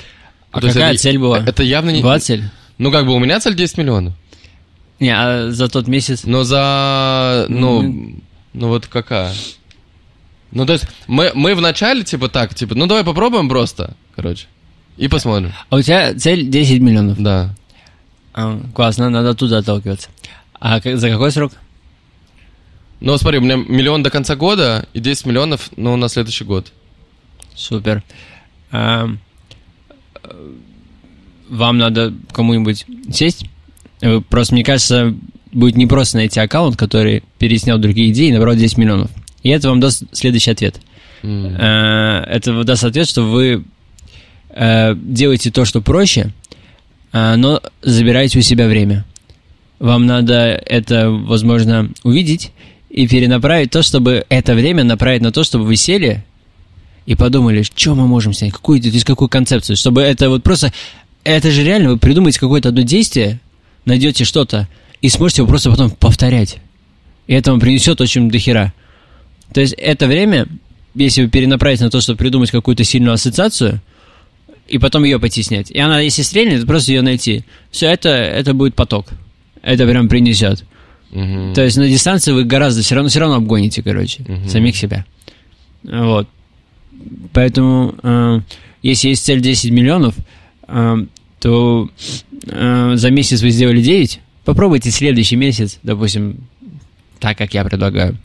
А 0.53 0.61
То 0.61 0.67
есть 0.67 0.79
какая 0.79 0.93
это- 0.95 1.03
цель 1.03 1.19
была? 1.19 1.39
Это 1.41 1.63
явно 1.63 1.91
не... 1.91 2.01
Была 2.03 2.19
цель? 2.19 2.45
Ну, 2.79 2.91
как 2.91 3.07
бы 3.07 3.15
у 3.15 3.19
меня 3.19 3.39
цель 3.41 3.55
10 3.55 3.79
миллионов. 3.79 4.15
Не, 5.01 5.11
а 5.11 5.51
за 5.51 5.69
тот 5.69 5.89
месяц? 5.89 6.25
Но 6.25 6.45
за... 6.45 7.47
Ну, 7.49 7.83
Мгм. 7.83 8.23
ну 8.53 8.69
вот 8.69 8.87
какая? 8.87 9.33
Ну, 10.53 10.67
то 10.67 10.73
есть, 10.73 10.87
мы, 11.09 11.33
мы 11.35 11.55
вначале, 11.55 12.05
типа, 12.05 12.29
так, 12.29 12.55
типа, 12.55 12.75
ну, 12.77 12.87
давай 12.87 13.03
попробуем 13.05 13.49
просто, 13.49 13.97
короче, 14.15 14.47
и 14.97 15.09
посмотрим. 15.09 15.53
А 15.69 15.77
у 15.77 15.83
тебя 15.83 16.15
цель 16.15 16.49
10 16.49 16.81
миллионов. 16.81 17.21
Да. 17.21 17.55
А, 18.33 18.61
классно, 18.73 19.11
надо 19.11 19.31
оттуда 19.31 19.59
отталкиваться. 19.59 20.11
А 20.61 20.81
как- 20.81 20.97
за 20.99 21.11
какой 21.11 21.33
срок? 21.33 21.53
Ну, 23.01 23.17
смотри, 23.19 23.39
у 23.39 23.43
меня 23.43 23.57
миллион 23.57 24.03
до 24.05 24.11
конца 24.11 24.37
года 24.37 24.87
и 24.93 25.01
10 25.01 25.27
миллионов, 25.27 25.71
ну, 25.77 25.97
на 25.97 26.09
следующий 26.09 26.45
год. 26.45 26.73
Супер. 27.57 28.03
А, 28.71 29.09
вам 31.49 31.79
надо 31.79 32.15
кому-нибудь 32.33 32.87
сесть? 33.13 33.47
Э, 34.05 34.21
Просто, 34.29 34.55
мне 34.55 34.63
кажется, 34.65 35.15
будет 35.53 35.77
непросто 35.77 36.19
найти 36.19 36.39
аккаунт, 36.39 36.77
который 36.77 37.23
переснял 37.39 37.79
другие 37.79 38.11
идеи 38.11 38.29
и 38.29 38.33
набрал 38.33 38.55
10 38.55 38.77
миллионов. 38.77 39.11
И 39.43 39.49
это 39.49 39.69
вам 39.69 39.81
даст 39.81 40.05
следующий 40.13 40.51
ответ. 40.51 40.81
Э, 41.23 42.25
Это 42.29 42.65
даст 42.65 42.85
ответ, 42.85 43.09
что 43.09 43.23
вы 43.23 43.65
э, 44.51 44.95
делаете 44.95 45.51
то, 45.51 45.65
что 45.65 45.81
проще, 45.81 46.33
э, 47.13 47.37
но 47.37 47.63
забираете 47.83 48.39
у 48.39 48.43
себя 48.43 48.67
время. 48.69 49.05
Вам 49.79 50.07
надо 50.07 50.61
это, 50.67 51.11
возможно, 51.11 51.91
увидеть 52.03 52.53
и 52.91 53.09
перенаправить 53.09 53.71
то, 53.71 53.83
чтобы 53.83 54.25
это 54.29 54.55
время 54.55 54.85
направить 54.85 55.23
на 55.23 55.33
то, 55.33 55.45
чтобы 55.45 55.65
вы 55.65 55.77
сели 55.77 56.25
и 57.07 57.15
подумали, 57.15 57.63
что 57.63 57.95
мы 57.95 58.07
можем 58.07 58.33
снять, 58.33 58.53
какую, 58.53 58.81
то 58.81 58.89
есть 58.89 59.05
какую 59.05 59.29
концепцию, 59.29 59.77
чтобы 59.77 60.03
это 60.03 60.29
вот 60.29 60.43
просто... 60.43 60.73
Это 61.25 61.51
же 61.51 61.65
реально, 61.65 61.91
вы 61.91 61.99
придумаете 61.99 62.39
какое-то 62.39 62.69
одно 62.69 62.83
действие, 62.83 63.41
найдете 63.85 64.25
что-то 64.25 64.69
и 65.01 65.09
сможете 65.09 65.43
его 65.43 65.49
просто 65.49 65.71
потом 65.71 65.91
повторять. 65.91 66.59
И 67.27 67.35
это 67.35 67.51
вам 67.51 67.61
принесет 67.61 68.01
очень 68.01 68.31
дохера. 68.31 68.73
То 69.53 69.61
есть 69.61 69.75
это 69.79 70.07
время, 70.07 70.47
если 70.95 71.23
вы 71.23 71.29
перенаправите 71.29 71.85
на 71.85 71.91
то, 71.91 72.01
чтобы 72.01 72.19
придумать 72.19 72.51
какую-то 72.51 72.85
сильную 72.85 73.15
ассоциацию, 73.15 73.81
и 74.67 74.79
потом 74.79 75.05
ее 75.05 75.21
пойти 75.21 75.43
снять. 75.43 75.71
И 75.71 75.79
она, 75.79 76.01
если 76.01 76.23
стрельнет, 76.23 76.67
просто 76.67 76.93
ее 76.93 77.03
найти. 77.03 77.45
Все, 77.71 77.87
это, 77.87 78.09
это 78.09 78.55
будет 78.55 78.75
поток. 78.75 79.09
Это 79.63 79.87
прям 79.87 80.09
принесет. 80.09 80.65
Мгм. 81.11 81.53
То 81.55 81.63
есть 81.63 81.77
на 81.77 81.87
дистанции 81.87 82.33
вы 82.33 82.45
гораздо 82.45 82.83
все 82.83 82.95
равно, 82.95 83.09
все 83.11 83.21
равно 83.21 83.37
обгоните, 83.37 83.83
короче, 83.83 84.23
Мгм. 84.27 84.49
самих 84.49 84.77
себя. 84.77 85.05
Вот. 85.83 86.29
Поэтому, 87.33 87.95
э, 88.03 88.41
если 88.83 89.09
есть 89.09 89.25
цель 89.25 89.41
10 89.41 89.71
миллионов, 89.71 90.15
э, 90.67 90.97
то 91.41 91.91
э, 92.47 92.93
за 92.97 93.11
месяц 93.11 93.43
вы 93.43 93.51
сделали 93.51 93.81
9, 93.83 94.21
попробуйте 94.45 94.91
следующий 94.91 95.37
месяц, 95.37 95.79
допустим, 95.83 96.37
так, 97.21 97.39
как 97.39 97.55
я 97.55 97.65
предлагаю. 97.65 98.17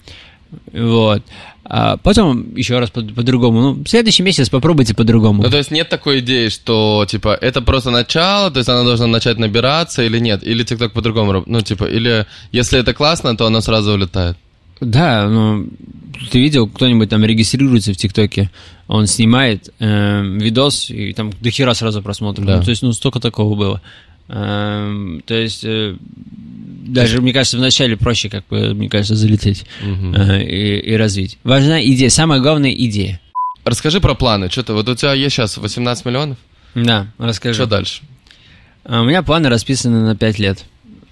Вот. 0.74 1.24
А 1.72 1.98
потом 1.98 2.56
еще 2.56 2.80
раз 2.80 2.90
по- 2.90 3.02
по-другому. 3.04 3.62
Ну, 3.62 3.86
следующий 3.86 4.24
месяц 4.24 4.50
попробуйте 4.50 4.96
по-другому. 4.96 5.44
Ну, 5.44 5.50
то 5.52 5.58
есть 5.58 5.70
нет 5.70 5.88
такой 5.88 6.20
идеи, 6.20 6.50
что, 6.50 7.06
типа, 7.08 7.38
это 7.40 7.62
просто 7.62 7.92
начало, 7.92 8.50
то 8.50 8.58
есть 8.58 8.68
она 8.70 8.84
должна 8.84 9.06
начать 9.06 9.38
набираться 9.38 10.04
или 10.04 10.18
нет? 10.18 10.44
Или 10.44 10.64
ТикТок 10.64 10.94
по-другому 10.94 11.44
Ну, 11.46 11.62
типа, 11.62 11.86
или 11.86 12.26
если 12.52 12.80
это 12.80 12.94
классно, 12.96 13.38
то 13.38 13.46
оно 13.46 13.62
сразу 13.62 13.94
улетает. 13.94 14.36
Да, 14.82 15.28
ну, 15.30 15.68
ты 16.32 16.40
видел, 16.40 16.68
кто-нибудь 16.68 17.10
там 17.10 17.24
регистрируется 17.24 17.94
в 17.94 17.98
ТикТоке, 17.98 18.50
он 18.88 19.06
снимает 19.06 19.72
э, 19.80 20.24
видос, 20.24 20.90
и 20.90 21.14
там 21.14 21.32
до 21.40 21.52
хера 21.52 21.76
сразу 21.76 22.02
просмотров. 22.02 22.48
Да. 22.48 22.58
Ну, 22.58 22.64
то 22.64 22.70
есть, 22.72 22.82
ну, 22.82 22.94
столько 22.94 23.20
такого 23.20 23.56
было. 23.56 23.82
Эм, 24.30 25.22
то 25.26 25.34
есть, 25.34 25.64
э, 25.64 25.96
даже, 26.02 27.20
мне 27.22 27.34
кажется, 27.34 27.58
вначале 27.58 27.98
проще, 27.98 28.30
как 28.30 28.46
бы, 28.48 28.74
мне 28.76 28.88
кажется, 28.90 29.16
залететь 29.16 29.66
э, 29.82 30.44
и, 30.44 30.78
и 30.92 30.96
развить. 30.96 31.38
Важна 31.44 31.84
идея, 31.84 32.10
самая 32.10 32.40
главная 32.40 32.72
идея. 32.72 33.20
Расскажи 33.66 34.00
про 34.00 34.14
планы. 34.14 34.50
Что 34.50 34.64
ты, 34.64 34.74
вот 34.74 34.88
у 34.88 34.96
тебя 34.96 35.14
есть 35.14 35.36
сейчас 35.36 35.58
18 35.58 36.06
миллионов? 36.06 36.38
Да, 36.76 37.08
расскажи. 37.18 37.56
Что 37.56 37.66
дальше? 37.66 38.02
А 38.84 39.02
У 39.02 39.06
меня 39.06 39.24
планы 39.24 39.50
расписаны 39.50 40.02
на 40.04 40.16
5 40.16 40.40
лет. 40.40 40.66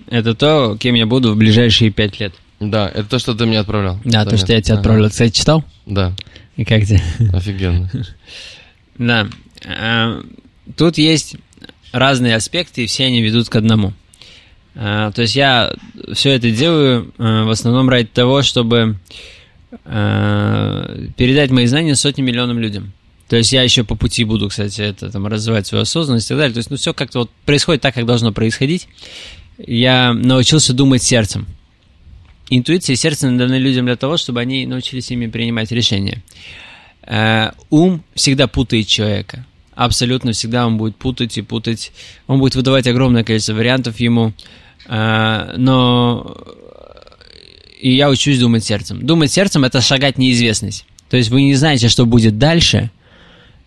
Это 0.09 0.33
то, 0.35 0.77
кем 0.79 0.95
я 0.95 1.05
буду 1.05 1.33
в 1.33 1.37
ближайшие 1.37 1.89
5 1.91 2.19
лет. 2.19 2.33
Да, 2.59 2.87
это 2.87 3.03
то, 3.05 3.19
что 3.19 3.33
ты 3.33 3.45
мне 3.45 3.59
отправлял. 3.59 3.99
Да, 4.05 4.25
то, 4.25 4.31
нет? 4.31 4.39
что 4.39 4.53
я 4.53 4.61
тебе 4.61 4.73
Ага. 4.75 4.81
отправил. 4.81 5.09
Кстати, 5.09 5.37
читал? 5.37 5.63
Да, 5.85 6.13
И 6.55 6.63
как 6.65 6.85
тебе? 6.85 7.01
офигенно. 7.33 7.89
Да. 8.97 9.27
А, 9.67 10.21
Тут 10.75 10.97
есть 10.97 11.35
разные 11.91 12.35
аспекты, 12.35 12.83
и 12.83 12.87
все 12.87 13.05
они 13.05 13.21
ведут 13.21 13.49
к 13.49 13.55
одному. 13.55 13.93
А, 14.75 15.11
То 15.11 15.23
есть 15.23 15.35
я 15.35 15.73
все 16.13 16.31
это 16.31 16.51
делаю 16.51 17.13
а, 17.17 17.45
в 17.45 17.49
основном 17.49 17.89
ради 17.89 18.07
того, 18.07 18.43
чтобы 18.43 18.99
э, 19.85 21.07
передать 21.17 21.49
мои 21.49 21.65
знания 21.65 21.95
сотни 21.95 22.21
миллионам 22.21 22.59
людям. 22.59 22.93
То 23.27 23.35
есть 23.35 23.51
я 23.51 23.63
еще 23.63 23.83
по 23.83 23.95
пути 23.95 24.23
буду, 24.23 24.47
кстати, 24.47 24.81
это 24.81 25.11
там 25.11 25.27
развивать 25.27 25.67
свою 25.67 25.81
осознанность 25.81 26.27
и 26.27 26.29
так 26.29 26.37
далее. 26.37 26.53
То 26.53 26.59
есть, 26.59 26.69
ну, 26.69 26.77
все 26.77 26.93
как-то 26.93 27.19
вот 27.19 27.31
происходит 27.45 27.81
так, 27.81 27.95
как 27.95 28.05
должно 28.05 28.31
происходить. 28.31 28.87
Я 29.57 30.13
научился 30.13 30.73
думать 30.73 31.03
сердцем. 31.03 31.47
Интуиция 32.49 32.93
и 32.93 32.97
сердце 32.97 33.29
даны 33.29 33.55
людям 33.55 33.85
для 33.85 33.97
того, 33.97 34.15
чтобы 34.15 34.39
они 34.39 34.65
научились 34.65 35.11
ими 35.11 35.27
принимать 35.27 35.71
решения. 35.71 36.23
Ум 37.69 38.01
всегда 38.15 38.47
путает 38.47 38.87
человека. 38.87 39.45
Абсолютно 39.77 40.31
всегда 40.31 40.65
он 40.65 40.77
будет 40.77 40.95
путать 40.95 41.37
и 41.37 41.43
путать. 41.43 41.91
Он 42.25 42.39
будет 42.39 42.55
выдавать 42.55 42.87
огромное 42.87 43.23
количество 43.23 43.53
вариантов 43.53 43.99
ему. 43.99 44.33
Э, 44.87 45.53
но 45.55 46.35
и 47.79 47.95
я 47.95 48.09
учусь 48.09 48.39
думать 48.39 48.65
сердцем. 48.65 49.05
Думать 49.05 49.31
сердцем 49.31 49.63
это 49.65 49.79
шагать 49.79 50.17
неизвестность. 50.17 50.85
То 51.11 51.17
есть 51.17 51.29
вы 51.29 51.43
не 51.43 51.53
знаете, 51.53 51.89
что 51.89 52.07
будет 52.07 52.39
дальше, 52.39 52.89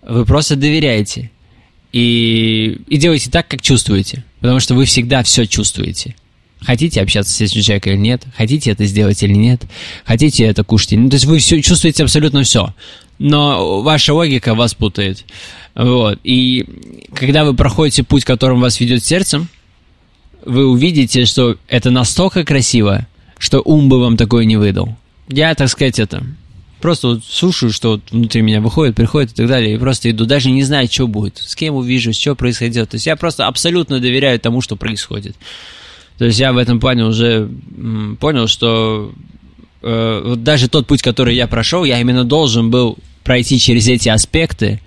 вы 0.02 0.26
просто 0.26 0.56
доверяете. 0.56 1.30
И, 1.92 2.80
и 2.88 2.96
делаете 2.96 3.30
так, 3.30 3.46
как 3.46 3.62
чувствуете. 3.62 4.24
Потому 4.40 4.58
что 4.58 4.74
вы 4.74 4.86
всегда 4.86 5.22
все 5.22 5.46
чувствуете. 5.46 6.16
Хотите 6.60 7.00
общаться 7.02 7.32
с 7.32 7.40
этим 7.40 7.62
человеком 7.62 7.92
или 7.92 8.00
нет, 8.00 8.24
хотите 8.36 8.72
это 8.72 8.84
сделать 8.84 9.22
или 9.22 9.32
нет, 9.32 9.62
хотите 10.04 10.44
это 10.44 10.64
кушать 10.64 10.92
нет. 10.92 11.10
То 11.10 11.14
есть 11.14 11.26
вы 11.26 11.38
все 11.38 11.62
чувствуете 11.62 12.02
абсолютно 12.02 12.42
все. 12.42 12.74
Но 13.20 13.82
ваша 13.82 14.14
логика 14.14 14.54
вас 14.54 14.72
путает. 14.72 15.26
Вот. 15.74 16.18
И 16.24 16.64
когда 17.14 17.44
вы 17.44 17.54
проходите 17.54 18.02
путь, 18.02 18.24
которым 18.24 18.60
вас 18.60 18.80
ведет 18.80 19.04
сердцем, 19.04 19.48
вы 20.42 20.66
увидите, 20.66 21.26
что 21.26 21.56
это 21.68 21.90
настолько 21.90 22.44
красиво, 22.44 23.06
что 23.36 23.60
ум 23.60 23.90
бы 23.90 24.00
вам 24.00 24.16
такое 24.16 24.46
не 24.46 24.56
выдал. 24.56 24.96
Я, 25.28 25.54
так 25.54 25.68
сказать, 25.68 25.98
это 25.98 26.24
просто 26.80 27.08
вот 27.08 27.24
слушаю, 27.26 27.74
что 27.74 27.90
вот 27.90 28.00
внутри 28.10 28.40
меня 28.40 28.62
выходит, 28.62 28.96
приходит 28.96 29.32
и 29.32 29.34
так 29.34 29.48
далее, 29.48 29.74
и 29.74 29.78
просто 29.78 30.10
иду, 30.10 30.24
даже 30.24 30.50
не 30.50 30.62
знаю, 30.62 30.88
что 30.90 31.06
будет, 31.06 31.36
с 31.36 31.54
кем 31.54 31.74
увижу, 31.74 32.14
что 32.14 32.34
происходит. 32.34 32.88
То 32.88 32.94
есть 32.94 33.06
я 33.06 33.16
просто 33.16 33.46
абсолютно 33.46 34.00
доверяю 34.00 34.40
тому, 34.40 34.62
что 34.62 34.76
происходит. 34.76 35.36
То 36.16 36.24
есть 36.24 36.38
я 36.38 36.54
в 36.54 36.56
этом 36.56 36.80
плане 36.80 37.04
уже 37.04 37.50
понял, 38.18 38.46
что 38.46 39.12
э, 39.82 40.22
вот 40.24 40.42
даже 40.42 40.68
тот 40.68 40.86
путь, 40.86 41.02
который 41.02 41.36
я 41.36 41.46
прошел, 41.46 41.84
я 41.84 42.00
именно 42.00 42.24
должен 42.24 42.70
был 42.70 42.96
пройти 43.24 43.58
через 43.58 43.88
эти 43.88 44.08
аспекты, 44.08 44.80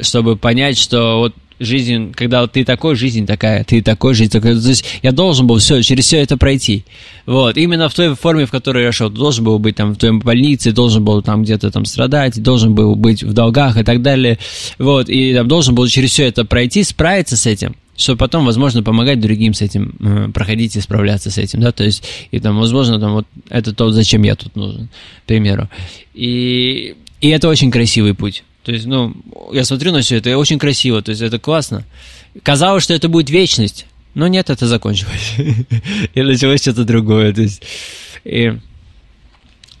чтобы 0.00 0.36
понять, 0.36 0.78
что 0.78 1.18
вот 1.18 1.34
жизнь, 1.60 2.12
когда 2.12 2.46
ты 2.46 2.64
такой, 2.64 2.94
жизнь 2.94 3.26
такая, 3.26 3.64
ты 3.64 3.82
такой, 3.82 4.14
жизнь 4.14 4.30
такая. 4.30 4.58
То 4.60 4.68
есть 4.68 4.84
я 5.02 5.12
должен 5.12 5.46
был 5.46 5.58
все, 5.58 5.82
через 5.82 6.04
все 6.04 6.20
это 6.20 6.36
пройти. 6.36 6.84
Вот, 7.26 7.56
именно 7.56 7.88
в 7.88 7.94
той 7.94 8.14
форме, 8.14 8.46
в 8.46 8.50
которой 8.50 8.84
я 8.84 8.92
шел. 8.92 9.10
Должен 9.10 9.44
был 9.44 9.58
быть 9.58 9.76
там 9.76 9.92
в 9.92 9.96
твоей 9.96 10.18
больнице, 10.18 10.72
должен 10.72 11.04
был 11.04 11.22
там 11.22 11.42
где-то 11.42 11.70
там 11.70 11.84
страдать, 11.84 12.40
должен 12.42 12.74
был 12.74 12.94
быть 12.94 13.22
в 13.22 13.32
долгах 13.32 13.76
и 13.76 13.84
так 13.84 14.02
далее. 14.02 14.38
Вот, 14.78 15.08
и 15.08 15.34
там 15.34 15.48
должен 15.48 15.74
был 15.74 15.86
через 15.88 16.10
все 16.10 16.26
это 16.26 16.44
пройти, 16.44 16.82
справиться 16.82 17.36
с 17.36 17.46
этим 17.46 17.74
чтобы 17.98 18.18
потом, 18.18 18.46
возможно, 18.46 18.84
помогать 18.84 19.18
другим 19.18 19.54
с 19.54 19.60
этим, 19.60 19.96
э, 19.98 20.28
проходить 20.32 20.76
и 20.76 20.80
справляться 20.80 21.32
с 21.32 21.36
этим, 21.36 21.60
да, 21.60 21.72
то 21.72 21.82
есть, 21.82 22.04
и 22.30 22.38
там, 22.38 22.56
возможно, 22.56 23.00
там, 23.00 23.12
вот, 23.12 23.26
это 23.48 23.74
то, 23.74 23.90
зачем 23.90 24.22
я 24.22 24.36
тут 24.36 24.54
нужен, 24.54 24.88
к 25.24 25.26
примеру. 25.26 25.68
И, 26.14 26.94
и 27.20 27.28
это 27.28 27.48
очень 27.48 27.70
красивый 27.70 28.14
путь. 28.14 28.44
То 28.62 28.72
есть, 28.72 28.86
ну, 28.86 29.14
я 29.52 29.64
смотрю 29.64 29.92
на 29.92 30.02
все 30.02 30.16
это, 30.16 30.30
и 30.30 30.34
очень 30.34 30.58
красиво, 30.58 31.00
то 31.00 31.10
есть 31.10 31.22
это 31.22 31.38
классно. 31.38 31.84
Казалось, 32.42 32.84
что 32.84 32.94
это 32.94 33.08
будет 33.08 33.30
вечность, 33.30 33.86
но 34.14 34.26
нет, 34.28 34.50
это 34.50 34.66
закончилось. 34.66 35.34
и 36.14 36.22
началось 36.22 36.60
что-то 36.60 36.84
другое, 36.84 37.32
то 37.32 37.42
есть... 37.42 37.62
И... 38.24 38.52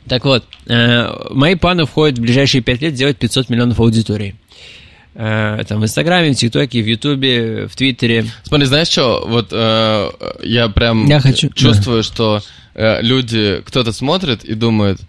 Так 0.06 0.24
вот, 0.24 0.46
э, 0.68 1.06
мои 1.30 1.54
планы 1.54 1.84
входят 1.84 2.18
в 2.18 2.22
ближайшие 2.22 2.62
пять 2.62 2.80
лет 2.80 2.94
сделать 2.94 3.18
500 3.18 3.50
миллионов 3.50 3.78
аудиторий. 3.78 4.36
Э, 5.14 5.62
там 5.68 5.80
в 5.80 5.84
Инстаграме, 5.84 6.32
в 6.32 6.36
ТикТоке, 6.36 6.80
в 6.80 6.86
Ютубе, 6.86 7.66
в 7.66 7.76
Твиттере. 7.76 8.24
Смотри, 8.44 8.66
знаешь 8.66 8.88
что, 8.88 9.24
вот 9.28 9.48
э, 9.50 10.10
я 10.44 10.68
прям 10.68 11.06
Я 11.06 11.20
хочу- 11.20 11.50
чувствую, 11.50 12.02
что 12.02 12.40
э, 12.74 13.02
люди, 13.02 13.60
кто-то 13.66 13.92
смотрит 13.92 14.44
и 14.44 14.54
думает, 14.54 15.00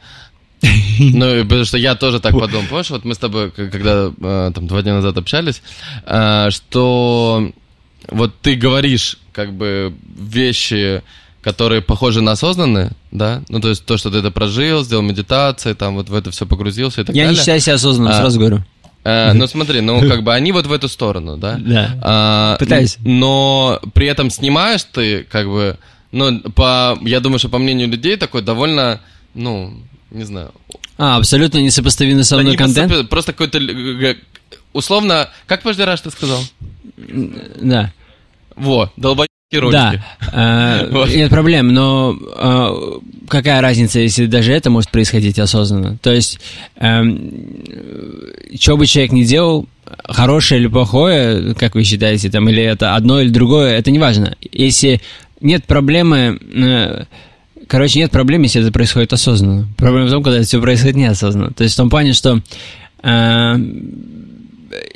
ну, 1.00 1.44
потому 1.44 1.66
что 1.66 1.78
я 1.78 1.96
тоже 1.96 2.20
так 2.20 2.34
подумал. 2.34 2.66
Помнишь, 2.70 2.90
вот 2.90 3.06
мы 3.06 3.16
с 3.16 3.18
тобой, 3.18 3.52
когда 3.52 4.12
э, 4.20 4.52
там 4.54 4.68
два 4.68 4.82
дня 4.82 4.96
назад 4.96 5.18
общались, 5.18 5.62
э, 6.06 6.50
что 6.50 7.52
вот 8.10 8.34
ты 8.42 8.56
говоришь 8.56 9.18
как 9.32 9.54
бы 9.54 9.94
вещи, 10.18 11.02
которые 11.42 11.82
похожи 11.82 12.22
на 12.22 12.34
осознанные, 12.34 12.92
да? 13.12 13.42
Ну, 13.48 13.62
то 13.62 13.70
есть 13.70 13.86
то, 13.86 13.98
что 13.98 14.12
ты 14.12 14.18
это 14.18 14.32
прожил, 14.32 14.84
сделал 14.84 15.04
медитации, 15.04 15.74
там 15.74 15.96
вот 15.96 16.10
в 16.10 16.14
это 16.14 16.32
все 16.32 16.46
погрузился 16.46 17.02
и 17.02 17.04
так 17.06 17.16
Я 17.16 17.24
не 17.24 17.28
далее. 17.30 17.40
считаю 17.40 17.60
себя 17.62 17.76
осознанным, 17.76 18.12
А. 18.14 18.18
сразу 18.18 18.40
говорю. 18.40 18.64
Э, 19.06 19.32
ну, 19.32 19.48
смотри, 19.48 19.80
ну, 19.80 20.02
как 20.10 20.24
бы 20.24 20.34
они 20.34 20.52
вот 20.52 20.68
в 20.68 20.74
эту 20.74 20.90
сторону, 20.90 21.38
да? 21.38 21.58
Да. 21.60 22.00
А, 22.02 22.58
Пытаюсь. 22.58 22.98
Но 23.00 23.80
при 23.94 24.08
этом 24.08 24.30
снимаешь 24.30 24.84
ты, 24.84 25.24
как 25.24 25.48
бы, 25.48 25.78
ну, 26.12 26.42
по, 26.52 26.98
я 27.04 27.22
думаю, 27.22 27.40
что 27.40 27.48
по 27.48 27.60
мнению 27.60 27.88
людей 27.88 28.18
такой 28.18 28.42
довольно, 28.42 29.00
ну, 29.34 29.74
не 30.12 30.24
знаю. 30.24 30.52
А, 30.98 31.18
абсолютно 31.18 31.60
несопоставимый 31.60 32.24
со 32.24 32.36
да 32.36 32.42
мной 32.42 32.54
не 32.54 32.58
контент? 32.58 32.90
просто, 32.90 33.08
просто 33.08 33.34
какой-то, 33.34 33.60
э, 33.60 34.16
условно, 34.74 35.30
как 35.46 35.62
каждый 35.62 35.86
раз 35.86 36.02
ты 36.02 36.12
сказал? 36.12 36.42
Да. 36.98 37.94
Во, 38.56 38.92
долбоебки 38.98 39.30
ролики. 39.54 40.02
Да, 40.32 40.88
Вот. 40.92 41.10
нет 41.10 41.30
проблем, 41.30 41.74
но 41.74 42.18
э, 42.20 43.00
какая 43.30 43.62
разница, 43.62 44.00
если 44.00 44.26
даже 44.26 44.52
это 44.52 44.70
может 44.70 44.92
происходить 44.92 45.40
осознанно? 45.40 45.98
То 46.02 46.12
есть, 46.12 46.40
что 46.76 48.78
бы 48.78 48.86
человек 48.86 49.14
ни 49.14 49.24
делал, 49.24 49.68
хорошее 50.08 50.62
или 50.62 50.68
плохое, 50.68 51.56
как 51.56 51.76
вы 51.76 51.84
считаете, 51.84 52.30
там, 52.30 52.48
или 52.50 52.62
это 52.62 52.96
одно 52.96 53.22
или 53.22 53.30
другое, 53.30 53.78
это 53.78 53.92
не 53.92 54.00
важно. 54.00 54.36
Если 54.52 55.02
нет 55.42 55.66
проблемы, 55.66 57.08
короче, 57.70 58.00
нет 58.00 58.12
проблем, 58.12 58.42
если 58.42 58.62
это 58.62 58.72
происходит 58.72 59.14
осознанно. 59.14 59.68
Проблема 59.78 60.08
в 60.08 60.12
том, 60.12 60.24
когда 60.24 60.40
это 60.40 60.48
все 60.48 60.62
происходит 60.62 60.98
неосознанно. 60.98 61.54
То 61.54 61.64
есть 61.64 61.76
в 61.76 61.78
том 61.78 61.90
плане, 61.90 62.12
что 62.14 62.42
э, 63.04 63.56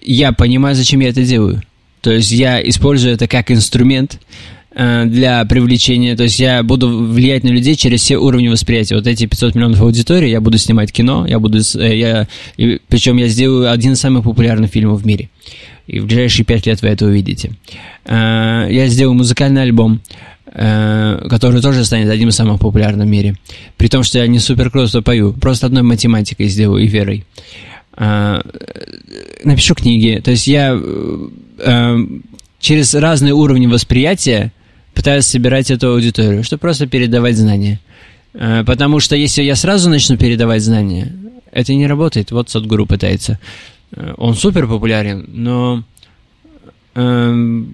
я 0.01 0.31
понимаю, 0.33 0.75
зачем 0.75 0.99
я 0.99 1.09
это 1.09 1.23
делаю. 1.23 1.61
То 2.01 2.11
есть 2.11 2.31
я 2.31 2.61
использую 2.67 3.13
это 3.13 3.27
как 3.27 3.49
инструмент 3.51 4.19
э, 4.75 5.05
для 5.05 5.45
привлечения, 5.45 6.17
то 6.17 6.23
есть 6.23 6.39
я 6.39 6.61
буду 6.63 6.89
влиять 6.89 7.43
на 7.43 7.49
людей 7.49 7.75
через 7.75 8.01
все 8.01 8.17
уровни 8.17 8.49
восприятия. 8.49 8.95
Вот 8.95 9.07
эти 9.07 9.25
500 9.25 9.55
миллионов 9.55 9.81
аудитории, 9.81 10.29
я 10.29 10.41
буду 10.41 10.57
снимать 10.57 10.91
кино, 10.91 11.25
я 11.25 11.39
буду, 11.39 11.59
э, 11.59 11.97
я, 11.97 12.27
и, 12.57 12.81
причем 12.89 13.17
я 13.17 13.27
сделаю 13.27 13.71
один 13.71 13.93
из 13.93 13.99
самых 14.01 14.25
популярных 14.25 14.71
фильмов 14.71 15.01
в 15.01 15.05
мире. 15.05 15.29
И 15.87 15.99
в 15.99 16.05
ближайшие 16.05 16.45
пять 16.45 16.65
лет 16.65 16.81
вы 16.81 16.89
это 16.89 17.05
увидите. 17.05 17.51
Э, 18.05 18.67
я 18.69 18.87
сделаю 18.87 19.15
музыкальный 19.15 19.63
альбом, 19.63 20.01
э, 20.45 21.27
который 21.29 21.61
тоже 21.61 21.83
станет 21.83 22.09
одним 22.09 22.29
из 22.29 22.35
самых 22.35 22.59
популярных 22.59 23.05
в 23.05 23.09
мире. 23.09 23.35
При 23.77 23.87
том, 23.87 24.03
что 24.03 24.19
я 24.19 24.27
не 24.27 24.39
супер 24.39 24.71
круто 24.71 25.01
пою, 25.01 25.33
просто 25.33 25.67
одной 25.67 25.83
математикой 25.83 26.47
сделаю 26.47 26.83
и 26.83 26.87
верой. 26.87 27.25
Э, 27.97 28.41
напишу 29.43 29.75
книги. 29.75 30.21
То 30.23 30.31
есть 30.31 30.47
я 30.47 30.79
через 32.59 32.95
разные 32.95 33.33
уровни 33.33 33.67
восприятия 33.67 34.51
пытаюсь 34.93 35.25
собирать 35.25 35.69
эту 35.69 35.91
аудиторию, 35.91 36.43
чтобы 36.43 36.61
просто 36.61 36.87
передавать 36.87 37.37
знания. 37.37 37.79
Потому 38.33 38.99
что 38.99 39.15
если 39.15 39.43
я 39.43 39.55
сразу 39.55 39.89
начну 39.89 40.17
передавать 40.17 40.63
знания, 40.63 41.13
это 41.51 41.73
не 41.73 41.87
работает. 41.87 42.31
Вот 42.31 42.49
Садгуру 42.49 42.85
пытается. 42.85 43.39
Э, 43.95 44.13
Он 44.17 44.35
супер 44.35 44.67
популярен, 44.67 45.25
но 45.27 45.83
эм, 46.95 47.73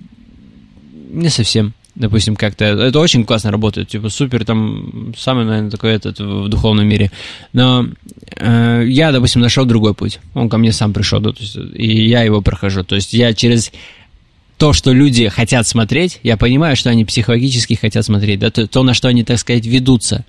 не 1.10 1.30
совсем. 1.30 1.74
Допустим, 1.96 2.38
как-то 2.38 2.64
это 2.64 2.98
очень 3.00 3.26
классно 3.26 3.52
работает, 3.52 3.90
типа 3.90 4.08
супер 4.10 4.46
там 4.46 5.14
самый, 5.18 5.44
наверное, 5.44 5.72
такой 5.72 5.92
этот 5.92 6.20
в 6.20 6.48
духовном 6.48 6.88
мире. 6.88 7.12
Но 7.52 7.88
э, 8.38 8.84
я, 8.88 9.12
допустим, 9.12 9.42
нашел 9.42 9.66
другой 9.66 9.94
путь. 9.94 10.20
Он 10.34 10.48
ко 10.48 10.58
мне 10.58 10.72
сам 10.72 10.94
пришел, 10.94 11.20
да, 11.20 11.32
то 11.32 11.42
есть, 11.42 11.58
и 11.58 12.08
я 12.08 12.22
его 12.24 12.42
прохожу. 12.42 12.84
То 12.84 12.96
есть 12.96 13.14
я 13.14 13.34
через 13.34 13.74
то, 14.60 14.74
что 14.74 14.92
люди 14.92 15.30
хотят 15.30 15.66
смотреть, 15.66 16.20
я 16.22 16.36
понимаю, 16.36 16.76
что 16.76 16.90
они 16.90 17.06
психологически 17.06 17.76
хотят 17.76 18.04
смотреть, 18.04 18.40
да, 18.40 18.52
то, 18.52 18.68
то, 18.68 18.84
на 18.84 18.94
что 18.94 19.08
они, 19.08 19.24
так 19.24 19.40
сказать, 19.40 19.66
ведутся. 19.66 20.26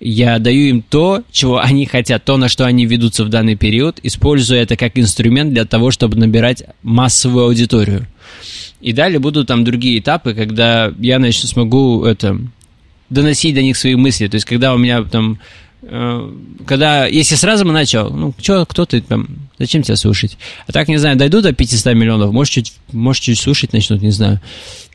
Я 0.00 0.38
даю 0.38 0.68
им 0.68 0.82
то, 0.82 1.22
чего 1.32 1.58
они 1.58 1.86
хотят, 1.86 2.22
то, 2.26 2.36
на 2.36 2.50
что 2.50 2.66
они 2.66 2.84
ведутся 2.84 3.24
в 3.24 3.30
данный 3.30 3.56
период, 3.56 3.98
используя 4.02 4.62
это 4.62 4.76
как 4.76 4.98
инструмент 4.98 5.54
для 5.54 5.64
того, 5.64 5.90
чтобы 5.90 6.18
набирать 6.18 6.62
массовую 6.82 7.46
аудиторию. 7.46 8.06
И 8.82 8.92
далее 8.92 9.18
будут 9.18 9.48
там 9.48 9.64
другие 9.64 9.98
этапы, 9.98 10.34
когда 10.34 10.92
я 10.98 11.18
начну, 11.18 11.48
смогу 11.48 12.04
это 12.04 12.38
доносить 13.08 13.54
до 13.54 13.62
них 13.62 13.78
свои 13.78 13.94
мысли. 13.94 14.28
То 14.28 14.34
есть, 14.34 14.44
когда 14.44 14.74
у 14.74 14.78
меня 14.78 15.02
там 15.04 15.40
когда, 16.66 17.06
если 17.06 17.34
сразу 17.36 17.64
бы 17.64 17.72
начал, 17.72 18.10
ну, 18.10 18.34
чё, 18.40 18.66
кто 18.66 18.84
ты 18.84 19.00
там, 19.00 19.28
зачем 19.58 19.82
тебя 19.82 19.96
слушать? 19.96 20.36
А 20.66 20.72
так, 20.72 20.88
не 20.88 20.98
знаю, 20.98 21.16
дойду 21.16 21.40
до 21.40 21.52
500 21.52 21.94
миллионов, 21.94 22.32
может, 22.32 22.52
чуть, 22.52 22.72
может, 22.92 23.22
чуть 23.22 23.38
слушать 23.38 23.72
начнут, 23.72 24.02
не 24.02 24.10
знаю. 24.10 24.40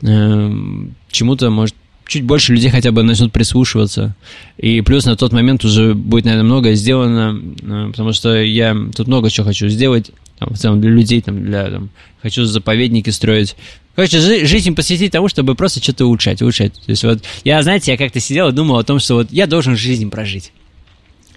Эм, 0.01 0.95
чему-то, 1.09 1.49
может, 1.49 1.75
чуть 2.07 2.23
больше 2.23 2.53
людей 2.53 2.69
хотя 2.69 2.91
бы 2.91 3.01
начнут 3.03 3.31
прислушиваться. 3.31 4.15
И 4.57 4.81
плюс 4.81 5.05
на 5.05 5.15
тот 5.15 5.31
момент 5.33 5.65
уже 5.65 5.95
будет, 5.95 6.25
наверное, 6.25 6.45
многое 6.45 6.75
сделано, 6.75 7.41
э, 7.61 7.87
потому 7.91 8.13
что 8.13 8.39
я 8.41 8.75
тут 8.95 9.07
много 9.07 9.29
чего 9.31 9.47
хочу 9.47 9.67
сделать, 9.69 10.11
там, 10.37 10.49
в 10.53 10.57
целом 10.57 10.81
для 10.81 10.91
людей, 10.91 11.21
там, 11.21 11.43
для, 11.43 11.69
там, 11.69 11.89
хочу 12.21 12.45
заповедники 12.45 13.09
строить. 13.09 13.55
Короче, 13.95 14.19
жи- 14.19 14.45
жизнь 14.45 14.75
посвятить 14.75 15.13
тому, 15.13 15.29
чтобы 15.29 15.55
просто 15.55 15.81
что-то 15.81 16.05
улучшать, 16.05 16.41
улучшать. 16.41 16.73
То 16.73 16.89
есть 16.91 17.03
вот, 17.03 17.23
я, 17.43 17.63
знаете, 17.63 17.91
я 17.91 17.97
как-то 17.97 18.19
сидел 18.19 18.49
и 18.49 18.51
думал 18.51 18.77
о 18.77 18.83
том, 18.83 18.99
что 18.99 19.15
вот 19.15 19.31
я 19.31 19.47
должен 19.47 19.75
жизнь 19.75 20.09
прожить. 20.09 20.51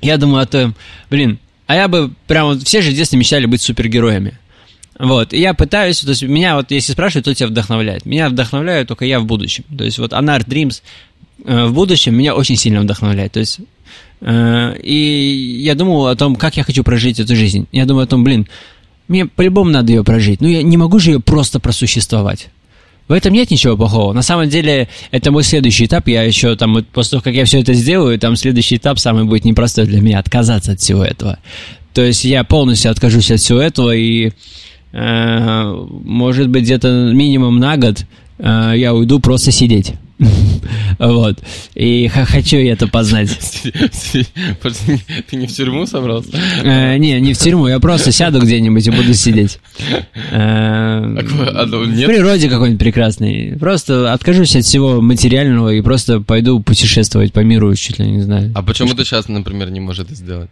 Я 0.00 0.16
думаю 0.16 0.42
о 0.42 0.46
том, 0.46 0.74
блин, 1.10 1.38
а 1.66 1.74
я 1.74 1.88
бы 1.88 2.10
прям 2.26 2.58
все 2.60 2.82
же 2.82 2.90
в 2.90 2.94
детстве 2.94 3.18
мечтали 3.18 3.46
быть 3.46 3.60
супергероями. 3.60 4.38
Вот, 4.98 5.32
и 5.32 5.38
я 5.38 5.54
пытаюсь, 5.54 6.00
то 6.00 6.08
есть 6.08 6.22
меня 6.22 6.56
вот, 6.56 6.70
если 6.70 6.92
спрашивают, 6.92 7.24
кто 7.24 7.34
тебя 7.34 7.46
вдохновляет? 7.48 8.04
Меня 8.04 8.28
вдохновляет 8.28 8.88
только 8.88 9.04
я 9.04 9.20
в 9.20 9.26
будущем. 9.26 9.64
То 9.76 9.84
есть 9.84 9.98
вот 9.98 10.12
Anar 10.12 10.44
Dreams 10.44 10.82
э, 11.44 11.66
в 11.66 11.72
будущем 11.72 12.16
меня 12.16 12.34
очень 12.34 12.56
сильно 12.56 12.80
вдохновляет. 12.80 13.32
То 13.32 13.40
есть, 13.40 13.60
э, 14.20 14.80
и 14.82 15.60
я 15.62 15.76
думал 15.76 16.08
о 16.08 16.16
том, 16.16 16.34
как 16.34 16.56
я 16.56 16.64
хочу 16.64 16.82
прожить 16.82 17.20
эту 17.20 17.36
жизнь. 17.36 17.68
Я 17.70 17.84
думаю 17.84 18.04
о 18.04 18.08
том, 18.08 18.24
блин, 18.24 18.48
мне 19.06 19.26
по-любому 19.26 19.70
надо 19.70 19.92
ее 19.92 20.02
прожить. 20.02 20.40
Ну, 20.40 20.48
я 20.48 20.62
не 20.62 20.76
могу 20.76 20.98
же 20.98 21.12
ее 21.12 21.20
просто 21.20 21.60
просуществовать. 21.60 22.48
В 23.08 23.12
этом 23.12 23.32
нет 23.32 23.50
ничего 23.50 23.76
плохого. 23.76 24.12
На 24.12 24.22
самом 24.22 24.48
деле, 24.48 24.88
это 25.10 25.32
мой 25.32 25.42
следующий 25.42 25.86
этап. 25.86 26.06
Я 26.08 26.22
еще 26.22 26.54
там, 26.56 26.74
вот 26.74 26.86
после 26.88 27.12
того, 27.12 27.22
как 27.22 27.34
я 27.34 27.46
все 27.46 27.60
это 27.60 27.72
сделаю, 27.72 28.18
там 28.18 28.36
следующий 28.36 28.76
этап 28.76 28.98
самый 28.98 29.24
будет 29.24 29.44
непростой 29.44 29.86
для 29.86 30.00
меня, 30.00 30.18
отказаться 30.18 30.72
от 30.72 30.80
всего 30.80 31.02
этого. 31.02 31.38
То 31.94 32.02
есть 32.02 32.24
я 32.24 32.44
полностью 32.44 32.90
откажусь 32.90 33.30
от 33.30 33.40
всего 33.40 33.60
этого 33.60 33.94
и, 33.96 34.32
э, 34.92 35.86
может 36.04 36.50
быть, 36.50 36.64
где-то 36.64 37.10
минимум 37.14 37.58
на 37.58 37.78
год 37.78 38.04
э, 38.38 38.72
я 38.76 38.94
уйду 38.94 39.20
просто 39.20 39.52
сидеть. 39.52 39.94
Вот. 40.98 41.38
И 41.74 42.08
хочу 42.08 42.56
это 42.56 42.88
познать. 42.88 43.30
Ты 43.62 45.36
не 45.36 45.46
в 45.46 45.52
тюрьму 45.52 45.86
собрался? 45.86 46.30
Э, 46.64 46.96
Не, 46.98 47.20
не 47.20 47.34
в 47.34 47.38
тюрьму, 47.38 47.68
я 47.68 47.78
просто 47.78 48.10
сяду 48.12 48.40
где-нибудь 48.40 48.86
и 48.86 48.90
буду 48.90 49.14
сидеть. 49.14 49.58
Э, 50.32 51.16
Какое- 51.20 51.60
а, 51.62 51.66
ну, 51.66 51.84
В 51.84 52.04
природе 52.06 52.48
какой-нибудь 52.48 52.80
прекрасный. 52.80 53.56
Просто 53.58 54.12
откажусь 54.12 54.56
от 54.56 54.64
всего 54.64 55.00
материального 55.00 55.72
и 55.72 55.80
просто 55.82 56.20
пойду 56.20 56.60
путешествовать 56.60 57.32
по 57.32 57.40
миру, 57.40 57.74
чуть 57.76 57.98
ли 57.98 58.06
не 58.10 58.22
знаю. 58.22 58.52
А 58.54 58.62
почему 58.62 58.94
ты 58.94 59.04
сейчас, 59.04 59.28
например, 59.28 59.70
не 59.70 59.80
можешь 59.80 60.04
это 60.04 60.14
сделать? 60.14 60.50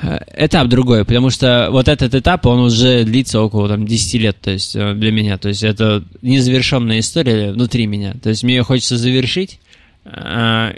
Э, 0.00 0.18
Этап 0.36 0.68
другой, 0.68 1.04
потому 1.04 1.30
что 1.30 1.68
вот 1.70 1.88
этот 1.88 2.14
этап, 2.14 2.46
он 2.46 2.60
уже 2.60 3.04
длится 3.04 3.40
около 3.40 3.68
там, 3.68 3.86
10 3.86 4.20
лет, 4.20 4.36
то 4.40 4.50
есть 4.50 4.76
э, 4.76 4.94
для 4.94 5.10
меня. 5.10 5.38
То 5.38 5.48
есть 5.48 5.62
это 5.62 6.04
незавершенная 6.22 7.00
история 7.00 7.52
внутри 7.52 7.86
меня. 7.86 8.14
То 8.22 8.28
есть 8.28 8.44
мне 8.44 8.62
хочется 8.62 8.96
завершить. 8.96 9.58
э, 10.04 10.72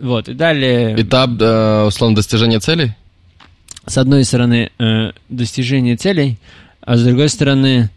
Вот, 0.00 0.28
и 0.28 0.34
далее... 0.34 0.94
Этап, 1.00 1.30
условно, 1.88 2.16
достижения 2.16 2.60
целей? 2.60 2.92
с 3.86 3.96
одной 3.96 4.22
стороны, 4.24 4.70
достижение 5.30 5.96
целей, 5.96 6.36
а 6.82 6.98
с 6.98 7.02
другой 7.02 7.30
стороны, 7.30 7.88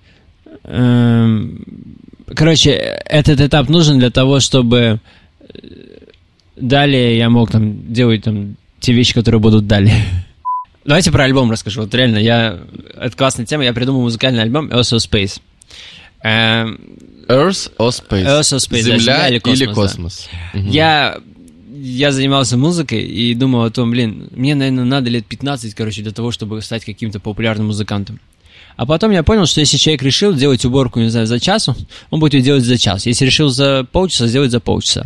короче, 0.64 2.72
этот 2.72 3.42
этап 3.42 3.68
нужен 3.68 4.00
для 4.00 4.10
того, 4.10 4.40
чтобы 4.40 5.02
далее 6.56 7.18
я 7.18 7.30
мог 7.30 7.52
там 7.52 7.92
делать 7.92 8.24
там 8.24 8.56
те 8.80 8.94
вещи, 8.94 9.14
которые 9.14 9.42
будут 9.42 9.68
далее. 9.68 9.96
Давайте 10.84 11.12
про 11.12 11.26
альбом 11.26 11.52
расскажу. 11.52 11.82
Вот 11.82 11.94
реально, 11.94 12.18
я... 12.18 12.60
Это 12.96 13.16
классная 13.16 13.46
тема. 13.46 13.64
Я 13.64 13.74
придумал 13.74 14.02
музыкальный 14.02 14.42
альбом 14.42 14.70
Earth 14.70 14.94
or 14.94 14.98
Space. 14.98 15.40
Эм, 16.24 16.80
Earth 17.28 17.72
or 17.78 17.90
Space? 17.90 18.26
Earth 18.26 18.54
or 18.54 18.58
Space, 18.58 18.70
да, 18.72 18.82
Земля 18.82 19.00
Земля 19.00 19.28
или 19.30 19.36
или 19.36 19.66
космос, 19.66 19.92
космос? 19.92 20.30
Мгм. 20.54 20.70
я, 20.70 21.18
я 21.74 22.12
занимался 22.12 22.58
музыкой 22.58 23.04
и 23.04 23.34
думал 23.36 23.64
о 23.64 23.72
том, 23.72 23.92
блин, 23.92 24.28
мне, 24.32 24.56
наверное, 24.56 24.86
надо 24.86 25.10
лет 25.10 25.26
15, 25.26 25.74
короче, 25.76 26.02
для 26.02 26.12
того, 26.12 26.32
чтобы 26.32 26.62
стать 26.62 26.84
каким-то 26.84 27.20
популярным 27.20 27.68
музыкантом. 27.68 28.20
А 28.76 28.86
потом 28.86 29.12
я 29.12 29.22
понял, 29.24 29.46
что 29.46 29.60
если 29.60 29.78
человек 29.78 30.02
решил 30.02 30.34
делать 30.34 30.66
уборку, 30.66 31.00
не 31.00 31.10
знаю, 31.10 31.28
за 31.28 31.40
час, 31.40 31.70
он 32.10 32.20
будет 32.20 32.34
ее 32.34 32.42
делать 32.42 32.64
за 32.64 32.78
час. 32.78 33.06
Если 33.06 33.26
решил 33.26 33.50
за 33.50 33.86
полчаса, 33.92 34.28
сделать 34.28 34.52
за 34.52 34.60
полчаса. 34.60 35.06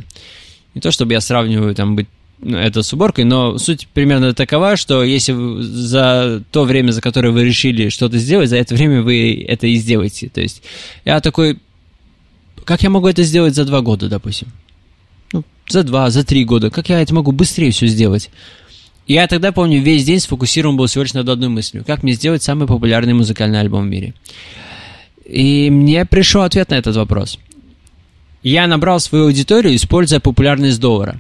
Не 0.74 0.82
то, 0.82 0.92
чтобы 0.92 1.14
я 1.14 1.22
сравниваю 1.22 1.76
там 1.76 1.96
быть 1.96 2.08
это 2.46 2.84
с 2.84 2.94
уборкой, 2.94 3.24
но 3.24 3.58
суть 3.58 3.88
примерно 3.88 4.34
такова, 4.34 4.76
что 4.76 5.04
если 5.04 5.34
за 5.62 6.44
то 6.52 6.64
время, 6.64 6.92
за 6.92 7.02
которое 7.02 7.32
вы 7.32 7.44
решили 7.44 7.90
что-то 7.90 8.18
сделать, 8.18 8.50
за 8.50 8.58
это 8.58 8.76
время 8.76 9.02
вы 9.02 9.46
это 9.48 9.68
и 9.68 9.76
сделаете. 9.76 10.30
То 10.30 10.42
есть 10.42 10.62
я 11.04 11.20
такой, 11.22 11.58
как 12.64 12.84
я 12.84 12.90
могу 12.90 13.08
это 13.08 13.24
сделать 13.24 13.56
за 13.56 13.66
два 13.66 13.82
года, 13.82 14.10
допустим? 14.10 14.50
Ну, 15.34 15.44
за 15.68 15.84
два, 15.84 16.10
за 16.10 16.24
три 16.24 16.46
года. 16.46 16.70
Как 16.70 16.90
я 16.90 17.02
это 17.02 17.14
могу 17.14 17.32
быстрее 17.32 17.72
все 17.72 17.88
сделать? 17.88 18.30
Я 19.08 19.28
тогда, 19.28 19.52
помню, 19.52 19.82
весь 19.82 20.04
день 20.04 20.20
сфокусирован 20.20 20.78
был 20.78 20.88
всего 20.88 21.04
лишь 21.04 21.14
над 21.14 21.30
одной 21.30 21.50
мыслью. 21.50 21.84
Как 21.86 22.04
мне 22.04 22.14
сделать 22.14 22.44
самый 22.44 22.68
популярный 22.68 23.14
музыкальный 23.14 23.60
альбом 23.60 23.86
в 23.86 23.90
мире? 23.90 24.14
И 25.26 25.70
мне 25.70 26.06
пришел 26.06 26.42
ответ 26.42 26.70
на 26.70 26.76
этот 26.76 26.96
вопрос. 26.96 27.40
Я 28.42 28.68
набрал 28.68 29.00
свою 29.00 29.26
аудиторию, 29.26 29.76
используя 29.76 30.20
популярность 30.20 30.80
доллара. 30.80 31.20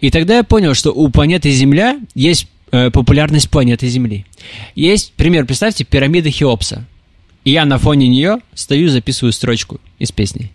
И 0.00 0.10
тогда 0.10 0.38
я 0.38 0.44
понял, 0.44 0.74
что 0.74 0.92
у 0.92 1.08
планеты 1.08 1.50
Земля 1.50 2.00
есть 2.14 2.46
э, 2.72 2.90
популярность 2.90 3.50
планеты 3.50 3.88
Земли. 3.88 4.24
Есть 4.74 5.12
пример, 5.12 5.46
представьте, 5.46 5.84
пирамида 5.84 6.30
Хеопса. 6.30 6.84
И 7.44 7.52
я 7.52 7.64
на 7.64 7.78
фоне 7.78 8.08
нее 8.08 8.38
стою, 8.54 8.88
записываю 8.88 9.32
строчку 9.32 9.80
из 9.98 10.12
песни. 10.12 10.50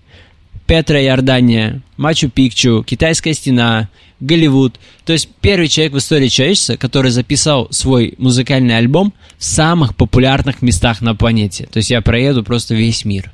Петра 0.67 0.99
Иордания, 0.99 1.81
Мачу-Пикчу, 1.97 2.83
Китайская 2.83 3.33
стена, 3.33 3.89
Голливуд. 4.19 4.79
То 5.05 5.13
есть 5.13 5.29
первый 5.41 5.67
человек 5.67 5.93
в 5.93 5.97
истории 5.99 6.27
человечества, 6.27 6.75
который 6.75 7.11
записал 7.11 7.67
свой 7.71 8.15
музыкальный 8.17 8.77
альбом 8.77 9.13
в 9.37 9.43
самых 9.43 9.95
популярных 9.95 10.61
местах 10.61 11.01
на 11.01 11.15
планете. 11.15 11.67
То 11.71 11.77
есть 11.77 11.91
я 11.91 12.01
проеду 12.01 12.43
просто 12.43 12.73
весь 12.73 13.05
мир. 13.05 13.31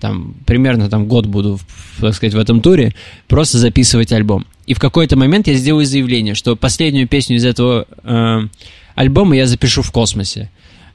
Там 0.00 0.34
примерно 0.44 0.90
там 0.90 1.06
год 1.06 1.26
буду, 1.26 1.58
так 2.00 2.14
сказать, 2.14 2.34
в 2.34 2.38
этом 2.38 2.60
туре, 2.60 2.94
просто 3.28 3.58
записывать 3.58 4.12
альбом. 4.12 4.46
И 4.66 4.74
в 4.74 4.80
какой-то 4.80 5.16
момент 5.16 5.46
я 5.46 5.54
сделаю 5.54 5.86
заявление, 5.86 6.34
что 6.34 6.56
последнюю 6.56 7.08
песню 7.08 7.36
из 7.36 7.44
этого 7.44 7.86
э, 8.02 8.40
альбома 8.96 9.36
я 9.36 9.46
запишу 9.46 9.82
в 9.82 9.92
космосе. 9.92 10.50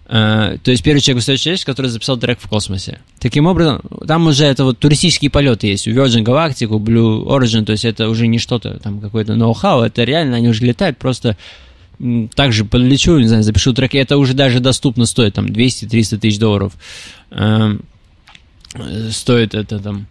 Э, 0.08 0.58
то 0.62 0.72
есть 0.72 0.84
первый 0.84 1.00
человек 1.00 1.24
в 1.24 1.26
человечества, 1.26 1.72
который 1.72 1.88
записал 1.88 2.18
трек 2.18 2.40
в 2.42 2.50
космосе. 2.50 3.00
Таким 3.20 3.48
образом, 3.48 3.82
там 4.06 4.28
уже 4.28 4.44
это 4.44 4.66
вот 4.66 4.78
туристические 4.80 5.32
полеты 5.32 5.68
есть. 5.68 5.88
У 5.88 5.92
Virgin 5.92 6.26
Galactic, 6.26 6.68
у 6.68 6.80
Blue 6.80 7.26
Origin, 7.26 7.64
то 7.64 7.72
есть 7.72 7.86
это 7.86 8.10
уже 8.10 8.28
не 8.28 8.40
что-то, 8.40 8.78
там 8.80 9.00
какой-то 9.00 9.36
ноу-хау, 9.36 9.84
это 9.84 10.04
реально, 10.04 10.36
они 10.36 10.50
уже 10.50 10.66
летают, 10.66 10.98
просто 10.98 11.38
также 12.36 12.66
полечу, 12.66 13.20
не 13.20 13.28
знаю, 13.28 13.44
запишу 13.44 13.74
трек, 13.74 13.94
и 13.94 14.00
это 14.00 14.18
уже 14.18 14.34
даже 14.34 14.60
доступно 14.60 15.06
стоит, 15.06 15.36
там, 15.36 15.46
200-300 15.46 16.18
тысяч 16.18 16.40
долларов. 16.40 16.74
Э, 17.30 17.78
стоит 19.12 19.54
это 19.54 19.80
там 19.80 20.08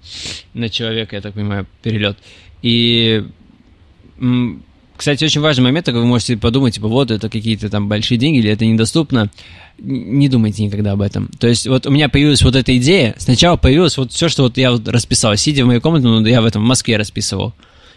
на 0.55 0.71
человека, 0.71 1.17
я 1.17 1.23
так 1.23 1.35
понимаю, 1.35 1.67
перелет. 1.83 2.17
И 2.63 3.27
Кстати, 4.97 5.25
очень 5.25 5.41
важный 5.41 5.65
момент, 5.65 5.87
так 5.87 5.95
вы 5.95 6.05
можете 6.05 6.37
подумать, 6.37 6.75
типа, 6.75 6.87
вот 6.87 7.11
это 7.11 7.31
какие-то 7.31 7.71
там 7.71 7.89
большие 7.89 8.19
деньги 8.19 8.39
или 8.39 8.51
это 8.51 8.67
недоступно. 8.67 9.31
Не 9.79 10.29
думайте 10.29 10.63
никогда 10.63 10.93
об 10.93 11.01
этом. 11.01 11.31
То 11.39 11.49
есть 11.49 11.67
вот 11.67 11.87
у 11.87 11.91
меня 11.91 12.11
появилась 12.11 12.43
вот 12.43 12.55
эта 12.55 12.77
идея. 12.77 13.15
Сначала 13.17 13.57
появилась 13.57 13.97
вот 13.97 14.13
все, 14.13 14.29
что 14.29 14.43
вот 14.43 14.59
я 14.59 14.73
вот 14.73 14.87
расписал. 14.89 15.35
Сидя 15.37 15.65
в 15.65 15.69
моей 15.69 15.81
комнате, 15.81 16.07
ну, 16.07 16.23
я 16.27 16.43
в 16.43 16.45
этом 16.45 16.63
в 16.63 16.67
Москве 16.67 16.99
расписывал. 16.99 17.55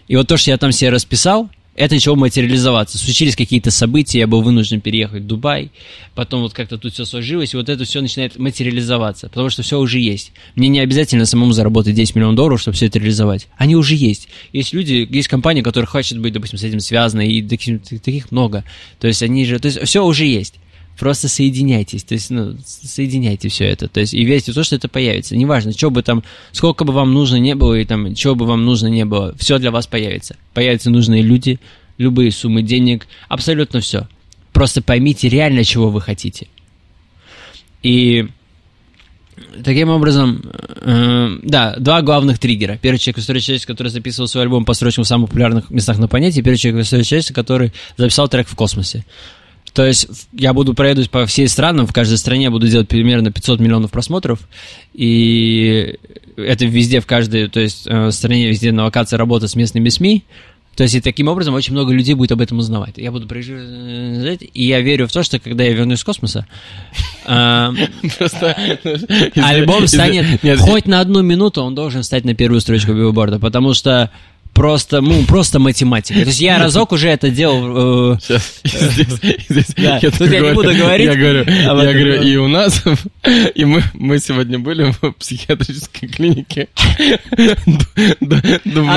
И 0.08 0.16
вот 0.16 0.28
то, 0.30 0.38
что 0.38 0.52
я 0.52 0.58
там 0.58 0.72
себе 0.72 0.91
расписал, 0.91 1.50
это 1.76 1.95
начало 1.95 2.16
материализоваться. 2.16 2.98
Случились 2.98 3.36
какие-то 3.36 3.72
события, 3.72 4.20
я 4.20 4.28
был 4.28 4.41
вынужден 4.41 4.82
переехать 4.82 5.24
в 5.24 5.28
Дубай, 5.28 5.72
потом 6.16 6.41
вот 6.41 6.54
как-то 6.54 6.78
тут 6.78 6.94
все 6.94 7.06
сложилось, 7.06 7.54
и 7.54 7.58
вот 7.58 7.70
это 7.70 7.84
все 7.86 8.02
начинает 8.02 8.38
материализоваться, 8.38 9.30
потому 9.30 9.50
что 9.50 9.64
все 9.64 9.80
уже 9.80 10.00
есть. 10.00 10.32
Мне 10.56 10.68
не 10.68 10.80
обязательно 10.80 11.26
самому 11.26 11.54
заработать 11.54 11.95
10 11.95 12.16
миллионов 12.16 12.36
долларов, 12.36 12.62
чтобы 12.62 12.76
все 12.76 12.88
это 12.88 13.00
реализовать. 13.00 13.48
Они 13.58 13.76
уже 13.76 13.95
есть. 13.95 14.28
Есть 14.52 14.74
люди, 14.74 15.08
есть 15.10 15.28
компании, 15.28 15.62
которые 15.62 15.88
хотят 15.88 16.20
быть, 16.20 16.34
допустим, 16.34 16.60
с 16.60 16.64
этим 16.64 16.80
связаны, 16.80 17.28
и 17.28 17.41
таких, 17.41 17.82
таких 17.84 18.32
много. 18.32 18.64
То 19.00 19.08
есть 19.08 19.24
они 19.24 19.45
же, 19.45 19.60
то 19.60 19.68
есть 19.68 19.82
все 19.84 20.06
уже 20.06 20.26
есть. 20.26 20.56
Просто 20.99 21.28
соединяйтесь, 21.28 22.03
то 22.03 22.14
есть, 22.14 22.30
ну, 22.30 22.56
соединяйте 22.64 23.49
все 23.49 23.65
это, 23.65 23.88
то 23.88 23.99
есть, 23.99 24.14
и 24.14 24.24
верьте 24.24 24.52
в 24.52 24.56
то, 24.56 24.64
что 24.64 24.76
это 24.76 24.88
появится. 24.88 25.36
Неважно, 25.36 25.72
что 25.72 25.90
бы 25.90 26.03
там, 26.03 26.24
сколько 26.52 26.86
бы 26.86 26.94
вам 26.94 27.14
нужно 27.14 27.38
не 27.38 27.56
было, 27.56 27.74
и 27.74 27.84
там, 27.84 28.14
чего 28.14 28.36
бы 28.36 28.45
вам 28.45 28.64
нужно 28.64 28.88
не 28.88 29.03
было, 29.03 29.36
все 29.38 29.57
для 29.57 29.72
вас 29.72 29.88
появится. 29.88 30.38
Появятся 30.53 30.91
нужные 30.91 31.24
люди, 31.24 31.60
любые 31.98 32.32
суммы 32.32 32.61
денег, 32.61 33.07
абсолютно 33.28 33.82
все. 33.82 34.07
Просто 34.52 34.84
поймите 34.84 35.30
реально, 35.30 35.64
чего 35.64 35.90
вы 35.90 35.99
хотите. 35.99 36.48
И 37.82 38.28
таким 39.64 39.90
образом, 39.90 40.44
э, 40.82 41.40
да, 41.44 41.76
два 41.78 42.02
главных 42.02 42.40
триггера. 42.40 42.78
Первый 42.82 42.98
человек 42.98 43.18
в 43.18 43.22
истории 43.22 43.40
человечества, 43.40 43.74
который 43.74 43.90
записывал 43.90 44.28
свой 44.28 44.44
альбом 44.44 44.65
по 44.65 44.74
строчкам 44.74 45.03
в 45.03 45.07
самых 45.07 45.30
популярных 45.30 45.70
местах 45.70 45.98
на 45.98 46.07
планете, 46.07 46.40
и 46.40 46.44
первый 46.44 46.57
человек 46.57 46.84
в 46.84 46.88
истории 46.88 47.03
человечества, 47.03 47.34
который 47.34 47.74
записал 47.98 48.28
трек 48.28 48.48
в 48.48 48.56
космосе. 48.56 49.06
То 49.74 49.86
есть 49.88 50.08
в- 50.08 50.28
я 50.40 50.54
буду 50.54 50.74
проедусь 50.74 51.08
по 51.08 51.26
всей 51.26 51.48
странам, 51.48 51.88
в 51.88 51.94
каждой 51.94 52.18
стране 52.18 52.50
буду 52.50 52.68
делать 52.68 52.88
примерно 52.88 53.32
500 53.32 53.60
миллионов 53.60 53.90
просмотров, 53.91 54.40
и 54.94 55.95
это 56.38 56.66
везде, 56.66 57.00
в 57.00 57.06
каждой, 57.08 57.48
то 57.50 57.60
есть 57.60 57.84
э, 57.88 58.12
стране 58.12 58.50
везде 58.50 58.72
на 58.72 58.84
локации 58.84 59.16
работа 59.18 59.48
с 59.48 59.56
местными 59.56 59.90
СМИ, 59.90 60.24
то 60.76 60.84
есть 60.84 60.95
и 60.95 61.02
таким 61.02 61.28
образом 61.28 61.54
очень 61.54 61.74
много 61.74 61.94
людей 61.94 62.16
будет 62.16 62.32
об 62.32 62.41
этом 62.41 62.58
узнавать. 62.60 62.98
Я 62.98 63.12
буду 63.12 63.28
проезжать, 63.28 64.41
и 64.41 64.64
я 64.64 64.82
верю 64.82 65.08
в 65.08 65.12
то, 65.12 65.22
что 65.24 65.40
когда 65.40 65.64
я 65.64 65.74
вернусь 65.74 66.00
из 66.00 66.04
космоса, 66.04 66.45
э, 67.28 67.70
из- 68.04 69.40
альбом 69.44 69.88
станет 69.88 70.44
Нет, 70.44 70.60
хоть 70.60 70.86
на 70.88 71.00
одну 71.00 71.22
минуту, 71.22 71.62
он 71.64 71.76
должен 71.76 72.02
встать 72.02 72.26
на 72.26 72.34
первую 72.36 72.62
строчку 72.62 72.94
билборда, 72.94 73.40
потому 73.40 73.74
что 73.74 74.10
просто, 74.53 75.01
ну, 75.01 75.23
просто 75.25 75.59
математика. 75.59 76.19
То 76.21 76.25
есть 76.27 76.39
я 76.39 76.57
разок 76.59 76.91
уже 76.91 77.09
это 77.09 77.30
делал. 77.30 78.13
э, 78.13 78.17
Сейчас, 78.21 78.61
Я 79.77 79.99
я 80.01 80.39
не 80.39 80.53
буду 80.53 80.73
говорить 80.75 81.07
Я 81.07 81.15
говорю, 81.15 81.41
об 81.41 81.47
я 81.84 81.93
говорю, 81.93 82.21
и 82.21 82.35
у 82.38 82.47
нас, 82.47 82.84
и 83.55 83.65
мы, 83.65 83.84
сегодня 84.19 84.59
были 84.59 84.91
в 85.01 85.11
психиатрической 85.13 86.07
клинике. 86.09 86.67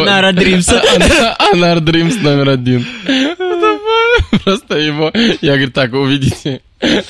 Анара 0.02 0.32
Дримс. 0.32 0.68
Ана- 0.68 1.36
Анар 1.52 1.80
Дримс 1.80 2.16
номер 2.16 2.50
один. 2.50 2.86
Просто 4.44 4.78
его, 4.78 5.12
я 5.40 5.54
говорю, 5.54 5.70
так, 5.72 5.92
увидите. 5.94 6.60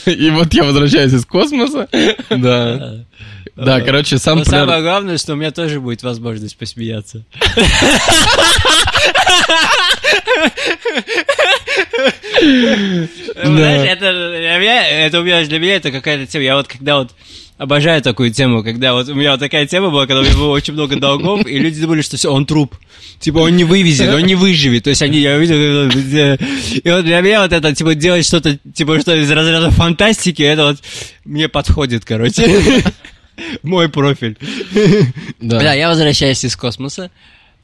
И 0.06 0.30
вот 0.30 0.54
я 0.54 0.64
возвращаюсь 0.64 1.12
из 1.12 1.24
космоса. 1.26 1.88
Да. 2.30 3.04
Да, 3.56 3.80
короче, 3.80 4.18
сам 4.18 4.38
Но 4.38 4.44
самое 4.44 4.82
главное, 4.82 5.16
что 5.16 5.32
у 5.32 5.36
меня 5.36 5.50
тоже 5.50 5.80
будет 5.80 6.02
возможность 6.02 6.58
посмеяться. 6.58 7.24
Знаешь, 13.42 13.88
это 13.90 14.12
для 14.12 14.58
меня, 14.58 14.86
это 14.88 15.20
у 15.20 15.22
меня, 15.22 15.44
для 15.44 15.58
меня 15.58 15.76
это 15.76 15.90
какая-то 15.90 16.26
тема. 16.26 16.44
Я 16.44 16.56
вот 16.56 16.68
когда 16.68 16.98
вот 16.98 17.12
обожаю 17.56 18.02
такую 18.02 18.30
тему, 18.30 18.62
когда 18.62 18.92
вот 18.92 19.08
у 19.08 19.14
меня 19.14 19.32
вот 19.32 19.40
такая 19.40 19.66
тема 19.66 19.90
была, 19.90 20.06
когда 20.06 20.20
у 20.20 20.24
меня 20.24 20.34
было 20.36 20.50
очень 20.50 20.74
много 20.74 20.96
долгов, 20.96 21.46
и 21.46 21.58
люди 21.58 21.80
думали, 21.80 22.02
что 22.02 22.16
все, 22.16 22.30
он 22.30 22.44
труп. 22.44 22.76
Типа 23.20 23.38
он 23.38 23.56
не 23.56 23.64
вывезет, 23.64 24.12
он 24.12 24.22
не 24.22 24.34
выживет. 24.34 24.84
То 24.84 24.90
есть 24.90 25.00
они, 25.00 25.18
я 25.18 25.38
видел, 25.38 25.56
э, 25.56 26.36
и 26.84 26.90
вот 26.90 27.04
для 27.04 27.20
меня 27.22 27.40
вот 27.40 27.52
это, 27.52 27.74
типа, 27.74 27.94
делать 27.94 28.26
что-то, 28.26 28.58
типа, 28.74 29.00
что 29.00 29.14
из 29.14 29.30
разряда 29.30 29.70
фантастики, 29.70 30.42
это 30.42 30.66
вот 30.66 30.78
мне 31.24 31.48
подходит, 31.48 32.04
короче. 32.04 32.84
Мой 33.62 33.88
профиль. 33.88 34.36
Да, 35.40 35.74
я 35.74 35.88
возвращаюсь 35.88 36.44
из 36.44 36.56
космоса, 36.56 37.10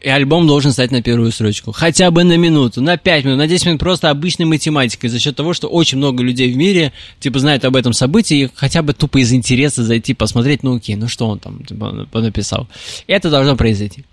и 0.00 0.08
альбом 0.08 0.46
должен 0.46 0.72
стать 0.72 0.90
на 0.90 1.00
первую 1.00 1.30
строчку. 1.30 1.70
Хотя 1.70 2.10
бы 2.10 2.24
на 2.24 2.36
минуту, 2.36 2.82
на 2.82 2.96
5 2.96 3.24
минут, 3.24 3.38
на 3.38 3.46
10 3.46 3.66
минут 3.66 3.80
просто 3.80 4.10
обычной 4.10 4.46
математикой. 4.46 5.08
За 5.08 5.20
счет 5.20 5.36
того, 5.36 5.54
что 5.54 5.68
очень 5.68 5.98
много 5.98 6.24
людей 6.24 6.52
в 6.52 6.56
мире, 6.56 6.92
типа, 7.20 7.38
знают 7.38 7.64
об 7.64 7.76
этом 7.76 7.92
событии, 7.92 8.44
и 8.44 8.50
хотя 8.52 8.82
бы 8.82 8.94
тупо 8.94 9.18
из 9.18 9.32
интереса 9.32 9.84
зайти 9.84 10.12
посмотреть, 10.12 10.64
ну 10.64 10.76
окей, 10.76 10.96
ну 10.96 11.06
что 11.06 11.28
он 11.28 11.38
там 11.38 11.64
типа, 11.64 12.08
написал. 12.14 12.68
И 13.06 13.12
это 13.12 13.30
должно 13.30 13.56
произойти. 13.56 14.04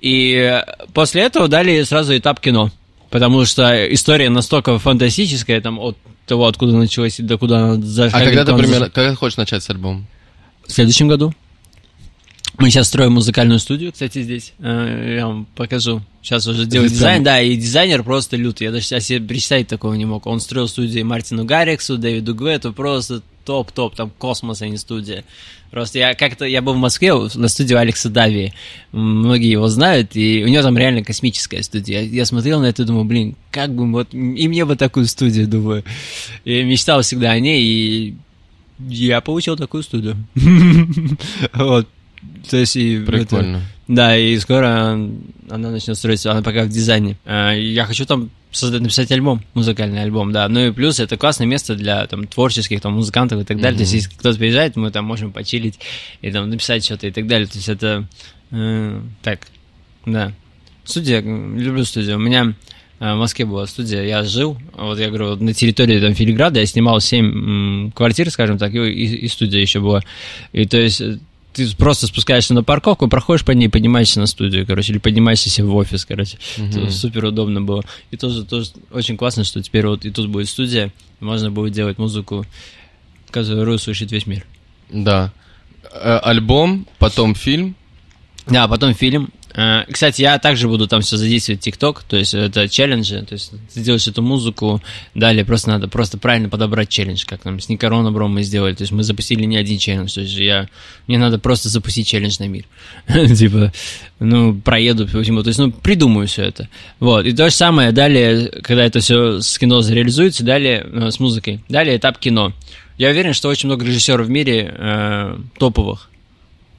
И 0.00 0.60
после 0.92 1.22
этого 1.22 1.48
дали 1.48 1.82
сразу 1.84 2.16
этап 2.16 2.40
кино. 2.40 2.70
Потому 3.10 3.44
что 3.44 3.94
история 3.94 4.28
настолько 4.28 4.80
фантастическая, 4.80 5.60
там, 5.60 5.78
от 5.78 5.96
того, 6.26 6.46
откуда 6.46 6.76
началась 6.76 7.20
и 7.20 7.22
до 7.22 7.38
куда 7.38 7.58
она 7.58 7.72
А 7.74 7.80
зашла. 7.80 8.20
когда 8.20 8.44
ты 8.44 8.56
примерно, 8.56 8.90
когда 8.90 9.10
ты 9.10 9.16
хочешь 9.16 9.36
начать 9.36 9.62
с 9.62 9.70
альбома? 9.70 10.04
В 10.66 10.72
следующем 10.72 11.08
году. 11.08 11.32
Мы 12.58 12.70
сейчас 12.70 12.86
строим 12.86 13.12
музыкальную 13.12 13.58
студию, 13.58 13.92
кстати, 13.92 14.22
здесь. 14.22 14.52
Э, 14.60 15.16
Я 15.18 15.26
вам 15.26 15.46
покажу. 15.56 16.02
Сейчас 16.22 16.46
уже 16.46 16.64
Здесь 16.64 16.92
дизайн, 16.92 17.22
да, 17.24 17.40
и 17.40 17.56
дизайнер 17.56 18.04
просто 18.04 18.36
лютый. 18.36 18.64
Я 18.64 18.70
даже 18.70 18.84
сейчас 18.84 19.06
себе 19.06 19.26
представить 19.26 19.66
такого 19.68 19.94
не 19.94 20.04
мог. 20.04 20.26
Он 20.26 20.40
строил 20.40 20.68
студии 20.68 21.02
Мартину 21.02 21.44
Гарриксу, 21.44 21.98
Дэвиду 21.98 22.34
Гвету, 22.34 22.72
просто 22.72 23.22
топ-топ, 23.44 23.94
там 23.94 24.10
космос, 24.16 24.62
а 24.62 24.68
не 24.68 24.76
студия. 24.78 25.24
Просто 25.70 25.98
я 25.98 26.14
как-то, 26.14 26.44
я 26.44 26.62
был 26.62 26.74
в 26.74 26.78
Москве 26.78 27.12
на 27.12 27.48
студию 27.48 27.80
Алекса 27.80 28.08
Дави, 28.08 28.52
многие 28.92 29.50
его 29.50 29.66
знают, 29.66 30.14
и 30.14 30.44
у 30.44 30.48
него 30.48 30.62
там 30.62 30.78
реально 30.78 31.02
космическая 31.02 31.62
студия. 31.64 32.02
Я, 32.02 32.24
смотрел 32.26 32.60
на 32.60 32.66
это 32.66 32.82
и 32.82 32.86
думаю, 32.86 33.04
блин, 33.04 33.34
как 33.50 33.74
бы 33.74 33.90
вот, 33.90 34.14
и 34.14 34.48
мне 34.48 34.64
бы 34.64 34.76
такую 34.76 35.06
студию, 35.06 35.48
думаю. 35.48 35.82
И 36.44 36.62
мечтал 36.62 37.02
всегда 37.02 37.32
о 37.32 37.40
ней, 37.40 37.60
и 37.60 38.14
я 38.78 39.20
получил 39.20 39.56
такую 39.56 39.82
студию. 39.82 40.16
Вот. 41.54 41.88
То 42.50 42.56
есть 42.56 42.76
и 42.76 42.94
это- 42.94 43.06
Прикольно. 43.12 43.62
да, 43.86 44.16
и 44.16 44.38
скоро 44.38 44.92
она 45.50 45.70
начнет 45.70 45.96
строиться, 45.96 46.32
она 46.32 46.42
пока 46.42 46.64
в 46.64 46.68
дизайне. 46.68 47.18
А, 47.26 47.52
Я 47.52 47.84
хочу 47.84 48.06
там 48.06 48.30
создать, 48.50 48.80
написать 48.80 49.10
альбом, 49.12 49.42
музыкальный 49.52 50.02
альбом, 50.02 50.32
да. 50.32 50.48
Ну 50.48 50.68
и 50.68 50.70
плюс 50.72 51.00
это 51.00 51.16
классное 51.18 51.46
место 51.46 51.74
для 51.74 52.06
там 52.06 52.26
творческих 52.26 52.80
там 52.80 52.94
музыкантов 52.94 53.42
и 53.42 53.44
так 53.44 53.60
далее. 53.60 53.76
То 53.76 53.82
есть 53.82 53.92
если 53.92 54.10
кто-то 54.10 54.38
приезжает, 54.38 54.76
мы 54.76 54.90
там 54.90 55.04
можем 55.04 55.32
почилить 55.32 55.78
и 56.22 56.30
там 56.30 56.48
написать 56.48 56.84
что-то 56.84 57.06
и 57.08 57.10
так 57.10 57.26
далее. 57.26 57.46
То 57.46 57.56
есть 57.56 57.68
это 57.68 58.06
э, 58.52 59.00
так, 59.22 59.40
да. 60.06 60.32
Студия, 60.84 61.20
м, 61.20 61.58
люблю 61.58 61.84
студию. 61.84 62.16
У 62.16 62.20
меня 62.20 62.54
э, 62.54 62.73
в 63.00 63.16
Москве 63.16 63.44
была 63.44 63.66
студия, 63.66 64.02
я 64.04 64.22
жил, 64.24 64.56
вот 64.76 64.98
я 64.98 65.08
говорю, 65.08 65.30
вот 65.30 65.40
на 65.40 65.52
территории 65.52 66.00
там 66.00 66.14
Филиграда 66.14 66.60
я 66.60 66.66
снимал 66.66 67.00
7 67.00 67.90
квартир, 67.92 68.30
скажем 68.30 68.56
так, 68.58 68.74
и, 68.74 68.78
и- 68.78 69.16
и 69.24 69.28
студия 69.28 69.60
еще 69.60 69.80
была. 69.80 70.02
И 70.52 70.64
то 70.64 70.78
есть 70.78 71.00
э, 71.00 71.18
ты 71.52 71.76
просто 71.76 72.06
спускаешься 72.06 72.54
на 72.54 72.62
парковку, 72.64 73.06
проходишь 73.08 73.44
по 73.44 73.50
ней, 73.52 73.68
поднимаешься 73.68 74.20
на 74.20 74.26
студию, 74.26 74.66
короче, 74.66 74.92
или 74.92 74.98
поднимаешься 74.98 75.50
себе 75.50 75.66
в 75.66 75.74
офис, 75.76 76.04
короче. 76.04 76.38
Это 76.56 76.90
супер 76.90 77.24
удобно 77.26 77.60
было. 77.62 77.84
И 78.10 78.16
тоже, 78.16 78.44
тоже 78.44 78.70
очень 78.90 79.16
классно, 79.16 79.44
что 79.44 79.62
теперь 79.62 79.86
вот 79.86 80.04
и 80.04 80.10
тут 80.10 80.28
будет 80.28 80.48
студия, 80.48 80.92
можно 81.20 81.50
будет 81.50 81.72
делать 81.72 81.98
музыку, 81.98 82.44
которую 83.30 83.78
слышит 83.78 84.10
весь 84.12 84.26
мир. 84.26 84.44
Да. 84.90 85.32
Э, 85.92 86.18
Альбом, 86.22 86.86
потом 86.98 87.34
фильм. 87.34 87.74
Да, 88.46 88.68
потом 88.68 88.94
фильм. 88.94 89.30
Э, 89.54 89.84
Кстати, 89.90 90.22
я 90.22 90.38
также 90.38 90.68
буду 90.68 90.88
там 90.88 91.00
все 91.00 91.16
задействовать 91.16 91.60
ТикТок, 91.60 92.02
то 92.02 92.16
есть 92.16 92.34
это 92.34 92.68
челленджи, 92.68 93.22
то 93.22 93.34
есть 93.34 93.52
ты 93.72 93.80
делаешь 93.80 94.06
эту 94.08 94.20
музыку, 94.20 94.82
далее 95.14 95.44
просто 95.44 95.70
надо 95.70 95.86
просто 95.86 96.18
правильно 96.18 96.48
подобрать 96.48 96.88
челлендж, 96.88 97.24
как 97.24 97.42
там 97.42 97.60
с 97.60 97.68
Никорона 97.68 98.10
Бром 98.10 98.34
мы 98.34 98.42
сделали, 98.42 98.74
то 98.74 98.82
есть 98.82 98.92
мы 98.92 99.04
запустили 99.04 99.44
не 99.44 99.56
один 99.56 99.78
челлендж, 99.78 100.12
то 100.14 100.22
есть 100.22 100.34
я, 100.34 100.68
мне 101.06 101.18
надо 101.18 101.38
просто 101.38 101.68
запустить 101.68 102.08
челлендж 102.08 102.36
на 102.40 102.48
мир, 102.48 102.64
типа, 103.36 103.72
ну, 104.18 104.54
проеду 104.54 105.06
всему, 105.06 105.42
то 105.42 105.48
есть, 105.48 105.60
ну, 105.60 105.70
придумаю 105.70 106.26
все 106.26 106.42
это, 106.44 106.68
вот, 106.98 107.24
и 107.24 107.32
то 107.32 107.48
же 107.48 107.54
самое 107.54 107.92
далее, 107.92 108.48
когда 108.62 108.84
это 108.84 108.98
все 108.98 109.40
с 109.40 109.56
кино 109.56 109.82
зареализуется, 109.82 110.44
далее 110.44 110.84
э, 110.84 111.10
с 111.10 111.20
музыкой, 111.20 111.60
далее 111.68 111.96
этап 111.96 112.18
кино. 112.18 112.52
Я 112.96 113.10
уверен, 113.10 113.34
что 113.34 113.48
очень 113.48 113.68
много 113.68 113.84
режиссеров 113.84 114.26
в 114.26 114.30
мире 114.30 114.72
э, 114.76 115.38
топовых, 115.58 116.10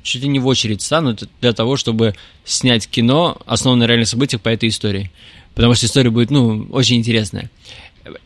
чуть 0.05 0.21
ли 0.21 0.29
не 0.29 0.39
в 0.39 0.47
очередь 0.47 0.81
станут 0.81 1.27
для 1.41 1.51
того, 1.51 1.75
чтобы 1.75 2.15
снять 2.45 2.87
кино, 2.87 3.37
основанное 3.45 3.87
на 3.87 3.89
реальных 3.89 4.07
событиях 4.07 4.41
по 4.41 4.49
этой 4.49 4.69
истории. 4.69 5.11
Потому 5.55 5.73
что 5.73 5.87
история 5.87 6.09
будет, 6.09 6.31
ну, 6.31 6.67
очень 6.71 6.97
интересная. 6.97 7.49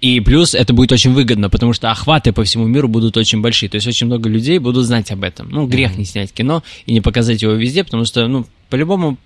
И 0.02 0.20
плюс 0.20 0.56
это 0.56 0.74
будет 0.74 0.92
очень 0.92 1.14
выгодно, 1.14 1.50
потому 1.50 1.72
что 1.74 1.90
охваты 1.90 2.34
по 2.34 2.44
всему 2.44 2.68
миру 2.68 2.90
будут 2.90 3.16
очень 3.16 3.42
большие. 3.42 3.70
То 3.70 3.76
есть 3.76 3.88
очень 3.88 4.08
много 4.08 4.28
людей 4.28 4.60
будут 4.60 4.86
знать 4.86 5.10
об 5.12 5.24
этом. 5.24 5.50
Ну, 5.50 5.68
грех 5.68 5.98
не 5.98 6.04
снять 6.04 6.34
кино 6.34 6.64
и 6.86 6.92
не 6.92 7.02
показать 7.02 7.42
его 7.42 7.54
везде, 7.54 7.84
потому 7.86 8.04
что, 8.04 8.28
ну, 8.28 8.46
по-любому 8.70 9.18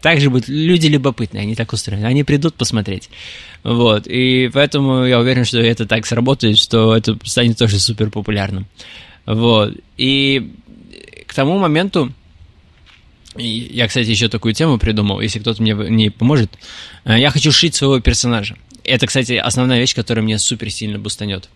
так 0.00 0.20
же 0.20 0.30
будут 0.30 0.48
люди 0.48 0.86
любопытные, 0.86 1.42
они 1.42 1.54
так 1.54 1.72
устроены, 1.74 2.06
они 2.06 2.24
придут 2.24 2.54
посмотреть. 2.54 3.10
Вот, 3.62 4.06
и 4.06 4.48
поэтому 4.50 5.04
я 5.04 5.20
уверен, 5.20 5.44
что 5.44 5.58
это 5.58 5.84
так 5.84 6.06
сработает, 6.06 6.56
что 6.56 6.96
это 6.96 7.18
станет 7.24 7.58
тоже 7.58 7.78
супер 7.78 8.08
популярным. 8.10 8.66
Вот, 9.26 9.74
и 9.98 10.52
к 11.30 11.34
тому 11.34 11.58
моменту, 11.58 12.12
я, 13.36 13.86
кстати, 13.86 14.08
еще 14.08 14.28
такую 14.28 14.52
тему 14.52 14.78
придумал, 14.78 15.20
если 15.20 15.38
кто-то 15.38 15.62
мне 15.62 15.74
не 15.74 16.10
поможет, 16.10 16.50
э, 17.04 17.20
я 17.20 17.30
хочу 17.30 17.52
шить 17.52 17.76
своего 17.76 18.00
персонажа. 18.00 18.56
Это, 18.84 19.06
кстати, 19.06 19.34
основная 19.34 19.78
вещь, 19.78 19.94
которая 19.94 20.24
мне 20.24 20.38
супер 20.38 20.70
сильно 20.70 20.98
бустанет. 20.98 21.48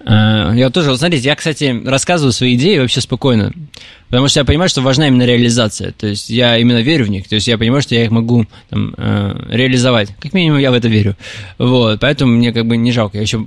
Э, 0.00 0.52
Я 0.54 0.70
тоже, 0.70 0.90
вот 0.90 0.98
смотрите, 0.98 1.24
я, 1.28 1.34
кстати, 1.36 1.82
рассказываю 1.84 2.32
свои 2.32 2.54
идеи 2.54 2.78
вообще 2.78 3.00
спокойно, 3.00 3.52
потому 4.08 4.28
что 4.28 4.40
я 4.40 4.44
понимаю, 4.44 4.68
что 4.68 4.80
важна 4.82 5.08
именно 5.08 5.24
реализация. 5.24 5.92
То 5.92 6.06
есть 6.06 6.30
я 6.30 6.56
именно 6.58 6.80
верю 6.82 7.06
в 7.06 7.10
них, 7.10 7.28
то 7.28 7.34
есть 7.34 7.48
я 7.48 7.58
понимаю, 7.58 7.82
что 7.82 7.94
я 7.94 8.04
их 8.04 8.10
могу 8.10 8.46
там, 8.70 8.94
э, 8.96 9.46
реализовать. 9.50 10.10
Как 10.20 10.32
минимум 10.34 10.58
я 10.58 10.70
в 10.70 10.74
это 10.74 10.88
верю. 10.88 11.16
Вот, 11.58 12.00
поэтому 12.00 12.32
мне 12.32 12.52
как 12.52 12.66
бы 12.66 12.76
не 12.76 12.92
жалко. 12.92 13.16
Я 13.18 13.22
еще 13.22 13.46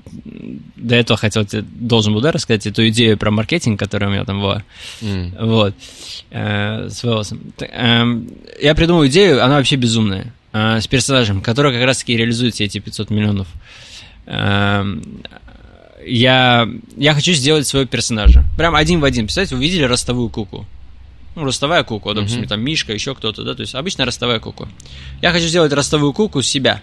до 0.75 0.95
этого 0.95 1.17
хотел, 1.17 1.45
должен 1.63 2.13
был 2.13 2.21
да, 2.21 2.31
рассказать 2.31 2.65
эту 2.67 2.87
идею 2.89 3.17
про 3.17 3.31
маркетинг, 3.31 3.79
которая 3.79 4.09
у 4.09 4.13
меня 4.13 4.25
там 4.25 4.41
была. 4.41 4.63
М. 5.01 5.33
Вот. 5.39 5.75
Э, 6.31 6.87
с 6.89 7.03
волосом. 7.03 7.39
Так, 7.57 7.69
эм, 7.71 8.27
Я 8.61 8.73
придумал 8.75 9.05
идею, 9.07 9.43
она 9.43 9.57
вообще 9.57 9.75
безумная. 9.75 10.33
Э, 10.53 10.79
С 10.81 10.87
персонажем, 10.87 11.41
который 11.41 11.73
как 11.73 11.83
раз-таки 11.83 12.15
реализует 12.17 12.53
все 12.55 12.65
эти 12.65 12.79
500 12.79 13.09
миллионов. 13.09 13.47
Эм, 14.25 15.03
Я, 16.05 16.67
я 16.97 17.13
хочу 17.13 17.33
сделать 17.33 17.67
своего 17.67 17.87
персонажа. 17.87 18.43
Прям 18.57 18.73
один 18.75 18.99
в 19.01 19.05
один. 19.05 19.25
Представляете, 19.25 19.55
вы 19.55 19.61
видели 19.61 19.83
ростовую 19.83 20.29
куклу? 20.29 20.65
Ну, 21.35 21.43
ростовая 21.45 21.83
кукла, 21.83 22.13
допустим, 22.15 22.39
Мгм. 22.39 22.47
там 22.49 22.61
Мишка, 22.61 22.91
еще 22.91 23.13
кто-то, 23.15 23.43
да, 23.43 23.53
то 23.53 23.61
есть 23.61 23.75
обычно 23.75 24.03
ростовая 24.05 24.39
кукла. 24.39 24.67
Я 25.21 25.31
хочу 25.31 25.45
сделать 25.45 25.71
ростовую 25.73 26.11
куклу 26.13 26.41
с 26.41 26.47
себя. 26.47 26.81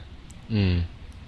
М. 0.51 0.85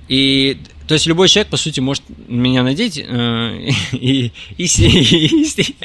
И 0.08 0.58
то 0.90 0.94
есть 0.94 1.06
любой 1.06 1.28
человек, 1.28 1.50
по 1.52 1.56
сути, 1.56 1.78
может 1.78 2.02
меня 2.26 2.64
надеть 2.64 2.98
э, 2.98 3.70
и, 3.92 4.32
и, 4.58 4.64
и, 4.64 5.76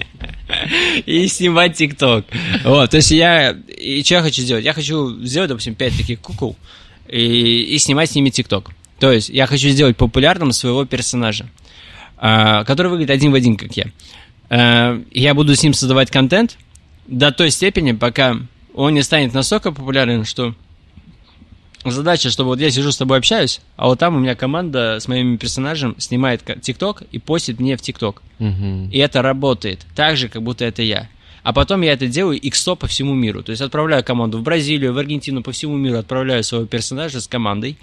и, 1.06 1.28
снимать 1.28 1.78
ТикТок. 1.78 2.26
Вот, 2.64 2.90
то 2.90 2.98
есть 2.98 3.12
я... 3.12 3.52
И 3.52 4.04
что 4.04 4.16
я 4.16 4.22
хочу 4.24 4.42
сделать? 4.42 4.66
Я 4.66 4.74
хочу 4.74 5.24
сделать, 5.24 5.50
допустим, 5.50 5.76
5 5.76 5.96
таких 5.96 6.22
кукол 6.22 6.56
и, 7.08 7.20
и 7.70 7.78
снимать 7.78 8.10
с 8.10 8.16
ними 8.16 8.32
ТикТок. 8.32 8.72
То 8.98 9.12
есть 9.12 9.30
я 9.30 9.46
хочу 9.46 9.70
сделать 9.70 9.96
популярным 9.96 10.52
своего 10.52 10.86
персонажа, 10.86 11.52
э, 12.20 12.64
который 12.66 12.88
выглядит 12.88 13.12
один 13.12 13.32
в 13.32 13.36
один, 13.36 13.58
как 13.58 13.78
я. 13.78 13.86
Э, 14.50 15.00
я 15.12 15.36
буду 15.36 15.56
с 15.56 15.62
ним 15.62 15.76
создавать 15.76 16.10
контент 16.10 16.58
до 17.06 17.32
той 17.32 17.52
степени, 17.52 17.92
пока 17.92 18.38
он 18.74 18.96
не 18.96 19.04
станет 19.04 19.36
настолько 19.36 19.72
популярным, 19.72 20.26
что 20.26 20.56
задача, 21.92 22.30
чтобы 22.30 22.50
вот 22.50 22.60
я 22.60 22.72
сижу 22.72 22.92
с 22.92 22.98
тобой 22.98 23.18
общаюсь, 23.18 23.62
а 23.76 23.88
вот 23.88 24.00
там 24.00 24.16
у 24.16 24.20
меня 24.20 24.36
команда 24.36 24.98
с 25.00 25.08
моим 25.08 25.38
персонажем 25.38 25.96
снимает 26.00 26.44
ТикТок 26.62 27.04
и 27.12 27.20
постит 27.20 27.60
мне 27.60 27.78
в 27.78 27.82
ТикТок. 27.82 28.22
Мгм. 28.40 28.90
И 28.90 28.98
это 28.98 29.22
работает 29.22 29.86
так 29.96 30.18
же, 30.18 30.30
как 30.30 30.44
будто 30.44 30.66
это 30.66 30.82
я. 30.82 31.10
А 31.44 31.54
потом 31.54 31.82
я 31.82 31.94
это 31.94 32.08
делаю 32.08 32.40
иксо 32.40 32.74
по 32.74 32.88
всему 32.88 33.14
миру. 33.14 33.44
То 33.44 33.52
есть 33.52 33.62
отправляю 33.62 34.04
команду 34.04 34.40
в 34.40 34.42
Бразилию, 34.42 34.94
в 34.94 34.98
Аргентину, 34.98 35.44
по 35.44 35.52
всему 35.52 35.78
миру 35.78 36.00
отправляю 36.00 36.44
своего 36.44 36.66
персонажа 36.66 37.22
с 37.22 37.28
командой. 37.28 37.78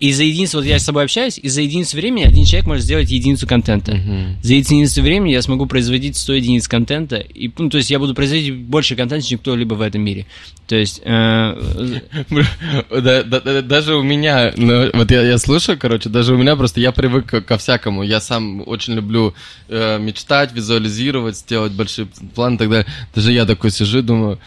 И 0.00 0.12
за 0.12 0.22
единицу, 0.22 0.58
вот 0.58 0.64
я 0.66 0.78
с 0.78 0.84
тобой 0.84 1.02
общаюсь, 1.04 1.40
и 1.42 1.48
за 1.48 1.60
единицу 1.62 1.96
времени 1.96 2.22
один 2.22 2.44
человек 2.44 2.66
может 2.68 2.84
сделать 2.84 3.10
единицу 3.10 3.48
контента. 3.48 3.96
Мгм. 3.96 4.36
За 4.42 4.54
единицу 4.54 5.02
времени 5.02 5.32
я 5.32 5.42
смогу 5.42 5.66
производить 5.66 6.16
100 6.16 6.34
единиц 6.34 6.68
контента. 6.68 7.16
И, 7.16 7.50
ну, 7.58 7.68
то 7.68 7.78
есть 7.78 7.90
я 7.90 7.98
буду 7.98 8.14
производить 8.14 8.54
больше 8.54 8.94
контента, 8.94 9.26
чем 9.26 9.40
кто-либо 9.40 9.74
в 9.74 9.80
этом 9.80 10.02
мире. 10.02 10.26
То 10.68 10.76
есть... 10.76 11.00
э, 11.04 12.00
Да- 12.90 13.22
да- 13.24 13.40
да- 13.40 13.62
Даже 13.62 13.96
у 13.96 14.02
меня, 14.04 14.52
ну, 14.56 14.88
вот 14.94 15.10
я, 15.10 15.36
слушаю, 15.38 15.76
короче, 15.76 16.08
даже 16.08 16.34
у 16.34 16.38
меня 16.38 16.54
просто 16.54 16.80
я 16.80 16.92
привык 16.92 17.26
ко, 17.26 17.40
ко 17.40 17.58
всякому. 17.58 18.04
Я 18.04 18.20
сам 18.20 18.62
очень 18.66 18.94
люблю 18.94 19.34
э, 19.68 19.98
мечтать, 19.98 20.52
визуализировать, 20.52 21.36
сделать 21.38 21.72
большие 21.72 22.06
планы 22.36 22.54
и 22.54 22.58
так 22.58 22.70
далее. 22.70 22.86
Даже 23.16 23.32
я 23.32 23.46
такой 23.46 23.72
сижу, 23.72 24.02
думаю, 24.02 24.38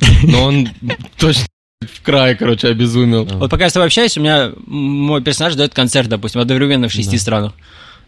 но 0.24 0.44
он 0.44 0.68
точно 1.18 1.44
в 1.86 2.02
край, 2.02 2.36
короче, 2.36 2.68
обезумел. 2.68 3.24
Вот 3.24 3.50
пока 3.50 3.64
я 3.64 3.70
с 3.70 3.72
тобой 3.72 3.86
общаюсь, 3.86 4.16
у 4.18 4.20
меня 4.20 4.52
мой 4.66 5.22
персонаж 5.22 5.54
дает 5.54 5.72
концерт, 5.72 6.08
допустим, 6.10 6.40
одновременно 6.42 6.88
в 6.88 6.92
шести 6.92 7.16
странах. 7.16 7.52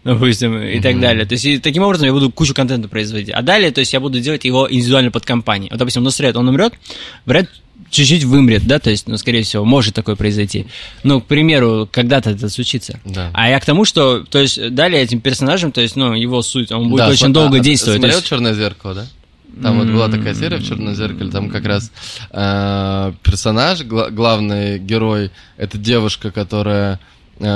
Допустим, 0.04 0.60
и 0.60 0.80
так 0.80 1.00
далее. 1.00 1.24
То 1.24 1.34
есть, 1.34 1.44
и 1.46 1.58
таким 1.58 1.82
образом 1.84 2.06
я 2.06 2.12
буду 2.12 2.30
кучу 2.30 2.54
контента 2.54 2.88
производить. 2.88 3.30
А 3.30 3.40
далее, 3.40 3.70
то 3.70 3.80
есть, 3.80 3.92
я 3.94 4.00
буду 4.00 4.20
делать 4.20 4.44
его 4.44 4.66
индивидуально 4.70 5.10
под 5.10 5.24
компанию. 5.24 5.70
Вот, 5.70 5.78
допустим, 5.78 6.02
Нусред, 6.02 6.36
он 6.36 6.48
умрет, 6.48 6.74
Бред 7.24 7.48
чуть-чуть 7.90 8.24
вымрет, 8.24 8.66
да, 8.66 8.78
то 8.78 8.90
есть, 8.90 9.06
ну, 9.06 9.16
скорее 9.16 9.42
всего, 9.42 9.64
может 9.64 9.94
такое 9.94 10.16
произойти. 10.16 10.66
Ну, 11.02 11.20
к 11.20 11.26
примеру, 11.26 11.88
когда-то 11.90 12.30
это 12.30 12.48
случится. 12.50 13.00
Да. 13.04 13.30
А 13.32 13.48
я 13.48 13.58
к 13.60 13.64
тому, 13.64 13.84
что, 13.84 14.24
то 14.24 14.38
есть, 14.38 14.74
далее 14.74 15.00
этим 15.02 15.20
персонажем, 15.20 15.72
то 15.72 15.80
есть, 15.80 15.94
ну, 15.96 16.12
его 16.14 16.42
суть, 16.42 16.72
он 16.72 16.88
будет 16.90 16.98
Да, 16.98 17.08
очень 17.08 17.18
см- 17.20 17.34
долго 17.34 17.56
а, 17.56 17.60
а, 17.60 17.62
действовать. 17.62 17.98
Смотрел 18.00 18.18
есть- 18.18 18.28
Черное 18.28 18.54
зеркало, 18.54 18.94
да? 18.94 19.06
Там 19.60 19.78
вот 19.78 19.88
была 19.88 20.08
такая 20.08 20.34
серия 20.34 20.56
в 20.56 20.66
Черном 20.66 20.94
зеркале, 20.94 21.30
там 21.30 21.50
как 21.50 21.66
раз 21.66 21.90
э, 22.30 23.12
персонаж, 23.22 23.82
гла- 23.82 24.10
главный 24.10 24.78
герой, 24.78 25.30
это 25.56 25.78
девушка, 25.78 26.30
которая 26.30 26.98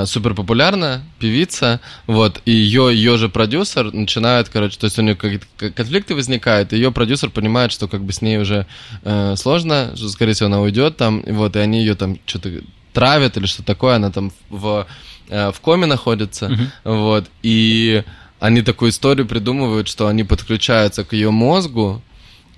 супер 0.05 0.35
популярная, 0.35 1.03
певица, 1.21 1.81
вот, 2.07 2.41
и 2.45 2.51
ее, 2.51 2.91
ее 2.93 3.17
же 3.19 3.29
продюсер 3.29 3.93
начинает, 3.93 4.49
короче, 4.49 4.79
то 4.79 4.87
есть 4.87 4.99
у 4.99 5.03
нее 5.03 5.15
какие-то 5.15 5.71
конфликты 5.71 6.15
возникают, 6.15 6.73
и 6.73 6.77
ее 6.77 6.91
продюсер 6.91 7.31
понимает, 7.31 7.71
что 7.73 7.87
как 7.87 8.03
бы 8.03 8.13
с 8.13 8.21
ней 8.21 8.39
уже 8.39 8.67
э, 9.05 9.35
сложно, 9.37 9.93
что, 9.95 10.09
скорее 10.09 10.33
всего, 10.33 10.47
она 10.47 10.61
уйдет 10.61 10.97
там, 10.97 11.21
и 11.21 11.31
вот, 11.31 11.55
и 11.55 11.61
они 11.61 11.81
ее 11.81 11.95
там 11.95 12.19
что-то 12.27 12.51
травят 12.93 13.37
или 13.37 13.47
что 13.47 13.63
такое, 13.63 13.97
она 13.97 14.11
там 14.11 14.33
в, 14.49 14.87
э, 15.29 15.53
в 15.53 15.61
коме 15.61 15.87
находится, 15.87 16.49
вот, 16.83 17.27
и 17.43 18.03
они 18.41 18.63
такую 18.63 18.91
историю 18.91 19.27
придумывают, 19.27 19.89
что 19.89 20.07
они 20.09 20.25
подключаются 20.25 21.05
к 21.05 21.13
ее 21.13 21.31
мозгу, 21.31 22.03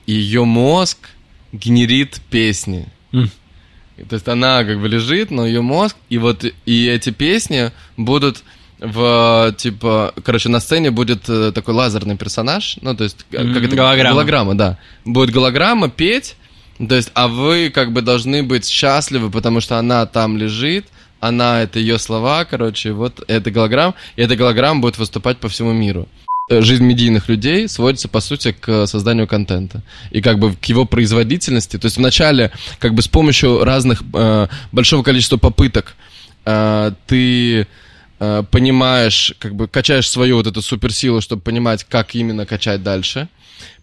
и 0.06 0.12
ее 0.12 0.44
мозг 0.44 0.98
генерит 1.52 2.20
песни. 2.30 2.86
И 3.12 4.02
То 4.05 4.14
есть 4.14 4.28
она 4.28 4.64
как 4.64 4.80
бы 4.80 4.88
лежит, 4.88 5.30
но 5.30 5.46
ее 5.46 5.60
мозг, 5.60 5.96
и 6.09 6.18
вот 6.18 6.44
и 6.66 6.86
эти 6.86 7.10
песни 7.10 7.72
будут 7.96 8.44
в 8.78 9.55
типа, 9.59 10.14
короче, 10.24 10.48
на 10.48 10.60
сцене 10.60 10.92
будет 10.92 11.28
э, 11.28 11.50
такой 11.52 11.74
лазерный 11.74 12.16
персонаж, 12.16 12.78
ну 12.80 12.94
то 12.94 13.02
есть 13.02 13.26
М, 13.32 13.52
как 13.52 13.64
это 13.64 13.74
голограмма. 13.74 14.10
голограмма, 14.14 14.55
да, 14.55 14.78
будет 15.05 15.30
голограмма 15.30 15.88
петь, 15.88 16.36
то 16.78 16.94
есть, 16.94 17.10
а 17.14 17.26
вы 17.26 17.70
как 17.74 17.92
бы 17.92 18.02
должны 18.02 18.44
быть 18.44 18.68
счастливы, 18.68 19.30
потому 19.32 19.60
что 19.60 19.78
она 19.78 20.06
там 20.06 20.36
лежит, 20.38 20.86
она 21.20 21.62
это 21.62 21.78
ее 21.78 21.99
слова, 21.99 22.45
короче, 22.45 22.93
вот 22.93 23.23
это 23.28 23.51
голограмма, 23.51 23.95
и 24.16 24.23
эта 24.23 24.36
голограмма 24.36 24.81
будет 24.81 24.99
выступать 24.99 25.39
по 25.39 25.49
всему 25.49 25.73
миру. 25.73 26.09
Э, 26.49 26.62
Жизнь 26.62 26.85
медийных 26.85 27.28
людей 27.28 27.69
сводится, 27.69 28.09
по 28.09 28.20
сути, 28.20 28.53
к 28.53 28.86
созданию 28.86 29.27
контента 29.27 29.82
и 30.11 30.20
как 30.20 30.39
бы 30.39 30.55
к 30.55 30.65
его 30.66 30.85
производительности. 30.85 31.78
То 31.78 31.86
есть 31.86 31.97
вначале 31.97 32.51
как 32.78 32.95
бы 32.95 33.03
с 33.03 33.09
помощью 33.09 33.65
разных, 33.65 34.03
э, 34.15 34.49
большого 34.73 35.03
количества 35.03 35.36
попыток 35.36 35.95
э, 36.45 36.93
ты 37.07 37.66
э, 38.20 38.43
понимаешь, 38.51 39.35
как 39.39 39.55
бы 39.55 39.69
качаешь 39.69 40.09
свою 40.09 40.36
вот 40.36 40.47
эту 40.47 40.62
суперсилу, 40.62 41.20
чтобы 41.20 41.43
понимать, 41.43 41.85
как 41.85 42.15
именно 42.15 42.47
качать 42.47 42.82
дальше. 42.82 43.28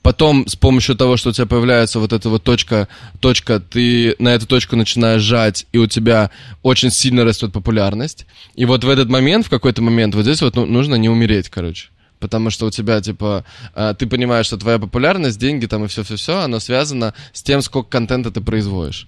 Потом 0.05 0.47
с 0.47 0.55
помощью 0.55 0.95
того, 0.95 1.17
что 1.17 1.31
у 1.31 1.33
тебя 1.33 1.47
появляется 1.47 1.99
вот 1.99 2.13
эта 2.13 2.29
вот 2.29 2.43
точка, 2.43 2.87
точка, 3.21 3.59
ты 3.59 4.15
на 4.19 4.35
эту 4.35 4.45
точку 4.45 4.75
начинаешь 4.75 5.23
жать, 5.23 5.65
и 5.71 5.79
у 5.79 5.87
тебя 5.87 6.29
очень 6.61 6.91
сильно 6.91 7.23
растет 7.23 7.51
популярность. 7.51 8.27
И 8.53 8.65
вот 8.65 8.83
в 8.83 8.89
этот 8.89 9.09
момент, 9.09 9.47
в 9.47 9.49
какой-то 9.49 9.81
момент, 9.81 10.13
вот 10.13 10.21
здесь 10.21 10.43
вот 10.43 10.57
ну, 10.57 10.67
нужно 10.67 10.93
не 10.93 11.09
умереть, 11.09 11.49
короче. 11.49 11.87
Потому 12.19 12.51
что 12.51 12.67
у 12.67 12.69
тебя, 12.69 13.01
типа, 13.01 13.45
э, 13.73 13.95
ты 13.97 14.05
понимаешь, 14.05 14.45
что 14.45 14.57
твоя 14.57 14.77
популярность, 14.77 15.39
деньги 15.39 15.65
там 15.65 15.85
и 15.85 15.87
все-все-все, 15.87 16.37
оно 16.37 16.59
связано 16.59 17.15
с 17.33 17.41
тем, 17.41 17.63
сколько 17.63 17.89
контента 17.89 18.29
ты 18.29 18.41
производишь. 18.41 19.07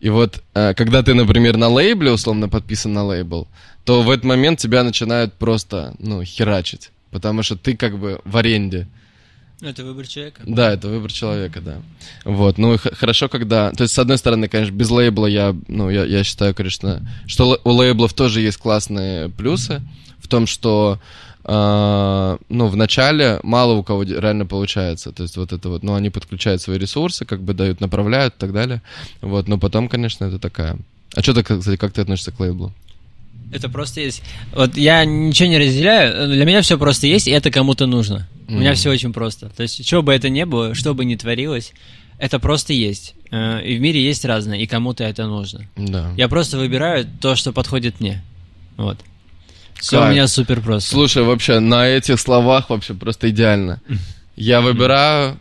И 0.00 0.08
вот, 0.08 0.42
э, 0.54 0.72
когда 0.72 1.02
ты, 1.02 1.12
например, 1.12 1.58
на 1.58 1.68
лейбле, 1.68 2.10
условно, 2.10 2.48
подписан 2.48 2.94
на 2.94 3.04
лейбл, 3.04 3.48
то 3.84 4.00
в 4.02 4.08
этот 4.08 4.24
момент 4.24 4.60
тебя 4.60 4.82
начинают 4.82 5.34
просто, 5.34 5.94
ну, 5.98 6.24
херачить. 6.24 6.90
Потому 7.10 7.42
что 7.42 7.56
ты 7.56 7.76
как 7.76 7.98
бы 7.98 8.22
в 8.24 8.34
аренде. 8.38 8.88
Это 9.60 9.84
выбор 9.84 10.06
человека. 10.06 10.42
Да, 10.46 10.72
это 10.72 10.88
выбор 10.88 11.12
человека, 11.12 11.60
да. 11.60 11.82
Вот, 12.24 12.58
ну 12.58 12.76
хорошо, 12.78 13.28
когда... 13.28 13.72
То 13.72 13.82
есть, 13.82 13.94
с 13.94 13.98
одной 13.98 14.16
стороны, 14.16 14.46
конечно, 14.48 14.72
без 14.72 14.88
лейбла 14.88 15.26
я, 15.26 15.56
ну, 15.66 15.90
я, 15.90 16.04
я 16.04 16.22
считаю, 16.22 16.54
конечно, 16.54 17.02
что 17.26 17.60
у 17.64 17.70
лейблов 17.70 18.14
тоже 18.14 18.40
есть 18.40 18.58
классные 18.58 19.30
плюсы 19.30 19.82
в 20.20 20.28
том, 20.28 20.46
что, 20.46 21.00
а, 21.42 22.38
ну, 22.48 22.68
в 22.68 22.76
начале 22.76 23.40
мало 23.42 23.72
у 23.72 23.82
кого 23.82 24.04
реально 24.04 24.46
получается. 24.46 25.10
То 25.10 25.24
есть, 25.24 25.36
вот 25.36 25.52
это 25.52 25.68
вот, 25.68 25.82
ну, 25.82 25.94
они 25.94 26.10
подключают 26.10 26.62
свои 26.62 26.78
ресурсы, 26.78 27.24
как 27.24 27.42
бы 27.42 27.52
дают, 27.52 27.80
направляют 27.80 28.34
и 28.34 28.38
так 28.38 28.52
далее. 28.52 28.80
Вот, 29.20 29.48
но 29.48 29.58
потом, 29.58 29.88
конечно, 29.88 30.24
это 30.24 30.38
такая... 30.38 30.78
А 31.16 31.22
что 31.22 31.34
ты, 31.34 31.42
кстати, 31.42 31.76
как 31.76 31.92
ты 31.92 32.02
относишься 32.02 32.30
к 32.30 32.38
лейблу? 32.38 32.72
Это 33.52 33.68
просто 33.68 34.00
есть. 34.00 34.22
Вот 34.52 34.76
я 34.76 35.04
ничего 35.04 35.48
не 35.48 35.58
разделяю. 35.58 36.28
Для 36.28 36.44
меня 36.44 36.60
все 36.62 36.78
просто 36.78 37.06
есть, 37.06 37.28
и 37.28 37.30
это 37.30 37.50
кому-то 37.50 37.86
нужно. 37.86 38.28
У 38.48 38.52
меня 38.52 38.74
все 38.74 38.90
очень 38.90 39.12
просто. 39.12 39.48
То 39.50 39.62
есть, 39.62 39.86
что 39.86 40.02
бы 40.02 40.12
это 40.12 40.28
ни 40.28 40.44
было, 40.44 40.74
что 40.74 40.94
бы 40.94 41.04
ни 41.04 41.14
творилось, 41.16 41.72
это 42.18 42.38
просто 42.38 42.72
есть. 42.72 43.14
Э, 43.30 43.62
И 43.64 43.76
в 43.76 43.80
мире 43.80 44.02
есть 44.02 44.24
разное, 44.24 44.58
и 44.58 44.66
кому-то 44.66 45.04
это 45.04 45.26
нужно. 45.26 45.66
Да. 45.76 46.10
Я 46.16 46.28
просто 46.28 46.56
выбираю 46.58 47.06
то, 47.20 47.36
что 47.36 47.52
подходит 47.52 48.00
мне. 48.00 48.22
Вот. 48.76 48.98
Все 49.80 50.04
у 50.04 50.10
меня 50.10 50.26
супер 50.26 50.60
просто. 50.60 50.90
Слушай, 50.90 51.22
вообще, 51.22 51.60
на 51.60 51.86
этих 51.86 52.18
словах 52.18 52.70
вообще 52.70 52.94
просто 52.94 53.30
идеально. 53.30 53.80
Я 54.36 54.60
выбираю 54.60 55.38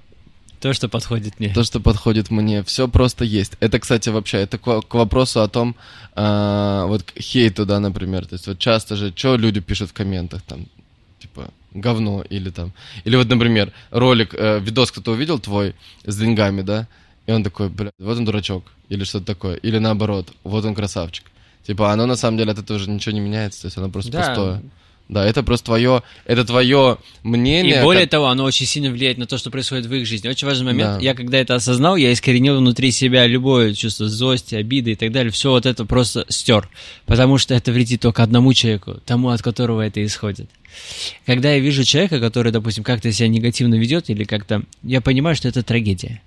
То, 0.60 0.74
что 0.74 0.90
подходит 0.90 1.40
мне. 1.40 1.54
то, 1.54 1.64
что 1.64 1.80
подходит 1.80 2.32
мне. 2.32 2.64
Все 2.64 2.88
просто 2.88 3.24
есть. 3.24 3.54
Это, 3.60 3.80
кстати, 3.80 4.10
вообще, 4.10 4.38
это 4.38 4.58
к, 4.58 4.82
к 4.82 4.94
вопросу 4.96 5.42
о 5.42 5.48
том, 5.48 5.76
а, 6.16 6.86
вот 6.88 7.04
к 7.04 7.20
хейту, 7.20 7.66
да, 7.66 7.80
например. 7.80 8.26
То 8.26 8.34
есть 8.36 8.48
вот 8.48 8.58
часто 8.60 8.96
же, 8.96 9.14
что 9.16 9.38
люди 9.38 9.60
пишут 9.60 9.90
в 9.92 9.94
комментах, 9.94 10.42
там, 10.42 10.66
типа, 11.20 11.50
говно 11.74 12.24
или 12.30 12.50
там. 12.50 12.72
Или 13.06 13.16
вот, 13.18 13.28
например, 13.30 13.72
ролик, 13.92 14.34
э, 14.34 14.60
видос 14.60 14.92
кто-то 14.92 15.12
увидел 15.12 15.40
твой 15.40 15.76
с 16.06 16.18
деньгами, 16.18 16.62
да, 16.64 16.88
и 17.28 17.32
он 17.32 17.44
такой, 17.44 17.70
бля, 17.70 17.92
вот 18.00 18.18
он 18.18 18.26
дурачок, 18.26 18.64
или 18.90 19.04
что-то 19.04 19.26
такое. 19.26 19.56
Или 19.58 19.78
наоборот, 19.78 20.34
вот 20.44 20.66
он 20.66 20.74
красавчик. 20.74 21.26
Типа, 21.68 21.92
оно 21.92 22.06
на 22.06 22.16
самом 22.16 22.38
деле 22.38 22.52
от 22.54 22.60
этого 22.60 22.78
уже 22.78 22.90
ничего 22.90 23.14
не 23.14 23.20
меняется, 23.20 23.62
то 23.62 23.68
есть 23.68 23.78
оно 23.78 23.90
просто 23.90 24.12
Да. 24.12 24.20
пустое. 24.28 24.62
Да, 25.10 25.26
это 25.26 25.42
просто 25.42 25.68
твое, 25.68 26.04
это 26.26 26.44
твое 26.44 26.98
мнение. 27.24 27.80
И 27.80 27.82
более 27.82 28.04
как- 28.04 28.12
того, 28.12 28.26
оно 28.28 28.44
очень 28.44 28.66
сильно 28.66 28.90
влияет 28.92 29.18
на 29.18 29.26
то, 29.26 29.38
что 29.38 29.50
происходит 29.50 29.86
в 29.86 29.94
их 29.94 30.06
жизни. 30.06 30.28
Очень 30.28 30.48
важный 30.48 30.66
момент. 30.66 30.96
Да. 30.96 31.00
Я 31.00 31.14
когда 31.14 31.38
это 31.38 31.56
осознал, 31.56 31.96
я 31.96 32.12
искоренил 32.12 32.58
внутри 32.58 32.92
себя 32.92 33.26
любое 33.26 33.74
чувство 33.74 34.10
злости, 34.10 34.56
обиды 34.56 34.92
и 34.92 34.96
так 34.96 35.14
далее. 35.14 35.32
Все 35.32 35.52
вот 35.52 35.66
это 35.66 35.86
просто 35.86 36.26
стер. 36.28 36.68
Потому 37.06 37.38
что 37.38 37.54
это 37.56 37.72
вредит 37.72 38.02
только 38.02 38.22
одному 38.22 38.54
человеку, 38.54 39.00
тому, 39.06 39.30
от 39.30 39.42
которого 39.42 39.80
это 39.82 40.04
исходит. 40.06 40.50
Когда 41.26 41.54
я 41.54 41.60
вижу 41.60 41.86
человека, 41.86 42.20
который, 42.20 42.52
допустим, 42.52 42.84
как-то 42.84 43.10
себя 43.14 43.30
негативно 43.30 43.76
ведет 43.76 44.10
или 44.10 44.26
как-то... 44.26 44.64
Я 44.84 45.00
понимаю, 45.00 45.38
что 45.38 45.48
это 45.48 45.64
трагедия. 45.64 46.22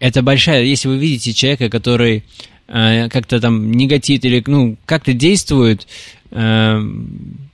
Это 0.00 0.22
большая... 0.22 0.64
Если 0.64 0.88
вы 0.88 0.98
видите 0.98 1.32
человека, 1.32 1.70
который 1.70 2.24
э, 2.66 3.08
как-то 3.10 3.40
там 3.40 3.70
негатит 3.72 4.24
или, 4.24 4.42
ну, 4.46 4.76
как-то 4.86 5.12
действует 5.12 5.86
м, 6.30 7.47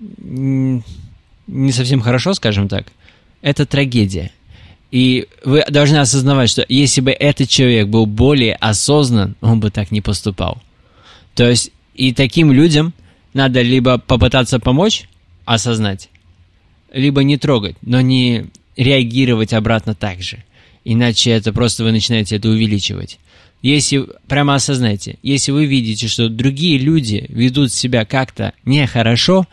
не 0.00 1.72
совсем 1.72 2.00
хорошо, 2.00 2.34
скажем 2.34 2.68
так, 2.68 2.86
это 3.42 3.66
трагедия. 3.66 4.30
И 4.90 5.28
вы 5.44 5.64
должны 5.68 5.98
осознавать, 5.98 6.50
что 6.50 6.64
если 6.68 7.00
бы 7.00 7.12
этот 7.12 7.48
человек 7.48 7.88
был 7.88 8.06
более 8.06 8.54
осознан, 8.54 9.36
он 9.40 9.60
бы 9.60 9.70
так 9.70 9.90
не 9.90 10.00
поступал. 10.00 10.60
То 11.34 11.48
есть 11.48 11.70
и 11.94 12.12
таким 12.12 12.50
людям 12.52 12.92
надо 13.34 13.62
либо 13.62 13.98
попытаться 13.98 14.58
помочь, 14.58 15.08
осознать, 15.44 16.08
либо 16.92 17.22
не 17.22 17.36
трогать, 17.36 17.76
но 17.82 18.00
не 18.00 18.46
реагировать 18.76 19.52
обратно 19.52 19.94
так 19.94 20.22
же. 20.22 20.42
Иначе 20.84 21.30
это 21.30 21.52
просто 21.52 21.84
вы 21.84 21.92
начинаете 21.92 22.36
это 22.36 22.48
увеличивать. 22.48 23.18
Если, 23.62 24.06
прямо 24.26 24.54
осознайте, 24.54 25.18
если 25.22 25.52
вы 25.52 25.66
видите, 25.66 26.08
что 26.08 26.28
другие 26.28 26.78
люди 26.78 27.26
ведут 27.28 27.72
себя 27.72 28.06
как-то 28.06 28.54
нехорошо, 28.64 29.46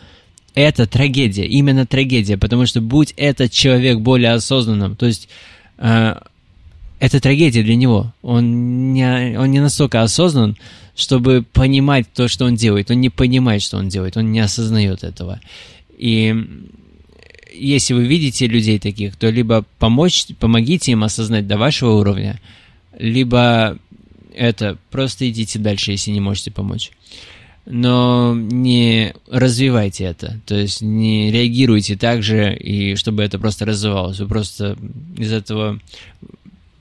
это 0.58 0.88
трагедия, 0.88 1.46
именно 1.46 1.86
трагедия, 1.86 2.36
потому 2.36 2.66
что 2.66 2.82
будь 2.82 3.14
этот 3.16 3.52
человек 3.52 4.00
более 4.00 4.32
осознанным, 4.32 4.96
то 4.96 5.06
есть 5.06 5.30
э, 5.78 6.16
это 7.00 7.20
трагедия 7.20 7.62
для 7.62 7.76
него. 7.76 8.12
Он 8.24 8.92
не, 8.92 9.38
он 9.38 9.52
не 9.52 9.60
настолько 9.60 10.02
осознан, 10.02 10.58
чтобы 10.96 11.46
понимать 11.54 12.12
то, 12.12 12.28
что 12.28 12.46
он 12.46 12.56
делает. 12.56 12.90
Он 12.90 13.00
не 13.00 13.12
понимает, 13.12 13.62
что 13.62 13.78
он 13.78 13.88
делает, 13.88 14.18
он 14.18 14.32
не 14.32 14.40
осознает 14.40 15.04
этого. 15.04 15.40
И 15.96 16.36
если 17.54 17.94
вы 17.94 18.06
видите 18.06 18.48
людей 18.48 18.80
таких, 18.80 19.16
то 19.16 19.30
либо 19.30 19.64
помочь, 19.78 20.26
помогите 20.40 20.92
им 20.92 21.04
осознать 21.04 21.46
до 21.46 21.60
вашего 21.60 21.92
уровня, 21.92 22.42
либо 22.98 23.78
это 24.36 24.80
просто 24.90 25.30
идите 25.30 25.60
дальше, 25.60 25.92
если 25.92 26.10
не 26.10 26.20
можете 26.20 26.50
помочь. 26.50 26.92
Но 27.70 28.34
не 28.34 29.14
развивайте 29.30 30.06
это, 30.06 30.40
то 30.46 30.56
есть 30.56 30.82
не 30.82 31.32
реагируйте 31.32 31.98
так 31.98 32.24
же, 32.24 32.56
и 32.56 32.96
чтобы 32.96 33.24
это 33.24 33.38
просто 33.40 33.66
развивалось. 33.66 34.20
Вы 34.20 34.28
просто 34.28 34.78
из 35.18 35.34
этого 35.34 35.78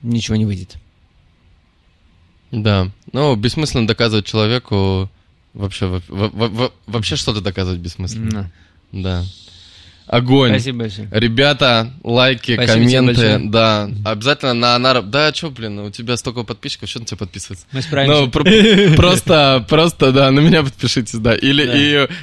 ничего 0.01 0.37
не 0.37 0.45
выйдет. 0.45 0.77
Да. 2.51 2.89
Ну, 3.11 3.35
бессмысленно 3.35 3.85
доказывать 3.85 4.25
человеку 4.25 5.09
вообще, 5.53 5.87
во- 5.87 6.01
во- 6.07 6.47
во- 6.47 6.71
вообще 6.85 7.17
что-то 7.17 7.41
доказывать 7.41 7.79
бессмысленно. 7.81 8.31
Да. 8.31 8.51
Да. 8.91 9.25
Огонь. 10.07 10.51
Спасибо 10.51 10.79
большое. 10.79 11.09
Ребята, 11.11 11.91
лайки, 12.03 12.53
Спасибо 12.53 12.73
комменты, 12.73 13.39
да. 13.43 13.89
Обязательно 14.05 14.53
на 14.53 14.75
Анара... 14.75 15.01
Да, 15.01 15.33
что, 15.33 15.49
блин, 15.51 15.79
у 15.79 15.91
тебя 15.91 16.15
столько 16.15 16.43
подписчиков, 16.43 16.89
что 16.89 16.99
на 16.99 17.05
тебя 17.05 17.17
подписываться? 17.17 17.65
Мы 17.73 17.81
справимся. 17.81 18.21
Ну, 18.21 18.29
про- 18.31 18.43
просто, 18.95 19.65
просто, 19.67 20.13
да, 20.13 20.31
на 20.31 20.39
меня 20.39 20.63
подпишитесь, 20.63 21.19
да. 21.19 21.35
Или 21.35 21.65
Да. 21.65 21.73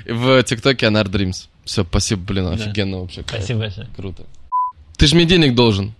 и 0.06 0.12
в 0.12 0.42
ТикТоке 0.44 0.86
Анар 0.86 1.08
Дримс. 1.08 1.48
Все, 1.66 1.84
спасибо, 1.84 2.22
блин, 2.22 2.46
офигенно 2.48 3.00
вообще. 3.00 3.22
кайф. 3.22 3.42
Спасибо 3.42 3.60
большое. 3.60 3.86
Круто. 3.96 4.22
Ты 4.96 5.06
же 5.06 5.14
мне 5.16 5.26
денег 5.26 5.54
должен. 5.54 5.92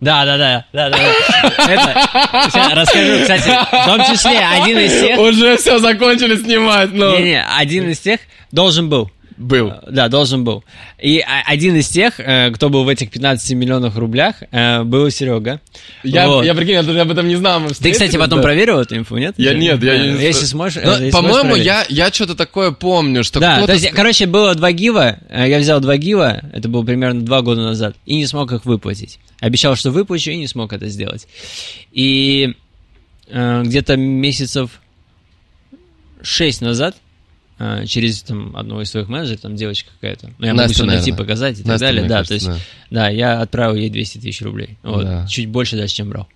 Да, 0.00 0.24
да, 0.24 0.36
да, 0.36 0.66
да, 0.72 0.90
да. 0.90 0.98
да. 0.98 1.72
Это, 1.72 2.50
сейчас 2.50 2.72
расскажу, 2.74 3.20
кстати, 3.22 3.48
в 3.48 3.86
том 3.86 4.00
числе 4.14 4.38
один 4.38 4.78
из 4.78 4.90
тех, 5.00 5.18
Уже 5.18 5.56
все 5.56 5.78
закончили 5.78 6.36
снимать, 6.36 6.92
но... 6.92 7.16
не, 7.16 7.24
не, 7.24 7.42
один 7.42 7.88
из 7.88 8.00
тех 8.00 8.20
должен 8.52 8.88
был. 8.88 9.10
Был. 9.44 9.74
Да, 9.90 10.08
должен 10.08 10.42
был. 10.42 10.64
И 10.98 11.22
один 11.46 11.76
из 11.76 11.88
тех, 11.88 12.18
э, 12.18 12.50
кто 12.52 12.70
был 12.70 12.84
в 12.84 12.88
этих 12.88 13.10
15 13.10 13.52
миллионах 13.52 13.96
рублях, 13.96 14.36
э, 14.50 14.84
был 14.84 15.10
Серега. 15.10 15.60
Я, 16.02 16.28
Вот. 16.28 16.46
я 16.46 16.54
прикинь, 16.54 16.74
я 16.74 17.02
об 17.02 17.10
этом 17.10 17.28
не 17.28 17.36
знал. 17.36 17.60
Ты, 17.68 17.92
кстати, 17.92 18.16
потом 18.16 18.38
да. 18.38 18.42
проверил 18.42 18.78
эту 18.80 18.96
инфу, 18.96 19.18
нет? 19.18 19.34
Я 19.36 19.52
нет, 19.52 19.82
я 19.82 19.92
Да, 19.92 19.98
не... 19.98 20.22
Если 20.22 20.46
сможешь... 20.46 20.82
Э, 20.82 21.10
По-моему, 21.10 21.56
я, 21.56 21.84
я 21.90 22.10
что-то 22.10 22.34
такое 22.34 22.70
помню, 22.70 23.22
что 23.22 23.38
Да, 23.38 23.66
то 23.66 23.74
есть, 23.74 23.90
короче, 23.90 24.24
было 24.24 24.54
два 24.54 24.72
гива, 24.72 25.18
э, 25.28 25.46
я 25.46 25.58
взял 25.58 25.78
два 25.80 25.98
гива, 25.98 26.40
это 26.54 26.70
было 26.70 26.82
примерно 26.82 27.20
два 27.20 27.42
года 27.42 27.60
назад, 27.60 27.96
и 28.06 28.16
не 28.16 28.26
смог 28.26 28.50
их 28.52 28.64
выплатить. 28.64 29.18
Обещал, 29.40 29.76
что 29.76 29.90
выплачу, 29.90 30.30
и 30.30 30.36
не 30.36 30.46
смог 30.46 30.72
это 30.72 30.88
сделать. 30.88 31.28
И 31.92 32.54
э, 33.28 33.62
где-то 33.62 33.96
месяцев 33.98 34.80
шесть 36.22 36.62
назад 36.62 36.96
э, 36.96 37.03
через 37.86 38.22
там, 38.22 38.56
одного 38.56 38.82
из 38.82 38.90
своих 38.90 39.08
менеджеров, 39.08 39.40
там 39.42 39.54
девочка 39.56 39.90
какая-то, 40.00 40.30
ну, 40.38 40.46
я 40.46 40.52
могу 40.52 40.62
Настя, 40.62 40.74
все 40.74 40.84
найти, 40.84 41.10
наверное. 41.12 41.18
показать 41.18 41.54
и 41.54 41.62
так 41.62 41.66
Настя, 41.66 41.86
далее, 41.86 42.02
да, 42.04 42.16
кажется, 42.24 42.46
то 42.46 42.52
есть, 42.52 42.64
да, 42.90 43.08
я 43.08 43.40
отправил 43.40 43.74
ей 43.76 43.90
200 43.90 44.18
тысяч 44.18 44.42
рублей, 44.42 44.76
вот, 44.82 45.04
Да. 45.04 45.26
чуть 45.28 45.48
больше 45.48 45.76
даже, 45.76 45.94
чем 45.94 46.08
брал. 46.10 46.26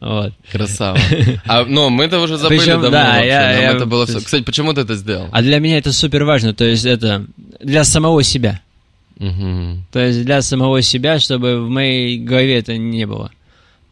Вот. 0.00 0.32
Красава. 0.50 0.98
А, 1.46 1.64
ну, 1.64 1.90
мы 1.90 2.04
это 2.04 2.20
уже 2.20 2.36
забыли 2.36 2.58
Причем, 2.58 2.74
давно 2.80 2.90
да, 2.90 3.12
вообще, 3.12 3.26
я- 3.28 3.40
нам 3.52 3.62
я- 3.62 3.72
это 3.72 3.86
было 3.86 4.04
всё- 4.06 4.14
есть- 4.14 4.26
Кстати, 4.26 4.42
почему 4.42 4.72
ты 4.72 4.80
это 4.82 4.94
сделал? 4.96 5.28
А 5.32 5.42
для 5.42 5.58
меня 5.58 5.78
это 5.78 5.92
супер 5.92 6.24
важно, 6.24 6.54
то 6.54 6.64
есть 6.64 6.84
это 6.84 7.26
для 7.60 7.84
самого 7.84 8.22
себя. 8.22 8.60
Мгм. 9.18 9.86
То 9.92 10.00
есть 10.00 10.24
для 10.24 10.42
самого 10.42 10.82
себя, 10.82 11.18
чтобы 11.20 11.64
в 11.64 11.68
моей 11.68 12.18
голове 12.18 12.58
это 12.58 12.76
не 12.76 13.06
было. 13.06 13.30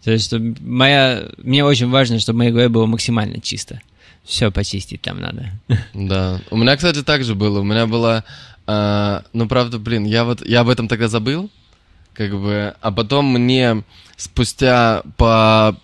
То 0.05 0.11
есть 0.13 0.33
моя... 0.61 1.25
мне 1.39 1.65
очень 1.65 1.89
важно, 1.89 2.19
чтобы 2.19 2.37
в 2.37 2.39
моей 2.39 2.51
голове 2.51 2.69
было 2.69 2.87
максимально 2.87 3.41
чисто. 3.41 3.81
Все 4.25 4.51
почистить 4.51 5.03
там 5.03 5.21
надо. 5.21 5.51
Да. 5.95 6.41
У 6.51 6.57
меня, 6.57 6.77
кстати, 6.77 7.03
так 7.03 7.25
же 7.25 7.35
было. 7.35 7.61
У 7.61 7.65
меня 7.65 7.87
было... 7.87 8.25
а, 8.67 9.25
ну, 9.33 9.49
правда, 9.49 9.79
блин, 9.79 10.05
я 10.05 10.25
вот... 10.25 10.47
Я 10.47 10.61
об 10.61 10.69
этом 10.69 10.89
тогда 10.89 11.09
забыл, 11.09 11.51
как 12.13 12.31
бы... 12.33 12.75
А 12.81 12.93
потом 12.93 13.27
мне 13.27 13.83
спустя 14.17 15.03
по... 15.17 15.77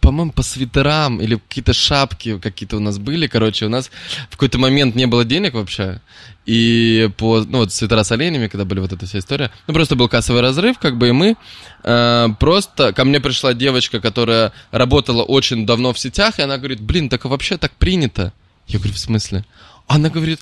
По-моему, 0.00 0.32
по 0.32 0.42
свитерам 0.42 1.20
или 1.20 1.36
какие-то 1.36 1.72
шапки 1.72 2.38
какие-то 2.38 2.76
у 2.76 2.80
нас 2.80 2.98
были. 2.98 3.26
Короче, 3.26 3.66
у 3.66 3.68
нас 3.68 3.90
в 4.30 4.32
какой-то 4.32 4.58
момент 4.58 4.94
не 4.94 5.06
было 5.06 5.24
денег 5.24 5.54
вообще. 5.54 6.00
И 6.46 7.08
по, 7.16 7.40
ну, 7.40 7.58
вот 7.58 7.72
свитера 7.72 8.02
с 8.02 8.10
оленями, 8.10 8.48
когда 8.48 8.64
были 8.64 8.80
вот 8.80 8.92
эта 8.92 9.06
вся 9.06 9.18
история, 9.18 9.50
ну, 9.66 9.74
просто 9.74 9.94
был 9.94 10.08
кассовый 10.08 10.42
разрыв, 10.42 10.78
как 10.78 10.98
бы, 10.98 11.08
и 11.08 11.12
мы 11.12 11.36
э, 11.84 12.28
просто... 12.40 12.92
Ко 12.92 13.04
мне 13.04 13.20
пришла 13.20 13.54
девочка, 13.54 14.00
которая 14.00 14.52
работала 14.70 15.22
очень 15.22 15.66
давно 15.66 15.92
в 15.92 15.98
сетях, 15.98 16.38
и 16.38 16.42
она 16.42 16.58
говорит, 16.58 16.80
блин, 16.80 17.08
так 17.08 17.24
вообще 17.24 17.58
так 17.58 17.72
принято. 17.72 18.32
Я 18.66 18.78
говорю, 18.78 18.94
в 18.94 18.98
смысле? 18.98 19.44
Она 19.86 20.10
говорит, 20.10 20.40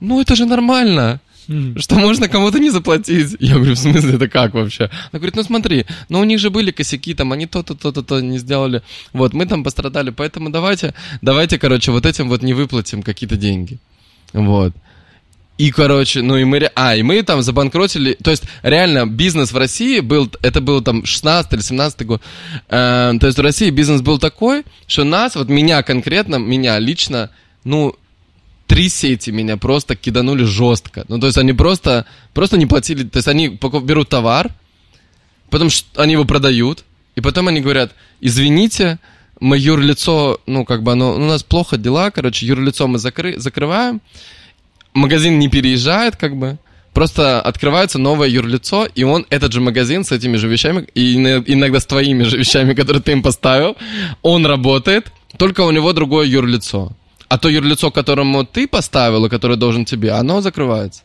ну, 0.00 0.20
это 0.20 0.34
же 0.36 0.46
нормально 0.46 1.20
что 1.76 1.94
можно 1.96 2.28
кому-то 2.28 2.58
не 2.58 2.70
заплатить. 2.70 3.36
Я 3.40 3.54
говорю, 3.54 3.74
в 3.74 3.78
смысле, 3.78 4.14
это 4.14 4.28
как 4.28 4.54
вообще? 4.54 4.84
Она 4.84 5.18
говорит, 5.18 5.36
ну 5.36 5.42
смотри, 5.42 5.86
ну 6.08 6.20
у 6.20 6.24
них 6.24 6.38
же 6.38 6.50
были 6.50 6.70
косяки, 6.70 7.14
там, 7.14 7.32
они 7.32 7.46
то-то, 7.46 7.74
то-то, 7.74 8.02
то 8.02 8.20
не 8.20 8.38
сделали. 8.38 8.82
Вот, 9.12 9.32
мы 9.32 9.46
там 9.46 9.64
пострадали, 9.64 10.10
поэтому 10.10 10.50
давайте, 10.50 10.94
давайте, 11.22 11.58
короче, 11.58 11.92
вот 11.92 12.06
этим 12.06 12.28
вот 12.28 12.42
не 12.42 12.54
выплатим 12.54 13.02
какие-то 13.02 13.36
деньги. 13.36 13.78
Вот. 14.32 14.74
И, 15.58 15.70
короче, 15.70 16.20
ну 16.20 16.36
и 16.36 16.44
мы... 16.44 16.70
А, 16.74 16.94
и 16.96 17.02
мы 17.02 17.22
там 17.22 17.40
забанкротили... 17.40 18.14
То 18.22 18.30
есть, 18.30 18.44
реально, 18.62 19.06
бизнес 19.06 19.52
в 19.52 19.56
России 19.56 20.00
был... 20.00 20.30
Это 20.42 20.60
был 20.60 20.82
там 20.82 21.06
16 21.06 21.52
или 21.54 21.60
17 21.60 22.06
год. 22.06 22.22
Э, 22.68 23.14
то 23.18 23.26
есть, 23.26 23.38
в 23.38 23.40
России 23.42 23.70
бизнес 23.70 24.02
был 24.02 24.18
такой, 24.18 24.64
что 24.86 25.04
нас, 25.04 25.34
вот 25.34 25.48
меня 25.48 25.82
конкретно, 25.82 26.36
меня 26.36 26.78
лично, 26.78 27.30
ну, 27.64 27.96
три 28.66 28.88
сети 28.88 29.30
меня 29.30 29.56
просто 29.56 29.96
киданули 29.96 30.44
жестко. 30.44 31.04
Ну, 31.08 31.18
то 31.18 31.26
есть, 31.26 31.38
они 31.38 31.52
просто, 31.52 32.06
просто 32.34 32.58
не 32.58 32.66
платили... 32.66 33.04
То 33.04 33.18
есть, 33.18 33.28
они 33.28 33.48
берут 33.82 34.08
товар, 34.08 34.50
потом 35.50 35.68
они 35.96 36.12
его 36.12 36.24
продают, 36.24 36.84
и 37.14 37.20
потом 37.20 37.48
они 37.48 37.60
говорят, 37.60 37.92
извините, 38.20 38.98
мы 39.40 39.58
юрлицо, 39.58 40.40
ну, 40.46 40.64
как 40.64 40.82
бы 40.82 40.92
оно, 40.92 41.14
у 41.14 41.18
нас 41.18 41.42
плохо 41.42 41.76
дела, 41.76 42.10
короче, 42.10 42.46
юрлицо 42.46 42.86
мы 42.88 42.98
закры- 42.98 43.38
закрываем, 43.38 44.00
магазин 44.94 45.38
не 45.38 45.48
переезжает, 45.48 46.16
как 46.16 46.36
бы, 46.36 46.58
просто 46.92 47.40
открывается 47.40 47.98
новое 47.98 48.28
юрлицо, 48.28 48.86
и 48.94 49.04
он, 49.04 49.26
этот 49.30 49.52
же 49.52 49.60
магазин 49.60 50.04
с 50.04 50.12
этими 50.12 50.36
же 50.36 50.48
вещами, 50.48 50.88
и 50.94 51.16
ино- 51.16 51.44
иногда 51.46 51.78
с 51.78 51.86
твоими 51.86 52.24
же 52.24 52.38
вещами, 52.38 52.74
которые 52.80 53.02
ты 53.02 53.12
им 53.12 53.22
поставил, 53.22 53.76
он 54.22 54.46
работает, 54.46 55.12
только 55.36 55.60
у 55.60 55.70
него 55.70 55.92
другое 55.92 56.26
юрлицо. 56.26 56.92
А 57.28 57.38
то 57.38 57.48
юрлицо, 57.48 57.90
которому 57.90 58.44
ты 58.44 58.68
поставил, 58.68 59.26
и 59.26 59.28
которое 59.28 59.56
должен 59.56 59.84
тебе, 59.84 60.12
оно 60.12 60.40
закрывается. 60.40 61.02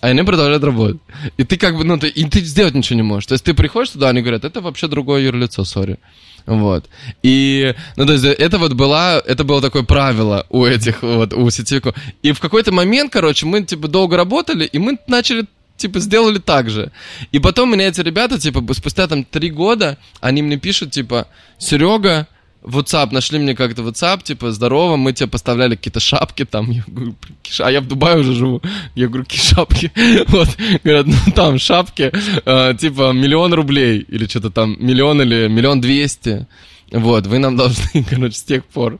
А 0.00 0.08
они 0.08 0.22
продолжают 0.22 0.64
работать. 0.64 1.00
И 1.36 1.44
ты 1.44 1.56
как 1.56 1.76
бы, 1.76 1.84
ну, 1.84 1.98
ты, 1.98 2.08
и 2.08 2.24
ты 2.24 2.40
сделать 2.40 2.74
ничего 2.74 2.96
не 2.96 3.02
можешь. 3.02 3.26
То 3.26 3.34
есть 3.34 3.44
ты 3.44 3.54
приходишь 3.54 3.90
туда, 3.90 4.08
они 4.08 4.22
говорят, 4.22 4.44
это 4.44 4.60
вообще 4.60 4.88
другое 4.88 5.22
юрлицо, 5.22 5.64
сори. 5.64 5.98
Вот. 6.46 6.88
И, 7.22 7.74
ну, 7.96 8.06
то 8.06 8.12
есть 8.12 8.24
это 8.24 8.58
вот 8.58 8.72
была, 8.72 9.22
это 9.24 9.44
было 9.44 9.60
такое 9.60 9.82
правило 9.82 10.46
у 10.50 10.64
этих 10.64 11.02
вот, 11.02 11.32
у 11.32 11.50
сетевиков. 11.50 11.94
И 12.22 12.32
в 12.32 12.40
какой-то 12.40 12.72
момент, 12.72 13.12
короче, 13.12 13.46
мы, 13.46 13.62
типа, 13.62 13.88
долго 13.88 14.16
работали, 14.16 14.64
и 14.64 14.78
мы 14.78 14.98
начали 15.06 15.46
типа, 15.76 16.00
сделали 16.00 16.38
так 16.38 16.70
же. 16.70 16.90
И 17.30 17.38
потом 17.38 17.72
меня 17.72 17.86
эти 17.88 18.00
ребята, 18.00 18.38
типа, 18.38 18.64
спустя 18.74 19.06
там 19.06 19.24
три 19.24 19.50
года, 19.50 19.96
они 20.20 20.42
мне 20.42 20.56
пишут, 20.56 20.90
типа, 20.90 21.28
Серега, 21.58 22.26
WhatsApp, 22.62 23.12
нашли 23.12 23.38
мне 23.38 23.54
как-то 23.54 23.82
WhatsApp, 23.82 24.22
типа, 24.22 24.52
здорово, 24.52 24.96
мы 24.96 25.12
тебе 25.12 25.28
поставляли 25.28 25.76
какие-то 25.76 26.00
шапки 26.00 26.44
там, 26.44 26.70
я 26.70 26.82
говорю, 26.86 27.14
а 27.60 27.70
я 27.70 27.80
в 27.80 27.86
Дубае 27.86 28.18
уже 28.18 28.32
живу, 28.32 28.60
я 28.94 29.06
говорю, 29.06 29.24
какие 29.24 29.40
шапки, 29.40 29.92
вот, 30.28 30.48
говорят, 30.84 31.06
ну 31.06 31.32
там 31.34 31.58
шапки, 31.58 32.12
э, 32.44 32.74
типа, 32.78 33.12
миллион 33.12 33.54
рублей, 33.54 34.04
или 34.08 34.26
что-то 34.26 34.50
там, 34.50 34.76
миллион 34.78 35.22
или 35.22 35.48
миллион 35.48 35.80
двести, 35.80 36.46
Вот, 36.90 37.26
вы 37.26 37.38
нам 37.38 37.56
должны, 37.58 38.04
короче, 38.04 38.36
с 38.36 38.42
тех 38.42 38.64
пор. 38.64 38.98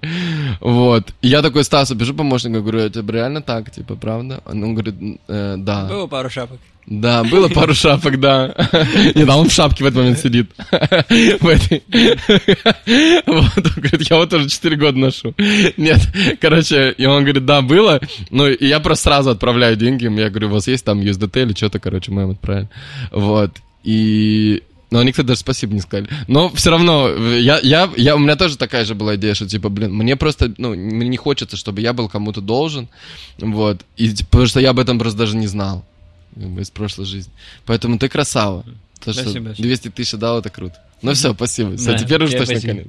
Вот. 0.60 1.14
Я 1.22 1.42
такой 1.42 1.64
Стасу 1.64 1.96
пишу 1.96 2.14
помощнику, 2.14 2.60
говорю, 2.60 2.80
это 2.80 3.00
реально 3.00 3.40
так, 3.40 3.70
типа, 3.70 3.96
правда? 3.96 4.42
Он 4.44 4.74
говорит, 4.74 4.94
«Э, 5.28 5.56
да. 5.58 5.86
Было 5.86 6.06
пару 6.06 6.30
шапок. 6.30 6.58
Да, 6.90 7.22
было 7.22 7.48
пару 7.48 7.74
шапок, 7.74 8.18
да. 8.18 8.54
Не, 9.14 9.24
да, 9.26 9.36
он 9.36 9.48
в 9.48 9.52
шапке 9.52 9.84
в 9.84 9.86
этот 9.86 9.98
момент 9.98 10.18
сидит. 10.18 10.50
В 11.38 11.46
этой. 11.46 11.82
Вот, 13.26 13.56
он 13.56 13.72
говорит, 13.76 14.10
я 14.10 14.16
вот 14.16 14.32
уже 14.32 14.48
4 14.48 14.76
года 14.76 14.98
ношу. 14.98 15.34
Нет, 15.76 16.00
короче, 16.40 16.94
и 16.96 17.04
он 17.04 17.24
говорит, 17.24 17.44
да, 17.44 17.60
было. 17.60 18.00
Ну, 18.30 18.48
и 18.48 18.66
я 18.66 18.80
просто 18.80 19.04
сразу 19.04 19.30
отправляю 19.30 19.76
деньги. 19.76 20.04
Я 20.04 20.30
говорю, 20.30 20.48
у 20.48 20.52
вас 20.52 20.66
есть 20.66 20.84
там 20.84 21.00
USDT 21.00 21.42
или 21.42 21.52
что-то, 21.52 21.78
короче, 21.78 22.10
мы 22.10 22.22
им 22.22 22.30
отправили. 22.30 22.68
Вот. 23.12 23.50
И 23.84 24.62
но 24.90 25.00
они, 25.00 25.12
кстати, 25.12 25.26
даже 25.26 25.40
спасибо 25.40 25.74
не 25.74 25.80
сказали. 25.80 26.08
Но 26.26 26.48
все 26.54 26.70
равно, 26.70 27.10
я, 27.10 27.58
я, 27.62 27.90
я, 27.98 28.16
у 28.16 28.18
меня 28.18 28.36
тоже 28.36 28.56
такая 28.56 28.86
же 28.86 28.94
была 28.94 29.16
идея, 29.16 29.34
что, 29.34 29.46
типа, 29.46 29.68
блин, 29.68 29.92
мне 29.92 30.16
просто, 30.16 30.54
ну, 30.56 30.70
мне 30.74 31.08
не 31.08 31.18
хочется, 31.18 31.58
чтобы 31.58 31.82
я 31.82 31.92
был 31.92 32.08
кому-то 32.08 32.40
должен, 32.40 32.88
вот, 33.38 33.82
и, 33.98 34.08
типа, 34.08 34.30
потому 34.30 34.46
что 34.46 34.60
я 34.60 34.70
об 34.70 34.78
этом 34.78 34.98
просто 34.98 35.18
даже 35.18 35.36
не 35.36 35.46
знал 35.46 35.84
из 36.36 36.70
прошлой 36.70 37.06
жизни. 37.06 37.32
Поэтому 37.66 37.98
ты 37.98 38.08
красава. 38.08 38.64
То, 39.00 39.12
что 39.12 39.22
Спасибо. 39.22 39.54
200 39.56 39.90
тысяч 39.90 40.18
дал, 40.18 40.40
это 40.40 40.50
круто. 40.50 40.76
Ну 41.02 41.14
все, 41.14 41.32
спасибо. 41.32 41.76
Все, 41.76 41.92
Да, 41.92 41.98
теперь 41.98 42.22
уже 42.22 42.36
точно 42.36 42.60
конец. 42.60 42.86